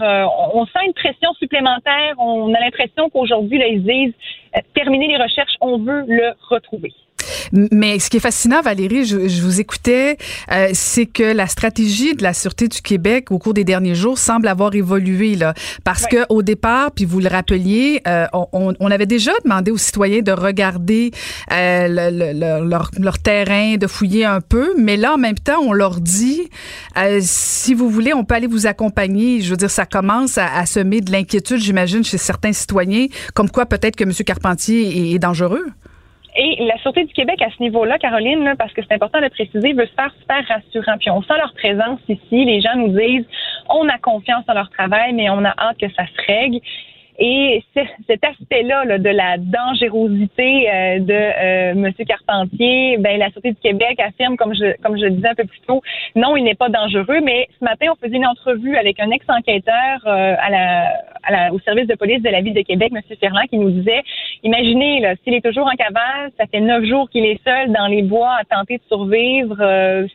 on, 0.53 0.65
sent 0.65 0.79
une 0.85 0.93
pression 0.93 1.31
supplémentaire. 1.33 2.15
On 2.17 2.53
a 2.53 2.59
l'impression 2.59 3.09
qu'aujourd'hui, 3.09 3.61
ils 3.69 3.83
disent, 3.83 4.13
terminer 4.73 5.07
les 5.07 5.17
recherches, 5.17 5.55
on 5.61 5.77
veut 5.77 6.03
le 6.07 6.33
retrouver. 6.49 6.93
Mais 7.51 7.99
ce 7.99 8.09
qui 8.09 8.17
est 8.17 8.21
fascinant, 8.21 8.61
Valérie, 8.61 9.05
je, 9.05 9.41
vous 9.41 9.59
écoutais, 9.59 10.17
euh, 10.51 10.69
c'est 10.73 11.05
que 11.05 11.23
la 11.23 11.47
stratégie 11.47 12.15
de 12.15 12.23
la 12.23 12.33
Sûreté 12.33 12.67
du 12.67 12.81
Québec 12.81 13.31
au 13.31 13.39
cours 13.39 13.53
des 13.53 13.63
derniers 13.63 13.95
jours 13.95 14.17
semble 14.17 14.47
avoir 14.47 14.73
évolué. 14.75 15.35
Là, 15.35 15.53
parce 15.83 16.05
que 16.05 16.25
au 16.29 16.41
départ, 16.41 16.91
puis 16.91 17.05
vous 17.05 17.19
le 17.19 17.27
rappeliez, 17.27 18.01
euh, 18.07 18.25
on, 18.33 18.73
on, 18.79 18.91
avait 18.91 19.05
déjà 19.05 19.31
demandé 19.43 19.71
aux 19.71 19.77
citoyens 19.77 20.21
de 20.21 20.31
regarder 20.31 21.11
euh, 21.51 21.87
le, 21.89 22.67
leur, 22.67 22.91
leur, 22.97 23.19
terrain, 23.19 23.77
de 23.77 23.87
fouiller 23.87 24.25
un 24.25 24.41
peu. 24.41 24.73
Mais 24.77 24.97
là, 24.97 25.13
en 25.13 25.17
même 25.17 25.37
temps, 25.37 25.59
on 25.61 25.73
leur 25.73 25.99
dit, 25.99 26.49
euh, 26.97 27.19
si 27.21 27.73
vous 27.73 27.89
voulez, 27.89 28.13
on 28.13 28.23
peut 28.23 28.35
aller 28.35 28.47
vous 28.47 28.67
accompagner. 28.67 29.41
Je 29.41 29.49
veux 29.49 29.57
dire, 29.57 29.71
ça 29.71 29.85
commence 29.85 30.37
à, 30.37 30.53
à 30.53 30.65
semer 30.65 31.01
de 31.01 31.11
l'inquiétude, 31.11 31.59
j'imagine, 31.59 32.03
chez 32.03 32.17
certains 32.17 32.53
citoyens, 32.53 33.07
comme 33.33 33.49
quoi 33.49 33.65
peut-être 33.65 33.95
que 33.95 34.03
M. 34.03 34.11
Carpentier 34.25 35.11
est, 35.11 35.15
est 35.15 35.19
dangereux. 35.19 35.65
Et 36.39 36.63
la 36.65 36.77
Sûreté 36.77 37.03
du 37.03 37.13
Québec, 37.13 37.41
à 37.41 37.49
ce 37.49 37.61
niveau-là, 37.63 37.97
Caroline, 37.97 38.53
parce 38.59 38.71
que 38.71 38.81
c'est 38.83 38.93
important 38.93 39.17
de 39.17 39.23
le 39.23 39.31
préciser, 39.31 39.73
veut 39.73 39.87
se 39.87 39.93
faire 39.93 40.13
super 40.19 40.47
rassurant. 40.47 40.97
Puis 40.99 41.09
on 41.09 41.23
sent 41.23 41.33
leur 41.35 41.51
présence 41.53 41.99
ici. 42.07 42.45
Les 42.45 42.61
gens 42.61 42.75
nous 42.75 42.89
disent, 42.89 43.25
on 43.69 43.89
a 43.89 43.97
confiance 43.97 44.45
dans 44.45 44.53
leur 44.53 44.69
travail, 44.69 45.13
mais 45.13 45.31
on 45.31 45.43
a 45.43 45.53
hâte 45.57 45.77
que 45.79 45.89
ça 45.93 46.05
se 46.05 46.25
règle. 46.27 46.59
Et 47.19 47.63
cet 47.73 48.23
aspect-là 48.23 48.99
de 48.99 49.09
la 49.09 49.37
dangerosité 49.37 50.69
euh, 50.69 50.99
de 50.99 51.13
euh, 51.13 51.71
M. 51.71 51.91
Carpentier, 52.07 52.97
ben 52.99 53.17
la 53.17 53.31
Sûreté 53.31 53.53
du 53.53 53.59
Québec 53.59 53.99
affirme, 53.99 54.37
comme 54.37 54.53
je 54.53 54.79
comme 54.83 54.97
je 54.97 55.05
le 55.05 55.11
disais 55.11 55.29
un 55.29 55.35
peu 55.35 55.45
plus 55.45 55.59
tôt, 55.61 55.81
non, 56.15 56.37
il 56.37 56.43
n'est 56.43 56.53
pas 56.53 56.69
dangereux. 56.69 57.19
Mais 57.23 57.47
ce 57.59 57.65
matin, 57.65 57.87
on 57.91 57.95
faisait 57.95 58.17
une 58.17 58.27
entrevue 58.27 58.77
avec 58.77 58.99
un 58.99 59.09
ex-enquêteur 59.09 59.99
euh, 60.05 60.35
à, 60.39 60.49
la, 60.51 60.93
à 61.23 61.31
la, 61.31 61.53
au 61.53 61.59
service 61.59 61.87
de 61.87 61.95
police 61.95 62.21
de 62.21 62.29
la 62.29 62.41
ville 62.41 62.53
de 62.53 62.61
Québec, 62.61 62.91
M. 62.95 63.01
Ferland, 63.19 63.47
qui 63.49 63.57
nous 63.57 63.71
disait, 63.71 64.03
imaginez, 64.43 64.99
là, 64.99 65.15
s'il 65.23 65.33
est 65.33 65.41
toujours 65.41 65.65
en 65.65 65.75
cavale, 65.75 66.29
ça 66.37 66.45
fait 66.45 66.59
neuf 66.59 66.85
jours 66.85 67.09
qu'il 67.09 67.25
est 67.25 67.43
seul 67.43 67.71
dans 67.71 67.87
les 67.87 68.03
bois 68.03 68.35
à 68.39 68.43
tenter 68.43 68.77
de 68.77 68.83
survivre. 68.87 69.57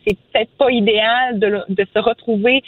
c'est 0.07 0.17
peut-être 0.33 0.57
pas 0.57 0.71
idéal 0.71 1.41
de, 1.41 1.63
de 1.69 1.87
se 1.93 1.99
retrouver 1.99 2.63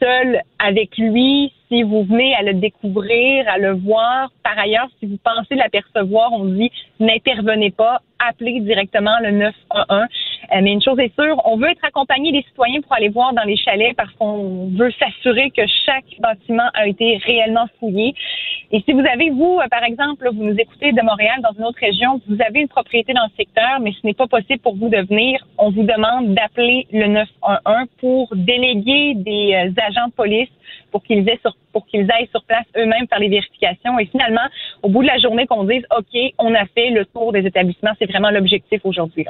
seul 0.00 0.40
avec 0.58 0.96
lui 0.98 1.52
si 1.68 1.82
vous 1.82 2.04
venez 2.04 2.34
à 2.36 2.42
le 2.42 2.54
découvrir, 2.54 3.48
à 3.48 3.58
le 3.58 3.72
voir. 3.72 4.30
Par 4.42 4.58
ailleurs, 4.58 4.88
si 5.00 5.06
vous 5.06 5.18
pensez 5.22 5.54
l'apercevoir, 5.54 6.32
on 6.32 6.44
dit 6.44 6.70
n'intervenez 7.00 7.70
pas, 7.70 8.00
appelez 8.18 8.60
directement 8.60 9.18
le 9.22 9.30
911. 9.32 10.06
Euh, 10.52 10.60
mais 10.62 10.72
une 10.72 10.82
chose 10.82 10.98
est 10.98 11.14
sûre, 11.14 11.40
on 11.44 11.56
veut 11.56 11.70
être 11.70 11.84
accompagné 11.84 12.32
des 12.32 12.42
citoyens 12.42 12.80
pour 12.80 12.92
aller 12.94 13.08
voir 13.08 13.32
dans 13.32 13.44
les 13.44 13.56
chalets 13.56 13.96
parce 13.96 14.12
qu'on 14.14 14.70
veut 14.76 14.90
s'assurer 14.98 15.50
que 15.50 15.62
chaque 15.86 16.04
bâtiment 16.20 16.68
a 16.74 16.86
été 16.86 17.18
réellement 17.24 17.66
fouillé. 17.78 18.14
Et 18.72 18.80
si 18.82 18.92
vous 18.92 19.04
avez, 19.06 19.30
vous, 19.30 19.58
euh, 19.60 19.68
par 19.70 19.84
exemple, 19.84 20.28
vous 20.32 20.44
nous 20.44 20.56
écoutez 20.58 20.92
de 20.92 21.02
Montréal 21.02 21.40
dans 21.42 21.52
une 21.58 21.64
autre 21.64 21.78
région, 21.80 22.20
vous 22.28 22.38
avez 22.46 22.60
une 22.60 22.68
propriété 22.68 23.12
dans 23.12 23.24
le 23.24 23.36
secteur, 23.36 23.80
mais 23.80 23.92
ce 23.92 24.06
n'est 24.06 24.14
pas 24.14 24.26
possible 24.26 24.60
pour 24.60 24.76
vous 24.76 24.88
de 24.88 24.98
venir, 25.08 25.40
on 25.58 25.70
vous 25.70 25.84
demande 25.84 26.34
d'appeler 26.34 26.86
le 26.92 27.06
911 27.06 27.88
pour 27.98 28.28
déléguer 28.34 29.14
des 29.14 29.54
euh, 29.54 29.82
agents 29.86 30.08
de 30.08 30.12
police 30.12 30.48
pour 30.90 31.02
qu'ils 31.02 31.24
pour 31.72 31.86
qu'ils 31.86 32.10
aillent 32.12 32.28
sur 32.30 32.44
place 32.44 32.64
eux-mêmes 32.76 33.08
faire 33.08 33.18
les 33.18 33.28
vérifications 33.28 33.98
et 33.98 34.06
finalement, 34.06 34.46
au 34.82 34.88
bout 34.88 35.02
de 35.02 35.08
la 35.08 35.18
journée, 35.18 35.46
qu'on 35.46 35.64
dise 35.64 35.82
OK, 35.96 36.20
on 36.38 36.54
a 36.54 36.66
fait 36.66 36.90
le 36.90 37.04
tour 37.06 37.32
des 37.32 37.44
établissements. 37.46 37.90
C'est 37.98 38.10
vraiment 38.10 38.30
l'objectif 38.30 38.80
aujourd'hui. 38.84 39.26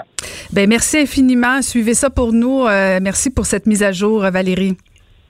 Ben 0.55 0.69
merci 0.69 0.99
infiniment. 0.99 1.63
Suivez 1.63 1.95
ça 1.95 2.11
pour 2.11 2.33
nous. 2.33 2.65
Euh, 2.65 3.01
merci 3.03 3.31
pour 3.31 3.45
cette 3.45 3.67
mise 3.67 3.83
à 3.83 3.91
jour, 3.91 4.21
Valérie. 4.21 4.77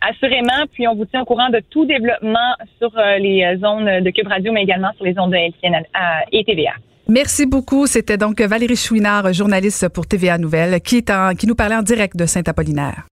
Assurément, 0.03 0.67
puis 0.71 0.87
on 0.87 0.95
vous 0.95 1.07
tient 1.07 1.23
au 1.23 1.25
courant 1.25 1.49
de 1.49 1.63
tout 1.71 1.87
développement 1.87 2.53
sur 2.79 2.91
euh, 2.99 3.17
les 3.17 3.43
euh, 3.43 3.59
zones 3.59 4.05
de 4.05 4.11
Cube 4.11 4.29
Radio, 4.29 4.53
mais 4.53 4.65
également 4.65 4.93
sur 4.97 5.07
les 5.07 5.15
zones 5.15 5.31
de 5.31 5.37
LCN 5.37 5.83
et 6.31 6.45
TVA. 6.45 6.73
Merci 7.09 7.47
beaucoup. 7.47 7.87
C'était 7.87 8.19
donc 8.19 8.39
Valérie 8.39 8.77
Chouinard, 8.77 9.33
journaliste 9.33 9.89
pour 9.89 10.07
TVA 10.07 10.37
Nouvelle, 10.37 10.79
qui, 10.83 10.99
est 10.99 11.11
en, 11.11 11.35
qui 11.35 11.47
nous 11.47 11.55
parlait 11.55 11.77
en 11.77 11.83
direct 11.83 12.17
de 12.17 12.27
Saint-Apollinaire. 12.27 13.07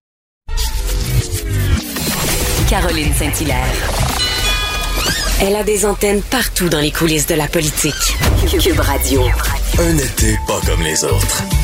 Caroline 2.69 3.11
Saint-Hilaire. 3.13 3.73
Elle 5.41 5.55
a 5.55 5.63
des 5.63 5.83
antennes 5.83 6.21
partout 6.29 6.69
dans 6.69 6.79
les 6.79 6.91
coulisses 6.91 7.25
de 7.25 7.35
la 7.35 7.47
politique. 7.47 7.93
Cube 8.61 8.79
Radio. 8.79 9.21
Un 9.79 9.97
été 9.97 10.37
pas 10.47 10.59
comme 10.67 10.83
les 10.83 11.03
autres. 11.03 11.62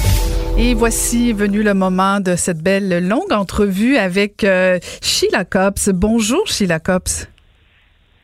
Et 0.61 0.73
voici 0.73 1.31
venu 1.31 1.64
le 1.64 1.73
moment 1.73 2.19
de 2.19 2.36
cette 2.36 2.61
belle 2.61 3.07
longue 3.07 3.31
entrevue 3.31 3.95
avec 3.95 4.44
euh, 4.44 4.77
Sheila 5.02 5.45
Copps. 5.45 5.88
Bonjour 5.88 6.45
Sheila 6.48 6.80
Copps. 6.81 7.30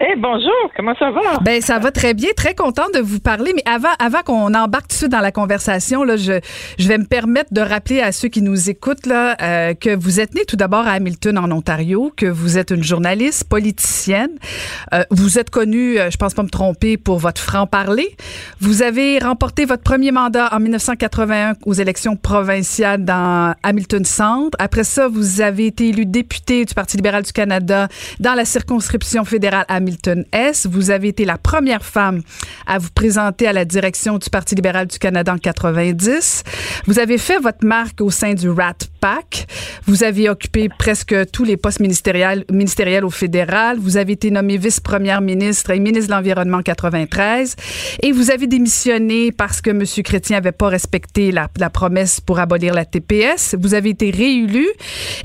Eh 0.07 0.15
bonjour, 0.17 0.51
comment 0.75 0.93
ça 0.99 1.09
va? 1.09 1.39
Ben 1.41 1.61
ça 1.61 1.79
va 1.79 1.89
très 1.89 2.13
bien, 2.13 2.29
très 2.37 2.53
contente 2.53 2.93
de 2.93 2.99
vous 2.99 3.19
parler. 3.19 3.53
Mais 3.55 3.63
avant, 3.65 3.93
avant 3.97 4.21
qu'on 4.21 4.53
embarque 4.53 4.87
tout 4.87 4.93
de 4.93 4.97
suite 4.97 5.11
dans 5.11 5.19
la 5.19 5.31
conversation, 5.31 6.03
là, 6.03 6.15
je, 6.15 6.33
je 6.77 6.87
vais 6.87 6.99
me 6.99 7.05
permettre 7.05 7.51
de 7.53 7.61
rappeler 7.61 8.01
à 8.01 8.11
ceux 8.11 8.27
qui 8.27 8.43
nous 8.43 8.69
écoutent 8.69 9.07
là 9.07 9.35
euh, 9.41 9.73
que 9.73 9.95
vous 9.95 10.19
êtes 10.19 10.35
né 10.35 10.45
tout 10.45 10.57
d'abord 10.57 10.85
à 10.85 10.91
Hamilton 10.91 11.39
en 11.39 11.51
Ontario, 11.51 12.13
que 12.15 12.27
vous 12.27 12.59
êtes 12.59 12.69
une 12.69 12.83
journaliste 12.83 13.45
politicienne. 13.45 14.29
Euh, 14.93 15.03
vous 15.09 15.39
êtes 15.39 15.49
connue, 15.49 15.97
euh, 15.97 16.11
je 16.11 16.17
pense 16.17 16.35
pas 16.35 16.43
me 16.43 16.49
tromper, 16.49 16.97
pour 16.97 17.17
votre 17.17 17.41
franc 17.41 17.65
parler. 17.65 18.15
Vous 18.59 18.83
avez 18.83 19.17
remporté 19.17 19.65
votre 19.65 19.83
premier 19.83 20.11
mandat 20.11 20.49
en 20.53 20.59
1981 20.59 21.53
aux 21.65 21.73
élections 21.73 22.15
provinciales 22.15 23.03
dans 23.05 23.55
Hamilton 23.63 24.05
Centre. 24.05 24.55
Après 24.59 24.83
ça, 24.83 25.07
vous 25.07 25.41
avez 25.41 25.65
été 25.65 25.89
élu 25.89 26.05
député 26.05 26.63
du 26.63 26.75
Parti 26.75 26.97
libéral 26.97 27.23
du 27.23 27.31
Canada 27.31 27.87
dans 28.19 28.35
la 28.35 28.45
circonscription 28.45 29.25
fédérale 29.25 29.65
Hamilton 29.67 29.94
S. 30.31 30.67
Vous 30.69 30.91
avez 30.91 31.09
été 31.09 31.25
la 31.25 31.37
première 31.37 31.83
femme 31.83 32.21
à 32.65 32.77
vous 32.77 32.89
présenter 32.93 33.47
à 33.47 33.53
la 33.53 33.65
direction 33.65 34.17
du 34.17 34.29
Parti 34.29 34.55
libéral 34.55 34.87
du 34.87 34.99
Canada 34.99 35.33
en 35.33 35.37
90. 35.37 36.43
Vous 36.87 36.99
avez 36.99 37.17
fait 37.17 37.39
votre 37.39 37.65
marque 37.65 38.01
au 38.01 38.09
sein 38.09 38.33
du 38.33 38.49
Rat 38.49 38.75
Pack. 38.99 39.47
Vous 39.87 40.03
avez 40.03 40.29
occupé 40.29 40.69
presque 40.69 41.15
tous 41.31 41.43
les 41.43 41.57
postes 41.57 41.79
ministériels, 41.79 42.45
ministériels 42.51 43.05
au 43.05 43.09
fédéral. 43.09 43.77
Vous 43.79 43.97
avez 43.97 44.13
été 44.13 44.31
nommé 44.31 44.57
vice-première 44.57 45.21
ministre 45.21 45.71
et 45.71 45.79
ministre 45.79 46.09
de 46.09 46.15
l'Environnement 46.15 46.57
en 46.57 46.63
93. 46.63 47.55
Et 48.01 48.11
vous 48.11 48.31
avez 48.31 48.47
démissionné 48.47 49.31
parce 49.31 49.61
que 49.61 49.69
M. 49.69 49.83
Chrétien 50.03 50.37
n'avait 50.37 50.51
pas 50.51 50.69
respecté 50.69 51.31
la, 51.31 51.49
la 51.57 51.69
promesse 51.69 52.19
pour 52.19 52.39
abolir 52.39 52.73
la 52.73 52.85
TPS. 52.85 53.55
Vous 53.59 53.73
avez 53.73 53.89
été 53.91 54.09
réélu. 54.09 54.67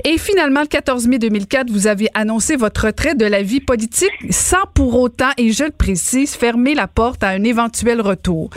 Et 0.05 0.17
finalement, 0.17 0.61
le 0.61 0.67
14 0.67 1.07
mai 1.07 1.19
2004, 1.19 1.69
vous 1.71 1.87
avez 1.87 2.07
annoncé 2.13 2.55
votre 2.55 2.85
retrait 2.85 3.15
de 3.15 3.25
la 3.25 3.41
vie 3.41 3.61
politique 3.61 4.11
sans 4.51 4.65
pour 4.75 4.99
autant, 4.99 5.29
et 5.37 5.51
je 5.51 5.63
le 5.63 5.71
précise, 5.71 6.35
fermer 6.35 6.75
la 6.75 6.87
porte 6.87 7.23
à 7.23 7.29
un 7.29 7.43
éventuel 7.45 8.01
retour. 8.01 8.49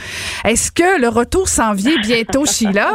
Est-ce 0.44 0.72
que 0.72 1.00
le 1.00 1.08
retour 1.08 1.46
s'en 1.46 1.72
vient 1.72 2.00
bientôt, 2.00 2.44
Sheila? 2.54 2.90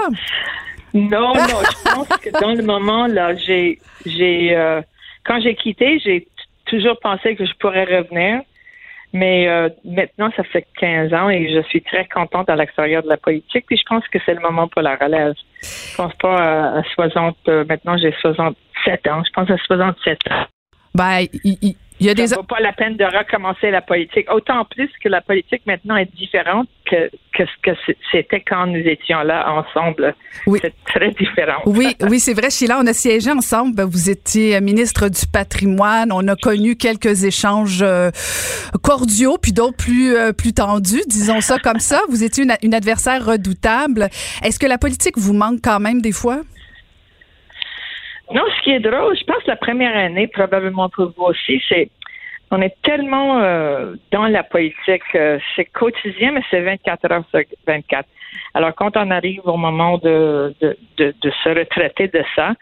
Non, 0.93 1.33
non, 1.33 1.33
je 1.35 1.91
pense 1.95 2.07
que 2.17 2.29
dans 2.41 2.51
le 2.53 2.63
moment, 2.63 3.07
là, 3.07 3.35
j'ai, 3.35 3.79
j'ai, 4.05 4.53
euh, 4.53 4.81
quand 5.25 5.39
j'ai 5.41 5.55
quitté, 5.55 5.99
j'ai 6.03 6.27
toujours 6.65 6.99
pensé 7.01 7.35
que 7.37 7.45
je 7.45 7.53
pourrais 7.61 7.85
revenir. 7.85 8.41
Mais 9.13 9.47
euh, 9.47 9.69
maintenant, 9.85 10.29
ça 10.35 10.43
fait 10.43 10.67
15 10.79 11.13
ans 11.13 11.29
et 11.29 11.51
je 11.51 11.61
suis 11.69 11.81
très 11.81 12.05
contente 12.13 12.47
à 12.49 12.55
l'extérieur 12.55 13.01
de 13.01 13.07
la 13.09 13.17
politique. 13.17 13.65
Puis 13.65 13.77
je 13.77 13.83
pense 13.89 14.05
que 14.09 14.19
c'est 14.25 14.35
le 14.35 14.39
moment 14.41 14.67
pour 14.67 14.81
la 14.83 14.97
relève. 14.97 15.33
Je 15.63 15.95
pense 15.95 16.13
pas 16.21 16.37
à, 16.37 16.79
à 16.79 16.83
60. 16.93 17.35
euh, 17.47 17.63
maintenant, 17.67 17.97
j'ai 17.97 18.13
67 18.21 19.07
ans. 19.07 19.23
Je 19.25 19.31
pense 19.33 19.49
à 19.49 19.57
67 19.65 20.19
ans. 20.31 20.45
Ben, 20.93 21.25
il, 21.43 21.57
il- 21.61 21.75
il 21.99 22.05
y 22.05 22.09
a 22.09 22.13
des. 22.13 22.27
Ça 22.27 22.37
vaut 22.37 22.43
pas 22.43 22.59
la 22.59 22.73
peine 22.73 22.95
de 22.95 23.03
recommencer 23.03 23.71
la 23.71 23.81
politique. 23.81 24.31
Autant 24.31 24.65
plus 24.65 24.89
que 25.03 25.09
la 25.09 25.21
politique 25.21 25.61
maintenant 25.65 25.95
est 25.97 26.13
différente 26.15 26.67
que, 26.85 27.09
que 27.33 27.43
ce 27.45 27.71
que 27.71 27.71
c'était 28.11 28.41
quand 28.41 28.67
nous 28.67 28.79
étions 28.79 29.19
là 29.21 29.51
ensemble. 29.51 30.15
C'est 30.61 30.73
très 30.85 31.11
différent. 31.11 31.61
Oui, 31.65 31.95
oui, 32.09 32.19
c'est 32.19 32.33
vrai, 32.33 32.49
Sheila, 32.49 32.79
on 32.79 32.87
a 32.87 32.93
siégé 32.93 33.31
ensemble. 33.31 33.75
Ben, 33.75 33.85
Vous 33.85 34.09
étiez 34.09 34.59
ministre 34.61 35.09
du 35.09 35.25
patrimoine. 35.31 36.11
On 36.11 36.27
a 36.27 36.35
connu 36.35 36.75
quelques 36.75 37.23
échanges 37.25 37.81
euh, 37.81 38.11
cordiaux, 38.81 39.37
puis 39.41 39.51
d'autres 39.51 39.77
plus 39.77 40.15
euh, 40.15 40.31
plus 40.31 40.53
tendus, 40.53 41.03
disons 41.07 41.41
ça 41.41 41.57
comme 41.59 41.79
ça. 41.79 42.01
Vous 42.09 42.23
étiez 42.23 42.43
une, 42.43 42.55
une 42.63 42.73
adversaire 42.73 43.25
redoutable. 43.25 44.09
Est-ce 44.43 44.59
que 44.59 44.67
la 44.67 44.77
politique 44.77 45.17
vous 45.17 45.33
manque 45.33 45.59
quand 45.63 45.79
même 45.79 46.01
des 46.01 46.11
fois? 46.11 46.41
Non, 48.31 48.43
ce 48.57 48.63
qui 48.63 48.71
est 48.71 48.79
drôle, 48.79 49.17
je 49.17 49.23
pense 49.23 49.45
la 49.47 49.55
première 49.55 49.95
année, 49.95 50.27
probablement 50.27 50.89
pour 50.89 51.11
vous 51.17 51.23
aussi, 51.23 51.61
c'est 51.67 51.89
on 52.51 52.61
est 52.61 52.75
tellement 52.81 53.39
euh, 53.41 53.93
dans 54.11 54.27
la 54.27 54.43
politique, 54.43 55.03
euh, 55.15 55.37
c'est 55.55 55.65
quotidien, 55.65 56.31
mais 56.31 56.41
c'est 56.49 56.61
24 56.61 57.11
heures 57.11 57.23
sur 57.29 57.41
24. 57.67 58.07
Alors, 58.55 58.73
quand 58.73 58.97
on 58.97 59.11
arrive 59.11 59.41
au 59.45 59.57
moment 59.57 59.97
de, 59.99 60.53
de, 60.59 60.75
de, 60.97 61.13
de 61.21 61.31
se 61.43 61.49
retraiter 61.49 62.07
de 62.07 62.23
ça, 62.35 62.53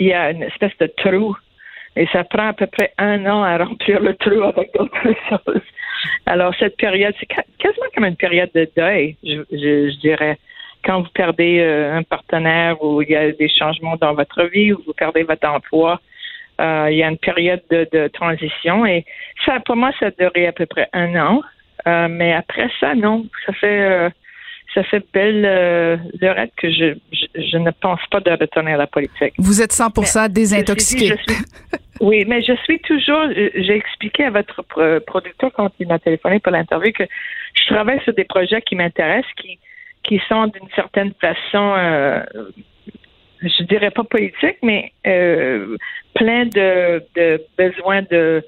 il 0.00 0.08
y 0.08 0.12
a 0.12 0.30
une 0.30 0.42
espèce 0.42 0.76
de 0.80 0.86
trou. 0.96 1.36
Et 1.96 2.06
ça 2.12 2.24
prend 2.24 2.48
à 2.48 2.52
peu 2.52 2.66
près 2.66 2.92
un 2.98 3.26
an 3.26 3.42
à 3.42 3.58
remplir 3.58 4.00
le 4.00 4.14
trou 4.14 4.42
avec 4.42 4.72
d'autres 4.74 5.14
choses. 5.28 5.62
Alors, 6.26 6.54
cette 6.58 6.76
période, 6.76 7.14
c'est 7.18 7.26
quasiment 7.26 7.86
comme 7.94 8.04
une 8.04 8.16
période 8.16 8.50
de 8.54 8.68
deuil, 8.76 9.16
je, 9.22 9.42
je 9.50 9.98
dirais. 10.00 10.38
Quand 10.88 11.02
vous 11.02 11.12
perdez 11.22 11.58
euh, 11.60 11.98
un 11.98 12.02
partenaire 12.02 12.82
ou 12.82 13.02
il 13.02 13.10
y 13.10 13.16
a 13.16 13.30
des 13.32 13.50
changements 13.50 13.96
dans 13.96 14.14
votre 14.14 14.42
vie 14.54 14.72
ou 14.72 14.78
vous 14.86 14.94
perdez 14.94 15.22
votre 15.22 15.46
emploi, 15.46 16.00
euh, 16.62 16.88
il 16.90 16.96
y 16.96 17.02
a 17.02 17.08
une 17.10 17.18
période 17.18 17.62
de, 17.70 17.80
de 17.92 18.08
transition 18.08 18.76
et 18.86 19.04
ça, 19.44 19.60
pour 19.66 19.76
moi, 19.76 19.90
ça 20.00 20.06
a 20.06 20.10
duré 20.22 20.46
à 20.46 20.52
peu 20.52 20.64
près 20.66 20.88
un 20.94 21.14
an. 21.16 21.42
Euh, 21.86 22.08
mais 22.08 22.32
après 22.32 22.68
ça, 22.80 22.94
non, 22.94 23.26
ça 23.44 23.52
fait 23.52 23.80
euh, 23.82 24.08
ça 24.74 24.82
fait 24.84 25.04
belle 25.12 25.42
que 26.56 26.68
je, 26.78 26.86
je 27.12 27.26
je 27.50 27.56
ne 27.58 27.70
pense 27.84 28.00
pas 28.10 28.20
de 28.20 28.30
retourner 28.30 28.72
à 28.72 28.76
la 28.78 28.86
politique. 28.86 29.34
Vous 29.38 29.60
êtes 29.62 29.72
100 29.72 30.28
désintoxiqué. 30.30 31.06
Suis- 31.06 31.44
oui, 32.00 32.24
mais 32.26 32.40
je 32.42 32.54
suis 32.64 32.78
toujours. 32.80 33.24
J'ai 33.64 33.76
expliqué 33.76 34.24
à 34.24 34.30
votre 34.30 34.62
pro- 34.62 35.00
producteur 35.06 35.50
quand 35.54 35.70
il 35.80 35.86
m'a 35.88 35.98
téléphoné 35.98 36.40
pour 36.40 36.52
l'interview 36.52 36.92
que 36.92 37.04
je 37.58 37.64
travaille 37.74 38.00
sur 38.04 38.14
des 38.14 38.24
projets 38.24 38.62
qui 38.62 38.74
m'intéressent, 38.74 39.32
qui 39.40 39.58
qui 40.08 40.18
sont 40.28 40.44
d'une 40.54 40.70
certaine 40.74 41.12
façon, 41.20 41.66
euh, 41.76 42.24
je 43.42 43.62
dirais 43.64 43.92
pas 43.98 44.04
politique, 44.04 44.58
mais 44.62 44.92
euh, 45.06 45.76
plein 46.14 46.46
de, 46.46 47.04
de 47.16 47.28
besoins 47.56 48.02
de 48.14 48.42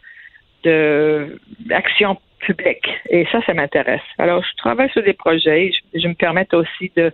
de 0.65 1.39
action 1.70 2.19
publique. 2.47 2.89
Et 3.09 3.27
ça, 3.31 3.39
ça 3.47 3.55
m'intéresse. 3.55 4.09
Alors, 4.19 4.43
je 4.43 4.55
travaille 4.57 4.91
sur 4.91 5.03
des 5.03 5.15
projets. 5.24 5.70
Je, 5.74 6.01
je 6.03 6.09
me 6.09 6.15
permets 6.15 6.53
aussi 6.53 6.87
de 6.97 7.07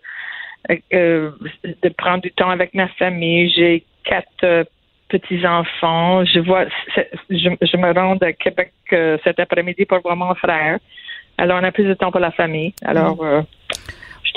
euh, 0.93 1.31
de 1.85 1.89
prendre 2.02 2.23
du 2.23 2.32
temps 2.32 2.51
avec 2.51 2.74
ma 2.74 2.89
famille. 3.01 3.52
J'ai 3.56 3.85
quatre 4.05 4.44
euh, 4.44 4.64
petits-enfants. 5.09 6.24
Je 6.24 6.40
vois, 6.40 6.64
je, 7.31 7.51
je 7.70 7.77
me 7.77 7.93
rends 7.93 8.16
à 8.31 8.32
Québec 8.32 8.73
euh, 8.93 9.18
cet 9.24 9.39
après-midi 9.39 9.85
pour 9.85 10.01
voir 10.01 10.16
mon 10.16 10.35
frère. 10.35 10.78
Alors, 11.39 11.60
on 11.60 11.64
a 11.64 11.70
plus 11.70 11.85
de 11.85 11.94
temps 11.94 12.10
pour 12.10 12.20
la 12.20 12.32
famille. 12.32 12.73
Alors, 12.85 13.23
euh, 13.23 13.43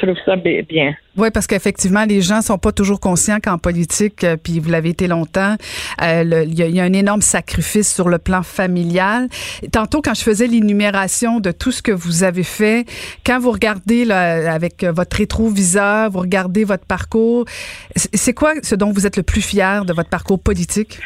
je 0.01 0.05
trouve 0.07 0.17
ça 0.25 0.35
bi- 0.35 0.61
bien. 0.63 0.93
Oui, 1.17 1.29
parce 1.33 1.47
qu'effectivement, 1.47 2.05
les 2.05 2.21
gens 2.21 2.41
sont 2.41 2.57
pas 2.57 2.71
toujours 2.71 2.99
conscients 2.99 3.39
qu'en 3.43 3.57
politique, 3.57 4.23
euh, 4.23 4.37
puis 4.41 4.59
vous 4.59 4.69
l'avez 4.69 4.89
été 4.89 5.07
longtemps, 5.07 5.55
euh, 6.01 6.43
il 6.47 6.57
y, 6.57 6.63
a- 6.63 6.67
il 6.67 6.75
y 6.75 6.79
a 6.79 6.83
un 6.83 6.93
énorme 6.93 7.21
sacrifice 7.21 7.93
sur 7.93 8.09
le 8.09 8.17
plan 8.17 8.41
familial. 8.43 9.27
Tantôt, 9.71 10.01
quand 10.01 10.13
je 10.13 10.23
faisais 10.23 10.47
l'énumération 10.47 11.39
de 11.39 11.51
tout 11.51 11.71
ce 11.71 11.81
que 11.81 11.91
vous 11.91 12.23
avez 12.23 12.43
fait, 12.43 12.85
quand 13.25 13.39
vous 13.39 13.51
regardez 13.51 14.05
là, 14.05 14.53
avec 14.53 14.83
votre 14.83 15.17
rétroviseur, 15.17 16.09
vous 16.09 16.19
regardez 16.19 16.63
votre 16.63 16.85
parcours, 16.85 17.45
c'est 17.95 18.33
quoi 18.33 18.53
ce 18.63 18.75
dont 18.75 18.91
vous 18.91 19.05
êtes 19.05 19.17
le 19.17 19.23
plus 19.23 19.41
fier 19.41 19.85
de 19.85 19.93
votre 19.93 20.09
parcours 20.09 20.39
politique? 20.41 20.99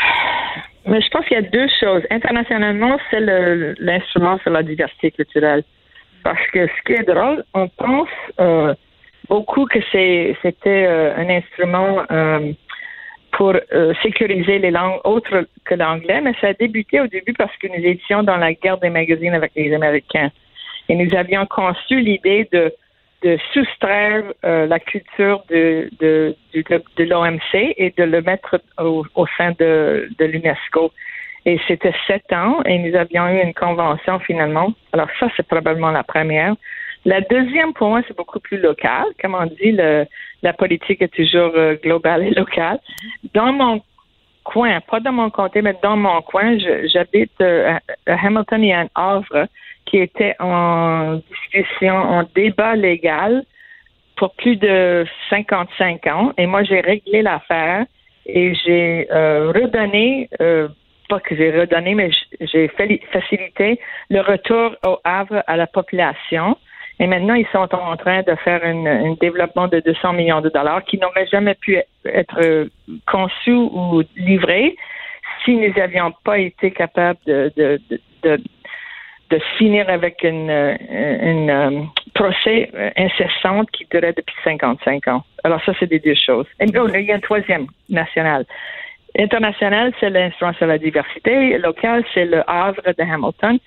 Mais 0.86 1.00
je 1.02 1.08
pense 1.12 1.26
qu'il 1.26 1.36
y 1.36 1.40
a 1.40 1.50
deux 1.50 1.68
choses. 1.80 2.02
Internationalement, 2.12 2.98
c'est 3.10 3.22
l'instrument 3.80 4.38
sur 4.44 4.52
la 4.52 4.64
diversité 4.64 5.12
culturelle. 5.12 5.64
Parce 6.24 6.48
que 6.52 6.68
ce 6.68 6.82
qui 6.86 6.94
est 6.94 7.04
drôle, 7.04 7.44
on 7.54 7.68
pense 7.68 8.08
euh, 8.40 8.74
beaucoup 9.28 9.66
que 9.66 9.80
c'était 9.92 10.86
euh, 10.88 11.16
un 11.18 11.30
instrument 11.30 12.04
euh, 12.12 12.54
pour 13.34 13.54
sécuriser 14.04 14.60
les 14.60 14.70
langues 14.70 15.00
autres 15.06 15.48
que 15.66 15.74
l'anglais, 15.74 16.22
mais 16.22 16.34
ça 16.40 16.50
a 16.50 16.54
débuté 16.54 17.02
au 17.02 17.08
début 17.08 17.34
parce 17.34 17.56
que 17.58 17.68
nous 17.68 17.84
étions 17.84 18.22
dans 18.22 18.38
la 18.38 18.54
guerre 18.54 18.78
des 18.78 18.92
magazines 18.92 19.34
avec 19.34 19.54
les 19.56 19.74
Américains. 19.74 20.30
Et 20.88 20.96
nous 20.96 21.16
avions 21.16 21.48
conçu 21.48 22.00
l'idée 22.00 22.48
de, 22.52 22.72
de 23.24 23.40
soustraire 23.52 24.24
la 24.44 24.80
culture 24.80 25.44
de, 25.50 25.90
de, 26.00 26.36
de 26.54 27.04
l'OMC 27.06 27.74
et 27.76 27.92
de 27.98 28.04
le 28.04 28.22
mettre 28.22 28.62
au, 28.78 29.04
au 29.16 29.26
sein 29.36 29.54
de, 29.58 30.08
de 30.20 30.26
l'UNESCO. 30.26 30.92
Et 31.46 31.60
c'était 31.68 31.94
sept 32.08 32.32
ans 32.32 32.62
et 32.66 32.78
nous 32.80 32.96
avions 32.96 33.28
eu 33.28 33.42
une 33.42 33.54
convention 33.54 34.20
finalement. 34.20 34.74
Alors 34.94 35.10
ça, 35.20 35.28
c'est 35.36 35.46
probablement 35.46 35.92
la 35.92 36.04
première. 36.04 36.56
La 37.06 37.20
deuxième, 37.20 37.74
pour 37.74 37.90
moi, 37.90 38.02
c'est 38.08 38.16
beaucoup 38.16 38.40
plus 38.40 38.60
local. 38.60 39.06
Comme 39.22 39.36
on 39.36 39.46
dit, 39.46 39.74
le, 39.74 40.06
la 40.42 40.54
politique 40.54 41.02
est 41.02 41.14
toujours 41.14 41.52
euh, 41.56 41.76
globale 41.84 42.24
et 42.24 42.32
locale. 42.32 42.80
Dans 43.34 43.52
mon 43.52 43.82
coin, 44.44 44.80
pas 44.82 45.00
dans 45.00 45.12
mon 45.12 45.30
comté, 45.30 45.62
mais 45.62 45.76
dans 45.82 45.98
mon 45.98 46.22
coin, 46.22 46.58
j'habite 46.86 47.32
euh, 47.42 47.78
à, 48.08 48.26
Hamilton 48.26 48.64
et 48.64 48.74
à 48.74 48.86
Havre, 48.96 49.48
qui 49.86 49.98
était 49.98 50.36
en 50.40 51.20
discussion, 51.30 51.96
en 51.96 52.24
débat 52.36 52.76
légal 52.76 53.44
pour 54.16 54.34
plus 54.36 54.56
de 54.56 55.06
55 55.30 56.08
ans. 56.08 56.34
Et 56.38 56.46
moi, 56.46 56.64
j'ai 56.64 56.82
réglé 56.82 57.22
l'affaire 57.22 57.86
et 58.26 58.54
j'ai 58.56 59.08
euh, 59.12 59.52
redonné, 59.52 60.30
euh, 60.42 60.68
que 61.22 61.36
j'ai 61.36 61.52
redonné, 61.52 61.96
mais 61.96 62.12
j'ai 62.42 62.68
facilité 63.12 63.80
le 64.10 64.22
retour 64.22 64.76
au 64.86 65.00
Havre 65.04 65.44
à 65.48 65.58
la 65.58 65.68
population. 65.68 66.58
Et 67.00 67.08
maintenant, 67.08 67.34
ils 67.34 67.48
sont 67.48 67.74
en 67.74 67.98
train 67.98 68.22
de 68.22 68.36
faire 68.36 68.64
un 68.64 69.16
développement 69.20 69.68
de 69.68 69.80
200 69.80 70.14
millions 70.14 70.42
de 70.42 70.50
dollars 70.50 70.84
qui 70.84 70.98
n'aurait 71.00 71.28
jamais 71.28 71.56
pu 71.56 71.78
être 72.06 72.68
conçu 73.08 73.52
ou 73.52 74.04
livré 74.16 74.76
si 75.44 75.56
nous 75.56 75.74
n'avions 75.74 76.14
pas 76.24 76.40
été 76.40 76.72
capables 76.72 77.20
de, 77.26 77.52
de, 77.58 77.80
de, 78.24 79.40
finir 79.58 79.90
avec 79.90 80.24
une, 80.24 80.50
euh, 80.52 81.82
procès 82.14 82.70
incessante 82.96 83.72
qui 83.72 83.86
durait 83.90 84.14
depuis 84.14 84.36
55 84.44 85.08
ans. 85.08 85.24
Alors 85.44 85.60
ça, 85.66 85.74
c'est 85.80 85.88
des 85.88 86.00
deux 86.00 86.14
choses. 86.14 86.46
Et 86.60 86.66
il 86.66 87.06
y 87.06 87.12
a 87.12 87.16
un 87.16 87.20
troisième 87.20 87.66
national. 87.90 88.46
International, 89.18 89.94
c'est 90.00 90.10
l'instrument 90.10 90.54
sur 90.54 90.66
la 90.66 90.78
diversité. 90.78 91.58
Local, 91.58 92.04
c'est 92.14 92.26
le 92.26 92.44
Havre 92.50 92.82
de 92.98 93.04
Hamilton. 93.04 93.60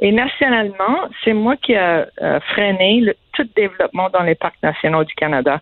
Et 0.00 0.12
nationalement, 0.12 1.08
c'est 1.24 1.32
moi 1.32 1.56
qui 1.56 1.72
ai 1.72 2.04
euh, 2.22 2.40
freiné 2.40 3.00
le, 3.00 3.14
tout 3.34 3.48
développement 3.56 4.08
dans 4.10 4.22
les 4.22 4.34
parcs 4.34 4.62
nationaux 4.62 5.04
du 5.04 5.14
Canada. 5.14 5.60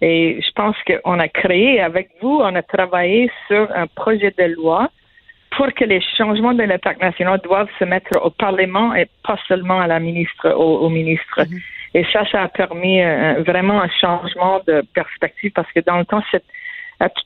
Et 0.00 0.40
je 0.42 0.50
pense 0.52 0.76
qu'on 0.86 1.18
a 1.18 1.28
créé, 1.28 1.80
avec 1.80 2.10
vous, 2.20 2.40
on 2.42 2.54
a 2.54 2.62
travaillé 2.62 3.30
sur 3.46 3.68
un 3.74 3.86
projet 3.86 4.32
de 4.36 4.44
loi 4.54 4.90
pour 5.50 5.72
que 5.72 5.84
les 5.84 6.02
changements 6.18 6.52
dans 6.52 6.68
les 6.68 6.78
parcs 6.78 7.00
nationaux 7.00 7.38
doivent 7.38 7.70
se 7.78 7.84
mettre 7.84 8.18
au 8.22 8.30
Parlement 8.30 8.94
et 8.94 9.06
pas 9.26 9.38
seulement 9.48 9.80
à 9.80 9.86
la 9.86 10.00
ministre, 10.00 10.50
au, 10.50 10.88
ministre. 10.90 11.40
Mm-hmm. 11.40 11.62
Et 11.94 12.04
ça, 12.12 12.26
ça 12.30 12.42
a 12.42 12.48
permis 12.48 13.02
euh, 13.02 13.42
vraiment 13.46 13.80
un 13.80 13.88
changement 13.88 14.60
de 14.66 14.82
perspective 14.94 15.52
parce 15.52 15.70
que 15.72 15.80
dans 15.80 15.96
le 15.96 16.04
temps, 16.04 16.22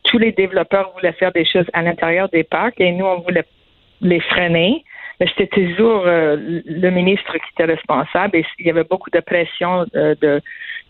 tous 0.05 0.19
les 0.19 0.33
développeurs 0.33 0.93
voulaient 0.95 1.13
faire 1.13 1.33
des 1.33 1.45
choses 1.45 1.67
à 1.73 1.83
l'intérieur 1.83 2.29
des 2.29 2.45
parcs 2.45 2.81
et 2.81 2.93
nous, 2.93 3.07
on 3.07 3.21
voulait 3.21 3.45
les 4.01 4.21
freiner 4.21 4.85
mais 5.21 5.27
c'était 5.29 5.49
toujours 5.49 6.05
euh, 6.07 6.37
le 6.65 6.91
ministre 6.91 7.33
qui 7.33 7.45
était 7.53 7.71
responsable 7.71 8.39
et 8.39 8.47
il 8.59 8.67
y 8.67 8.71
avait 8.71 8.85
beaucoup 8.85 9.11
de 9.11 9.21
pression 9.21 9.85
euh, 9.95 10.15
de, 10.21 10.41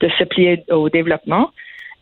se 0.09 0.25
plier 0.25 0.65
au 0.71 0.89
développement. 0.89 1.51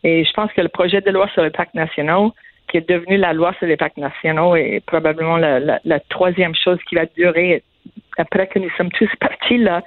Et 0.04 0.24
je 0.24 0.32
pense 0.32 0.52
que 0.52 0.60
le 0.60 0.68
projet 0.68 1.00
de 1.00 1.10
loi 1.10 1.28
sur 1.32 1.42
les 1.42 1.50
parcs 1.50 1.74
nationaux, 1.74 2.34
qui 2.68 2.76
est 2.76 2.88
devenu 2.88 3.16
la 3.16 3.32
loi 3.32 3.54
sur 3.58 3.66
les 3.66 3.78
parcs 3.78 3.96
nationaux, 3.96 4.54
est 4.54 4.84
probablement 4.84 5.38
la, 5.38 5.80
la, 5.82 6.00
troisième 6.10 6.54
chose 6.54 6.78
qui 6.86 6.96
va 6.96 7.06
durer 7.06 7.64
après 8.18 8.46
que 8.46 8.58
nous 8.58 8.70
sommes 8.76 8.92
tous 8.92 9.10
partis 9.20 9.58
là. 9.58 9.82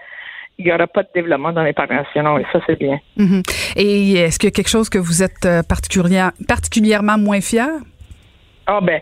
Il 0.58 0.66
n'y 0.66 0.72
aura 0.72 0.88
pas 0.88 1.04
de 1.04 1.10
développement 1.16 1.52
dans 1.52 1.64
les 1.64 1.74
parcs 1.74 1.90
nationaux 1.90 2.38
et 2.38 2.46
ça, 2.52 2.60
c'est 2.68 2.78
bien. 2.78 3.00
Mm-hmm. 3.18 3.74
Et 3.78 4.14
est-ce 4.14 4.38
qu'il 4.38 4.48
y 4.48 4.52
a 4.52 4.56
quelque 4.56 4.70
chose 4.70 4.90
que 4.90 5.00
vous 5.00 5.24
êtes 5.24 5.46
euh, 5.46 5.62
particulièrement 5.64 7.18
moins 7.18 7.42
fier? 7.42 7.70
Ah, 8.68 8.80
ben, 8.82 9.02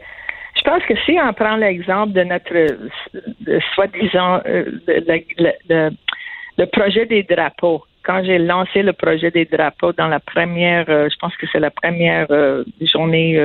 je 0.59 0.61
pense 0.69 0.84
que 0.84 0.95
si 1.05 1.17
on 1.21 1.34
prend 1.34 1.55
l'exemple 1.55 2.13
de 2.13 2.23
notre 2.23 2.53
soi-disant 3.76 4.41
euh, 4.45 4.65
le, 6.57 6.65
projet 6.65 7.05
des 7.05 7.23
drapeaux, 7.23 7.84
quand 8.03 8.23
j'ai 8.26 8.39
lancé 8.39 8.84
le 8.84 8.93
projet 8.93 9.31
des 9.31 9.45
drapeaux 9.45 9.93
dans 9.93 10.07
la 10.07 10.19
première, 10.19 10.85
euh, 10.89 11.07
je 11.09 11.15
pense 11.17 11.35
que 11.38 11.45
c'est 11.51 11.59
la 11.59 11.71
première 11.71 12.27
euh, 12.31 12.63
journée 12.81 13.39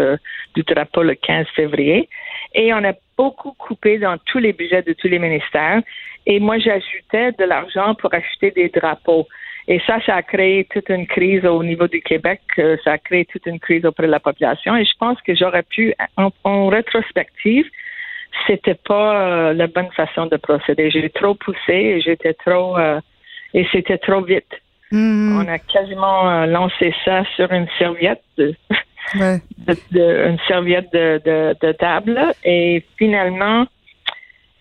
du 0.55 0.63
drapeau 0.63 1.03
le 1.03 1.15
15 1.15 1.47
février, 1.55 2.09
et 2.55 2.73
on 2.73 2.83
a 2.85 2.95
beaucoup 3.17 3.53
coupé 3.53 3.99
dans 3.99 4.17
tous 4.27 4.39
les 4.39 4.53
budgets 4.53 4.83
de 4.83 4.93
tous 4.93 5.09
les 5.09 5.19
ministères, 5.19 5.83
et 6.27 6.41
moi 6.41 6.59
j'ajoutais 6.59 7.33
de 7.33 7.45
l'argent 7.45 7.95
pour 7.95 8.13
acheter 8.15 8.51
des 8.51 8.69
drapeaux. 8.69 9.27
Et 9.67 9.81
ça, 9.87 9.99
ça 10.05 10.17
a 10.17 10.23
créé 10.23 10.67
toute 10.71 10.91
une 10.91 11.07
crise 11.07 11.45
au 11.47 11.63
niveau 11.63 11.89
du 11.89 12.03
Québec, 12.03 12.41
euh, 12.59 12.77
ça 12.85 12.93
a 12.93 12.99
créé 12.99 13.25
toute 13.25 13.47
une 13.47 13.59
crise 13.59 13.87
auprès 13.87 14.07
de 14.07 14.13
la 14.13 14.21
population. 14.21 14.77
Et 14.77 14.85
je 14.85 14.93
pense 14.99 15.21
que 15.23 15.35
j'aurais 15.35 15.63
pu, 15.63 15.95
en, 16.17 16.69
rétrospective, 16.69 17.65
c'était 18.47 18.75
pas 18.75 19.17
euh, 19.17 19.55
la 19.55 19.67
bonne 19.67 19.91
façon 19.97 20.27
de 20.27 20.37
procéder. 20.37 20.91
J'ai 20.91 21.09
trop 21.09 21.35
poussé 21.35 21.73
et 21.73 22.01
j'étais 22.03 22.35
trop 22.35 22.77
euh, 22.77 23.01
et 23.55 23.67
c'était 23.73 23.99
trop 23.99 24.21
vite. 24.21 24.53
Hmm. 24.91 25.41
On 25.41 25.49
a 25.49 25.59
quasiment 25.59 26.45
lancé 26.45 26.95
ça 27.05 27.25
sur 27.35 27.51
une 27.51 27.67
serviette, 27.79 28.23
de, 28.37 28.55
une 29.95 30.39
serviette 30.47 30.93
de, 30.93 31.57
de 31.59 31.73
table 31.73 32.21
et 32.45 32.85
finalement 32.99 33.67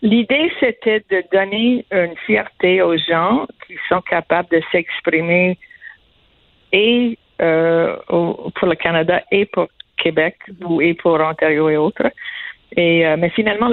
L'idée, 0.04 0.52
c'était 0.60 1.02
de 1.10 1.24
donner 1.32 1.86
une 1.90 2.16
fierté 2.26 2.82
aux 2.82 2.98
gens 2.98 3.48
qui 3.66 3.76
sont 3.88 4.02
capables 4.02 4.50
de 4.50 4.62
s'exprimer 4.70 5.58
et 6.74 7.18
euh, 7.42 7.96
pour 8.08 8.68
le 8.68 8.76
Canada 8.76 9.22
et 9.32 9.46
pour 9.46 9.68
Québec 9.96 10.36
ou 10.62 10.82
et 10.82 10.94
pour 10.94 11.14
Ontario 11.14 11.70
et 11.70 11.78
autres. 11.78 12.12
Et 12.76 13.08
euh, 13.08 13.16
mais 13.18 13.30
finalement, 13.30 13.70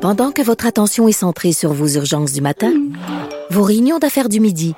pendant 0.00 0.32
que 0.32 0.40
votre 0.40 0.66
attention 0.66 1.08
est 1.08 1.12
centrée 1.12 1.52
sur 1.52 1.74
vos 1.74 1.88
urgences 1.88 2.32
du 2.32 2.40
matin, 2.40 2.72
vos 3.50 3.62
réunions 3.62 3.98
d'affaires 3.98 4.30
du 4.30 4.40
midi, 4.40 4.74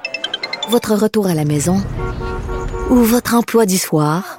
votre 0.68 0.94
retour 1.00 1.28
à 1.28 1.34
la 1.34 1.44
maison 1.44 1.76
ou 2.90 2.96
votre 2.96 3.36
emploi 3.36 3.66
du 3.66 3.76
soir. 3.76 4.38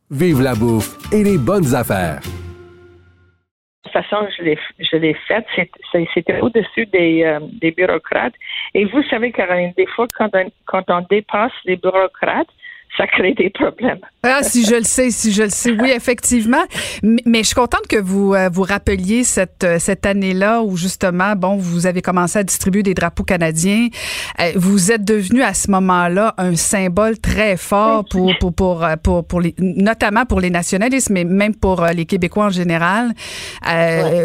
Vive 0.11 0.41
la 0.41 0.55
bouffe 0.55 0.97
et 1.13 1.23
les 1.23 1.37
bonnes 1.37 1.73
affaires. 1.73 2.19
De 2.19 3.89
toute 3.89 3.93
façon, 3.93 4.27
je 4.37 4.43
l'ai, 4.97 5.13
faite. 5.25 5.45
C'était 6.13 6.41
au-dessus 6.41 6.85
des, 6.87 7.23
euh, 7.23 7.39
des 7.61 7.71
bureaucrates. 7.71 8.33
Et 8.73 8.83
vous 8.83 9.01
savez, 9.03 9.31
Caroline, 9.31 9.71
des 9.77 9.87
fois, 9.87 10.07
quand 10.13 10.31
quand 10.65 10.83
on 10.89 11.05
dépasse 11.09 11.53
les 11.63 11.77
bureaucrates, 11.77 12.49
ça 12.97 13.07
crée 13.07 13.33
des 13.33 13.49
problèmes. 13.49 13.99
Ah, 14.23 14.43
si 14.43 14.65
je 14.65 14.75
le 14.75 14.83
sais, 14.83 15.11
si 15.11 15.31
je 15.31 15.43
le 15.43 15.49
sais, 15.49 15.71
oui, 15.71 15.91
effectivement. 15.95 16.63
Mais, 17.01 17.39
je 17.39 17.47
suis 17.47 17.55
contente 17.55 17.87
que 17.87 17.97
vous 17.97 18.33
euh, 18.33 18.49
vous 18.49 18.63
rappeliez 18.63 19.23
cette 19.23 19.63
euh, 19.63 19.79
cette 19.79 20.05
année-là 20.05 20.61
où 20.61 20.75
justement, 20.75 21.35
bon, 21.35 21.55
vous 21.55 21.87
avez 21.87 22.01
commencé 22.01 22.39
à 22.39 22.43
distribuer 22.43 22.83
des 22.83 22.93
drapeaux 22.93 23.23
canadiens. 23.23 23.87
Euh, 24.39 24.51
vous 24.55 24.91
êtes 24.91 25.05
devenu 25.05 25.41
à 25.41 25.53
ce 25.53 25.71
moment-là 25.71 26.33
un 26.37 26.55
symbole 26.55 27.17
très 27.17 27.55
fort 27.55 28.03
pour 28.09 28.33
pour 28.39 28.53
pour 28.53 28.85
pour, 29.03 29.25
pour 29.25 29.41
les, 29.41 29.55
notamment 29.59 30.25
pour 30.25 30.41
les 30.41 30.49
nationalistes, 30.49 31.09
mais 31.09 31.23
même 31.23 31.55
pour 31.55 31.85
les 31.85 32.05
Québécois 32.05 32.45
en 32.45 32.49
général. 32.49 33.11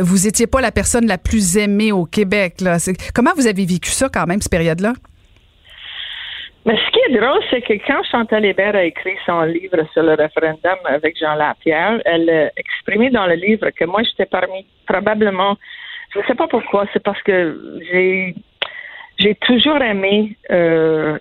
Vous 0.03 0.27
étiez 0.27 0.47
pas 0.47 0.61
la 0.61 0.73
personne 0.73 1.07
la 1.07 1.19
plus 1.19 1.57
aimée 1.57 1.93
au 1.93 2.05
Québec. 2.05 2.61
Là. 2.61 2.79
Comment 3.15 3.31
vous 3.37 3.47
avez 3.47 3.65
vécu 3.65 3.91
ça 3.91 4.09
quand 4.09 4.27
même 4.27 4.43
cette 4.43 4.51
période-là? 4.51 4.95
Mais 6.67 6.77
ce 6.77 6.91
qui 6.91 6.99
est 6.99 7.17
drôle, 7.17 7.41
c'est 7.49 7.63
que 7.63 7.75
quand 7.87 8.03
Chantal 8.11 8.45
Hébert 8.45 8.75
a 8.75 8.83
écrit 8.83 9.17
son 9.25 9.43
livre 9.43 9.87
sur 9.93 10.03
le 10.03 10.15
référendum 10.15 10.79
avec 10.85 11.17
Jean 11.17 11.37
Lapierre, 11.37 12.03
elle 12.05 12.29
a 12.29 12.51
exprimé 12.57 13.09
dans 13.11 13.27
le 13.27 13.35
livre 13.35 13.71
que 13.71 13.85
moi, 13.85 14.03
j'étais 14.03 14.27
parmi 14.27 14.67
probablement, 14.85 15.57
je 16.13 16.19
ne 16.19 16.25
sais 16.25 16.35
pas 16.35 16.49
pourquoi, 16.49 16.87
c'est 16.93 17.03
parce 17.03 17.23
que 17.23 17.81
j'ai 17.89 18.35
j'ai 19.19 19.35
toujours 19.37 19.81
aimé 19.81 20.37
euh, 20.51 21.17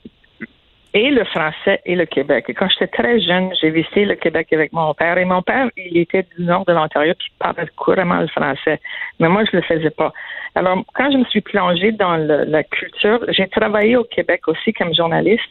et 0.95 1.11
le 1.11 1.25
français 1.25 1.81
et 1.85 1.93
le 1.93 2.05
Québec. 2.05 2.45
Et 2.47 2.53
quand 2.53 2.69
j'étais 2.69 2.87
très 2.87 3.19
jeune, 3.19 3.53
j'ai 3.61 3.69
visité 3.69 4.05
le 4.05 4.15
Québec 4.15 4.47
avec 4.53 4.71
mon 4.71 4.93
père. 4.93 5.17
Et 5.17 5.25
mon 5.25 5.41
père, 5.41 5.69
il 5.75 5.97
était 5.97 6.25
du 6.35 6.45
nord 6.45 6.63
de 6.65 6.71
l'Ontario, 6.71 7.13
il 7.19 7.37
parlait 7.37 7.67
couramment 7.75 8.21
le 8.21 8.27
français. 8.27 8.79
Mais 9.19 9.27
moi, 9.27 9.43
je 9.43 9.57
le 9.57 9.61
faisais 9.61 9.89
pas. 9.89 10.13
Alors, 10.55 10.81
quand 10.93 11.11
je 11.11 11.17
me 11.17 11.25
suis 11.25 11.41
plongée 11.41 11.91
dans 11.91 12.15
la 12.15 12.63
culture, 12.63 13.19
j'ai 13.27 13.47
travaillé 13.49 13.97
au 13.97 14.05
Québec 14.05 14.47
aussi 14.47 14.71
comme 14.71 14.95
journaliste. 14.95 15.43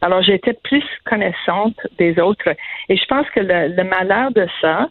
Alors, 0.00 0.22
j'étais 0.22 0.54
plus 0.54 0.84
connaissante 1.04 1.78
des 1.98 2.18
autres. 2.18 2.48
Et 2.88 2.96
je 2.96 3.04
pense 3.04 3.28
que 3.30 3.40
le, 3.40 3.84
malheur 3.84 4.30
de 4.30 4.46
ça, 4.62 4.88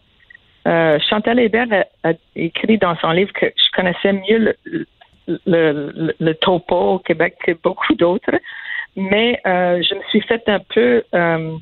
euh, 0.68 1.00
Chantal 1.10 1.40
Hébert 1.40 1.86
a, 2.04 2.12
écrit 2.36 2.78
dans 2.78 2.96
son 2.98 3.10
livre 3.10 3.34
que 3.34 3.48
je 3.48 3.72
connaissais 3.76 4.14
mieux 4.14 4.56
le, 5.48 6.14
le, 6.20 6.34
topo 6.34 6.76
au 6.76 7.00
Québec 7.00 7.38
que 7.44 7.54
beaucoup 7.54 7.96
d'autres, 7.96 8.36
mais 8.96 9.40
euh, 9.46 9.82
je 9.82 9.96
me 9.96 10.02
suis 10.10 10.22
fait 10.22 10.48
un 10.48 10.60
peu 10.60 11.04
euh, 11.14 11.58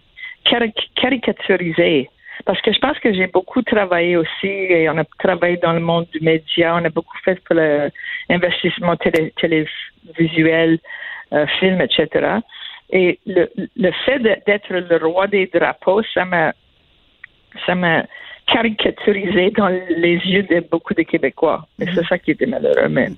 caricaturisée 0.95 2.09
parce 2.45 2.61
que 2.61 2.73
je 2.73 2.79
pense 2.79 2.99
que 2.99 3.13
j'ai 3.13 3.27
beaucoup 3.27 3.61
travaillé 3.61 4.17
aussi 4.17 4.47
et 4.47 4.89
on 4.89 4.97
a 4.97 5.03
travaillé 5.19 5.57
dans 5.57 5.73
le 5.73 5.79
monde 5.79 6.07
du 6.13 6.19
média, 6.21 6.75
on 6.75 6.83
a 6.83 6.89
beaucoup 6.89 7.17
fait 7.23 7.41
pour 7.43 7.55
l'investissement 8.29 8.95
télévisuel, 8.97 10.79
euh, 11.31 11.45
film, 11.59 11.79
etc. 11.81 12.39
Et 12.89 13.19
le, 13.25 13.49
le 13.77 13.91
fait 14.05 14.19
d'être 14.19 14.73
le 14.73 14.97
roi 15.05 15.27
des 15.27 15.47
drapeaux, 15.47 16.01
ça 16.13 16.25
m'a 16.25 16.53
ça 17.65 17.75
m'a 17.75 18.03
caricaturisé 18.47 19.51
dans 19.51 19.67
les 19.67 20.15
yeux 20.25 20.43
de 20.43 20.59
beaucoup 20.59 20.93
de 20.93 21.03
Québécois. 21.03 21.65
Et 21.79 21.85
c'est 21.93 22.05
ça 22.05 22.17
qui 22.17 22.31
était 22.31 22.45
malheureux. 22.45 22.89
Mais 22.89 23.09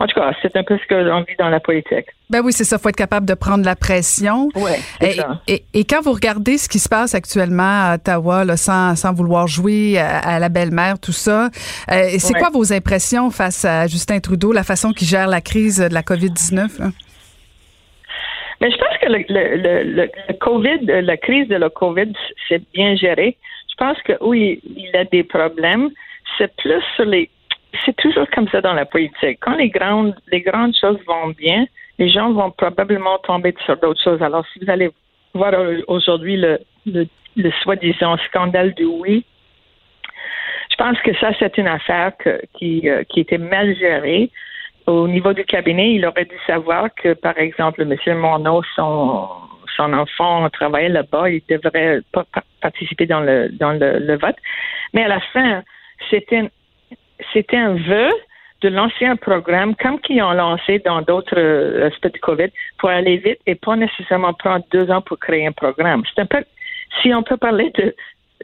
En 0.00 0.06
tout 0.06 0.18
cas, 0.18 0.32
c'est 0.40 0.56
un 0.56 0.62
peu 0.62 0.78
ce 0.78 0.86
que 0.86 0.94
l'on 0.94 1.20
vit 1.20 1.36
dans 1.38 1.50
la 1.50 1.60
politique. 1.60 2.06
Ben 2.30 2.40
oui, 2.42 2.54
c'est 2.54 2.64
ça. 2.64 2.78
Faut 2.78 2.88
être 2.88 2.96
capable 2.96 3.26
de 3.26 3.34
prendre 3.34 3.66
la 3.66 3.76
pression. 3.76 4.48
Ouais, 4.54 4.78
et, 5.02 5.18
et, 5.46 5.62
et, 5.74 5.84
quand 5.84 6.00
vous 6.00 6.12
regardez 6.12 6.56
ce 6.56 6.70
qui 6.70 6.78
se 6.78 6.88
passe 6.88 7.14
actuellement 7.14 7.90
à 7.90 7.96
Ottawa, 7.96 8.46
là, 8.46 8.56
sans, 8.56 8.96
sans 8.96 9.12
vouloir 9.12 9.46
jouer 9.46 9.98
à, 9.98 10.38
la 10.38 10.48
belle-mère, 10.48 10.98
tout 10.98 11.12
ça, 11.12 11.50
euh, 11.90 12.08
c'est 12.18 12.32
quoi 12.32 12.48
vos 12.48 12.72
impressions 12.72 13.30
face 13.30 13.66
à 13.66 13.86
Justin 13.88 14.20
Trudeau, 14.20 14.52
la 14.52 14.62
façon 14.62 14.92
qu'il 14.92 15.06
gère 15.06 15.28
la 15.28 15.42
crise 15.42 15.78
de 15.78 15.92
la 15.92 16.00
COVID-19? 16.00 16.92
Mais 18.62 18.70
je 18.70 18.76
pense 18.78 18.96
que 19.02 19.06
le, 19.06 19.24
le, 19.28 19.56
le, 19.56 20.10
le, 20.28 20.34
COVID, 20.34 21.02
la 21.02 21.16
crise 21.18 21.46
de 21.48 21.56
la 21.56 21.68
COVID, 21.68 22.12
c'est 22.48 22.62
bien 22.72 22.96
géré. 22.96 23.36
Je 23.70 23.74
pense 23.76 24.00
que 24.02 24.12
oui, 24.22 24.60
il 24.64 24.96
a 24.96 25.04
des 25.04 25.24
problèmes. 25.24 25.90
C'est 26.38 26.54
plus 26.56 26.82
sur 26.96 27.04
les. 27.04 27.28
C'est 27.84 27.96
toujours 27.96 28.28
comme 28.34 28.48
ça 28.48 28.60
dans 28.60 28.74
la 28.74 28.84
politique. 28.84 29.38
Quand 29.40 29.56
les 29.56 29.70
grandes, 29.70 30.14
les 30.30 30.40
grandes 30.40 30.74
choses 30.78 30.98
vont 31.06 31.28
bien, 31.28 31.66
les 31.98 32.08
gens 32.08 32.32
vont 32.32 32.50
probablement 32.50 33.18
tomber 33.18 33.54
sur 33.64 33.76
d'autres 33.76 34.02
choses. 34.02 34.22
Alors, 34.22 34.44
si 34.52 34.58
vous 34.58 34.70
allez 34.70 34.90
voir 35.34 35.54
aujourd'hui 35.86 36.36
le, 36.36 36.58
le, 36.86 37.06
le 37.36 37.50
soi-disant 37.62 38.16
scandale 38.28 38.74
du 38.74 38.84
oui, 38.84 39.24
je 40.70 40.76
pense 40.76 40.98
que 41.00 41.14
ça, 41.18 41.30
c'est 41.38 41.58
une 41.58 41.68
affaire 41.68 42.12
qui, 42.54 42.88
euh, 42.88 43.04
qui 43.04 43.20
était 43.20 43.38
mal 43.38 43.76
gérée 43.76 44.30
au 44.86 45.08
niveau 45.08 45.32
du 45.32 45.44
cabinet, 45.44 45.94
il 45.94 46.06
aurait 46.06 46.24
dû 46.24 46.36
savoir 46.46 46.88
que, 46.94 47.14
par 47.14 47.38
exemple, 47.38 47.82
M. 47.82 48.18
Morneau, 48.18 48.62
son, 48.74 49.28
son 49.76 49.92
enfant 49.92 50.48
travaillait 50.50 50.88
là-bas, 50.88 51.30
il 51.30 51.42
devrait 51.48 52.00
pas 52.12 52.24
participer 52.60 53.06
dans 53.06 53.20
le 53.20 53.48
dans 53.50 53.72
le, 53.72 54.16
vote. 54.16 54.36
Mais 54.92 55.04
à 55.04 55.08
la 55.08 55.20
fin, 55.32 55.62
c'était 56.10 56.50
c'était 57.32 57.56
un 57.56 57.74
vœu 57.74 58.10
de 58.62 58.68
lancer 58.68 59.06
un 59.06 59.16
programme 59.16 59.74
comme 59.76 60.00
qu'ils 60.00 60.22
ont 60.22 60.32
lancé 60.32 60.80
dans 60.80 61.00
d'autres 61.02 61.82
aspects 61.82 62.12
du 62.12 62.20
COVID 62.20 62.50
pour 62.78 62.90
aller 62.90 63.16
vite 63.16 63.38
et 63.46 63.54
pas 63.54 63.76
nécessairement 63.76 64.34
prendre 64.34 64.64
deux 64.70 64.90
ans 64.90 65.00
pour 65.00 65.18
créer 65.18 65.46
un 65.46 65.52
programme. 65.52 66.02
C'est 66.14 66.20
un 66.20 66.26
peu 66.26 66.44
si 67.00 67.14
on 67.14 67.22
peut 67.22 67.36
parler 67.36 67.70
de 67.70 67.94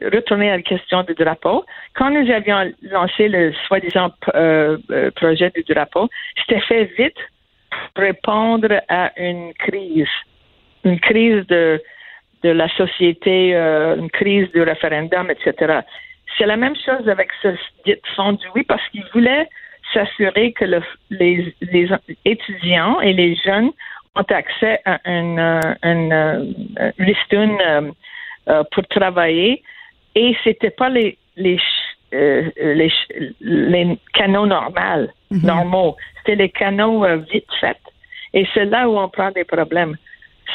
retourner 0.01 0.51
à 0.51 0.57
la 0.57 0.61
question 0.61 1.03
du 1.03 1.13
drapeau. 1.13 1.65
Quand 1.95 2.09
nous 2.09 2.29
avions 2.31 2.71
lancé 2.83 3.27
le 3.27 3.53
soi-disant 3.67 4.11
euh, 4.35 4.77
euh, 4.91 5.11
projet 5.11 5.51
du 5.51 5.63
drapeau, 5.63 6.09
c'était 6.39 6.61
fait 6.61 6.85
vite 6.97 7.17
pour 7.93 8.03
répondre 8.03 8.81
à 8.89 9.11
une 9.17 9.53
crise, 9.53 10.07
une 10.83 10.99
crise 10.99 11.45
de, 11.47 11.81
de 12.43 12.49
la 12.49 12.69
société, 12.69 13.55
euh, 13.55 13.95
une 13.97 14.09
crise 14.09 14.49
du 14.51 14.61
référendum, 14.61 15.29
etc. 15.31 15.81
C'est 16.37 16.45
la 16.45 16.57
même 16.57 16.75
chose 16.75 17.07
avec 17.07 17.29
ce 17.41 17.49
fonds 18.15 18.33
du 18.33 18.45
oui 18.55 18.63
parce 18.63 18.87
qu'ils 18.89 19.05
voulaient 19.13 19.47
s'assurer 19.93 20.51
que 20.51 20.65
le, 20.65 20.81
les, 21.09 21.55
les, 21.61 21.89
étudiants 22.25 22.99
et 23.01 23.13
les 23.13 23.35
jeunes 23.35 23.71
ont 24.15 24.25
accès 24.29 24.81
à 24.85 24.99
une, 25.05 25.39
une, 25.83 26.55
une, 27.31 27.93
pour 28.71 28.87
travailler 28.87 29.63
et 30.15 30.35
c'était 30.43 30.71
pas 30.71 30.89
les 30.89 31.17
les 31.37 31.59
euh, 32.13 32.49
les, 32.57 32.91
les, 33.41 33.99
canaux 34.13 34.45
normaux, 34.45 35.09
mhm. 35.29 35.41
normaux. 35.45 35.97
C'était 36.17 36.35
les 36.35 36.49
canaux 36.49 37.03
euh, 37.03 37.17
vite 37.31 37.51
faits. 37.59 37.77
Et 38.33 38.47
c'est 38.53 38.63
là 38.63 38.87
où 38.87 38.97
on 38.97 39.09
prend 39.09 39.31
des 39.31 39.43
problèmes. 39.43 39.97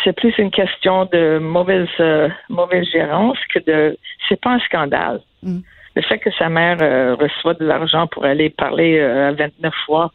C'est 0.02 0.14
plus 0.14 0.36
une 0.38 0.50
question 0.50 1.06
de 1.06 1.38
mauvaise 1.38 1.88
euh, 2.00 2.28
mauvaise 2.48 2.86
gérance 2.90 3.38
que 3.52 3.58
de. 3.60 3.96
C'est 4.28 4.40
pas 4.40 4.52
un 4.52 4.60
scandale. 4.60 5.20
Mhm. 5.42 5.62
Le 5.94 6.02
fait 6.02 6.18
que 6.18 6.30
sa 6.32 6.48
mère 6.48 6.78
reçoit 7.18 7.52
de 7.52 7.66
l'argent 7.66 8.06
pour 8.06 8.24
aller 8.24 8.48
parler 8.48 8.98
à 8.98 9.32
29 9.32 9.74
fois. 9.84 10.10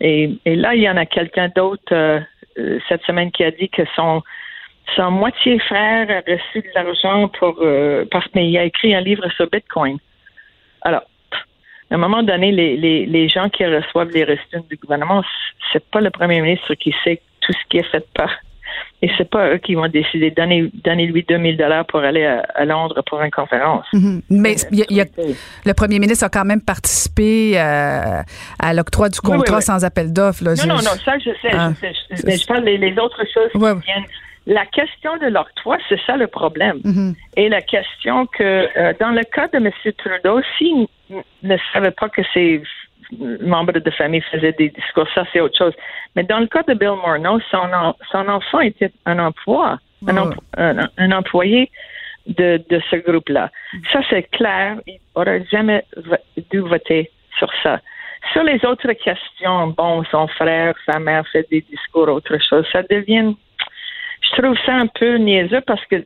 Et, 0.00 0.30
et 0.44 0.54
là, 0.54 0.76
il 0.76 0.82
y 0.82 0.88
en 0.88 0.96
a 0.96 1.04
quelqu'un 1.04 1.48
d'autre 1.48 2.22
cette 2.88 3.02
semaine 3.02 3.32
qui 3.32 3.42
a 3.42 3.50
dit 3.50 3.68
que 3.68 3.82
son 3.96 4.22
son 4.96 5.10
moitié 5.10 5.58
frère 5.60 6.10
a 6.10 6.30
reçu 6.30 6.60
de 6.60 6.70
l'argent 6.74 7.28
pour 7.28 7.56
euh, 7.60 8.04
parce 8.10 8.26
qu'il 8.28 8.56
a 8.56 8.64
écrit 8.64 8.94
un 8.94 9.00
livre 9.00 9.28
sur 9.30 9.48
Bitcoin. 9.48 9.98
Alors, 10.82 11.02
à 11.90 11.94
un 11.94 11.98
moment 11.98 12.22
donné, 12.22 12.52
les, 12.52 12.76
les, 12.76 13.06
les 13.06 13.28
gens 13.28 13.48
qui 13.48 13.64
reçoivent 13.64 14.10
les 14.10 14.24
reçus 14.24 14.68
du 14.68 14.76
gouvernement, 14.76 15.22
c'est 15.72 15.84
pas 15.90 16.00
le 16.00 16.10
premier 16.10 16.40
ministre 16.40 16.74
qui 16.74 16.94
sait 17.02 17.20
tout 17.40 17.52
ce 17.52 17.68
qui 17.68 17.78
est 17.78 17.90
fait 17.90 18.06
par. 18.14 18.30
Et 19.02 19.10
c'est 19.18 19.28
pas 19.28 19.50
eux 19.50 19.58
qui 19.58 19.74
vont 19.74 19.88
décider 19.88 20.30
de 20.30 20.34
donner, 20.34 20.70
donner 20.82 21.06
lui 21.06 21.24
2000 21.28 21.56
dollars 21.56 21.84
pour 21.86 22.00
aller 22.00 22.24
à, 22.24 22.64
Londres 22.64 23.02
pour 23.06 23.20
une 23.20 23.30
conférence. 23.30 23.86
Mhm. 23.92 24.22
Mais 24.30 24.56
y 24.70 25.00
a, 25.00 25.04
le 25.66 25.74
premier 25.74 25.98
ministre 25.98 26.24
a 26.24 26.28
quand 26.28 26.44
même 26.44 26.62
participé 26.62 27.58
euh, 27.58 28.22
à 28.58 28.74
l'octroi 28.74 29.08
du 29.08 29.20
contrat 29.20 29.60
sans 29.60 29.84
appel 29.84 30.12
d'offres. 30.12 30.44
Non, 30.44 30.54
non, 30.66 30.76
non, 30.76 30.96
ça 31.04 31.18
je 31.18 31.30
sais. 31.42 31.50
je, 31.50 31.74
sais, 31.80 31.92
je, 32.10 32.22
mais 32.26 32.36
je 32.36 32.46
parle 32.46 32.64
des 32.64 32.78
les 32.78 32.98
autres 32.98 33.24
choses 33.32 33.50
qui 33.52 33.58
viennent 33.58 34.04
la 34.46 34.66
question 34.66 35.16
de 35.16 35.26
l'octroi, 35.26 35.78
c'est 35.88 36.00
ça 36.06 36.16
le 36.16 36.26
problème. 36.26 36.78
Mm-hmm. 36.84 37.14
Et 37.36 37.48
la 37.48 37.62
question 37.62 38.26
que, 38.26 38.68
euh, 38.78 38.92
dans 39.00 39.10
le 39.10 39.22
cas 39.24 39.48
de 39.48 39.56
M. 39.56 39.70
Trudeau, 39.96 40.40
s'il 40.58 40.86
ne 41.42 41.56
savait 41.72 41.90
pas 41.92 42.08
que 42.08 42.22
ses 42.34 42.62
membres 43.40 43.72
de 43.72 43.90
famille 43.90 44.22
faisaient 44.30 44.52
des 44.52 44.70
discours, 44.70 45.06
ça 45.14 45.24
c'est 45.32 45.40
autre 45.40 45.56
chose. 45.56 45.74
Mais 46.16 46.24
dans 46.24 46.40
le 46.40 46.46
cas 46.46 46.62
de 46.62 46.74
Bill 46.74 46.96
Morneau, 47.04 47.40
son, 47.50 47.94
son 48.10 48.28
enfant 48.28 48.60
était 48.60 48.92
un 49.06 49.18
emploi, 49.18 49.78
un, 50.06 51.12
employé 51.12 51.70
de, 52.26 52.62
de 52.68 52.80
ce 52.90 52.96
groupe-là. 52.96 53.50
Ça 53.92 54.00
c'est 54.10 54.24
clair, 54.30 54.78
il 54.86 54.98
n'aurait 55.16 55.44
jamais 55.50 55.84
dû 56.50 56.60
voter 56.60 57.10
sur 57.38 57.50
ça. 57.62 57.80
Sur 58.32 58.42
les 58.42 58.64
autres 58.64 58.92
questions, 58.92 59.68
bon, 59.68 60.02
son 60.10 60.26
frère, 60.28 60.74
sa 60.86 60.98
mère 60.98 61.26
fait 61.28 61.46
des 61.50 61.60
discours, 61.60 62.08
autre 62.08 62.38
chose, 62.48 62.66
ça 62.72 62.82
devient 62.82 63.34
je 64.24 64.42
trouve 64.42 64.56
ça 64.64 64.74
un 64.74 64.86
peu 64.86 65.16
niaiseux 65.16 65.60
parce 65.66 65.84
que 65.86 66.04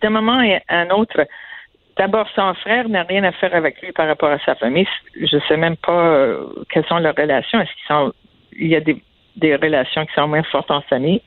d'un 0.00 0.10
moment 0.10 0.40
à 0.68 0.76
un 0.76 0.90
autre, 0.90 1.26
d'abord, 1.98 2.26
son 2.34 2.54
frère 2.54 2.88
n'a 2.88 3.02
rien 3.02 3.24
à 3.24 3.32
faire 3.32 3.54
avec 3.54 3.82
lui 3.82 3.92
par 3.92 4.06
rapport 4.06 4.30
à 4.30 4.38
sa 4.38 4.54
famille. 4.54 4.86
Je 5.20 5.36
ne 5.36 5.40
sais 5.42 5.56
même 5.56 5.76
pas 5.76 6.06
euh, 6.06 6.46
quelles 6.70 6.86
sont 6.86 6.98
leurs 6.98 7.16
relations. 7.16 7.60
Est-ce 7.60 7.72
qu'ils 7.72 7.88
sont, 7.88 8.12
il 8.52 8.68
y 8.68 8.76
a 8.76 8.80
des, 8.80 9.02
des, 9.36 9.56
relations 9.56 10.06
qui 10.06 10.14
sont 10.14 10.28
moins 10.28 10.42
fortes 10.44 10.70
en 10.70 10.80
famille. 10.82 11.20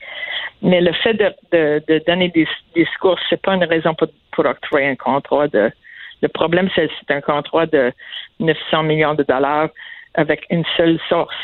Mais 0.62 0.80
le 0.80 0.92
fait 0.92 1.14
de, 1.14 1.32
de, 1.52 1.82
de 1.86 2.02
donner 2.06 2.28
des 2.28 2.48
discours, 2.74 3.18
c'est 3.28 3.40
pas 3.40 3.54
une 3.54 3.64
raison 3.64 3.94
pour, 3.94 4.08
octroyer 4.46 4.88
un 4.88 4.96
contrat 4.96 5.48
de, 5.48 5.70
le 6.22 6.28
problème, 6.28 6.68
c'est 6.74 6.88
c'est 6.98 7.14
un 7.14 7.20
contrat 7.20 7.66
de 7.66 7.92
900 8.40 8.84
millions 8.84 9.14
de 9.14 9.24
dollars 9.24 9.68
avec 10.14 10.46
une 10.50 10.64
seule 10.76 10.98
source. 11.08 11.34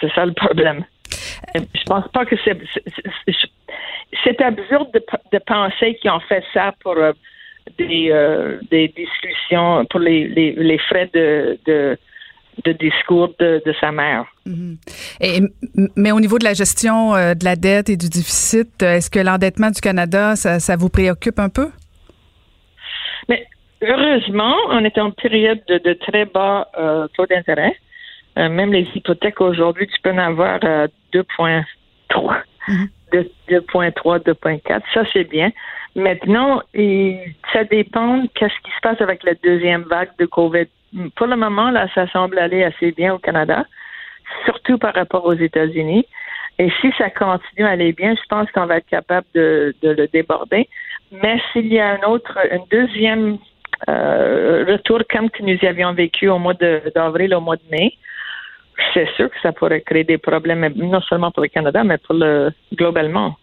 C'est 0.00 0.12
ça 0.12 0.24
le 0.26 0.32
problème. 0.32 0.84
Je 1.54 1.84
pense 1.86 2.08
pas 2.08 2.24
que 2.24 2.36
c'est. 2.44 2.58
C'est 4.24 4.40
absurde 4.40 4.88
de, 4.92 5.38
penser 5.38 5.94
qu'ils 5.96 6.10
ont 6.10 6.20
fait 6.20 6.44
ça 6.54 6.72
pour 6.80 6.96
euh, 6.96 7.12
des, 7.78 8.10
euh, 8.10 8.58
des 8.70 8.88
discussions, 8.88 9.84
pour 9.90 10.00
les, 10.00 10.28
les, 10.28 10.78
frais 10.78 11.10
de, 11.12 11.58
de, 11.66 12.72
discours 12.72 13.34
de, 13.38 13.62
sa 13.80 13.92
mère. 13.92 14.24
Mm-hmm. 14.46 14.76
Et, 15.20 15.40
mais 15.96 16.12
au 16.12 16.20
niveau 16.20 16.38
de 16.38 16.44
la 16.44 16.54
gestion 16.54 17.14
euh, 17.14 17.34
de 17.34 17.44
la 17.44 17.56
dette 17.56 17.90
et 17.90 17.96
du 17.96 18.08
déficit, 18.08 18.82
est-ce 18.82 19.10
que 19.10 19.18
l'endettement 19.18 19.70
du 19.70 19.80
Canada, 19.80 20.36
ça, 20.36 20.60
ça, 20.60 20.76
vous 20.76 20.88
préoccupe 20.88 21.38
un 21.38 21.48
peu? 21.48 21.68
Mais 23.28 23.46
heureusement, 23.82 24.54
on 24.70 24.84
est 24.84 24.98
en 24.98 25.10
période 25.10 25.60
de, 25.68 25.78
de 25.78 25.92
très 25.94 26.24
bas 26.24 26.68
taux 27.14 27.26
d'intérêt. 27.26 27.76
Euh, 28.38 28.48
même 28.48 28.72
les 28.72 28.86
hypothèques 28.94 29.40
aujourd'hui, 29.40 29.86
tu 29.86 30.00
peux 30.02 30.10
en 30.10 30.18
avoir 30.18 30.60
2,3. 30.60 32.42
2,3, 33.12 34.20
2,4. 34.20 34.82
Ça, 34.92 35.02
c'est 35.12 35.24
bien. 35.24 35.50
Maintenant, 35.94 36.62
ça 37.52 37.64
dépend 37.64 38.24
qu'est-ce 38.34 38.60
qui 38.62 38.70
se 38.70 38.80
passe 38.82 39.00
avec 39.00 39.24
la 39.24 39.34
deuxième 39.42 39.82
vague 39.82 40.10
de 40.18 40.26
COVID. 40.26 40.66
Pour 41.14 41.26
le 41.26 41.36
moment, 41.36 41.70
là, 41.70 41.88
ça 41.94 42.06
semble 42.08 42.38
aller 42.38 42.64
assez 42.64 42.92
bien 42.92 43.14
au 43.14 43.18
Canada, 43.18 43.64
surtout 44.44 44.78
par 44.78 44.94
rapport 44.94 45.24
aux 45.24 45.34
États-Unis. 45.34 46.06
Et 46.58 46.70
si 46.80 46.90
ça 46.96 47.10
continue 47.10 47.66
à 47.66 47.70
aller 47.70 47.92
bien, 47.92 48.14
je 48.14 48.26
pense 48.28 48.50
qu'on 48.50 48.66
va 48.66 48.78
être 48.78 48.88
capable 48.88 49.26
de, 49.34 49.74
le 49.82 50.06
déborder. 50.08 50.68
Mais 51.12 51.38
s'il 51.52 51.72
y 51.72 51.78
a 51.78 51.92
un 51.92 52.08
autre, 52.08 52.38
une 52.50 52.64
deuxième 52.70 53.38
euh, 53.88 54.64
retour 54.66 55.00
comme 55.10 55.30
que 55.30 55.42
nous 55.42 55.58
avions 55.62 55.92
vécu 55.92 56.28
au 56.28 56.38
mois 56.38 56.54
d'avril, 56.94 57.34
au 57.34 57.40
mois 57.40 57.56
de 57.56 57.62
mai, 57.70 57.92
c'est 58.94 59.08
sûr 59.16 59.30
que 59.30 59.36
ça 59.42 59.52
pourrait 59.52 59.80
créer 59.82 60.04
des 60.04 60.18
problèmes, 60.18 60.72
non 60.76 61.00
seulement 61.00 61.30
pour 61.30 61.42
le 61.42 61.48
Canada, 61.48 61.84
mais 61.84 61.98
pour 61.98 62.14
le 62.14 62.50
globalement. 62.74 63.36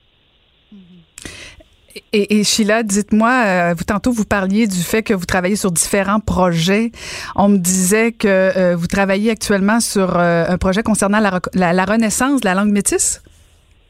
Et, 2.11 2.43
Sheila, 2.43 2.81
dites-moi, 2.81 3.31
euh, 3.45 3.73
vous 3.75 3.83
tantôt 3.83 4.11
vous 4.11 4.25
parliez 4.25 4.65
du 4.65 4.81
fait 4.81 5.03
que 5.03 5.13
vous 5.13 5.25
travaillez 5.25 5.55
sur 5.55 5.71
différents 5.71 6.19
projets. 6.19 6.91
On 7.35 7.49
me 7.49 7.57
disait 7.57 8.11
que 8.11 8.27
euh, 8.27 8.75
vous 8.75 8.87
travaillez 8.87 9.29
actuellement 9.29 9.79
sur 9.79 10.17
euh, 10.17 10.45
un 10.47 10.57
projet 10.57 10.81
concernant 10.81 11.19
la, 11.19 11.39
la, 11.53 11.85
renaissance 11.85 12.41
de 12.41 12.45
la 12.45 12.55
langue 12.55 12.71
métisse? 12.71 13.23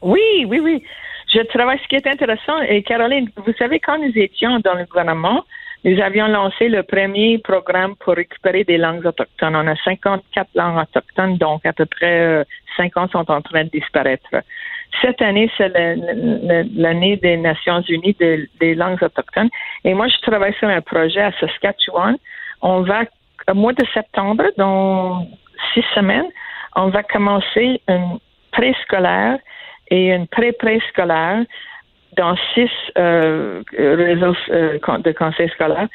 Oui, 0.02 0.20
oui, 0.46 0.60
oui. 0.60 0.82
Je 1.32 1.40
travaille. 1.46 1.78
Ce 1.82 1.88
qui 1.88 1.96
est 1.96 2.06
intéressant, 2.06 2.60
et 2.68 2.82
Caroline, 2.82 3.30
vous 3.36 3.52
savez, 3.58 3.80
quand 3.80 3.98
nous 3.98 4.12
étions 4.14 4.60
dans 4.60 4.74
le 4.74 4.84
gouvernement, 4.84 5.44
nous 5.84 6.00
avions 6.00 6.28
lancé 6.28 6.68
le 6.70 6.82
premier 6.82 7.38
programme 7.38 7.94
pour 7.96 8.14
récupérer 8.14 8.64
des 8.64 8.78
langues 8.78 9.04
autochtones. 9.04 9.54
On 9.54 9.66
a 9.66 9.76
54 9.76 10.48
langues 10.54 10.78
autochtones, 10.78 11.36
donc 11.36 11.66
à 11.66 11.74
peu 11.74 11.84
près 11.84 12.20
euh, 12.20 12.44
50 12.78 13.12
sont 13.12 13.30
en 13.30 13.42
train 13.42 13.64
de 13.64 13.68
disparaître. 13.68 14.28
Cette 15.02 15.20
année, 15.20 15.50
c'est 15.58 15.72
l'année 16.74 17.16
des 17.16 17.36
Nations 17.36 17.82
Unies 17.82 18.16
des 18.18 18.74
langues 18.74 19.02
autochtones. 19.02 19.50
Et 19.84 19.92
moi, 19.92 20.08
je 20.08 20.16
travaille 20.22 20.54
sur 20.54 20.68
un 20.68 20.80
projet 20.80 21.20
à 21.20 21.32
Saskatchewan. 21.32 22.16
On 22.62 22.80
va, 22.82 23.02
au 23.50 23.54
mois 23.54 23.72
de 23.72 23.84
septembre, 23.92 24.44
dans 24.56 25.26
six 25.74 25.84
semaines, 25.94 26.28
on 26.76 26.88
va 26.88 27.02
commencer 27.02 27.82
une 27.88 28.18
préscolaire 28.52 29.38
et 29.90 30.12
une 30.12 30.28
pré-préscolaire 30.28 31.44
dans 32.16 32.36
six 32.54 32.70
euh, 32.98 33.62
réseaux 33.76 34.36
euh, 34.50 34.78
de 34.78 35.12
conseils 35.12 35.48
scolaires 35.50 35.88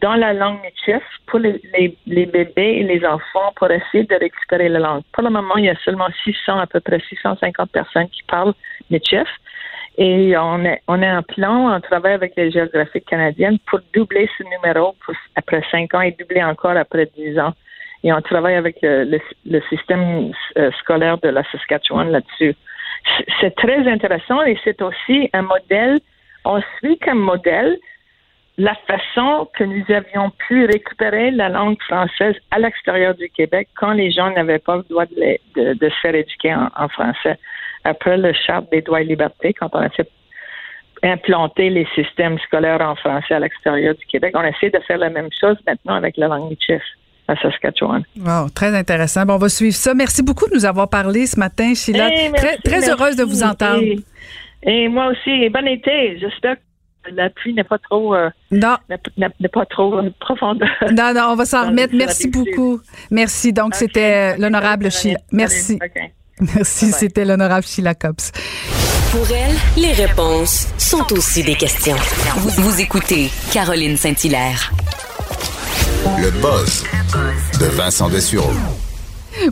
dans 0.00 0.14
la 0.14 0.32
langue 0.32 0.58
Michif 0.62 1.02
pour 1.26 1.38
les, 1.38 1.60
les, 2.06 2.26
bébés 2.26 2.78
et 2.80 2.82
les 2.82 3.04
enfants 3.06 3.52
pour 3.56 3.70
essayer 3.70 4.04
de 4.04 4.14
récupérer 4.14 4.68
la 4.68 4.80
langue. 4.80 5.02
Pour 5.12 5.22
le 5.22 5.30
moment, 5.30 5.56
il 5.56 5.66
y 5.66 5.68
a 5.68 5.76
seulement 5.84 6.08
600, 6.24 6.58
à 6.58 6.66
peu 6.66 6.80
près 6.80 7.00
650 7.08 7.70
personnes 7.70 8.08
qui 8.08 8.22
parlent 8.24 8.54
Michif. 8.90 9.28
Et 9.96 10.36
on 10.36 10.64
est, 10.64 10.82
on 10.88 11.00
en 11.02 11.22
plan, 11.22 11.72
on 11.76 11.80
travaille 11.80 12.14
avec 12.14 12.32
les 12.36 12.50
géographiques 12.50 13.06
canadiennes 13.06 13.58
pour 13.66 13.78
doubler 13.94 14.28
ce 14.36 14.42
numéro 14.42 14.96
après 15.36 15.62
cinq 15.70 15.94
ans 15.94 16.00
et 16.00 16.10
doubler 16.18 16.42
encore 16.42 16.76
après 16.76 17.08
dix 17.16 17.38
ans. 17.38 17.52
Et 18.02 18.12
on 18.12 18.20
travaille 18.20 18.56
avec 18.56 18.78
le, 18.82 19.18
le, 19.46 19.60
système 19.70 20.32
euh, 20.58 20.70
scolaire 20.80 21.18
de 21.18 21.28
la 21.28 21.42
Saskatchewan 21.50 22.10
là-dessus. 22.10 22.54
C'est 23.40 23.54
très 23.54 23.86
intéressant 23.88 24.42
et 24.42 24.58
c'est 24.64 24.80
aussi 24.82 25.28
un 25.32 25.42
modèle, 25.42 26.00
on 26.44 26.60
suit 26.78 26.98
comme 26.98 27.18
modèle 27.18 27.78
la 28.56 28.74
façon 28.86 29.48
que 29.56 29.64
nous 29.64 29.84
avions 29.92 30.30
pu 30.46 30.64
récupérer 30.66 31.32
la 31.32 31.48
langue 31.48 31.80
française 31.82 32.36
à 32.52 32.58
l'extérieur 32.58 33.14
du 33.14 33.28
Québec 33.30 33.68
quand 33.76 33.92
les 33.92 34.12
gens 34.12 34.30
n'avaient 34.30 34.60
pas 34.60 34.76
le 34.76 34.84
droit 34.88 35.06
de, 35.06 35.74
de, 35.74 35.88
se 35.88 35.94
faire 36.00 36.14
éduquer 36.14 36.54
en, 36.54 36.88
français. 36.88 37.36
Après 37.82 38.16
le 38.16 38.32
charte 38.32 38.70
des 38.70 38.80
droits 38.80 39.00
et 39.00 39.04
libertés, 39.04 39.52
quand 39.54 39.70
on 39.72 39.80
a 39.80 39.90
fait 39.90 40.08
implanter 41.02 41.68
les 41.68 41.86
systèmes 41.94 42.38
scolaires 42.38 42.80
en 42.80 42.94
français 42.94 43.34
à 43.34 43.40
l'extérieur 43.40 43.94
du 43.96 44.06
Québec, 44.06 44.34
on 44.36 44.44
essaie 44.44 44.70
de 44.70 44.78
faire 44.80 44.98
la 44.98 45.10
même 45.10 45.30
chose 45.38 45.56
maintenant 45.66 45.94
avec 45.94 46.16
la 46.16 46.28
langue 46.28 46.50
Michif 46.50 46.82
à 47.28 47.36
Saskatchewan. 47.36 48.04
Wow, 48.18 48.50
très 48.50 48.74
intéressant. 48.76 49.24
Bon, 49.24 49.34
on 49.34 49.38
va 49.38 49.48
suivre 49.48 49.74
ça. 49.74 49.94
Merci 49.94 50.22
beaucoup 50.22 50.48
de 50.48 50.54
nous 50.54 50.64
avoir 50.64 50.88
parlé 50.88 51.26
ce 51.26 51.38
matin, 51.38 51.74
Sheila. 51.74 52.08
très, 52.34 52.56
très 52.58 52.90
heureuse 52.90 53.16
de 53.16 53.24
vous 53.24 53.42
entendre. 53.42 53.82
Et, 54.62 54.88
moi 54.88 55.08
aussi. 55.08 55.48
bon 55.50 55.66
été. 55.66 56.18
J'espère 56.18 56.56
que 56.56 57.10
la 57.14 57.28
pluie 57.30 57.52
n'est 57.52 57.64
pas 57.64 57.78
trop 57.78 58.14
euh, 58.14 58.30
non 58.50 58.76
n'est 58.88 59.48
pas 59.48 59.66
trop 59.66 60.00
profonde. 60.20 60.64
Non 60.96 61.12
non, 61.14 61.28
on 61.30 61.36
va 61.36 61.44
s'en 61.44 61.66
remettre. 61.66 61.94
Merci 61.94 62.28
beaucoup. 62.28 62.80
Merci. 63.10 63.52
Donc 63.52 63.74
c'était 63.74 64.34
euh, 64.34 64.36
l'honorable 64.38 64.90
Sheila. 64.90 65.18
Merci. 65.32 65.78
Merci, 66.56 66.90
c'était 66.90 67.24
l'honorable 67.24 67.64
Sheila 67.64 67.94
Copps. 67.94 68.32
Pour 69.12 69.26
elle, 69.30 69.54
les 69.80 69.92
réponses 69.92 70.66
sont 70.78 71.12
aussi 71.12 71.44
des 71.44 71.54
questions. 71.54 71.96
Vous, 72.36 72.62
vous 72.62 72.80
écoutez 72.80 73.30
Caroline 73.52 73.96
Saint-Hilaire. 73.96 74.72
Le 76.04 76.30
buzz 76.42 76.84
de 77.58 77.64
Vincent 77.76 78.10
Dessureau. 78.10 78.52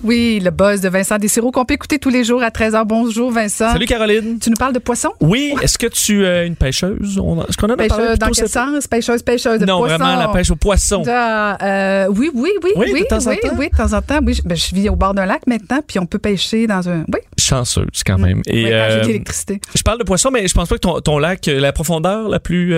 Oui, 0.04 0.38
le 0.44 0.50
buzz 0.50 0.82
de 0.82 0.90
Vincent 0.90 1.16
Dessureau 1.16 1.50
qu'on 1.50 1.64
peut 1.64 1.72
écouter 1.72 1.98
tous 1.98 2.10
les 2.10 2.24
jours 2.24 2.42
à 2.42 2.50
13h. 2.50 2.84
Bonjour 2.84 3.30
Vincent. 3.30 3.72
Salut 3.72 3.86
Caroline. 3.86 4.38
Tu 4.38 4.50
nous 4.50 4.56
parles 4.56 4.74
de 4.74 4.78
poissons? 4.78 5.12
Oui. 5.22 5.54
Est-ce 5.62 5.78
que 5.78 5.86
tu 5.86 6.26
es 6.26 6.46
une 6.46 6.56
pêcheuse? 6.56 7.18
Est-ce 7.48 7.56
qu'on 7.56 7.70
a 7.70 7.76
pêcheuse, 7.76 8.18
dans 8.18 8.28
quel 8.28 8.48
sens? 8.50 8.86
Pêcheuse, 8.86 9.22
pêcheuse 9.22 9.60
de 9.60 9.64
non, 9.64 9.78
poissons? 9.78 9.96
Non, 9.96 10.04
vraiment 10.04 10.20
la 10.20 10.28
pêche 10.28 10.50
au 10.50 10.56
poisson. 10.56 11.02
Euh, 11.06 12.06
oui, 12.10 12.30
oui, 12.34 12.50
oui. 12.62 12.72
Oui, 12.76 12.90
oui, 12.92 13.00
de 13.00 13.06
temps 13.06 13.26
en 13.26 13.34
temps. 13.34 13.56
Oui, 13.56 13.70
de 13.70 13.76
temps 13.76 13.92
en 13.94 14.02
temps. 14.02 14.20
Oui, 14.22 14.34
je, 14.34 14.42
ben, 14.42 14.58
vis 14.74 14.90
au 14.90 14.96
bord 14.96 15.14
d'un 15.14 15.24
lac 15.24 15.46
maintenant, 15.46 15.80
puis 15.86 15.98
on 16.00 16.06
peut 16.06 16.18
pêcher 16.18 16.66
dans 16.66 16.86
un... 16.86 17.04
Oui. 17.12 17.20
Chanceuse 17.38 18.02
quand 18.04 18.18
même. 18.18 18.38
Mm. 18.38 18.42
Et, 18.48 18.64
oui, 18.64 18.72
euh. 18.72 19.02
Je 19.74 19.82
parle 19.82 19.98
de 19.98 20.04
poissons, 20.04 20.30
mais 20.30 20.46
je 20.46 20.52
pense 20.52 20.68
pas 20.68 20.74
que 20.74 20.80
ton, 20.80 21.00
ton 21.00 21.18
lac, 21.18 21.46
la 21.46 21.72
profondeur 21.72 22.28
la 22.28 22.40
plus... 22.40 22.74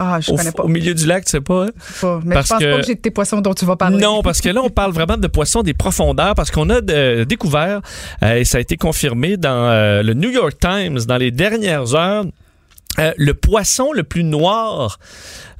Euh, 0.00 0.04
ah, 0.04 0.20
je 0.20 0.32
au, 0.32 0.36
connais 0.36 0.52
pas. 0.52 0.62
Au 0.62 0.68
milieu 0.68 0.94
du 0.94 1.06
lac, 1.06 1.24
tu 1.24 1.30
sais 1.30 1.40
pas. 1.40 1.66
Hein? 1.66 2.20
Mais 2.24 2.34
parce 2.34 2.48
je 2.48 2.52
pense 2.52 2.62
pas 2.62 2.80
que 2.80 2.86
j'ai 2.86 2.94
de 2.94 3.00
tes 3.00 3.10
poissons 3.10 3.40
dont 3.40 3.54
tu 3.54 3.64
vas 3.64 3.76
parler? 3.76 3.98
Non, 3.98 4.22
parce 4.22 4.40
que 4.40 4.48
là, 4.48 4.60
on 4.62 4.70
parle 4.70 4.92
vraiment 4.92 5.16
de 5.16 5.26
poissons 5.26 5.62
des 5.62 5.74
profondeurs 5.74 6.34
parce 6.34 6.50
qu'on 6.50 6.70
a 6.70 6.80
découvert, 7.24 7.80
euh, 8.22 8.36
et 8.36 8.44
ça 8.44 8.58
a 8.58 8.60
été 8.60 8.76
confirmé 8.76 9.36
dans 9.36 9.68
euh, 9.68 10.02
le 10.02 10.14
New 10.14 10.30
York 10.30 10.54
Times 10.58 10.98
dans 11.06 11.18
les 11.18 11.30
dernières 11.30 11.94
heures, 11.94 12.24
euh, 12.98 13.12
le 13.16 13.34
poisson 13.34 13.92
le 13.92 14.02
plus 14.02 14.24
noir 14.24 14.98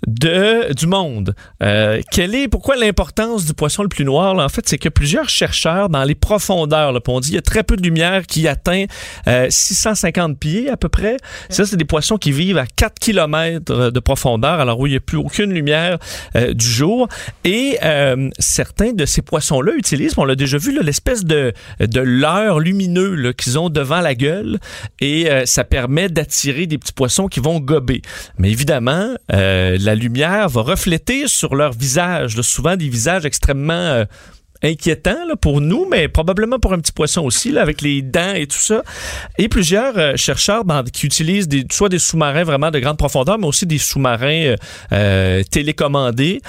de, 0.06 0.72
du 0.74 0.86
monde. 0.86 1.34
Euh, 1.62 2.00
quelle 2.10 2.34
est, 2.34 2.48
pourquoi 2.48 2.76
l'importance 2.76 3.44
du 3.44 3.54
poisson 3.54 3.82
le 3.82 3.88
plus 3.88 4.04
noir? 4.04 4.34
Là? 4.34 4.44
En 4.44 4.48
fait, 4.48 4.68
c'est 4.68 4.78
que 4.78 4.88
plusieurs 4.88 5.28
chercheurs 5.28 5.88
dans 5.88 6.04
les 6.04 6.14
profondeurs, 6.14 6.92
là, 6.92 7.00
on 7.08 7.20
dit 7.20 7.30
il 7.30 7.34
y 7.34 7.38
a 7.38 7.42
très 7.42 7.62
peu 7.62 7.76
de 7.76 7.82
lumière 7.82 8.26
qui 8.26 8.48
atteint 8.48 8.84
euh, 9.26 9.46
650 9.50 10.38
pieds 10.38 10.70
à 10.70 10.76
peu 10.76 10.88
près. 10.88 11.16
Ça, 11.50 11.64
c'est 11.66 11.76
des 11.76 11.84
poissons 11.84 12.16
qui 12.16 12.32
vivent 12.32 12.58
à 12.58 12.66
4 12.66 12.98
km 12.98 13.90
de 13.90 14.00
profondeur, 14.00 14.60
alors 14.60 14.78
où 14.80 14.86
il 14.86 14.90
n'y 14.90 14.96
a 14.96 15.00
plus 15.00 15.18
aucune 15.18 15.52
lumière 15.52 15.98
euh, 16.36 16.52
du 16.54 16.66
jour. 16.66 17.08
Et 17.44 17.78
euh, 17.82 18.28
certains 18.38 18.92
de 18.92 19.04
ces 19.04 19.22
poissons-là 19.22 19.72
utilisent, 19.76 20.14
on 20.16 20.24
l'a 20.24 20.34
déjà 20.34 20.58
vu, 20.58 20.78
l'espèce 20.82 21.24
de, 21.24 21.52
de 21.80 22.00
leurre 22.00 22.60
lumineux 22.60 23.32
qu'ils 23.32 23.58
ont 23.58 23.68
devant 23.68 24.00
la 24.00 24.14
gueule 24.14 24.58
et 25.00 25.30
euh, 25.30 25.46
ça 25.46 25.64
permet 25.64 26.08
d'attirer 26.08 26.66
des 26.66 26.78
petits 26.78 26.92
poissons 26.92 27.28
qui 27.28 27.40
vont 27.40 27.60
gober. 27.60 28.02
Mais 28.38 28.50
évidemment, 28.50 29.14
la 29.28 29.91
la 29.92 29.96
lumière 29.96 30.48
va 30.48 30.62
refléter 30.62 31.28
sur 31.28 31.54
leur 31.54 31.72
visage, 31.74 32.40
souvent 32.40 32.76
des 32.76 32.88
visages 32.88 33.26
extrêmement 33.26 33.74
euh, 33.74 34.04
inquiétants 34.62 35.36
pour 35.38 35.60
nous, 35.60 35.86
mais 35.86 36.08
probablement 36.08 36.58
pour 36.58 36.72
un 36.72 36.78
petit 36.78 36.92
poisson 36.92 37.20
aussi, 37.20 37.58
avec 37.58 37.82
les 37.82 38.00
dents 38.00 38.32
et 38.32 38.46
tout 38.46 38.56
ça. 38.58 38.84
Et 39.36 39.48
plusieurs 39.48 39.98
euh, 39.98 40.16
chercheurs 40.16 40.64
qui 40.94 41.04
utilisent 41.04 41.46
soit 41.70 41.90
des 41.90 41.98
sous-marins 41.98 42.44
vraiment 42.44 42.70
de 42.70 42.78
grande 42.78 42.96
profondeur, 42.96 43.38
mais 43.38 43.46
aussi 43.46 43.66
des 43.66 43.76
sous-marins 43.76 44.54
euh, 44.92 45.42
télécommandés, 45.50 46.40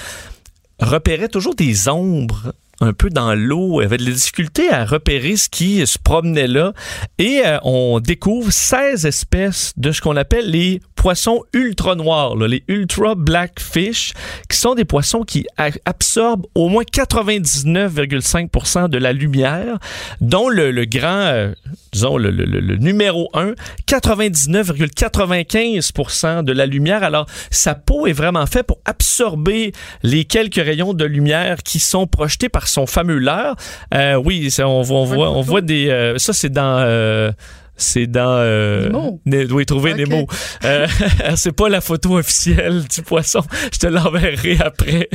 repéraient 0.80 1.28
toujours 1.28 1.54
des 1.54 1.90
ombres 1.90 2.54
un 2.80 2.94
peu 2.94 3.10
dans 3.10 3.36
l'eau, 3.36 3.82
avait 3.82 3.98
de 3.98 4.06
la 4.06 4.12
difficulté 4.12 4.70
à 4.70 4.86
repérer 4.86 5.36
ce 5.36 5.50
qui 5.50 5.86
se 5.86 5.98
promenait 6.00 6.48
là. 6.48 6.72
Et 7.20 7.42
on 7.64 8.00
découvre 8.00 8.52
16 8.52 9.06
espèces 9.06 9.74
de 9.76 9.92
ce 9.92 10.00
qu'on 10.02 10.16
appelle 10.16 10.50
les 10.50 10.82
poissons 11.04 11.44
ultra 11.52 11.96
noirs, 11.96 12.38
les 12.38 12.64
ultra 12.70 13.14
black 13.14 13.60
fish, 13.60 14.14
qui 14.50 14.58
sont 14.58 14.74
des 14.74 14.86
poissons 14.86 15.24
qui 15.24 15.46
absorbent 15.84 16.46
au 16.56 16.70
moins 16.70 16.84
99,5% 16.84 18.88
de 18.88 18.98
la 18.98 19.12
lumière, 19.12 19.80
dont 20.22 20.48
le, 20.48 20.86
grand, 20.86 21.10
euh, 21.10 21.52
disons, 21.92 22.16
le, 22.16 22.32
le, 22.32 22.78
numéro 22.78 23.30
1, 23.34 23.52
99,95% 23.86 26.46
de 26.46 26.54
la 26.54 26.66
lumière. 26.66 27.04
Alors, 27.04 27.26
sa 27.52 27.76
peau 27.76 28.08
est 28.08 28.14
vraiment 28.14 28.46
faite 28.46 28.68
pour 28.68 28.80
absorber 28.86 29.74
les 30.04 30.24
quelques 30.24 30.56
rayons 30.56 30.94
de 30.94 31.04
lumière 31.04 31.64
qui 31.64 31.80
sont 31.80 32.08
projetés 32.08 32.48
par 32.48 32.70
son 32.70 32.86
fameux 32.86 33.18
leurre. 33.18 33.58
Euh, 33.94 34.16
oui, 34.16 34.50
on, 34.60 34.82
voit, 34.84 35.02
on 35.02 35.42
voit 35.42 35.60
des... 35.60 35.90
Euh, 35.90 36.18
ça, 36.18 36.32
c'est 36.32 36.48
dans... 36.48 37.34
C'est 37.76 38.08
dans. 38.08 38.38
Euh, 38.38 38.90
Nemo. 38.90 39.20
oui, 39.56 39.66
trouver 39.66 39.94
Nemo. 39.96 40.28
Euh, 40.64 40.88
c'est 41.36 41.52
pas 41.52 41.70
la 41.70 41.82
photo 41.82 42.18
officielle 42.18 42.84
du 42.84 43.02
poisson. 43.02 43.42
Je 43.72 43.80
te 43.80 43.88
l'enverrai 43.88 44.58
après. 44.64 45.10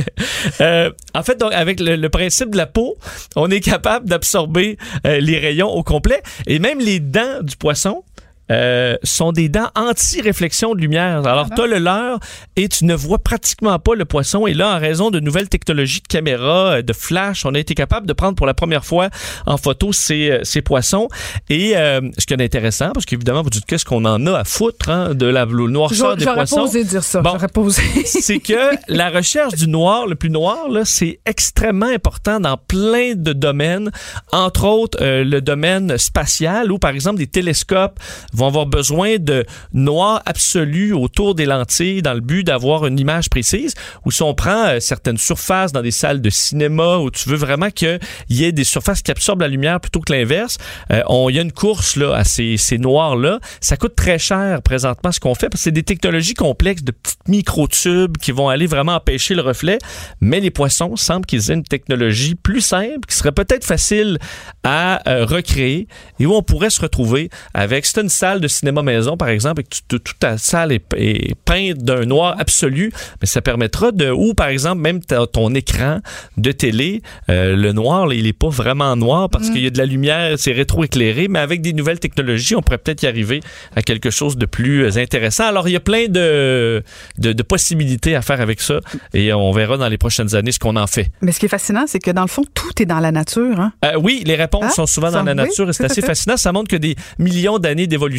Euh, 0.61 0.91
en 1.15 1.23
fait, 1.23 1.39
donc, 1.39 1.53
avec 1.53 1.79
le, 1.79 1.95
le, 1.95 2.09
principe 2.09 2.51
de 2.51 2.57
la 2.57 2.67
peau, 2.67 2.97
on 3.35 3.49
est 3.49 3.61
capable 3.61 4.09
d'absorber 4.09 4.77
euh, 5.07 5.19
les 5.19 5.39
rayons 5.39 5.69
au 5.69 5.83
complet 5.83 6.21
et 6.47 6.59
même 6.59 6.79
les 6.79 6.99
dents 6.99 7.41
du 7.41 7.55
poisson 7.55 8.03
euh, 8.51 8.97
sont 9.03 9.31
des 9.31 9.47
dents 9.47 9.69
anti-réflexion 9.75 10.73
de 10.73 10.81
lumière. 10.81 11.25
Alors, 11.27 11.47
ah 11.51 11.55
tu 11.55 11.61
as 11.61 11.67
le 11.67 11.77
leurre 11.77 12.19
et 12.55 12.67
tu 12.67 12.85
ne 12.85 12.95
vois 12.95 13.19
pratiquement 13.19 13.77
pas 13.77 13.93
le 13.93 14.05
poisson. 14.05 14.47
Et 14.47 14.53
là, 14.53 14.75
en 14.75 14.79
raison 14.79 15.11
de 15.11 15.19
nouvelles 15.19 15.49
technologies 15.49 16.01
de 16.01 16.07
caméra, 16.07 16.71
euh, 16.71 16.81
de 16.81 16.93
flash, 16.93 17.45
on 17.45 17.53
a 17.53 17.59
été 17.59 17.75
capable 17.75 18.07
de 18.07 18.13
prendre 18.13 18.35
pour 18.35 18.47
la 18.47 18.55
première 18.55 18.85
fois 18.85 19.09
en 19.45 19.57
photo 19.57 19.93
ces, 19.93 20.31
euh, 20.31 20.39
ces 20.43 20.61
poissons. 20.61 21.07
Et 21.49 21.73
ce 21.73 22.25
qui 22.25 22.33
est 22.33 22.41
intéressant, 22.41 22.91
parce 22.91 23.05
qu'évidemment, 23.05 23.41
vous 23.41 23.49
dites 23.49 23.65
qu'est-ce 23.65 23.85
qu'on 23.85 24.05
en 24.05 24.25
a 24.25 24.39
à 24.39 24.43
foutre 24.43 24.89
hein, 24.89 25.13
de 25.13 25.25
la 25.25 25.45
noirceur 25.45 26.17
des 26.17 26.25
poissons? 26.25 26.55
J'aurais 26.57 26.69
osé 26.69 26.83
dire 26.83 27.03
ça. 27.03 27.21
Bon, 27.21 27.37
c'est 28.05 28.39
que 28.39 28.75
la 28.87 29.09
recherche 29.09 29.53
du 29.55 29.67
noir, 29.67 30.07
le 30.07 30.15
plus 30.15 30.29
noir, 30.29 30.67
c'est 30.85 31.19
extrêmement 31.25 31.87
important 31.87 32.39
dans 32.39 32.57
plein 32.57 33.13
de 33.15 33.33
domaines, 33.33 33.91
entre 34.31 34.65
autres 34.65 34.97
le 35.01 35.39
domaine 35.39 35.97
spatial, 35.97 36.71
où 36.71 36.79
par 36.79 36.91
exemple 36.91 37.17
des 37.17 37.27
télescopes 37.27 37.99
vont 38.39 38.47
avoir 38.47 38.65
besoin 38.65 39.17
de 39.19 39.45
noir 39.73 40.21
absolu 40.25 40.93
autour 40.93 41.35
des 41.35 41.45
lentilles 41.45 42.01
dans 42.01 42.13
le 42.13 42.21
but 42.21 42.43
d'avoir 42.43 42.87
une 42.87 42.97
image 42.97 43.29
précise. 43.29 43.73
Ou 44.05 44.11
si 44.11 44.23
on 44.23 44.33
prend 44.33 44.67
euh, 44.67 44.79
certaines 44.79 45.17
surfaces 45.17 45.71
dans 45.71 45.81
des 45.81 45.91
salles 45.91 46.21
de 46.21 46.29
cinéma 46.29 46.97
où 46.97 47.11
tu 47.11 47.29
veux 47.29 47.35
vraiment 47.35 47.69
qu'il 47.69 47.99
y 48.29 48.43
ait 48.45 48.51
des 48.51 48.63
surfaces 48.63 49.01
qui 49.01 49.11
absorbent 49.11 49.41
la 49.41 49.47
lumière 49.47 49.79
plutôt 49.79 49.99
que 49.99 50.13
l'inverse, 50.13 50.57
euh, 50.91 51.03
il 51.29 51.35
y 51.35 51.39
a 51.39 51.41
une 51.41 51.51
course 51.51 51.95
là 51.95 52.15
à 52.15 52.23
ces, 52.23 52.57
ces 52.57 52.77
noirs-là. 52.77 53.39
Ça 53.61 53.77
coûte 53.77 53.95
très 53.95 54.17
cher 54.17 54.61
présentement 54.61 55.11
ce 55.11 55.19
qu'on 55.19 55.35
fait 55.35 55.49
parce 55.49 55.61
que 55.61 55.63
c'est 55.65 55.71
des 55.71 55.83
technologies 55.83 56.33
complexes 56.33 56.83
de 56.83 56.91
petites 56.91 57.27
microtubes 57.27 58.17
qui 58.17 58.31
vont 58.31 58.49
aller 58.49 58.67
vraiment 58.67 58.95
empêcher 58.95 59.35
le 59.35 59.41
reflet. 59.41 59.77
Mais 60.21 60.39
les 60.39 60.51
poissons 60.51 60.95
semblent 60.95 61.25
qu'ils 61.25 61.51
aient 61.51 61.55
une 61.55 61.63
technologie 61.63 62.35
plus 62.35 62.61
simple 62.61 63.07
qui 63.07 63.15
serait 63.15 63.31
peut-être 63.31 63.65
facile 63.65 64.17
à 64.63 65.07
euh, 65.09 65.25
recréer 65.25 65.87
et 66.19 66.25
où 66.25 66.33
on 66.33 66.41
pourrait 66.41 66.69
se 66.69 66.81
retrouver 66.81 67.29
avec, 67.53 67.85
c'est 67.85 68.01
une 68.01 68.09
de 68.37 68.47
cinéma 68.47 68.81
maison 68.83 69.17
par 69.17 69.29
exemple 69.29 69.61
et 69.61 69.63
que 69.63 69.69
tu- 69.69 69.99
toute 69.99 70.19
ta 70.19 70.37
salle 70.37 70.71
est, 70.71 70.83
est 70.95 71.35
peinte 71.45 71.77
d'un 71.79 72.05
noir 72.05 72.35
absolu, 72.39 72.91
mais 73.21 73.27
ça 73.27 73.41
permettra 73.41 73.91
de, 73.91 74.09
ou 74.11 74.33
par 74.35 74.47
exemple 74.49 74.81
même 74.81 74.99
ton 75.33 75.53
écran 75.55 75.99
de 76.37 76.51
télé, 76.51 77.01
euh, 77.29 77.55
le 77.55 77.71
noir, 77.73 78.05
là, 78.07 78.13
il 78.15 78.27
est 78.27 78.33
pas 78.33 78.49
vraiment 78.49 78.95
noir 78.95 79.29
parce 79.29 79.49
Mm. 79.49 79.53
qu'il 79.53 79.63
y 79.63 79.67
a 79.67 79.69
de 79.71 79.77
la 79.77 79.85
lumière, 79.85 80.35
c'est 80.37 80.51
rétro-éclairé, 80.51 81.27
mais 81.27 81.39
avec 81.39 81.61
des 81.61 81.73
nouvelles 81.73 81.99
technologies, 81.99 82.55
on 82.55 82.61
pourrait 82.61 82.77
peut-être 82.77 83.03
y 83.03 83.07
arriver 83.07 83.41
à 83.75 83.81
quelque 83.81 84.09
chose 84.11 84.37
de 84.37 84.45
plus 84.45 84.85
euh, 84.85 84.97
intéressant. 85.01 85.45
Alors 85.47 85.67
il 85.67 85.71
y 85.71 85.75
a 85.75 85.79
plein 85.79 86.05
de, 86.07 86.83
de, 87.17 87.33
de 87.33 87.43
possibilités 87.43 88.15
à 88.15 88.21
faire 88.21 88.41
avec 88.41 88.61
ça 88.61 88.79
et 89.13 89.33
on 89.33 89.51
verra 89.51 89.77
dans 89.77 89.87
les 89.87 89.97
prochaines 89.97 90.35
années 90.35 90.51
ce 90.51 90.59
qu'on 90.59 90.75
en 90.75 90.87
fait. 90.87 91.11
Mais 91.21 91.31
ce 91.31 91.39
qui 91.39 91.45
est 91.45 91.49
fascinant, 91.49 91.85
c'est 91.87 91.99
que 91.99 92.11
dans 92.11 92.21
le 92.23 92.27
fond, 92.27 92.43
tout 92.53 92.81
est 92.81 92.85
dans 92.85 92.99
la 92.99 93.11
nature. 93.11 93.59
Hein? 93.59 93.71
Euh, 93.85 93.93
oui, 93.99 94.23
les 94.25 94.35
réponses 94.35 94.59
Hein? 94.59 94.69
sont 94.69 94.85
souvent 94.87 95.09
dans 95.11 95.23
la 95.23 95.31
oui, 95.31 95.37
nature 95.37 95.69
et 95.69 95.73
c'est 95.73 95.85
assez 95.85 96.01
fascinant. 96.01 96.35
Ça 96.35 96.51
montre 96.51 96.67
que 96.67 96.75
des 96.75 96.95
millions 97.17 97.59
d'années 97.59 97.87
d'évolution, 97.87 98.18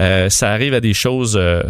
euh, 0.00 0.28
ça 0.28 0.50
arrive 0.50 0.74
à 0.74 0.80
des 0.80 0.94
choses 0.94 1.36
euh, 1.36 1.62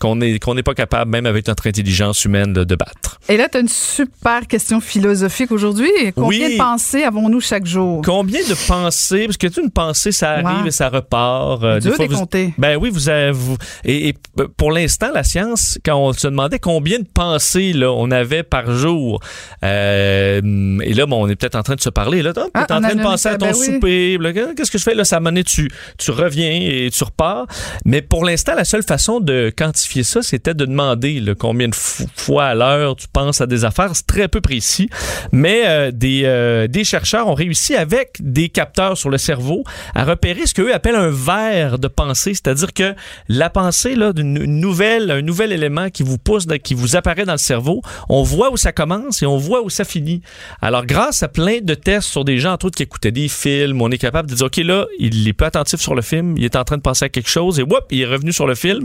qu'on 0.00 0.16
n'est 0.16 0.38
qu'on 0.40 0.54
n'est 0.54 0.62
pas 0.64 0.74
capable, 0.74 1.10
même 1.10 1.26
avec 1.26 1.46
notre 1.46 1.68
intelligence 1.68 2.24
humaine, 2.24 2.52
de, 2.52 2.64
de 2.64 2.74
battre. 2.74 3.20
Et 3.28 3.36
là, 3.36 3.48
tu 3.48 3.58
as 3.58 3.60
une 3.60 3.68
super 3.68 4.46
question 4.48 4.80
philosophique 4.80 5.52
aujourd'hui. 5.52 5.90
Combien 6.16 6.46
Oui. 6.48 6.52
de 6.54 6.58
pensées 6.58 7.04
avons-nous 7.04 7.40
chaque 7.40 7.66
jour? 7.66 8.02
Combien 8.04 8.40
de 8.40 8.54
pensées, 8.66 9.26
parce 9.26 9.36
que 9.36 9.46
tu 9.46 9.60
une 9.60 9.70
pensée, 9.70 10.10
ça 10.10 10.30
arrive 10.32 10.66
et 10.66 10.70
ça 10.70 10.88
repart. 10.88 11.62
euh, 11.62 11.78
des 11.80 11.90
fois, 11.92 12.06
vous-. 12.06 12.26
Ben 12.58 12.76
oui, 12.80 12.90
vous 12.90 13.08
avez. 13.08 13.30
vous- 13.30 13.56
et, 13.84 14.14
pour 14.56 14.72
l'instant, 14.72 15.08
la 15.14 15.22
science, 15.22 15.78
quand 15.84 15.96
on 15.96 16.12
se 16.12 16.26
demandait 16.26 16.58
combien 16.58 16.98
de 16.98 17.06
pensées 17.12 17.72
là, 17.74 17.92
on 17.92 18.10
avait 18.10 18.42
par 18.42 18.70
jour, 18.72 19.20
euh, 19.64 20.78
et 20.82 20.94
là, 20.94 21.06
bon, 21.06 21.24
on 21.24 21.28
est 21.28 21.36
peut-être 21.36 21.56
en 21.56 21.62
train 21.62 21.74
de 21.74 21.80
se 21.80 21.90
parler. 21.90 22.22
Là, 22.22 22.32
Ah, 22.54 22.60
en 22.70 22.78
on 22.78 22.80
train 22.80 22.94
de 22.94 23.00
en 23.00 23.02
penser 23.02 23.28
à 23.28 23.36
ton 23.36 23.46
ben 23.46 23.54
oui. 23.58 23.66
souper. 23.66 24.18
là, 24.18 24.32
Qu'est-ce 24.56 24.70
que 24.70 24.78
je 24.78 24.82
fais 24.82 24.94
là? 24.94 25.04
Ça 25.04 25.20
donné, 25.20 25.44
tu, 25.44 25.70
tu 25.98 26.10
reviens 26.10 26.50
et 26.50 26.88
tu 26.90 27.04
repars. 27.04 27.46
Mais 27.84 28.00
pour 28.02 28.24
l'instant, 28.24 28.54
la 28.56 28.64
seule 28.64 28.82
façon 28.82 29.20
de 29.20 29.52
quantifier 29.56 29.89
ça, 30.04 30.22
c'était 30.22 30.54
de 30.54 30.64
demander 30.64 31.22
combien 31.38 31.68
de 31.68 31.74
fo- 31.74 32.06
fois 32.16 32.44
à 32.46 32.54
l'heure 32.54 32.96
tu 32.96 33.06
penses 33.12 33.40
à 33.40 33.46
des 33.46 33.64
affaires. 33.64 33.90
C'est 33.94 34.06
très 34.06 34.28
peu 34.28 34.40
précis. 34.40 34.88
Mais 35.32 35.62
euh, 35.66 35.90
des, 35.90 36.22
euh, 36.24 36.66
des 36.66 36.84
chercheurs 36.84 37.28
ont 37.28 37.34
réussi 37.34 37.74
avec 37.76 38.16
des 38.20 38.48
capteurs 38.48 38.96
sur 38.96 39.10
le 39.10 39.18
cerveau 39.18 39.64
à 39.94 40.04
repérer 40.04 40.46
ce 40.46 40.54
qu'eux 40.54 40.72
appellent 40.74 40.94
un 40.96 41.10
verre 41.10 41.78
de 41.78 41.88
pensée, 41.88 42.34
c'est-à-dire 42.34 42.72
que 42.72 42.94
la 43.28 43.50
pensée 43.50 43.94
là 43.94 44.12
d'une 44.12 44.44
nouvelle, 44.44 45.10
un 45.10 45.22
nouvel 45.22 45.52
élément 45.52 45.90
qui 45.90 46.02
vous 46.02 46.18
pousse, 46.18 46.46
qui 46.62 46.74
vous 46.74 46.96
apparaît 46.96 47.24
dans 47.24 47.32
le 47.32 47.38
cerveau, 47.38 47.82
on 48.08 48.22
voit 48.22 48.50
où 48.52 48.56
ça 48.56 48.72
commence 48.72 49.22
et 49.22 49.26
on 49.26 49.36
voit 49.36 49.62
où 49.62 49.70
ça 49.70 49.84
finit. 49.84 50.22
Alors 50.62 50.86
grâce 50.86 51.22
à 51.22 51.28
plein 51.28 51.58
de 51.60 51.74
tests 51.74 52.08
sur 52.08 52.24
des 52.24 52.38
gens 52.38 52.52
entre 52.52 52.66
autres 52.66 52.76
qui 52.76 52.82
écoutaient 52.84 53.12
des 53.12 53.28
films, 53.28 53.80
on 53.82 53.90
est 53.90 53.98
capable 53.98 54.28
de 54.30 54.34
dire 54.34 54.46
ok 54.46 54.56
là, 54.58 54.86
il 54.98 55.26
est 55.28 55.32
peu 55.32 55.44
attentif 55.44 55.80
sur 55.80 55.94
le 55.94 56.02
film, 56.02 56.36
il 56.36 56.44
est 56.44 56.56
en 56.56 56.64
train 56.64 56.76
de 56.76 56.82
penser 56.82 57.04
à 57.04 57.08
quelque 57.08 57.28
chose 57.30 57.58
et 57.58 57.62
whoop, 57.62 57.84
il 57.90 58.02
est 58.02 58.06
revenu 58.06 58.32
sur 58.32 58.46
le 58.46 58.54
film. 58.54 58.84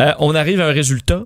Euh, 0.00 0.12
on 0.22 0.34
arrive 0.34 0.60
à 0.60 0.66
un 0.68 0.72
résultat. 0.72 1.22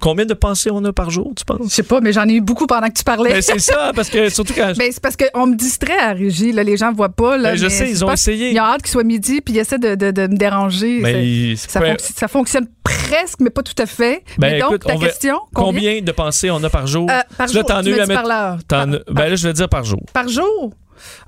Combien 0.00 0.26
de 0.26 0.34
pensées 0.34 0.70
on 0.72 0.84
a 0.84 0.92
par 0.92 1.10
jour, 1.10 1.32
tu 1.36 1.44
penses? 1.44 1.68
Je 1.68 1.74
sais 1.74 1.82
pas, 1.84 2.00
mais 2.00 2.12
j'en 2.12 2.28
ai 2.28 2.32
eu 2.34 2.40
beaucoup 2.40 2.66
pendant 2.66 2.88
que 2.88 2.94
tu 2.94 3.04
parlais. 3.04 3.30
Ben, 3.34 3.40
c'est 3.42 3.60
ça, 3.60 3.92
parce 3.94 4.10
que 4.10 4.28
surtout 4.28 4.52
quand. 4.52 4.72
Ben, 4.76 4.90
c'est 4.90 5.00
parce 5.00 5.14
qu'on 5.16 5.46
me 5.46 5.54
distrait 5.54 5.96
à 5.96 6.12
Régie. 6.12 6.50
Là, 6.50 6.64
les 6.64 6.76
gens 6.76 6.92
voient 6.92 7.10
pas. 7.10 7.36
Là, 7.38 7.50
Ben, 7.52 7.56
je 7.56 7.64
mais 7.64 7.70
sais, 7.70 7.88
ils 7.88 8.04
ont 8.04 8.10
essayé. 8.10 8.50
Ils 8.50 8.58
ont 8.60 8.64
hâte 8.64 8.82
qu'il 8.82 8.90
soit 8.90 9.04
midi, 9.04 9.40
puis 9.40 9.54
ils 9.54 9.58
essaient 9.58 9.78
de, 9.78 9.94
de- 9.94 10.10
de 10.10 10.22
me 10.26 10.36
déranger. 10.36 11.00
Ben, 11.00 11.56
ça, 11.56 11.80
ouais. 11.80 11.92
fonc- 11.94 12.12
ça 12.16 12.26
fonctionne 12.26 12.66
presque, 12.82 13.38
mais 13.38 13.50
pas 13.50 13.62
tout 13.62 13.80
à 13.80 13.86
fait. 13.86 14.24
Ben, 14.36 14.54
mais 14.54 14.60
donc, 14.60 14.70
écoute, 14.74 14.82
ta 14.84 14.96
question, 14.96 15.38
combien? 15.54 15.80
combien? 15.92 16.02
de 16.02 16.12
pensées 16.12 16.50
on 16.50 16.62
a 16.64 16.68
par 16.70 16.88
jour? 16.88 17.08
Euh, 17.08 17.20
par 17.38 17.46
Là, 17.46 17.52
jour, 17.52 17.64
t'en 17.64 17.80
tu 17.80 17.88
as 17.88 17.92
eu 17.92 17.94
me 17.94 18.00
à 18.00 18.04
dis 18.04 18.08
mettre- 18.08 18.22
par 18.24 18.58
l'heure. 18.76 18.96
Ben 19.12 19.28
là, 19.28 19.36
je 19.36 19.46
vais 19.46 19.52
dire 19.54 19.68
par 19.68 19.84
jour. 19.84 20.02
Par 20.12 20.26
jour? 20.28 20.72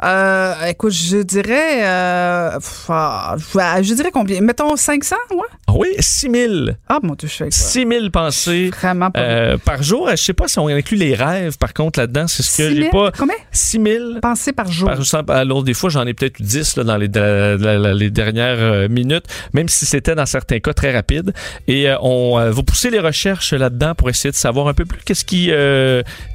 Euh, 0.04 0.54
écoute, 0.68 0.92
je 0.92 1.18
dirais. 1.22 1.84
euh, 1.84 2.58
ah, 2.88 3.34
je 3.38 3.82
je 3.82 3.94
dirais 3.94 4.10
combien? 4.12 4.40
Mettons 4.40 4.76
500, 4.76 5.16
ouais? 5.32 5.38
Ah 5.68 5.72
Oui, 5.74 5.88
6 5.98 6.30
000. 6.30 6.54
Ah, 6.88 6.98
mon 7.02 7.14
Dieu, 7.14 7.28
je 7.28 7.34
fais 7.34 7.50
6 7.50 7.86
000 7.88 8.10
pensées 8.10 8.70
Vraiment 8.70 9.10
pas 9.10 9.20
euh, 9.20 9.58
par 9.58 9.82
jour. 9.82 10.08
Je 10.10 10.16
sais 10.16 10.32
pas 10.32 10.48
si 10.48 10.58
on 10.58 10.68
inclut 10.68 10.96
les 10.96 11.14
rêves, 11.14 11.56
par 11.58 11.72
contre, 11.74 11.98
là-dedans. 12.00 12.26
C'est 12.28 12.42
ce 12.42 12.56
que 12.56 12.68
6 12.68 12.74
j'ai 12.76 12.82
000? 12.82 12.90
pas. 12.90 13.12
Combien? 13.18 13.34
6 13.52 13.80
000. 13.82 14.04
Pensées 14.20 14.52
par 14.52 14.70
jour. 14.70 14.90
Par, 14.90 15.36
alors, 15.36 15.62
des 15.62 15.74
fois, 15.74 15.90
j'en 15.90 16.06
ai 16.06 16.14
peut-être 16.14 16.40
eu 16.40 16.42
10 16.42 16.76
là, 16.76 16.84
dans 16.84 16.96
les, 16.96 17.08
la- 17.08 17.56
la- 17.56 17.78
la- 17.78 17.94
les 17.94 18.10
dernières 18.10 18.88
minutes, 18.88 19.24
même 19.52 19.68
si 19.68 19.86
c'était 19.86 20.14
dans 20.14 20.26
certains 20.26 20.60
cas 20.60 20.72
très 20.72 20.92
rapide. 20.92 21.32
Et 21.68 21.88
on 22.00 22.36
va 22.38 22.62
pousser 22.62 22.90
les 22.90 23.00
recherches 23.00 23.52
là-dedans 23.52 23.94
pour 23.94 24.08
essayer 24.10 24.30
de 24.30 24.36
savoir 24.36 24.68
un 24.68 24.74
peu 24.74 24.84
plus 24.84 25.00
qu'est-ce 25.04 25.24
qui, 25.24 25.46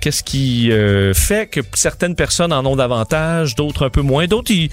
qu'est-ce 0.01 0.23
qui 0.23 0.71
fait 1.13 1.47
que 1.47 1.61
certaines 1.73 2.15
personnes 2.15 2.53
en 2.53 2.65
ont 2.65 2.75
davantage, 2.75 3.20
d'autres 3.55 3.85
un 3.85 3.89
peu 3.89 4.01
moins. 4.01 4.27
D'autres, 4.27 4.51
ils- 4.51 4.69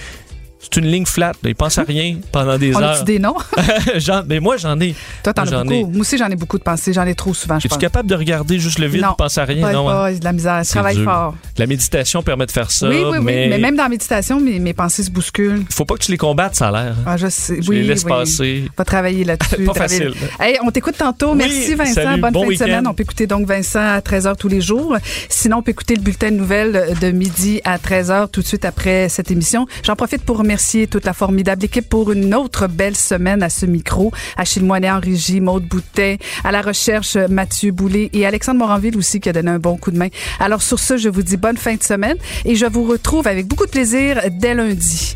c'est 0.60 0.76
une 0.76 0.86
ligne 0.86 1.06
flat. 1.06 1.32
là. 1.42 1.48
Ils 1.50 1.54
pensent 1.54 1.78
à 1.78 1.82
rien 1.84 2.16
pendant 2.32 2.58
des 2.58 2.74
On 2.74 2.80
heures. 2.82 3.04
des 3.04 3.18
noms? 3.18 3.36
Mais 4.28 4.40
moi, 4.40 4.56
j'en 4.56 4.78
ai. 4.80 4.94
Toi, 5.22 5.32
t'en 5.32 5.42
as 5.42 5.62
beaucoup. 5.62 5.72
ai. 5.72 5.84
Moi 5.84 6.00
aussi, 6.00 6.18
j'en 6.18 6.28
ai 6.28 6.36
beaucoup 6.36 6.58
de 6.58 6.62
pensées. 6.62 6.92
J'en 6.92 7.06
ai 7.06 7.14
trop 7.14 7.32
souvent, 7.34 7.54
je 7.56 7.60
Es-tu 7.60 7.68
pense. 7.68 7.78
capable 7.78 8.08
de 8.08 8.14
regarder 8.14 8.58
juste 8.58 8.78
le 8.78 8.86
vide 8.86 9.02
Non. 9.02 9.12
et 9.12 9.16
penser 9.16 9.40
à 9.40 9.44
rien? 9.44 9.62
Pas, 9.62 9.72
non, 9.72 9.88
hein? 9.88 9.92
pas, 9.92 10.12
de 10.12 10.24
la 10.24 10.32
misère. 10.32 10.62
Je 10.64 10.68
travaille 10.70 10.96
dur. 10.96 11.04
fort. 11.04 11.34
La 11.58 11.66
méditation 11.66 12.22
permet 12.22 12.46
de 12.46 12.50
faire 12.50 12.70
ça, 12.70 12.88
oui, 12.88 12.96
oui, 13.04 13.18
oui. 13.18 13.24
mais 13.24 13.48
Mais 13.48 13.58
même 13.58 13.76
dans 13.76 13.84
la 13.84 13.88
méditation, 13.88 14.40
mes, 14.40 14.58
mes 14.58 14.72
pensées 14.74 15.02
se 15.04 15.10
bousculent. 15.10 15.64
faut 15.72 15.84
pas 15.84 15.94
que 15.94 16.02
tu 16.04 16.10
les 16.10 16.18
combattes, 16.18 16.54
ça 16.56 16.68
a 16.68 16.72
l'air. 16.72 16.96
Ah, 17.06 17.16
je 17.16 17.28
sais. 17.28 17.58
Tu 17.60 17.68
oui, 17.70 17.76
les 17.76 17.82
laisses 17.88 18.04
oui. 18.04 18.10
passer. 18.10 18.64
Pas 18.76 18.84
travailler 18.84 19.24
là-dessus. 19.24 19.64
Pas 19.64 19.74
facile. 19.74 20.12
Hey, 20.40 20.58
on 20.64 20.70
t'écoute 20.70 20.96
tantôt. 20.98 21.32
Oui, 21.32 21.38
Merci 21.38 21.74
Vincent. 21.74 21.94
salut. 21.94 22.20
Bonne 22.20 22.32
Bon 22.32 22.42
fin 22.44 22.48
de 22.50 22.54
semaine. 22.56 22.86
On 22.86 22.94
peut 22.94 23.02
écouter 23.02 23.26
donc 23.26 23.46
Vincent 23.46 23.78
à 23.80 24.00
13h 24.00 24.36
tous 24.36 24.48
les 24.48 24.60
jours. 24.60 24.96
Sinon, 25.28 25.58
on 25.58 25.62
peut 25.62 25.70
écouter 25.70 25.94
le 25.94 26.02
bulletin 26.02 26.30
de 26.30 26.36
nouvelles 26.36 26.94
de 27.00 27.10
midi 27.10 27.60
à 27.64 27.78
13h 27.78 28.28
tout 28.30 28.40
de 28.42 28.46
suite 28.46 28.64
après 28.64 29.08
cette 29.08 29.30
émission. 29.30 29.66
J'en 29.84 29.96
profite 29.96 30.22
pour 30.24 30.42
remercier 30.48 30.86
toute 30.86 31.04
la 31.04 31.12
formidable 31.12 31.62
équipe 31.62 31.90
pour 31.90 32.10
une 32.10 32.34
autre 32.34 32.68
belle 32.68 32.96
semaine 32.96 33.42
à 33.42 33.50
ce 33.50 33.66
micro. 33.66 34.12
Achille 34.38 34.62
Moinet 34.62 34.90
en 34.90 34.98
régie, 34.98 35.42
Maude 35.42 35.64
Boutet, 35.64 36.18
à 36.42 36.52
la 36.52 36.62
recherche 36.62 37.16
Mathieu 37.16 37.70
Boulay 37.70 38.08
et 38.14 38.24
Alexandre 38.24 38.60
Moranville 38.60 38.96
aussi 38.96 39.20
qui 39.20 39.28
a 39.28 39.34
donné 39.34 39.50
un 39.50 39.58
bon 39.58 39.76
coup 39.76 39.90
de 39.90 39.98
main. 39.98 40.08
Alors 40.40 40.62
sur 40.62 40.78
ce, 40.78 40.96
je 40.96 41.10
vous 41.10 41.22
dis 41.22 41.36
bonne 41.36 41.58
fin 41.58 41.74
de 41.74 41.82
semaine 41.82 42.16
et 42.46 42.54
je 42.54 42.64
vous 42.64 42.84
retrouve 42.84 43.26
avec 43.26 43.46
beaucoup 43.46 43.66
de 43.66 43.70
plaisir 43.70 44.22
dès 44.30 44.54
lundi. 44.54 45.14